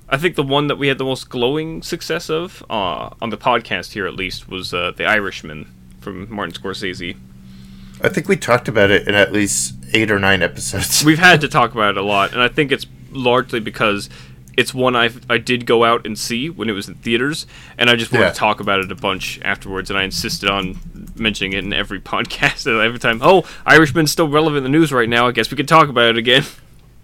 I 0.08 0.18
think 0.18 0.36
the 0.36 0.44
one 0.44 0.68
that 0.68 0.78
we 0.78 0.88
had 0.88 0.98
the 0.98 1.04
most 1.06 1.30
glowing 1.30 1.82
success 1.82 2.30
of, 2.30 2.64
uh, 2.70 3.10
on 3.22 3.30
the 3.32 3.38
podcast 3.38 3.94
here 3.94 4.06
at 4.06 4.14
least, 4.16 4.48
was 4.48 4.74
uh, 4.74 4.92
The 4.96 5.06
Irishman 5.06 5.72
from 6.00 6.32
Martin 6.34 6.54
Scorsese. 6.54 7.18
I 8.02 8.10
think 8.10 8.28
we 8.28 8.36
talked 8.36 8.68
about 8.68 8.92
it 8.92 9.08
in 9.08 9.16
at 9.16 9.32
least 9.32 9.74
eight 9.94 10.12
or 10.12 10.20
nine 10.20 10.44
episodes. 10.44 11.04
We've 11.04 11.18
had 11.18 11.42
to 11.42 11.48
talk 11.48 11.72
about 11.74 11.92
it 11.92 11.98
a 11.98 12.04
lot, 12.04 12.34
and 12.34 12.42
I 12.42 12.50
think 12.50 12.72
it's 12.72 12.86
largely 13.12 13.60
because 13.60 14.10
it's 14.58 14.74
one 14.74 14.96
I 14.96 15.10
I 15.30 15.38
did 15.38 15.66
go 15.66 15.84
out 15.84 16.06
and 16.06 16.18
see 16.18 16.50
when 16.50 16.70
it 16.70 16.74
was 16.74 16.88
in 16.88 16.96
theaters, 16.96 17.48
and 17.78 17.90
I 17.90 17.96
just 17.96 18.12
wanted 18.12 18.26
Yeah. 18.26 18.32
to 18.32 18.38
talk 18.38 18.60
about 18.60 18.82
it 18.82 18.92
a 18.92 18.96
bunch 18.96 19.40
afterwards, 19.44 19.90
and 19.90 19.98
I 19.98 20.04
insisted 20.04 20.50
on 20.50 20.78
mentioning 21.16 21.54
it 21.54 21.64
in 21.64 21.74
every 21.74 22.00
podcast 22.14 22.68
and 22.68 22.80
every 22.80 23.00
time. 23.00 23.20
Oh, 23.24 23.44
Irishman's 23.66 24.12
still 24.12 24.28
relevant 24.30 24.66
in 24.66 24.72
the 24.72 24.78
news 24.78 24.92
right 24.94 25.10
now. 25.10 25.28
I 25.28 25.32
guess 25.32 25.50
we 25.50 25.58
could 25.58 25.68
talk 25.68 25.90
about 25.90 26.10
it 26.10 26.18
again. 26.18 26.44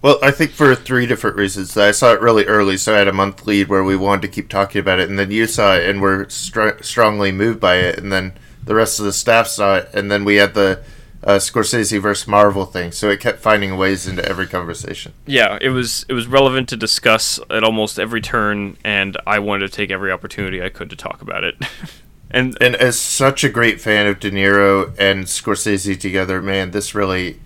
Well, 0.02 0.18
I 0.24 0.32
think 0.32 0.52
for 0.52 0.74
three 0.74 1.06
different 1.06 1.36
reasons. 1.36 1.78
I 1.78 1.92
saw 1.92 2.14
it 2.14 2.22
really 2.22 2.46
early, 2.46 2.78
so 2.78 2.96
I 2.96 3.00
had 3.00 3.08
a 3.08 3.14
month 3.14 3.46
lead 3.46 3.68
where 3.68 3.84
we 3.84 3.96
wanted 3.96 4.24
to 4.24 4.28
keep 4.30 4.50
talking 4.50 4.80
about 4.80 5.00
it, 5.00 5.10
and 5.10 5.20
then 5.20 5.30
you 5.30 5.46
saw 5.46 5.76
it 5.76 5.88
and 5.88 6.02
were 6.02 6.28
str- 6.30 6.82
strongly 6.82 7.32
moved 7.32 7.60
by 7.60 7.76
it, 7.76 8.00
and 8.00 8.12
then 8.12 8.34
the 8.64 8.74
rest 8.76 9.00
of 9.00 9.06
the 9.06 9.14
staff 9.14 9.48
saw 9.48 9.78
it, 9.78 9.90
and 9.94 10.12
then 10.12 10.26
we 10.26 10.36
had 10.38 10.56
the 10.56 10.84
uh, 11.24 11.38
Scorsese 11.38 12.02
versus 12.02 12.28
Marvel 12.28 12.66
thing, 12.66 12.92
so 12.92 13.10
it 13.10 13.20
kept 13.20 13.40
finding 13.40 13.78
ways 13.78 14.08
into 14.08 14.26
every 14.26 14.48
conversation. 14.48 15.14
Yeah, 15.26 15.58
it 15.62 15.70
was 15.70 16.06
it 16.10 16.14
was 16.14 16.28
relevant 16.28 16.70
to 16.70 16.78
discuss 16.78 17.40
at 17.50 17.64
almost 17.64 18.00
every 18.00 18.22
turn, 18.22 18.78
and 18.84 19.18
I 19.28 19.40
wanted 19.40 19.70
to 19.70 19.76
take 19.76 19.92
every 19.92 20.12
opportunity 20.12 20.62
I 20.62 20.70
could 20.70 20.90
to 20.90 20.96
talk 20.96 21.22
about 21.22 21.44
it. 21.44 21.56
and 22.32 22.58
And 22.60 22.76
as 22.76 23.00
such 23.00 23.44
a 23.44 23.50
great 23.50 23.80
fan 23.80 24.08
of 24.08 24.20
De 24.20 24.32
Niro 24.32 24.96
and 24.98 25.26
Scorsese 25.26 26.00
together, 26.00 26.42
man, 26.42 26.72
this 26.72 26.96
really, 26.96 27.40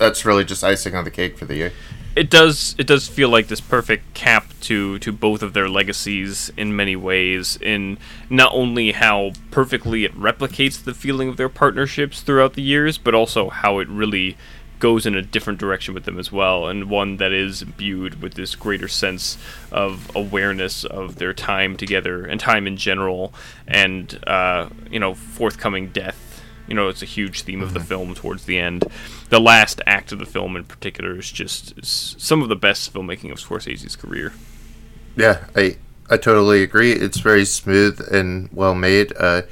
that's 0.00 0.24
really 0.24 0.44
just 0.44 0.64
icing 0.64 0.96
on 0.96 1.04
the 1.04 1.10
cake 1.10 1.38
for 1.38 1.44
the 1.44 1.54
year. 1.54 1.72
it 2.16 2.28
does 2.28 2.74
it 2.78 2.86
does 2.86 3.06
feel 3.06 3.28
like 3.28 3.46
this 3.46 3.60
perfect 3.60 4.14
cap 4.14 4.46
to 4.60 4.98
to 4.98 5.12
both 5.12 5.42
of 5.42 5.52
their 5.52 5.68
legacies 5.68 6.50
in 6.56 6.74
many 6.74 6.96
ways 6.96 7.56
in 7.60 7.96
not 8.28 8.50
only 8.52 8.90
how 8.92 9.30
perfectly 9.52 10.04
it 10.04 10.12
replicates 10.18 10.82
the 10.82 10.94
feeling 10.94 11.28
of 11.28 11.36
their 11.36 11.48
partnerships 11.48 12.22
throughout 12.22 12.54
the 12.54 12.62
years 12.62 12.98
but 12.98 13.14
also 13.14 13.48
how 13.50 13.78
it 13.78 13.88
really 13.88 14.36
goes 14.80 15.04
in 15.04 15.14
a 15.14 15.22
different 15.22 15.58
direction 15.58 15.92
with 15.92 16.04
them 16.04 16.18
as 16.18 16.32
well 16.32 16.66
and 16.66 16.88
one 16.88 17.18
that 17.18 17.32
is 17.32 17.60
imbued 17.62 18.22
with 18.22 18.34
this 18.34 18.54
greater 18.54 18.88
sense 18.88 19.36
of 19.70 20.10
awareness 20.16 20.84
of 20.86 21.16
their 21.16 21.34
time 21.34 21.76
together 21.76 22.24
and 22.24 22.40
time 22.40 22.66
in 22.66 22.76
general 22.76 23.32
and 23.68 24.18
uh, 24.26 24.68
you 24.90 24.98
know 24.98 25.14
forthcoming 25.14 25.88
death 25.90 26.29
you 26.70 26.76
know 26.76 26.88
it's 26.88 27.02
a 27.02 27.06
huge 27.06 27.42
theme 27.42 27.60
of 27.62 27.74
the 27.74 27.80
film 27.80 28.14
towards 28.14 28.44
the 28.46 28.58
end 28.58 28.84
the 29.28 29.40
last 29.40 29.82
act 29.86 30.12
of 30.12 30.18
the 30.18 30.24
film 30.26 30.56
in 30.56 30.64
particular 30.64 31.18
is 31.18 31.30
just 31.30 31.76
is 31.78 32.14
some 32.18 32.42
of 32.42 32.48
the 32.48 32.56
best 32.56 32.94
filmmaking 32.94 33.30
of 33.30 33.38
scorsese's 33.38 33.96
career 33.96 34.32
Yeah, 35.16 35.44
I 35.54 35.76
I 36.08 36.16
totally 36.16 36.62
agree. 36.62 36.92
It's 36.92 37.18
very 37.20 37.44
smooth 37.44 38.00
and 38.12 38.48
well 38.52 38.74
made. 38.74 39.12
Uh, 39.16 39.42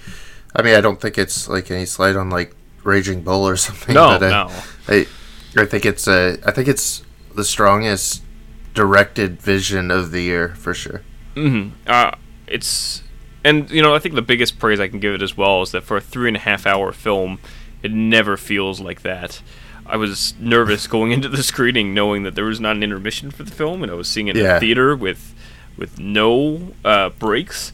I 0.56 0.62
mean, 0.62 0.74
I 0.74 0.80
don't 0.80 1.00
think 1.00 1.16
it's 1.18 1.48
like 1.48 1.70
any 1.70 1.84
slight 1.86 2.16
on 2.16 2.30
like 2.30 2.52
Raging 2.84 3.22
Bull 3.22 3.46
or 3.46 3.56
something. 3.66 3.94
no 3.94 4.18
but, 4.18 4.22
uh, 4.22 4.28
no 4.30 4.50
I 4.88 5.06
I 5.56 5.66
think 5.66 5.84
it's 5.84 6.06
uh, 6.08 6.36
I 6.46 6.50
think 6.52 6.66
it's 6.68 7.02
the 7.34 7.44
strongest 7.44 8.22
directed 8.74 9.40
vision 9.42 9.90
of 9.90 10.10
the 10.12 10.22
year 10.22 10.54
for 10.56 10.74
sure. 10.74 11.02
hmm 11.34 11.70
Uh, 11.86 12.12
it's 12.46 13.02
and 13.48 13.70
you 13.70 13.82
know 13.82 13.94
I 13.94 13.98
think 13.98 14.14
the 14.14 14.22
biggest 14.22 14.58
praise 14.58 14.80
I 14.80 14.88
can 14.88 15.00
give 15.00 15.14
it 15.14 15.22
as 15.22 15.36
well 15.36 15.62
is 15.62 15.70
that 15.72 15.82
for 15.82 15.96
a 15.96 16.00
three 16.00 16.28
and 16.28 16.36
a 16.36 16.40
half 16.40 16.66
hour 16.66 16.92
film, 16.92 17.38
it 17.82 17.92
never 17.92 18.36
feels 18.36 18.80
like 18.80 19.02
that. 19.02 19.40
I 19.86 19.96
was 19.96 20.34
nervous 20.38 20.86
going 20.96 21.12
into 21.12 21.28
the 21.28 21.42
screening, 21.42 21.94
knowing 21.94 22.22
that 22.24 22.34
there 22.34 22.44
was 22.44 22.60
not 22.60 22.76
an 22.76 22.82
intermission 22.82 23.30
for 23.30 23.42
the 23.42 23.50
film, 23.50 23.82
and 23.82 23.90
I 23.90 23.94
was 23.94 24.08
seeing 24.08 24.28
it 24.28 24.36
in 24.36 24.44
a 24.46 24.60
theater 24.60 24.94
with 24.94 25.34
with 25.76 25.98
no 25.98 26.72
uh, 26.84 27.08
breaks. 27.10 27.72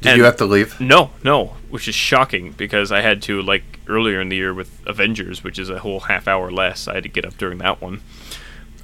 Did 0.00 0.10
And- 0.10 0.18
you 0.18 0.24
have 0.24 0.36
to 0.36 0.44
leave? 0.44 0.78
No, 0.80 1.10
no, 1.22 1.54
which 1.70 1.88
is 1.88 1.94
shocking 1.94 2.52
because 2.52 2.92
I 2.92 3.00
had 3.00 3.22
to 3.22 3.40
like 3.40 3.62
earlier 3.88 4.20
in 4.20 4.28
the 4.28 4.36
year 4.36 4.52
with 4.52 4.70
Avengers, 4.86 5.42
which 5.44 5.58
is 5.58 5.70
a 5.70 5.78
whole 5.78 6.00
half 6.00 6.26
hour 6.28 6.50
less. 6.50 6.86
I 6.88 6.94
had 6.94 7.02
to 7.04 7.08
get 7.08 7.24
up 7.24 7.36
during 7.38 7.58
that 7.58 7.80
one. 7.80 8.00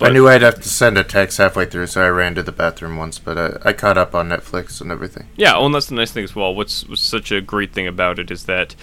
I 0.01 0.11
knew 0.11 0.28
I'd 0.28 0.42
have 0.42 0.61
to 0.61 0.68
send 0.68 0.96
a 0.98 1.05
text 1.05 1.38
halfway 1.38 1.66
through, 1.66 1.88
so 1.88 2.03
I 2.03 2.09
ran 2.09 2.34
to 2.36 2.42
the 2.42 2.53
bathroom 2.53 2.96
once. 2.96 3.18
But 3.18 3.38
uh, 3.38 3.59
I 3.64 3.72
caught 3.72 3.98
up 3.98 4.14
on 4.14 4.28
Netflix 4.28 4.80
and 4.80 4.90
everything. 4.90 5.28
Yeah, 5.36 5.55
well, 5.55 5.66
and 5.66 5.74
that's 5.74 5.86
the 5.86 5.94
nice 5.94 6.12
thing 6.12 6.24
as 6.24 6.34
well. 6.34 6.55
What's, 6.55 6.88
what's 6.88 7.03
such 7.03 7.30
a 7.32 7.40
great 7.40 7.72
thing 7.72 7.86
about 7.86 8.18
it 8.18 8.30
is 8.30 8.44
that 8.46 8.74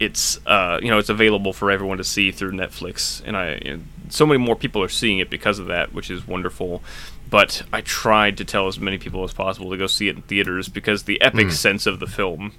it's 0.00 0.44
uh, 0.46 0.80
you 0.82 0.90
know 0.90 0.98
it's 0.98 1.08
available 1.08 1.52
for 1.52 1.70
everyone 1.70 1.98
to 1.98 2.04
see 2.04 2.32
through 2.32 2.52
Netflix, 2.52 3.22
and 3.24 3.36
I 3.36 3.60
you 3.64 3.76
know, 3.76 3.82
so 4.08 4.26
many 4.26 4.38
more 4.38 4.56
people 4.56 4.82
are 4.82 4.88
seeing 4.88 5.18
it 5.18 5.30
because 5.30 5.58
of 5.58 5.66
that, 5.66 5.92
which 5.94 6.10
is 6.10 6.26
wonderful. 6.26 6.82
But 7.30 7.62
I 7.72 7.80
tried 7.80 8.36
to 8.36 8.44
tell 8.44 8.68
as 8.68 8.78
many 8.78 8.98
people 8.98 9.24
as 9.24 9.32
possible 9.32 9.70
to 9.70 9.76
go 9.76 9.86
see 9.86 10.08
it 10.08 10.16
in 10.16 10.22
theaters 10.22 10.68
because 10.68 11.04
the 11.04 11.20
epic 11.20 11.50
sense 11.50 11.86
of 11.86 11.98
the 11.98 12.06
film 12.06 12.52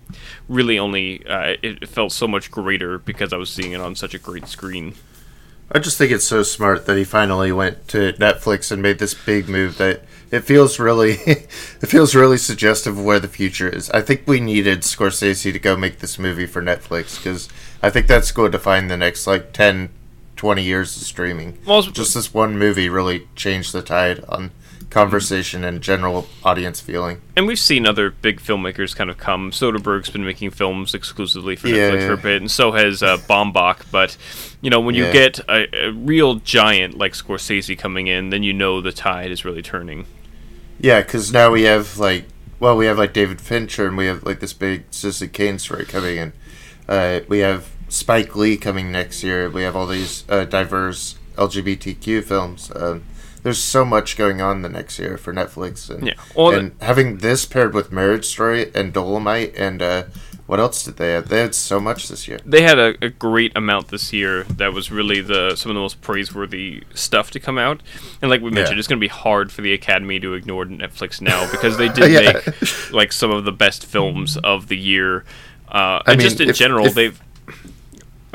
really 0.49 0.80
only 0.80 1.26
uh, 1.28 1.55
it 1.61 1.88
felt 1.88 2.11
so 2.11 2.28
much 2.28 2.51
greater 2.51 2.97
because 2.97 3.32
I 3.32 3.38
was 3.38 3.49
seeing 3.49 3.74
it 3.74 3.80
on 3.80 3.95
such 3.95 4.13
a 4.13 4.20
great 4.20 4.47
screen. 4.47 4.95
I 5.72 5.80
just 5.80 5.97
think 5.97 6.11
it's 6.11 6.26
so 6.26 6.43
smart 6.43 6.86
that 6.86 6.97
he 6.97 7.03
finally 7.03 7.51
went 7.51 7.88
to 7.89 8.13
Netflix 8.13 8.72
and 8.72 8.82
made 8.82 8.99
this 8.99 9.13
big 9.13 9.49
move 9.49 9.78
that 9.78 10.03
it 10.32 10.41
feels 10.41 10.80
really 10.80 11.11
it 11.26 11.88
feels 11.88 12.13
really 12.16 12.38
suggestive 12.38 12.97
of 12.97 13.03
where 13.03 13.20
the 13.20 13.28
future 13.28 13.70
is. 13.70 13.89
I 13.91 14.01
think 14.01 14.24
we 14.26 14.39
needed 14.39 14.82
Scorsese 14.82 15.51
to 15.51 15.59
go 15.59 15.76
make 15.76 15.99
this 15.99 16.20
movie 16.20 16.45
for 16.45 16.61
Netflix 16.61 17.18
because 17.18 17.49
I 17.82 17.89
think 17.89 18.07
that's 18.07 18.32
going 18.32 18.51
to 18.51 18.57
define 18.57 18.88
the 18.88 18.97
next 18.97 19.28
like 19.28 19.53
10, 19.53 19.89
20 20.36 20.63
years 20.63 20.95
of 20.97 21.03
streaming. 21.03 21.57
Well, 21.66 21.82
Just 21.82 22.13
this 22.13 22.34
one 22.34 22.57
movie 22.57 22.89
really 22.89 23.28
changed 23.36 23.74
the 23.74 23.82
tide 23.82 24.24
on 24.30 24.51
conversation 24.89 25.63
and 25.63 25.81
general 25.81 26.27
audience 26.43 26.79
feeling. 26.79 27.21
and 27.36 27.47
we've 27.47 27.59
seen 27.59 27.86
other 27.86 28.09
big 28.11 28.39
filmmakers 28.39 28.95
kind 28.95 29.09
of 29.09 29.17
come. 29.17 29.51
Soderbergh's 29.51 30.09
been 30.09 30.23
making 30.25 30.51
films 30.51 30.93
exclusively 30.93 31.55
for 31.55 31.67
Yeah, 31.67 31.89
Netflix 31.91 31.99
yeah. 32.01 32.07
for 32.07 32.13
a 32.13 32.17
bit, 32.17 32.41
and 32.41 32.51
so 32.51 32.71
has 32.71 33.03
uh, 33.03 33.17
Baumbach. 33.17 33.83
But 33.91 34.15
you 34.61 34.69
know, 34.69 34.79
when 34.79 34.95
you 34.95 35.05
Yeah. 35.05 35.11
get 35.13 35.39
a, 35.49 35.88
a 35.88 35.91
real 35.91 36.36
giant 36.36 36.97
like 36.97 37.13
Scorsese 37.13 37.77
coming 37.77 38.07
in, 38.07 38.29
then 38.29 38.43
you 38.43 38.53
know 38.53 38.81
the 38.81 38.91
tide 38.91 39.31
is 39.31 39.43
really 39.45 39.61
turning. 39.61 40.05
Yeah, 40.79 41.01
because 41.01 41.31
now 41.33 41.51
we 41.51 41.63
have 41.63 41.97
like, 41.97 42.25
well, 42.59 42.75
we 42.77 42.86
have 42.86 42.97
like 42.97 43.13
David 43.13 43.41
Fincher, 43.41 43.88
and 43.88 43.97
we 43.97 44.05
have 44.05 44.23
like 44.23 44.39
this 44.39 44.53
big 44.53 44.86
Citizen 44.91 45.29
Kane 45.29 45.59
story 45.59 45.86
coming 45.86 46.17
in. 46.17 46.33
Uh, 46.88 47.21
we 47.27 47.39
have 47.39 47.69
Spike 47.89 48.36
Lee 48.36 48.55
coming 48.57 48.91
next 48.91 49.23
year. 49.23 49.49
We 49.49 49.63
have 49.63 49.75
all 49.75 49.88
these 49.88 50.23
uh, 50.29 50.45
diverse 50.45 51.15
LGBTQ 51.36 52.23
films. 52.23 52.71
Um, 52.75 53.03
there's 53.45 53.61
so 53.61 53.85
much 53.85 54.17
going 54.17 54.41
on 54.41 54.63
the 54.63 54.69
next 54.69 54.97
year 54.97 55.17
for 55.19 55.31
Netflix, 55.31 55.87
and 55.89 56.07
Yeah. 56.07 56.13
And 56.57 56.71
having 56.81 57.17
this 57.19 57.45
paired 57.45 57.75
with 57.75 57.91
Marriage 57.91 58.25
Story 58.25 58.71
and 58.73 58.91
Dolomite, 58.91 59.53
and 59.55 59.83
uh, 59.83 60.03
what 60.47 60.59
else 60.59 60.83
did 60.83 60.97
they 60.97 61.11
have? 61.13 61.29
They 61.29 61.41
had 61.41 61.53
so 61.53 61.79
much 61.79 62.07
this 62.07 62.27
year. 62.27 62.39
they 62.43 62.63
had 62.63 62.79
a, 62.79 62.95
a 63.05 63.09
great 63.09 63.51
amount 63.55 63.89
this 63.89 64.11
year 64.11 64.45
that 64.45 64.73
was 64.73 64.89
really 64.89 65.21
the 65.21 65.55
some 65.55 65.69
of 65.69 65.75
the 65.75 65.79
most 65.81 66.01
praiseworthy 66.01 66.81
stuff 66.95 67.29
to 67.31 67.39
come 67.39 67.57
out 67.59 67.81
and 68.21 68.31
like 68.31 68.41
we 68.41 68.49
mentioned 68.49 68.77
Yeah. 68.77 68.79
it's 68.79 68.87
going 68.87 68.99
to 68.99 69.03
be 69.03 69.07
hard 69.25 69.51
for 69.51 69.61
the 69.61 69.73
academy 69.73 70.19
to 70.19 70.33
ignore 70.33 70.65
netflix 70.65 71.21
now 71.21 71.49
because 71.51 71.77
they 71.77 71.89
did 71.99 72.11
Yeah. 72.11 72.33
make 72.33 72.91
like 72.91 73.11
some 73.11 73.29
of 73.31 73.43
the 73.45 73.51
best 73.51 73.85
films 73.85 74.37
of 74.37 74.67
the 74.69 74.77
year 74.77 75.23
uh, 75.69 76.01
and 76.05 76.17
mean, 76.19 76.27
just 76.27 76.39
in 76.41 76.49
if- 76.49 76.55
general 76.57 76.87
if- 76.87 76.93
they've 76.95 77.19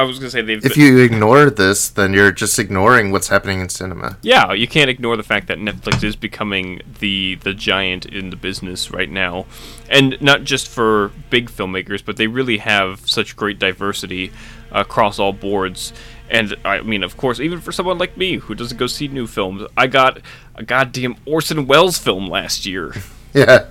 i 0.01 0.05
was 0.05 0.18
going 0.18 0.28
to 0.28 0.30
say 0.30 0.42
they've 0.42 0.64
If 0.64 0.76
you 0.76 0.98
ignore 0.98 1.51
this, 1.51 1.88
then 1.88 2.12
you're 2.14 2.32
just 2.32 2.59
ignoring 2.59 3.11
what's 3.12 3.28
happening 3.28 3.61
in 3.61 3.68
cinema. 3.68 4.16
yeah, 4.22 4.53
you 4.53 4.66
can't 4.66 4.90
ignore 4.90 5.16
the 5.16 5.22
fact 5.22 5.46
that 5.48 5.59
Netflix 5.59 6.03
is 6.03 6.16
becoming 6.16 6.80
the 7.01 7.36
the 7.36 7.55
giant 7.55 8.07
in 8.07 8.30
the 8.30 8.36
business 8.36 8.90
right 8.90 9.11
now, 9.11 9.46
and 9.88 10.16
not 10.20 10.44
just 10.44 10.68
for 10.68 11.12
big 11.30 11.51
filmmakers, 11.51 12.05
but 12.05 12.16
they 12.16 12.26
really 12.26 12.59
have 12.59 13.09
such 13.09 13.36
great 13.36 13.59
diversity 13.59 14.32
across 14.72 15.18
all 15.18 15.32
boards. 15.32 15.92
And 16.30 16.55
I 16.64 16.80
mean, 16.82 17.03
of 17.03 17.16
course, 17.16 17.40
even 17.40 17.61
for 17.61 17.72
someone 17.72 17.98
like 17.98 18.16
me 18.16 18.36
who 18.36 18.55
doesn't 18.55 18.78
go 18.78 18.86
see 18.86 19.09
new 19.09 19.26
films, 19.26 19.62
I 19.76 19.86
got 19.88 20.20
a 20.55 20.62
goddamn 20.62 21.16
Orson 21.26 21.66
Welles 21.66 21.98
film 21.98 22.26
last 22.28 22.66
year. 22.66 22.94
Yeah, 23.32 23.66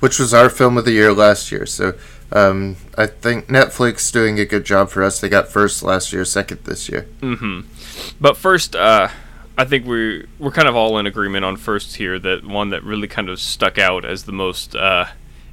which 0.00 0.18
was 0.18 0.34
our 0.34 0.50
film 0.50 0.76
of 0.76 0.84
the 0.84 0.90
year 0.90 1.12
last 1.12 1.52
year. 1.52 1.64
So 1.64 1.94
um, 2.32 2.76
I 2.96 3.06
think 3.06 3.46
Netflix 3.46 4.12
doing 4.12 4.38
a 4.40 4.44
good 4.44 4.64
job 4.64 4.90
for 4.90 5.02
us. 5.02 5.20
They 5.20 5.28
got 5.28 5.48
first 5.48 5.82
last 5.82 6.12
year, 6.12 6.24
second 6.24 6.64
this 6.64 6.88
year. 6.88 7.06
But 8.20 8.36
first, 8.36 8.74
uh, 8.74 9.08
I 9.58 9.64
think 9.64 9.86
we 9.86 10.26
we're 10.38 10.50
kind 10.50 10.68
of 10.68 10.76
all 10.76 10.98
in 10.98 11.06
agreement 11.06 11.44
on 11.44 11.56
first 11.56 11.96
here 11.96 12.18
that 12.18 12.44
one 12.44 12.70
that 12.70 12.82
really 12.82 13.08
kind 13.08 13.28
of 13.28 13.40
stuck 13.40 13.78
out 13.78 14.04
as 14.04 14.24
the 14.24 14.32
most 14.32 14.74
uh, 14.74 15.06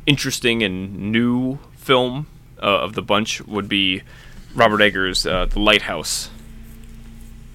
interesting 0.05 0.63
and 0.63 1.11
new 1.11 1.59
film 1.75 2.27
uh, 2.61 2.65
of 2.65 2.93
the 2.93 3.01
bunch 3.01 3.41
would 3.41 3.69
be 3.69 4.01
Robert 4.55 4.81
Eggers' 4.81 5.25
uh, 5.25 5.45
The 5.45 5.59
Lighthouse. 5.59 6.29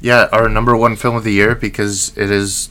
Yeah, 0.00 0.28
our 0.32 0.48
number 0.48 0.76
one 0.76 0.96
film 0.96 1.16
of 1.16 1.24
the 1.24 1.32
year 1.32 1.54
because 1.54 2.16
it 2.16 2.30
is. 2.30 2.70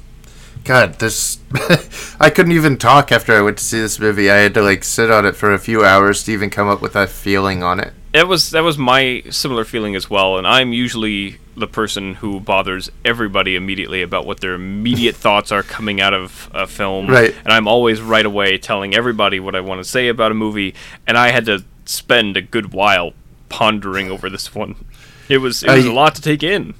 God, 0.67 0.95
this. 0.99 1.39
I 2.19 2.29
couldn't 2.29 2.51
even 2.51 2.77
talk 2.77 3.09
after 3.13 3.33
I 3.33 3.41
went 3.41 3.57
to 3.57 3.63
see 3.63 3.79
this 3.79 3.99
movie. 3.99 4.29
I 4.29 4.35
had 4.35 4.53
to 4.55 4.61
like 4.61 4.83
sit 4.83 5.09
on 5.09 5.25
it 5.25 5.33
for 5.33 5.53
a 5.53 5.59
few 5.59 5.85
hours 5.85 6.23
to 6.23 6.33
even 6.33 6.49
come 6.49 6.67
up 6.67 6.81
with 6.81 6.91
that 6.91 7.07
feeling 7.07 7.63
on 7.63 7.79
it. 7.79 7.93
That 8.11 8.27
was 8.27 8.51
that 8.51 8.63
was 8.63 8.77
my 8.77 9.23
similar 9.29 9.63
feeling 9.63 9.95
as 9.95 10.09
well, 10.09 10.37
and 10.37 10.45
I'm 10.45 10.73
usually 10.73 11.37
the 11.55 11.67
person 11.67 12.15
who 12.15 12.41
bothers 12.41 12.91
everybody 13.05 13.55
immediately 13.55 14.01
about 14.01 14.25
what 14.25 14.41
their 14.41 14.55
immediate 14.55 15.15
thoughts 15.25 15.53
are 15.53 15.63
coming 15.63 16.01
out 16.01 16.13
of 16.13 16.51
a 16.53 16.67
film. 16.67 17.07
Right. 17.07 17.33
And 17.45 17.53
I'm 17.53 17.67
always 17.67 18.01
right 18.01 18.25
away 18.25 18.57
telling 18.57 18.93
everybody 18.93 19.39
what 19.39 19.55
I 19.55 19.61
want 19.61 19.79
to 19.79 19.89
say 19.89 20.09
about 20.09 20.31
a 20.31 20.35
movie, 20.35 20.75
and 21.07 21.17
I 21.17 21.31
had 21.31 21.45
to 21.45 21.63
spend 21.85 22.35
a 22.35 22.41
good 22.41 22.73
while 22.73 23.13
pondering 23.47 24.11
over 24.11 24.29
this 24.29 24.53
one. 24.53 24.75
It 25.29 25.37
was 25.37 25.63
it 25.63 25.71
was 25.71 25.85
I- 25.85 25.89
a 25.89 25.93
lot 25.93 26.15
to 26.15 26.21
take 26.21 26.43
in. 26.43 26.73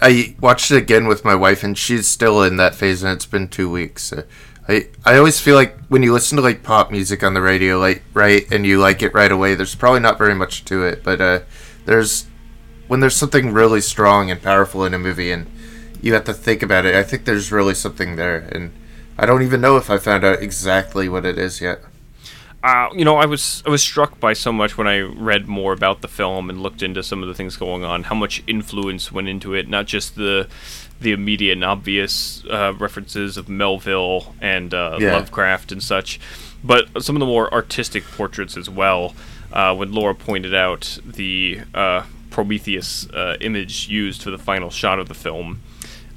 I 0.00 0.34
watched 0.40 0.70
it 0.70 0.76
again 0.76 1.06
with 1.06 1.24
my 1.24 1.34
wife, 1.34 1.62
and 1.62 1.76
she's 1.76 2.08
still 2.08 2.42
in 2.42 2.56
that 2.56 2.74
phase, 2.74 3.02
and 3.02 3.12
it's 3.12 3.26
been 3.26 3.48
two 3.48 3.70
weeks. 3.70 4.04
So 4.04 4.24
I 4.68 4.88
I 5.04 5.16
always 5.16 5.40
feel 5.40 5.54
like 5.54 5.78
when 5.88 6.02
you 6.02 6.12
listen 6.12 6.36
to 6.36 6.42
like 6.42 6.62
pop 6.62 6.90
music 6.90 7.22
on 7.22 7.34
the 7.34 7.42
radio, 7.42 7.78
like 7.78 8.02
right, 8.14 8.50
and 8.50 8.64
you 8.64 8.78
like 8.78 9.02
it 9.02 9.14
right 9.14 9.30
away, 9.32 9.54
there's 9.54 9.74
probably 9.74 10.00
not 10.00 10.18
very 10.18 10.34
much 10.34 10.64
to 10.66 10.84
it, 10.84 11.02
but 11.02 11.20
uh, 11.20 11.40
there's 11.84 12.26
when 12.88 13.00
there's 13.00 13.16
something 13.16 13.52
really 13.52 13.80
strong 13.80 14.30
and 14.30 14.42
powerful 14.42 14.84
in 14.84 14.94
a 14.94 14.98
movie, 14.98 15.32
and 15.32 15.46
you 16.00 16.14
have 16.14 16.24
to 16.24 16.34
think 16.34 16.62
about 16.62 16.86
it. 16.86 16.94
I 16.94 17.02
think 17.02 17.24
there's 17.24 17.52
really 17.52 17.74
something 17.74 18.16
there, 18.16 18.38
and 18.52 18.72
I 19.18 19.26
don't 19.26 19.42
even 19.42 19.60
know 19.60 19.76
if 19.76 19.90
I 19.90 19.98
found 19.98 20.24
out 20.24 20.42
exactly 20.42 21.08
what 21.08 21.24
it 21.26 21.38
is 21.38 21.60
yet. 21.60 21.82
Uh, 22.62 22.88
you 22.94 23.04
know, 23.04 23.16
I 23.16 23.26
was 23.26 23.62
I 23.66 23.70
was 23.70 23.82
struck 23.82 24.20
by 24.20 24.32
so 24.34 24.52
much 24.52 24.76
when 24.76 24.86
I 24.86 25.00
read 25.00 25.48
more 25.48 25.72
about 25.72 26.02
the 26.02 26.08
film 26.08 26.50
and 26.50 26.62
looked 26.62 26.82
into 26.82 27.02
some 27.02 27.22
of 27.22 27.28
the 27.28 27.34
things 27.34 27.56
going 27.56 27.84
on, 27.84 28.04
how 28.04 28.14
much 28.14 28.42
influence 28.46 29.10
went 29.10 29.28
into 29.28 29.54
it, 29.54 29.68
not 29.68 29.86
just 29.86 30.14
the 30.16 30.48
the 31.00 31.12
immediate 31.12 31.54
and 31.54 31.64
obvious 31.64 32.44
uh, 32.50 32.74
references 32.78 33.38
of 33.38 33.48
Melville 33.48 34.34
and 34.40 34.74
uh, 34.74 34.98
Yeah. 35.00 35.14
Lovecraft 35.14 35.72
and 35.72 35.82
such, 35.82 36.20
but 36.62 37.02
some 37.02 37.16
of 37.16 37.20
the 37.20 37.26
more 37.26 37.52
artistic 37.52 38.04
portraits 38.04 38.56
as 38.56 38.68
well. 38.68 39.14
Uh, 39.52 39.74
when 39.74 39.90
Laura 39.92 40.14
pointed 40.14 40.54
out 40.54 40.98
the 41.04 41.60
uh, 41.74 42.04
Prometheus 42.30 43.08
uh, 43.10 43.36
image 43.40 43.88
used 43.88 44.22
for 44.22 44.30
the 44.30 44.38
final 44.38 44.70
shot 44.70 45.00
of 45.00 45.08
the 45.08 45.14
film, 45.14 45.60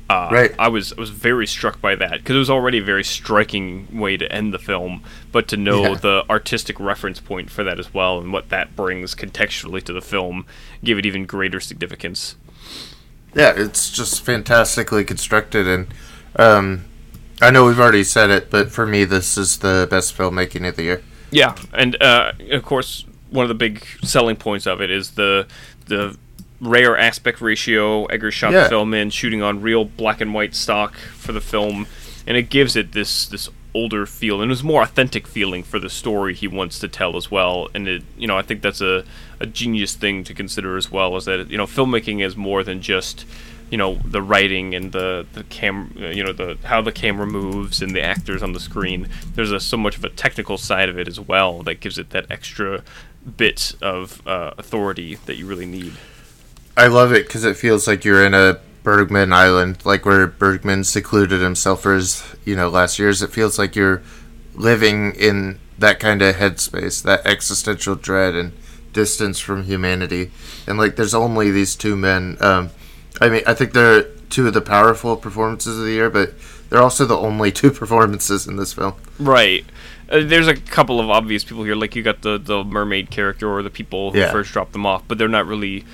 uh, 0.10 0.30
Right. 0.32 0.54
I 0.60 0.68
was 0.68 0.93
I 0.93 0.99
was 0.99 1.10
very 1.10 1.47
struck 1.47 1.80
by 1.82 1.95
that 1.95 2.12
because 2.20 2.36
it 2.36 2.39
was 2.39 2.49
already 2.49 2.80
a 2.80 2.84
very 2.84 3.04
striking 3.04 3.88
way 3.97 4.18
to 4.18 4.32
end 4.32 4.54
the 4.54 4.60
film, 4.60 5.04
but 5.32 5.47
to 5.49 5.58
know 5.58 5.84
Yeah. 5.89 5.93
the 5.95 6.26
artistic 6.30 6.80
reference 6.80 7.20
point 7.20 7.49
for 7.49 7.64
that 7.64 7.80
as 7.80 7.93
well 7.93 8.20
and 8.20 8.32
what 8.34 8.49
that 8.49 8.76
brings 8.76 9.16
contextually 9.16 9.82
to 9.84 9.93
the 9.93 10.01
film 10.01 10.45
gave 10.84 10.97
it 10.97 11.06
even 11.06 11.26
greater 11.26 11.60
significance. 11.60 12.36
Yeah, 13.36 13.54
it's 13.56 13.89
just 13.89 14.24
fantastically 14.24 15.04
constructed, 15.04 15.68
and 15.68 15.88
um, 16.36 16.86
I 17.41 17.49
know 17.49 17.66
we've 17.66 17.80
already 17.80 18.04
said 18.04 18.30
it, 18.30 18.51
but 18.51 18.72
for 18.72 18.86
me, 18.86 19.06
this 19.06 19.38
is 19.38 19.58
the 19.58 19.88
best 19.89 20.16
filmmaking 20.16 20.68
of 20.70 20.76
the 20.76 20.84
year. 20.84 21.01
Yeah, 21.32 21.56
and 21.74 21.99
uh, 22.01 22.34
of 22.51 22.64
course, 22.64 23.06
one 23.32 23.43
of 23.43 23.49
the 23.49 23.56
big 23.56 23.84
selling 24.04 24.36
points 24.36 24.68
of 24.68 24.82
it 24.82 24.91
is 24.91 25.12
the 25.12 25.47
the 25.88 26.16
rare 26.64 26.97
aspect 26.97 27.41
ratio. 27.41 28.05
Eggers 28.05 28.34
shot 28.34 28.53
Yeah. 28.53 28.64
the 28.64 28.70
film 28.70 28.93
in, 28.93 29.09
shooting 29.09 29.41
on 29.41 29.61
real 29.61 29.86
black 29.86 30.22
and 30.22 30.34
white 30.34 30.55
stock 30.55 30.95
for 30.95 31.32
the 31.32 31.41
film, 31.41 31.88
and 32.26 32.38
it 32.38 32.49
gives 32.49 32.76
it 32.76 32.91
this 32.93 33.26
this 33.28 33.49
older 33.76 34.05
feel 34.05 34.39
and 34.39 34.49
it 34.49 34.53
was 34.53 34.64
more 34.64 34.84
authentic 34.84 35.26
feeling 35.26 35.64
for 35.64 35.80
the 35.80 35.89
story 35.89 36.32
he 36.36 36.47
wants 36.47 36.78
to 36.78 36.88
tell 36.88 37.18
as 37.18 37.32
well. 37.32 37.70
And 37.74 37.88
it, 37.88 38.03
you 38.18 38.28
know, 38.28 38.38
I 38.38 38.43
think 38.43 38.61
that's 38.61 38.82
a 38.82 39.03
a 39.39 39.45
genius 39.47 39.95
thing 39.95 40.24
to 40.26 40.34
consider 40.34 40.78
as 40.78 40.91
well. 40.91 41.18
Is 41.18 41.26
that 41.26 41.49
you 41.49 41.57
know, 41.57 41.66
filmmaking 41.66 42.24
is 42.24 42.36
more 42.38 42.64
than 42.64 42.82
just 42.82 43.26
you 43.72 43.78
know 43.78 43.95
the 44.05 44.22
writing 44.22 44.76
and 44.76 44.91
the 44.91 45.26
the 45.34 45.43
cam 45.45 45.91
you 45.97 46.24
know 46.24 46.32
the 46.34 46.57
how 46.66 46.82
the 46.82 46.91
camera 46.91 47.26
moves 47.26 47.82
and 47.82 47.95
the 47.95 48.01
actors 48.03 48.43
on 48.43 48.53
the 48.53 48.59
screen 48.59 49.07
there's 49.34 49.51
a, 49.51 49.59
so 49.59 49.76
much 49.78 49.97
of 49.97 50.03
a 50.03 50.09
technical 50.09 50.59
side 50.59 50.89
of 50.89 50.99
it 50.99 51.07
as 51.07 51.20
well 51.20 51.64
that 51.64 51.80
gives 51.80 51.97
it 51.97 52.11
that 52.11 52.30
extra 52.30 52.84
bit 53.38 53.74
of 53.82 54.22
uh, 54.28 54.51
authority 54.59 55.16
that 55.26 55.38
you 55.38 55.47
really 55.47 55.66
need 55.66 55.93
I 56.76 56.88
love 56.88 57.12
it 57.14 57.28
because 57.28 57.44
it 57.44 57.58
feels 57.58 57.88
like 57.88 58.04
you're 58.04 58.26
in 58.26 58.34
a 58.34 58.60
Bergman 58.84 59.32
Island, 59.32 59.78
like 59.86 60.06
where 60.06 60.28
Bergman 60.28 60.84
secluded 60.84 61.42
himself 61.42 61.82
for 61.84 61.94
his, 61.96 62.24
you 62.46 62.56
know, 62.56 62.70
last 62.70 63.00
years. 63.00 63.22
It 63.22 63.32
feels 63.32 63.58
like 63.60 63.76
you're 63.76 64.02
living 64.56 65.14
in 65.16 65.60
that 65.80 66.00
kind 66.00 66.22
of 66.22 66.36
headspace, 66.36 67.02
that 67.04 67.26
existential 67.26 67.96
dread 67.96 68.36
and 68.36 68.54
distance 68.92 69.40
from 69.40 69.64
humanity. 69.64 70.32
And 70.68 70.78
like, 70.78 70.96
there's 70.96 71.14
only 71.14 71.52
these 71.52 71.76
two 71.76 71.96
men. 71.96 72.38
Um, 72.42 72.70
I 73.22 73.30
mean, 73.30 73.44
I 73.48 73.54
think 73.54 73.74
they're 73.74 74.04
two 74.30 74.48
of 74.48 74.54
the 74.54 74.62
powerful 74.62 75.16
performances 75.16 75.78
of 75.78 75.86
the 75.86 75.92
year, 75.92 76.10
but 76.10 76.34
they're 76.70 76.82
also 76.82 77.06
the 77.06 77.18
only 77.18 77.52
two 77.52 77.72
performances 77.82 78.48
in 78.48 78.56
this 78.58 78.74
film. 78.74 78.94
right 79.20 79.64
uh, 80.10 80.22
there's 80.24 80.48
a 80.48 80.56
couple 80.56 81.00
of 81.00 81.10
obvious 81.10 81.44
people 81.44 81.64
here 81.64 81.76
like 81.76 81.96
you 81.96 82.02
got 82.04 82.24
the 82.24 82.38
the 82.40 82.64
mermaid 82.64 83.10
character 83.12 83.48
or 83.48 83.62
the 83.62 83.70
people 83.70 84.12
who 84.12 84.18
Yeah. 84.20 84.32
first 84.32 84.52
dropped 84.52 84.74
them 84.74 84.86
off 84.86 85.04
but 85.08 85.18
they're 85.20 85.28
not 85.28 85.46
really 85.46 85.86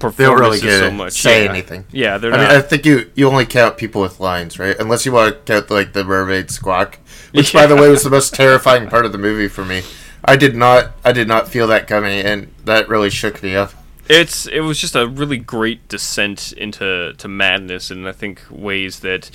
They 0.00 0.24
don't 0.24 0.38
really 0.38 0.58
performances 0.58 0.80
get 0.80 0.90
so 0.90 0.90
much 0.90 1.12
say 1.12 1.44
yeah. 1.44 1.50
anything. 1.50 1.84
yeah 1.92 2.18
they're 2.18 2.32
I 2.32 2.36
not 2.36 2.48
mean, 2.48 2.58
I 2.58 2.62
think 2.62 2.86
you 2.86 3.10
you 3.14 3.28
only 3.28 3.46
count 3.46 3.76
people 3.76 4.00
with 4.00 4.18
lines, 4.20 4.58
right? 4.58 4.76
Unless 4.78 5.06
you 5.06 5.12
want 5.12 5.34
to 5.34 5.52
count 5.52 5.70
like 5.70 5.92
the 5.92 6.04
mermaid 6.04 6.50
squawk, 6.50 6.98
which 7.32 7.52
by 7.52 7.66
the 7.66 7.76
way 7.76 7.88
was 7.88 8.02
the 8.02 8.10
most 8.10 8.34
terrifying 8.34 8.88
part 8.88 9.04
of 9.04 9.12
the 9.12 9.18
movie 9.18 9.48
for 9.48 9.64
me. 9.64 9.82
I 10.24 10.36
did 10.36 10.56
not 10.56 10.92
I 11.04 11.12
did 11.12 11.28
not 11.28 11.48
feel 11.48 11.66
that 11.68 11.86
coming, 11.86 12.20
and 12.20 12.52
that 12.64 12.88
really 12.88 13.10
shook 13.10 13.42
me 13.42 13.54
up. 13.54 13.72
It's 14.08 14.46
it 14.46 14.60
was 14.60 14.78
just 14.78 14.96
a 14.96 15.06
really 15.06 15.38
great 15.38 15.86
descent 15.88 16.52
into 16.52 17.14
to 17.14 17.28
madness, 17.28 17.90
and 17.90 18.08
I 18.08 18.12
think 18.12 18.42
ways 18.50 19.00
that 19.00 19.30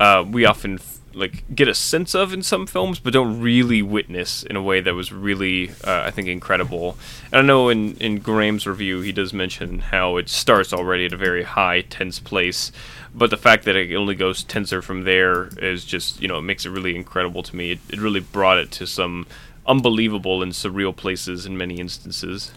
uh, 0.00 0.24
we 0.28 0.44
often 0.44 0.78
like 1.16 1.44
get 1.54 1.66
a 1.66 1.74
sense 1.74 2.14
of 2.14 2.32
in 2.32 2.42
some 2.42 2.66
films, 2.66 2.98
but 2.98 3.14
don't 3.14 3.40
really 3.40 3.80
witness 3.80 4.42
in 4.42 4.54
a 4.54 4.62
way 4.62 4.80
that 4.80 4.94
was 4.94 5.10
really, 5.10 5.70
uh, 5.82 6.02
I 6.04 6.10
think, 6.10 6.28
incredible. 6.28 6.96
And 7.32 7.40
I 7.40 7.42
know 7.42 7.70
in 7.70 7.96
in 7.96 8.18
Graham's 8.18 8.66
review, 8.66 9.00
he 9.00 9.12
does 9.12 9.32
mention 9.32 9.78
how 9.78 10.18
it 10.18 10.28
starts 10.28 10.72
already 10.72 11.06
at 11.06 11.14
a 11.14 11.16
very 11.16 11.42
high, 11.42 11.80
tense 11.80 12.20
place, 12.20 12.70
but 13.14 13.30
the 13.30 13.38
fact 13.38 13.64
that 13.64 13.76
it 13.76 13.94
only 13.96 14.14
goes 14.14 14.44
tenser 14.44 14.82
from 14.82 15.04
there 15.04 15.48
is 15.58 15.84
just, 15.86 16.20
you 16.20 16.28
know, 16.28 16.38
it 16.38 16.42
makes 16.42 16.66
it 16.66 16.70
really 16.70 16.94
incredible 16.94 17.42
to 17.44 17.56
me. 17.56 17.72
It, 17.72 17.78
it 17.88 17.98
really 17.98 18.20
brought 18.20 18.58
it 18.58 18.70
to 18.72 18.86
some 18.86 19.26
unbelievable 19.66 20.42
and 20.42 20.52
surreal 20.52 20.94
places 20.94 21.46
in 21.46 21.56
many 21.56 21.76
instances. 21.76 22.52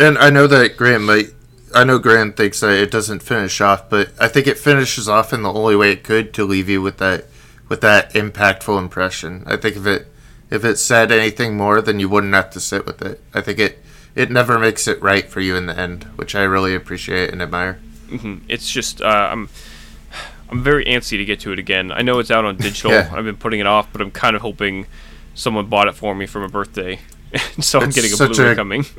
And 0.00 0.16
I 0.16 0.30
know 0.30 0.46
that 0.46 0.76
Graham 0.78 1.04
might. 1.04 1.26
I 1.74 1.84
know 1.84 1.98
Graham 1.98 2.32
thinks 2.32 2.60
that 2.60 2.78
it 2.78 2.90
doesn't 2.90 3.22
finish 3.22 3.60
off, 3.60 3.90
but 3.90 4.10
I 4.18 4.28
think 4.28 4.46
it 4.46 4.56
finishes 4.56 5.10
off 5.10 5.32
in 5.34 5.42
the 5.42 5.52
only 5.52 5.76
way 5.76 5.92
it 5.92 6.04
could 6.04 6.32
to 6.34 6.44
leave 6.44 6.70
you 6.70 6.80
with 6.80 6.96
that 6.98 7.26
with 7.68 7.80
that 7.80 8.12
impactful 8.14 8.78
impression. 8.78 9.42
I 9.46 9.56
think 9.56 9.76
if 9.76 9.86
it 9.86 10.12
if 10.50 10.64
it 10.64 10.76
said 10.78 11.10
anything 11.10 11.56
more, 11.56 11.80
then 11.82 11.98
you 12.00 12.08
wouldn't 12.08 12.34
have 12.34 12.50
to 12.50 12.60
sit 12.60 12.86
with 12.86 13.02
it. 13.02 13.20
I 13.34 13.40
think 13.40 13.58
it 13.58 13.82
it 14.14 14.30
never 14.30 14.58
makes 14.58 14.86
it 14.88 15.00
right 15.02 15.28
for 15.28 15.40
you 15.40 15.56
in 15.56 15.66
the 15.66 15.78
end, 15.78 16.04
which 16.16 16.34
I 16.34 16.42
really 16.42 16.74
appreciate 16.74 17.30
and 17.32 17.42
admire. 17.42 17.74
hmm 18.08 18.36
It's 18.48 18.70
just 18.70 19.02
uh, 19.02 19.28
I'm 19.32 19.48
I'm 20.48 20.62
very 20.62 20.84
antsy 20.84 21.16
to 21.18 21.24
get 21.24 21.40
to 21.40 21.52
it 21.52 21.58
again. 21.58 21.90
I 21.90 22.02
know 22.02 22.18
it's 22.18 22.30
out 22.30 22.44
on 22.44 22.56
digital. 22.68 22.92
Yeah. 22.92 23.10
I've 23.12 23.24
been 23.24 23.36
putting 23.36 23.60
it 23.60 23.66
off, 23.66 23.88
but 23.92 24.00
I'm 24.00 24.10
kind 24.12 24.36
of 24.36 24.42
hoping 24.42 24.86
someone 25.34 25.66
bought 25.66 25.88
it 25.88 25.94
for 25.94 26.14
me 26.14 26.24
for 26.26 26.40
my 26.40 26.46
birthday, 26.46 26.98
so 27.60 27.80
I'm 27.80 27.88
It's 27.88 27.96
getting 27.96 28.12
a 28.12 28.16
Blu-ray 28.16 28.52
a- 28.52 28.54
coming. 28.54 28.84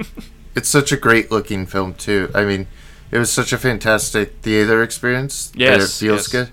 It's 0.56 0.70
such 0.70 0.92
a 0.92 0.98
great 0.98 1.30
looking 1.30 1.68
film 1.68 1.94
too. 1.94 2.32
I 2.34 2.44
mean, 2.44 2.66
it 3.12 3.20
was 3.20 3.32
such 3.32 3.54
a 3.54 3.60
fantastic 3.60 4.38
theater 4.42 4.82
experience. 4.82 5.52
Yes, 5.56 5.84
it 6.02 6.06
feels 6.06 6.22
yes. 6.22 6.28
good. 6.30 6.50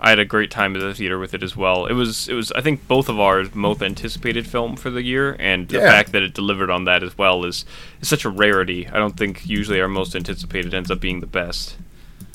I 0.00 0.10
had 0.10 0.18
a 0.20 0.24
great 0.24 0.50
time 0.50 0.76
at 0.76 0.80
the 0.80 0.94
theater 0.94 1.18
with 1.18 1.34
it 1.34 1.42
as 1.42 1.56
well. 1.56 1.86
It 1.86 1.94
was 1.94 2.28
it 2.28 2.34
was 2.34 2.52
I 2.52 2.60
think 2.60 2.86
both 2.86 3.08
of 3.08 3.18
our 3.18 3.44
most 3.54 3.82
anticipated 3.82 4.46
film 4.46 4.76
for 4.76 4.90
the 4.90 5.02
year, 5.02 5.34
and 5.40 5.68
the 5.68 5.78
Yeah. 5.78 5.90
fact 5.90 6.12
that 6.12 6.22
it 6.22 6.34
delivered 6.34 6.70
on 6.70 6.84
that 6.84 7.02
as 7.02 7.18
well 7.18 7.44
is 7.44 7.64
is 8.00 8.08
such 8.08 8.24
a 8.24 8.28
rarity. 8.30 8.86
I 8.88 8.98
don't 8.98 9.16
think 9.16 9.46
usually 9.48 9.80
our 9.80 9.88
most 9.88 10.14
anticipated 10.14 10.72
ends 10.72 10.90
up 10.90 11.00
being 11.00 11.20
the 11.20 11.26
best. 11.26 11.76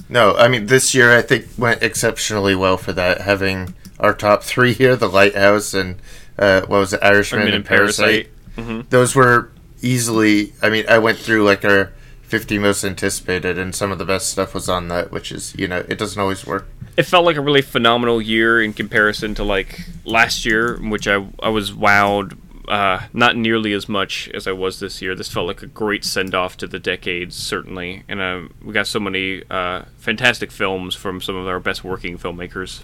No, 0.10 0.36
I 0.36 0.48
mean 0.50 0.66
this 0.68 0.94
year 0.94 1.16
I 1.18 1.22
think 1.22 1.46
went 1.58 1.82
exceptionally 1.82 2.54
well 2.56 2.76
for 2.78 2.92
that. 2.94 3.22
Having 3.22 3.74
our 4.00 4.14
top 4.14 4.44
three 4.44 4.74
here, 4.74 4.96
The 4.98 5.08
Lighthouse 5.10 5.74
and 5.74 5.96
uh, 6.38 6.62
what 6.62 6.80
was 6.80 6.94
it, 6.94 7.00
Irishman 7.02 7.42
Irishman 7.42 7.48
and 7.48 7.56
and 7.56 7.66
Parasite. 7.66 8.28
Parasite. 8.56 8.84
Mhm. 8.84 8.90
Those 8.90 9.16
were 9.16 9.50
easily. 9.82 10.52
I 10.62 10.70
mean, 10.70 10.84
I 10.90 10.98
went 10.98 11.18
through 11.18 11.44
like 11.46 11.64
our 11.64 11.92
fifty 12.34 12.58
most 12.58 12.84
anticipated, 12.84 13.60
and 13.60 13.76
some 13.76 13.92
of 13.92 14.00
the 14.00 14.06
best 14.06 14.26
stuff 14.30 14.56
was 14.56 14.68
on 14.68 14.88
that. 14.88 15.12
Which 15.12 15.32
is, 15.32 15.54
you 15.56 15.68
know, 15.68 15.86
it 15.88 16.00
doesn't 16.00 16.20
always 16.20 16.48
work. 16.48 16.66
It 16.98 17.04
felt 17.04 17.26
like 17.26 17.38
a 17.38 17.42
really 17.42 17.62
phenomenal 17.62 18.20
year 18.20 18.60
in 18.60 18.74
comparison 18.74 19.36
to 19.36 19.44
like 19.44 19.82
last 20.04 20.46
year, 20.46 20.78
which 20.78 21.08
I 21.08 21.18
I 21.42 21.50
was 21.50 21.72
wowed. 21.72 22.38
Uh, 22.68 23.02
not 23.12 23.36
nearly 23.36 23.74
as 23.74 23.90
much 23.90 24.30
as 24.34 24.48
I 24.48 24.54
was 24.54 24.80
this 24.80 25.02
year. 25.02 25.16
This 25.16 25.30
felt 25.30 25.48
like 25.48 25.62
a 25.62 25.68
great 25.68 26.06
send 26.06 26.34
off 26.34 26.56
to 26.58 26.68
the 26.68 26.80
decades, 26.80 27.36
certainly, 27.36 28.04
and 28.08 28.22
uh, 28.22 28.48
we 28.64 28.72
got 28.74 28.88
so 28.88 29.00
many 29.00 29.44
uh, 29.52 29.84
fantastic 29.98 30.50
films 30.50 30.96
from 30.96 31.22
some 31.22 31.36
of 31.36 31.46
our 31.46 31.60
best 31.60 31.84
working 31.84 32.18
filmmakers. 32.18 32.84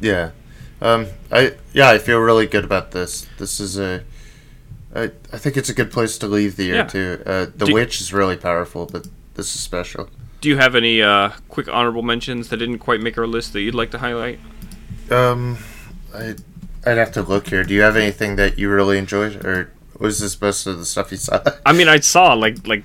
Yeah, 0.00 0.30
um, 0.80 1.06
I 1.30 1.54
yeah, 1.72 1.90
I 1.90 1.98
feel 1.98 2.18
really 2.18 2.46
good 2.46 2.64
about 2.64 2.90
this. 2.90 3.28
This 3.38 3.60
is 3.60 3.78
a. 3.78 4.02
I, 4.94 5.04
I 5.32 5.38
think 5.38 5.56
it's 5.56 5.68
a 5.68 5.74
good 5.74 5.90
place 5.90 6.18
to 6.18 6.26
leave 6.26 6.56
the 6.56 6.64
year 6.64 6.74
Yeah. 6.76 6.84
too. 6.84 7.22
Uh, 7.24 7.46
the 7.56 7.66
Do- 7.66 7.72
Witch 7.74 8.00
is 8.00 8.12
really 8.12 8.36
powerful, 8.36 8.86
but 8.86 9.06
this 9.34 9.54
is 9.54 9.60
special. 9.60 10.08
Do 10.40 10.48
you 10.48 10.56
have 10.58 10.74
any 10.74 11.00
uh, 11.00 11.30
quick 11.48 11.68
honorable 11.68 12.02
mentions 12.02 12.48
that 12.48 12.56
didn't 12.58 12.78
quite 12.80 13.00
make 13.00 13.16
our 13.16 13.26
list 13.26 13.52
that 13.54 13.60
you'd 13.60 13.74
like 13.76 13.90
to 13.92 13.98
highlight? 13.98 14.40
Um, 15.10 15.58
I 16.14 16.34
I'd 16.84 16.98
have 16.98 17.12
to 17.12 17.22
look 17.22 17.48
here. 17.48 17.62
Do 17.64 17.72
you 17.74 17.82
have 17.82 17.96
anything 17.96 18.36
that 18.36 18.58
you 18.58 18.68
really 18.68 18.98
enjoyed, 18.98 19.44
or 19.44 19.70
was 20.00 20.18
this 20.20 20.40
most 20.40 20.66
of 20.66 20.78
the 20.78 20.84
stuff 20.84 21.10
you 21.12 21.16
saw? 21.16 21.40
I 21.66 21.72
mean, 21.72 21.88
I 21.88 22.00
saw 22.00 22.34
like 22.34 22.66
like 22.66 22.82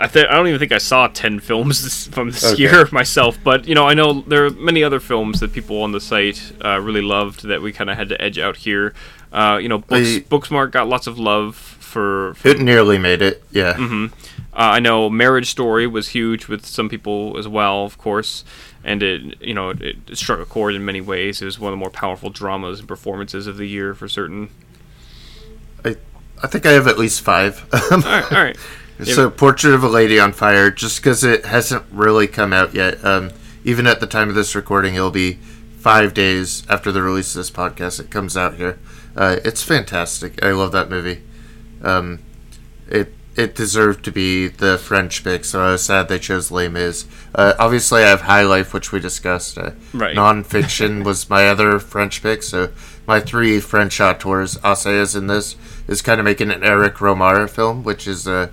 I 0.00 0.08
th- 0.08 0.26
I 0.28 0.34
don't 0.34 0.48
even 0.48 0.58
think 0.58 0.72
I 0.72 0.78
saw 0.78 1.06
ten 1.06 1.38
films 1.38 1.84
this, 1.84 2.06
from 2.08 2.30
this 2.30 2.44
Okay. 2.44 2.62
year 2.62 2.88
myself, 2.92 3.38
but 3.44 3.66
you 3.68 3.74
know 3.76 3.86
I 3.86 3.94
know 3.94 4.22
there 4.22 4.46
are 4.46 4.50
many 4.50 4.82
other 4.82 4.98
films 5.00 5.38
that 5.40 5.52
people 5.52 5.80
on 5.82 5.92
the 5.92 6.00
site 6.00 6.52
uh, 6.64 6.80
really 6.80 7.02
loved 7.02 7.44
that 7.44 7.62
we 7.62 7.72
kind 7.72 7.88
of 7.88 7.96
had 7.96 8.08
to 8.08 8.20
edge 8.20 8.38
out 8.38 8.56
here. 8.58 8.94
Uh, 9.32 9.58
you 9.60 9.68
know, 9.68 9.78
Books, 9.78 10.08
I- 10.16 10.20
Booksmart 10.20 10.70
got 10.72 10.88
lots 10.88 11.06
of 11.06 11.18
love 11.18 11.54
for. 11.56 12.34
for 12.34 12.48
it 12.48 12.60
nearly 12.60 12.98
made 12.98 13.22
it. 13.22 13.42
Yeah. 13.50 13.74
hmm 13.74 14.06
Uh, 14.54 14.76
I 14.76 14.80
know 14.80 15.08
Marriage 15.10 15.50
Story 15.50 15.86
was 15.86 16.08
huge 16.08 16.48
with 16.48 16.64
some 16.66 16.88
people 16.88 17.36
as 17.38 17.46
well, 17.46 17.84
of 17.84 17.96
course, 17.98 18.44
and 18.82 19.02
it 19.02 19.40
you 19.40 19.54
know 19.54 19.70
it, 19.70 19.96
it 20.08 20.16
struck 20.18 20.40
a 20.40 20.44
chord 20.44 20.74
in 20.74 20.84
many 20.84 21.00
ways. 21.00 21.40
It 21.42 21.44
was 21.44 21.58
one 21.60 21.72
of 21.72 21.78
the 21.78 21.80
more 21.80 21.90
powerful 21.90 22.30
dramas 22.30 22.78
and 22.80 22.88
performances 22.88 23.46
of 23.46 23.56
the 23.56 23.66
year 23.66 23.94
for 23.94 24.08
certain. 24.08 24.48
I 25.84 25.96
I 26.42 26.46
think 26.46 26.66
I 26.66 26.72
have 26.72 26.86
at 26.86 26.98
least 26.98 27.20
five. 27.20 27.64
All 27.92 27.98
right, 28.00 28.32
all 28.32 28.42
right. 28.44 28.56
So, 29.04 29.30
Portrait 29.30 29.74
of 29.74 29.84
a 29.84 29.88
Lady 29.88 30.18
on 30.18 30.32
Fire, 30.32 30.72
just 30.72 30.96
because 30.98 31.22
it 31.22 31.44
hasn't 31.46 31.84
really 31.92 32.26
come 32.26 32.52
out 32.52 32.74
yet. 32.74 33.04
Um, 33.04 33.30
even 33.62 33.86
at 33.86 34.00
the 34.00 34.08
time 34.08 34.28
of 34.28 34.34
this 34.34 34.56
recording, 34.56 34.96
it'll 34.96 35.12
be 35.12 35.34
five 35.78 36.14
days 36.14 36.64
after 36.68 36.90
the 36.90 37.00
release 37.00 37.32
of 37.32 37.38
this 37.38 37.50
podcast. 37.52 38.00
It 38.00 38.10
comes 38.10 38.36
out 38.36 38.54
here. 38.56 38.76
Uh, 39.16 39.36
it's 39.44 39.62
fantastic. 39.62 40.42
I 40.44 40.52
love 40.52 40.72
that 40.72 40.88
movie. 40.90 41.22
Um, 41.82 42.20
it 42.88 43.12
it 43.36 43.54
deserved 43.54 44.04
to 44.04 44.10
be 44.10 44.48
the 44.48 44.76
French 44.78 45.22
pick, 45.22 45.44
so 45.44 45.62
I 45.62 45.70
was 45.72 45.84
sad 45.84 46.08
they 46.08 46.18
chose 46.18 46.50
Les 46.50 46.68
Mis. 46.68 47.06
Uh, 47.34 47.54
obviously, 47.58 48.02
I 48.02 48.08
have 48.08 48.22
High 48.22 48.42
Life, 48.42 48.74
which 48.74 48.90
we 48.90 48.98
discussed. 48.98 49.56
Uh, 49.56 49.70
Right. 49.94 50.16
Nonfiction 50.16 51.04
was 51.08 51.30
my 51.30 51.46
other 51.48 51.78
French 51.78 52.20
pick, 52.20 52.42
so 52.42 52.70
my 53.06 53.20
three 53.20 53.60
French 53.60 54.00
auteurs, 54.00 54.56
Assayas 54.58 55.16
in 55.16 55.28
this, 55.28 55.54
is 55.86 56.02
kind 56.02 56.18
of 56.20 56.24
making 56.24 56.50
an 56.50 56.64
Eric 56.64 56.96
Rohmer 56.96 57.48
film, 57.48 57.84
which 57.84 58.08
is 58.08 58.26
uh, 58.26 58.48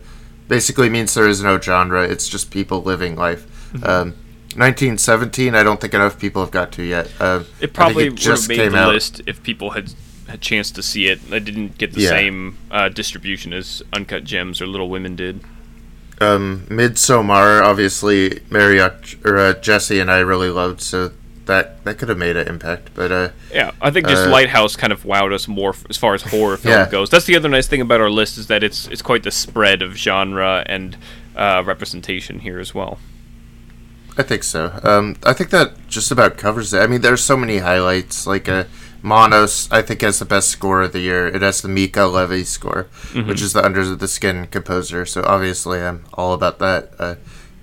basically 0.48 0.88
means 0.90 1.14
there 1.16 1.28
is 1.28 1.42
no 1.42 1.60
genre. 1.60 2.04
It's 2.04 2.28
just 2.30 2.52
people 2.52 2.84
living 2.84 3.16
life. 3.16 3.46
Mm-hmm. 3.74 3.84
Um, 3.86 4.14
1917, 4.56 5.54
I 5.56 5.64
don't 5.64 5.82
think 5.82 5.94
enough 5.94 6.18
people 6.20 6.42
have 6.44 6.52
got 6.52 6.72
to 6.74 6.84
yet. 6.84 7.12
Uh, 7.20 7.44
It 7.60 7.74
probably 7.74 8.06
it 8.06 8.10
would 8.12 8.18
just 8.20 8.44
have 8.44 8.50
made 8.50 8.58
came 8.58 8.72
the 8.74 8.78
out. 8.78 8.94
list 8.94 9.22
if 9.26 9.42
people 9.44 9.72
had 9.72 9.94
had 10.28 10.36
a 10.36 10.38
chance 10.40 10.72
to 10.72 10.82
see 10.84 11.08
it. 11.08 11.20
I 11.32 11.40
didn't 11.40 11.78
get 11.78 11.94
the 11.94 12.02
Yeah. 12.02 12.10
same 12.10 12.58
uh, 12.72 12.90
distribution 12.90 13.54
as 13.54 13.84
Uncut 13.94 14.24
Gems 14.24 14.62
or 14.62 14.68
Little 14.68 14.90
Women 14.90 15.16
did. 15.16 15.42
um, 16.22 16.66
Midsommar, 16.70 17.62
obviously, 17.62 18.40
Marriott 18.50 19.16
or 19.26 19.38
uh, 19.38 19.54
Jesse 19.54 20.00
and 20.00 20.10
I 20.10 20.20
really 20.20 20.50
loved, 20.50 20.80
so 20.82 21.12
that 21.46 21.84
that 21.84 21.98
could 21.98 22.08
have 22.10 22.18
made 22.18 22.38
an 22.38 22.48
impact. 22.48 22.90
But 22.96 23.12
uh, 23.12 23.30
Yeah, 23.54 23.72
I 23.82 23.92
think 23.92 24.08
just 24.08 24.26
Uh, 24.28 24.30
Lighthouse 24.32 24.76
kind 24.76 24.94
of 24.94 25.04
wowed 25.04 25.34
us 25.34 25.48
more 25.48 25.72
f- 25.72 25.84
as 25.90 25.98
far 25.98 26.14
as 26.16 26.22
horror 26.24 26.56
film 26.58 26.74
Yeah. 26.74 26.90
goes. 26.90 27.10
That's 27.10 27.26
the 27.26 27.36
other 27.36 27.50
nice 27.50 27.68
thing 27.68 27.82
about 27.82 28.00
our 28.02 28.10
list 28.10 28.38
is 28.38 28.48
that 28.48 28.64
it's 28.64 28.88
it's 28.88 29.02
quite 29.02 29.24
the 29.24 29.32
spread 29.32 29.82
of 29.82 29.96
genre 29.98 30.64
and 30.68 30.96
uh, 31.36 31.62
representation 31.66 32.40
here 32.40 32.60
as 32.60 32.74
well. 32.74 32.98
I 34.18 34.24
think 34.24 34.44
so. 34.44 34.80
Um, 34.84 35.18
I 35.26 35.34
think 35.34 35.50
that 35.50 35.90
just 35.90 36.10
about 36.10 36.38
covers 36.38 36.74
it. 36.74 36.80
I 36.80 36.88
mean, 36.88 37.02
there's 37.02 37.22
so 37.24 37.36
many 37.36 37.58
highlights. 37.58 38.26
Like 38.26 38.48
uh, 38.48 38.64
Monos, 39.06 39.72
I 39.72 39.84
think 39.84 40.02
has 40.02 40.18
the 40.18 40.26
best 40.26 40.50
score 40.50 40.82
of 40.82 40.92
the 40.92 41.00
year. 41.00 41.28
It 41.28 41.44
has 41.44 41.62
the 41.62 41.68
Mica 41.68 42.08
Levi 42.08 42.42
score, 42.42 42.88
which 43.14 43.40
is 43.40 43.54
the 43.54 43.64
Under 43.64 43.96
the 43.96 44.08
Skin 44.08 44.48
composer. 44.48 45.06
So 45.06 45.24
obviously, 45.24 45.80
I'm 45.80 46.06
all 46.16 46.34
about 46.34 46.58
that. 46.60 46.92
Uh, 46.98 47.16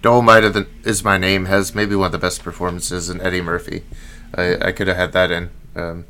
Dolemite 0.02 0.46
of 0.46 0.54
the, 0.54 0.68
is 0.84 1.02
my 1.02 1.18
name 1.18 1.46
has 1.46 1.74
maybe 1.74 1.96
one 1.96 2.06
of 2.06 2.12
the 2.12 2.18
best 2.18 2.44
performances 2.44 3.10
in 3.10 3.20
Eddie 3.20 3.40
Murphy. 3.40 3.82
I, 4.34 4.68
I 4.68 4.72
could 4.72 4.86
have 4.86 4.96
had 4.96 5.12
that 5.12 5.30
in. 5.32 5.50
Um, 5.74 6.06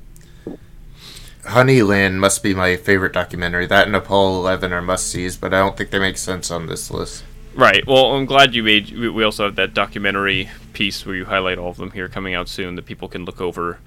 Honeyland 1.44 2.14
must 2.16 2.42
be 2.42 2.54
my 2.54 2.76
favorite 2.76 3.12
documentary. 3.12 3.66
That 3.66 3.86
and 3.86 3.96
Apollo 3.96 4.38
11 4.40 4.72
are 4.72 4.82
must 4.82 5.08
sees, 5.08 5.36
but 5.36 5.54
I 5.54 5.58
don't 5.58 5.76
think 5.76 5.90
they 5.90 5.98
make 5.98 6.18
sense 6.18 6.50
on 6.50 6.66
this 6.66 6.90
list. 6.90 7.24
Right. 7.54 7.86
Well, 7.86 8.14
I'm 8.14 8.26
glad 8.26 8.54
you 8.54 8.62
made. 8.62 8.90
We 8.92 9.08
we 9.08 9.24
also 9.24 9.44
have 9.44 9.56
that 9.56 9.74
documentary 9.74 10.50
piece 10.72 11.04
where 11.04 11.14
you 11.14 11.26
highlight 11.26 11.58
all 11.58 11.70
of 11.70 11.76
them 11.76 11.90
here 11.90 12.08
coming 12.08 12.34
out 12.34 12.48
soon 12.48 12.76
that 12.76 12.86
people 12.86 13.08
can 13.08 13.24
look 13.24 13.40
over. 13.40 13.78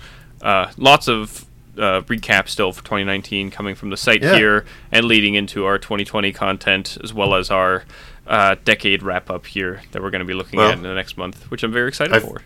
Uh, 0.45 0.71
lots 0.77 1.07
of 1.07 1.45
uh, 1.77 2.01
recap 2.01 2.47
still 2.47 2.71
for 2.71 2.83
2019 2.83 3.49
coming 3.49 3.73
from 3.75 3.89
the 3.89 3.97
site 3.97 4.21
Yeah. 4.21 4.35
here 4.37 4.65
and 4.91 5.05
leading 5.05 5.33
into 5.33 5.65
our 5.65 5.77
2020 5.79 6.31
content 6.31 6.97
as 7.03 7.13
well 7.13 7.33
as 7.33 7.49
our 7.49 7.83
uh, 8.27 8.55
decade 8.63 9.01
wrap 9.03 9.29
up 9.29 9.47
here 9.47 9.81
that 9.91 10.01
we're 10.01 10.11
going 10.11 10.19
to 10.19 10.25
be 10.25 10.35
looking 10.35 10.57
Well, 10.59 10.69
at 10.69 10.77
in 10.77 10.83
the 10.83 10.93
next 10.93 11.17
month, 11.17 11.49
which 11.51 11.63
I'm 11.63 11.71
very 11.73 11.87
excited 11.89 12.21
for. 12.21 12.43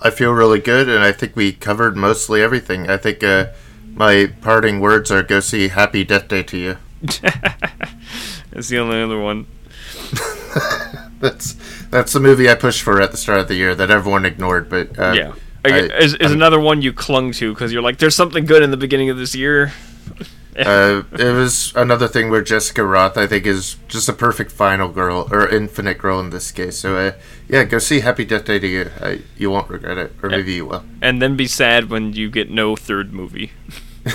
I 0.00 0.10
feel 0.10 0.32
really 0.32 0.58
good, 0.60 0.88
and 0.88 1.02
I 1.04 1.12
think 1.12 1.36
we 1.36 1.52
covered 1.52 1.96
mostly 1.96 2.42
everything. 2.42 2.88
I 2.88 2.96
think 2.96 3.22
uh, 3.22 3.48
my 3.94 4.32
parting 4.40 4.80
words 4.80 5.10
are 5.10 5.22
go 5.22 5.40
see 5.40 5.68
Happy 5.68 6.04
Death 6.04 6.28
Day 6.28 6.42
to 6.44 6.56
you. 6.56 6.76
That's 8.50 8.68
the 8.68 8.78
only 8.78 9.02
other 9.02 9.18
one. 9.18 9.46
That's 11.20 11.56
that's 11.90 12.12
the 12.12 12.20
movie 12.20 12.48
I 12.50 12.56
pushed 12.56 12.82
for 12.82 13.00
at 13.00 13.12
the 13.12 13.16
start 13.16 13.38
of 13.40 13.48
the 13.48 13.54
year 13.54 13.74
that 13.76 13.90
everyone 13.90 14.24
ignored. 14.26 14.68
But 14.68 14.98
uh, 14.98 15.12
yeah. 15.12 15.32
I- 15.64 15.78
is 15.98 16.14
is 16.14 16.20
I'm- 16.28 16.32
another 16.32 16.60
one 16.60 16.82
you 16.82 16.92
clung 16.92 17.32
to 17.32 17.52
because 17.52 17.72
you're 17.72 17.82
like, 17.82 17.98
there's 17.98 18.16
something 18.16 18.44
good 18.46 18.62
in 18.62 18.70
the 18.70 18.76
beginning 18.76 19.10
of 19.10 19.16
this 19.16 19.34
year. 19.34 19.72
uh, 20.58 21.02
it 21.12 21.32
was 21.32 21.72
another 21.76 22.06
thing 22.08 22.28
where 22.30 22.42
Jessica 22.42 22.82
Rothe, 22.82 23.16
I 23.16 23.26
think, 23.26 23.46
is 23.46 23.76
just 23.88 24.08
a 24.08 24.12
perfect 24.12 24.52
final 24.52 24.88
girl 24.88 25.28
or 25.30 25.48
infinite 25.48 25.98
girl 25.98 26.20
in 26.20 26.30
this 26.30 26.50
case. 26.50 26.78
So, 26.78 26.96
uh, 26.96 27.12
yeah, 27.48 27.64
go 27.64 27.78
see 27.78 28.00
Happy 28.00 28.24
Death 28.24 28.44
Day 28.44 28.58
to 28.58 28.66
you. 28.66 28.90
Uh, 29.00 29.16
you 29.38 29.50
won't 29.50 29.70
regret 29.70 29.96
it, 29.98 30.12
or 30.22 30.28
maybe 30.28 30.52
you 30.54 30.66
will. 30.66 30.84
And 31.00 31.22
then 31.22 31.36
be 31.36 31.46
sad 31.46 31.88
when 31.90 32.12
you 32.12 32.28
get 32.28 32.50
no 32.50 32.76
third 32.76 33.12
movie. 33.12 33.52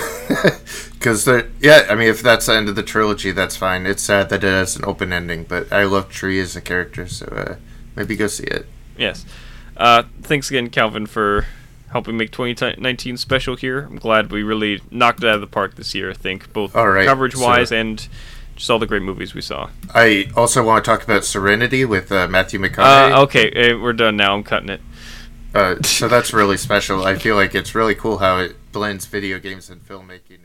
Because 0.92 1.26
yeah, 1.60 1.86
I 1.88 1.94
mean, 1.94 2.08
if 2.08 2.22
that's 2.22 2.46
the 2.46 2.54
end 2.54 2.68
of 2.68 2.74
the 2.74 2.82
trilogy, 2.82 3.30
that's 3.30 3.56
fine. 3.56 3.86
It's 3.86 4.02
sad 4.02 4.28
that 4.30 4.44
it 4.44 4.48
has 4.48 4.76
an 4.76 4.84
open 4.84 5.12
ending, 5.12 5.44
but 5.44 5.72
I 5.72 5.84
love 5.84 6.10
Tree 6.10 6.40
as 6.40 6.56
a 6.56 6.60
character, 6.60 7.06
so 7.06 7.26
uh, 7.26 7.54
maybe 7.94 8.16
go 8.16 8.26
see 8.26 8.44
it. 8.44 8.66
Yes. 8.96 9.24
Uh, 9.78 10.02
thanks 10.22 10.50
again, 10.50 10.68
Calvin, 10.68 11.06
for 11.06 11.46
helping 11.90 12.16
make 12.16 12.30
2019 12.32 13.16
special 13.16 13.56
here. 13.56 13.80
I'm 13.80 13.96
glad 13.96 14.30
we 14.30 14.42
really 14.42 14.82
knocked 14.90 15.22
it 15.22 15.28
out 15.28 15.36
of 15.36 15.40
the 15.40 15.46
park 15.46 15.76
this 15.76 15.94
year. 15.94 16.10
I 16.10 16.14
think 16.14 16.52
both 16.52 16.72
coverage 16.72 17.36
wise 17.36 17.70
so, 17.70 17.76
and 17.76 18.08
just 18.56 18.68
all 18.70 18.78
the 18.78 18.86
great 18.86 19.02
movies 19.02 19.34
we 19.34 19.40
saw. 19.40 19.70
I 19.94 20.30
also 20.36 20.64
want 20.64 20.84
to 20.84 20.90
talk 20.90 21.04
about 21.04 21.24
Serenity 21.24 21.84
with 21.84 22.10
uh, 22.10 22.26
Matthew 22.28 22.58
McConaughey. 22.58 23.12
Uh, 23.12 23.22
okay, 23.22 23.72
uh, 23.72 23.78
we're 23.78 23.92
done 23.92 24.16
now. 24.16 24.34
I'm 24.34 24.42
cutting 24.42 24.68
it. 24.68 24.80
Uh, 25.54 25.80
so 25.82 26.08
that's 26.08 26.32
really 26.32 26.56
special. 26.56 27.04
I 27.04 27.14
feel 27.14 27.36
like 27.36 27.54
it's 27.54 27.74
really 27.74 27.94
cool 27.94 28.18
how 28.18 28.38
it 28.38 28.56
blends 28.72 29.06
video 29.06 29.38
games 29.38 29.70
and 29.70 29.80
filmmaking. 29.86 30.40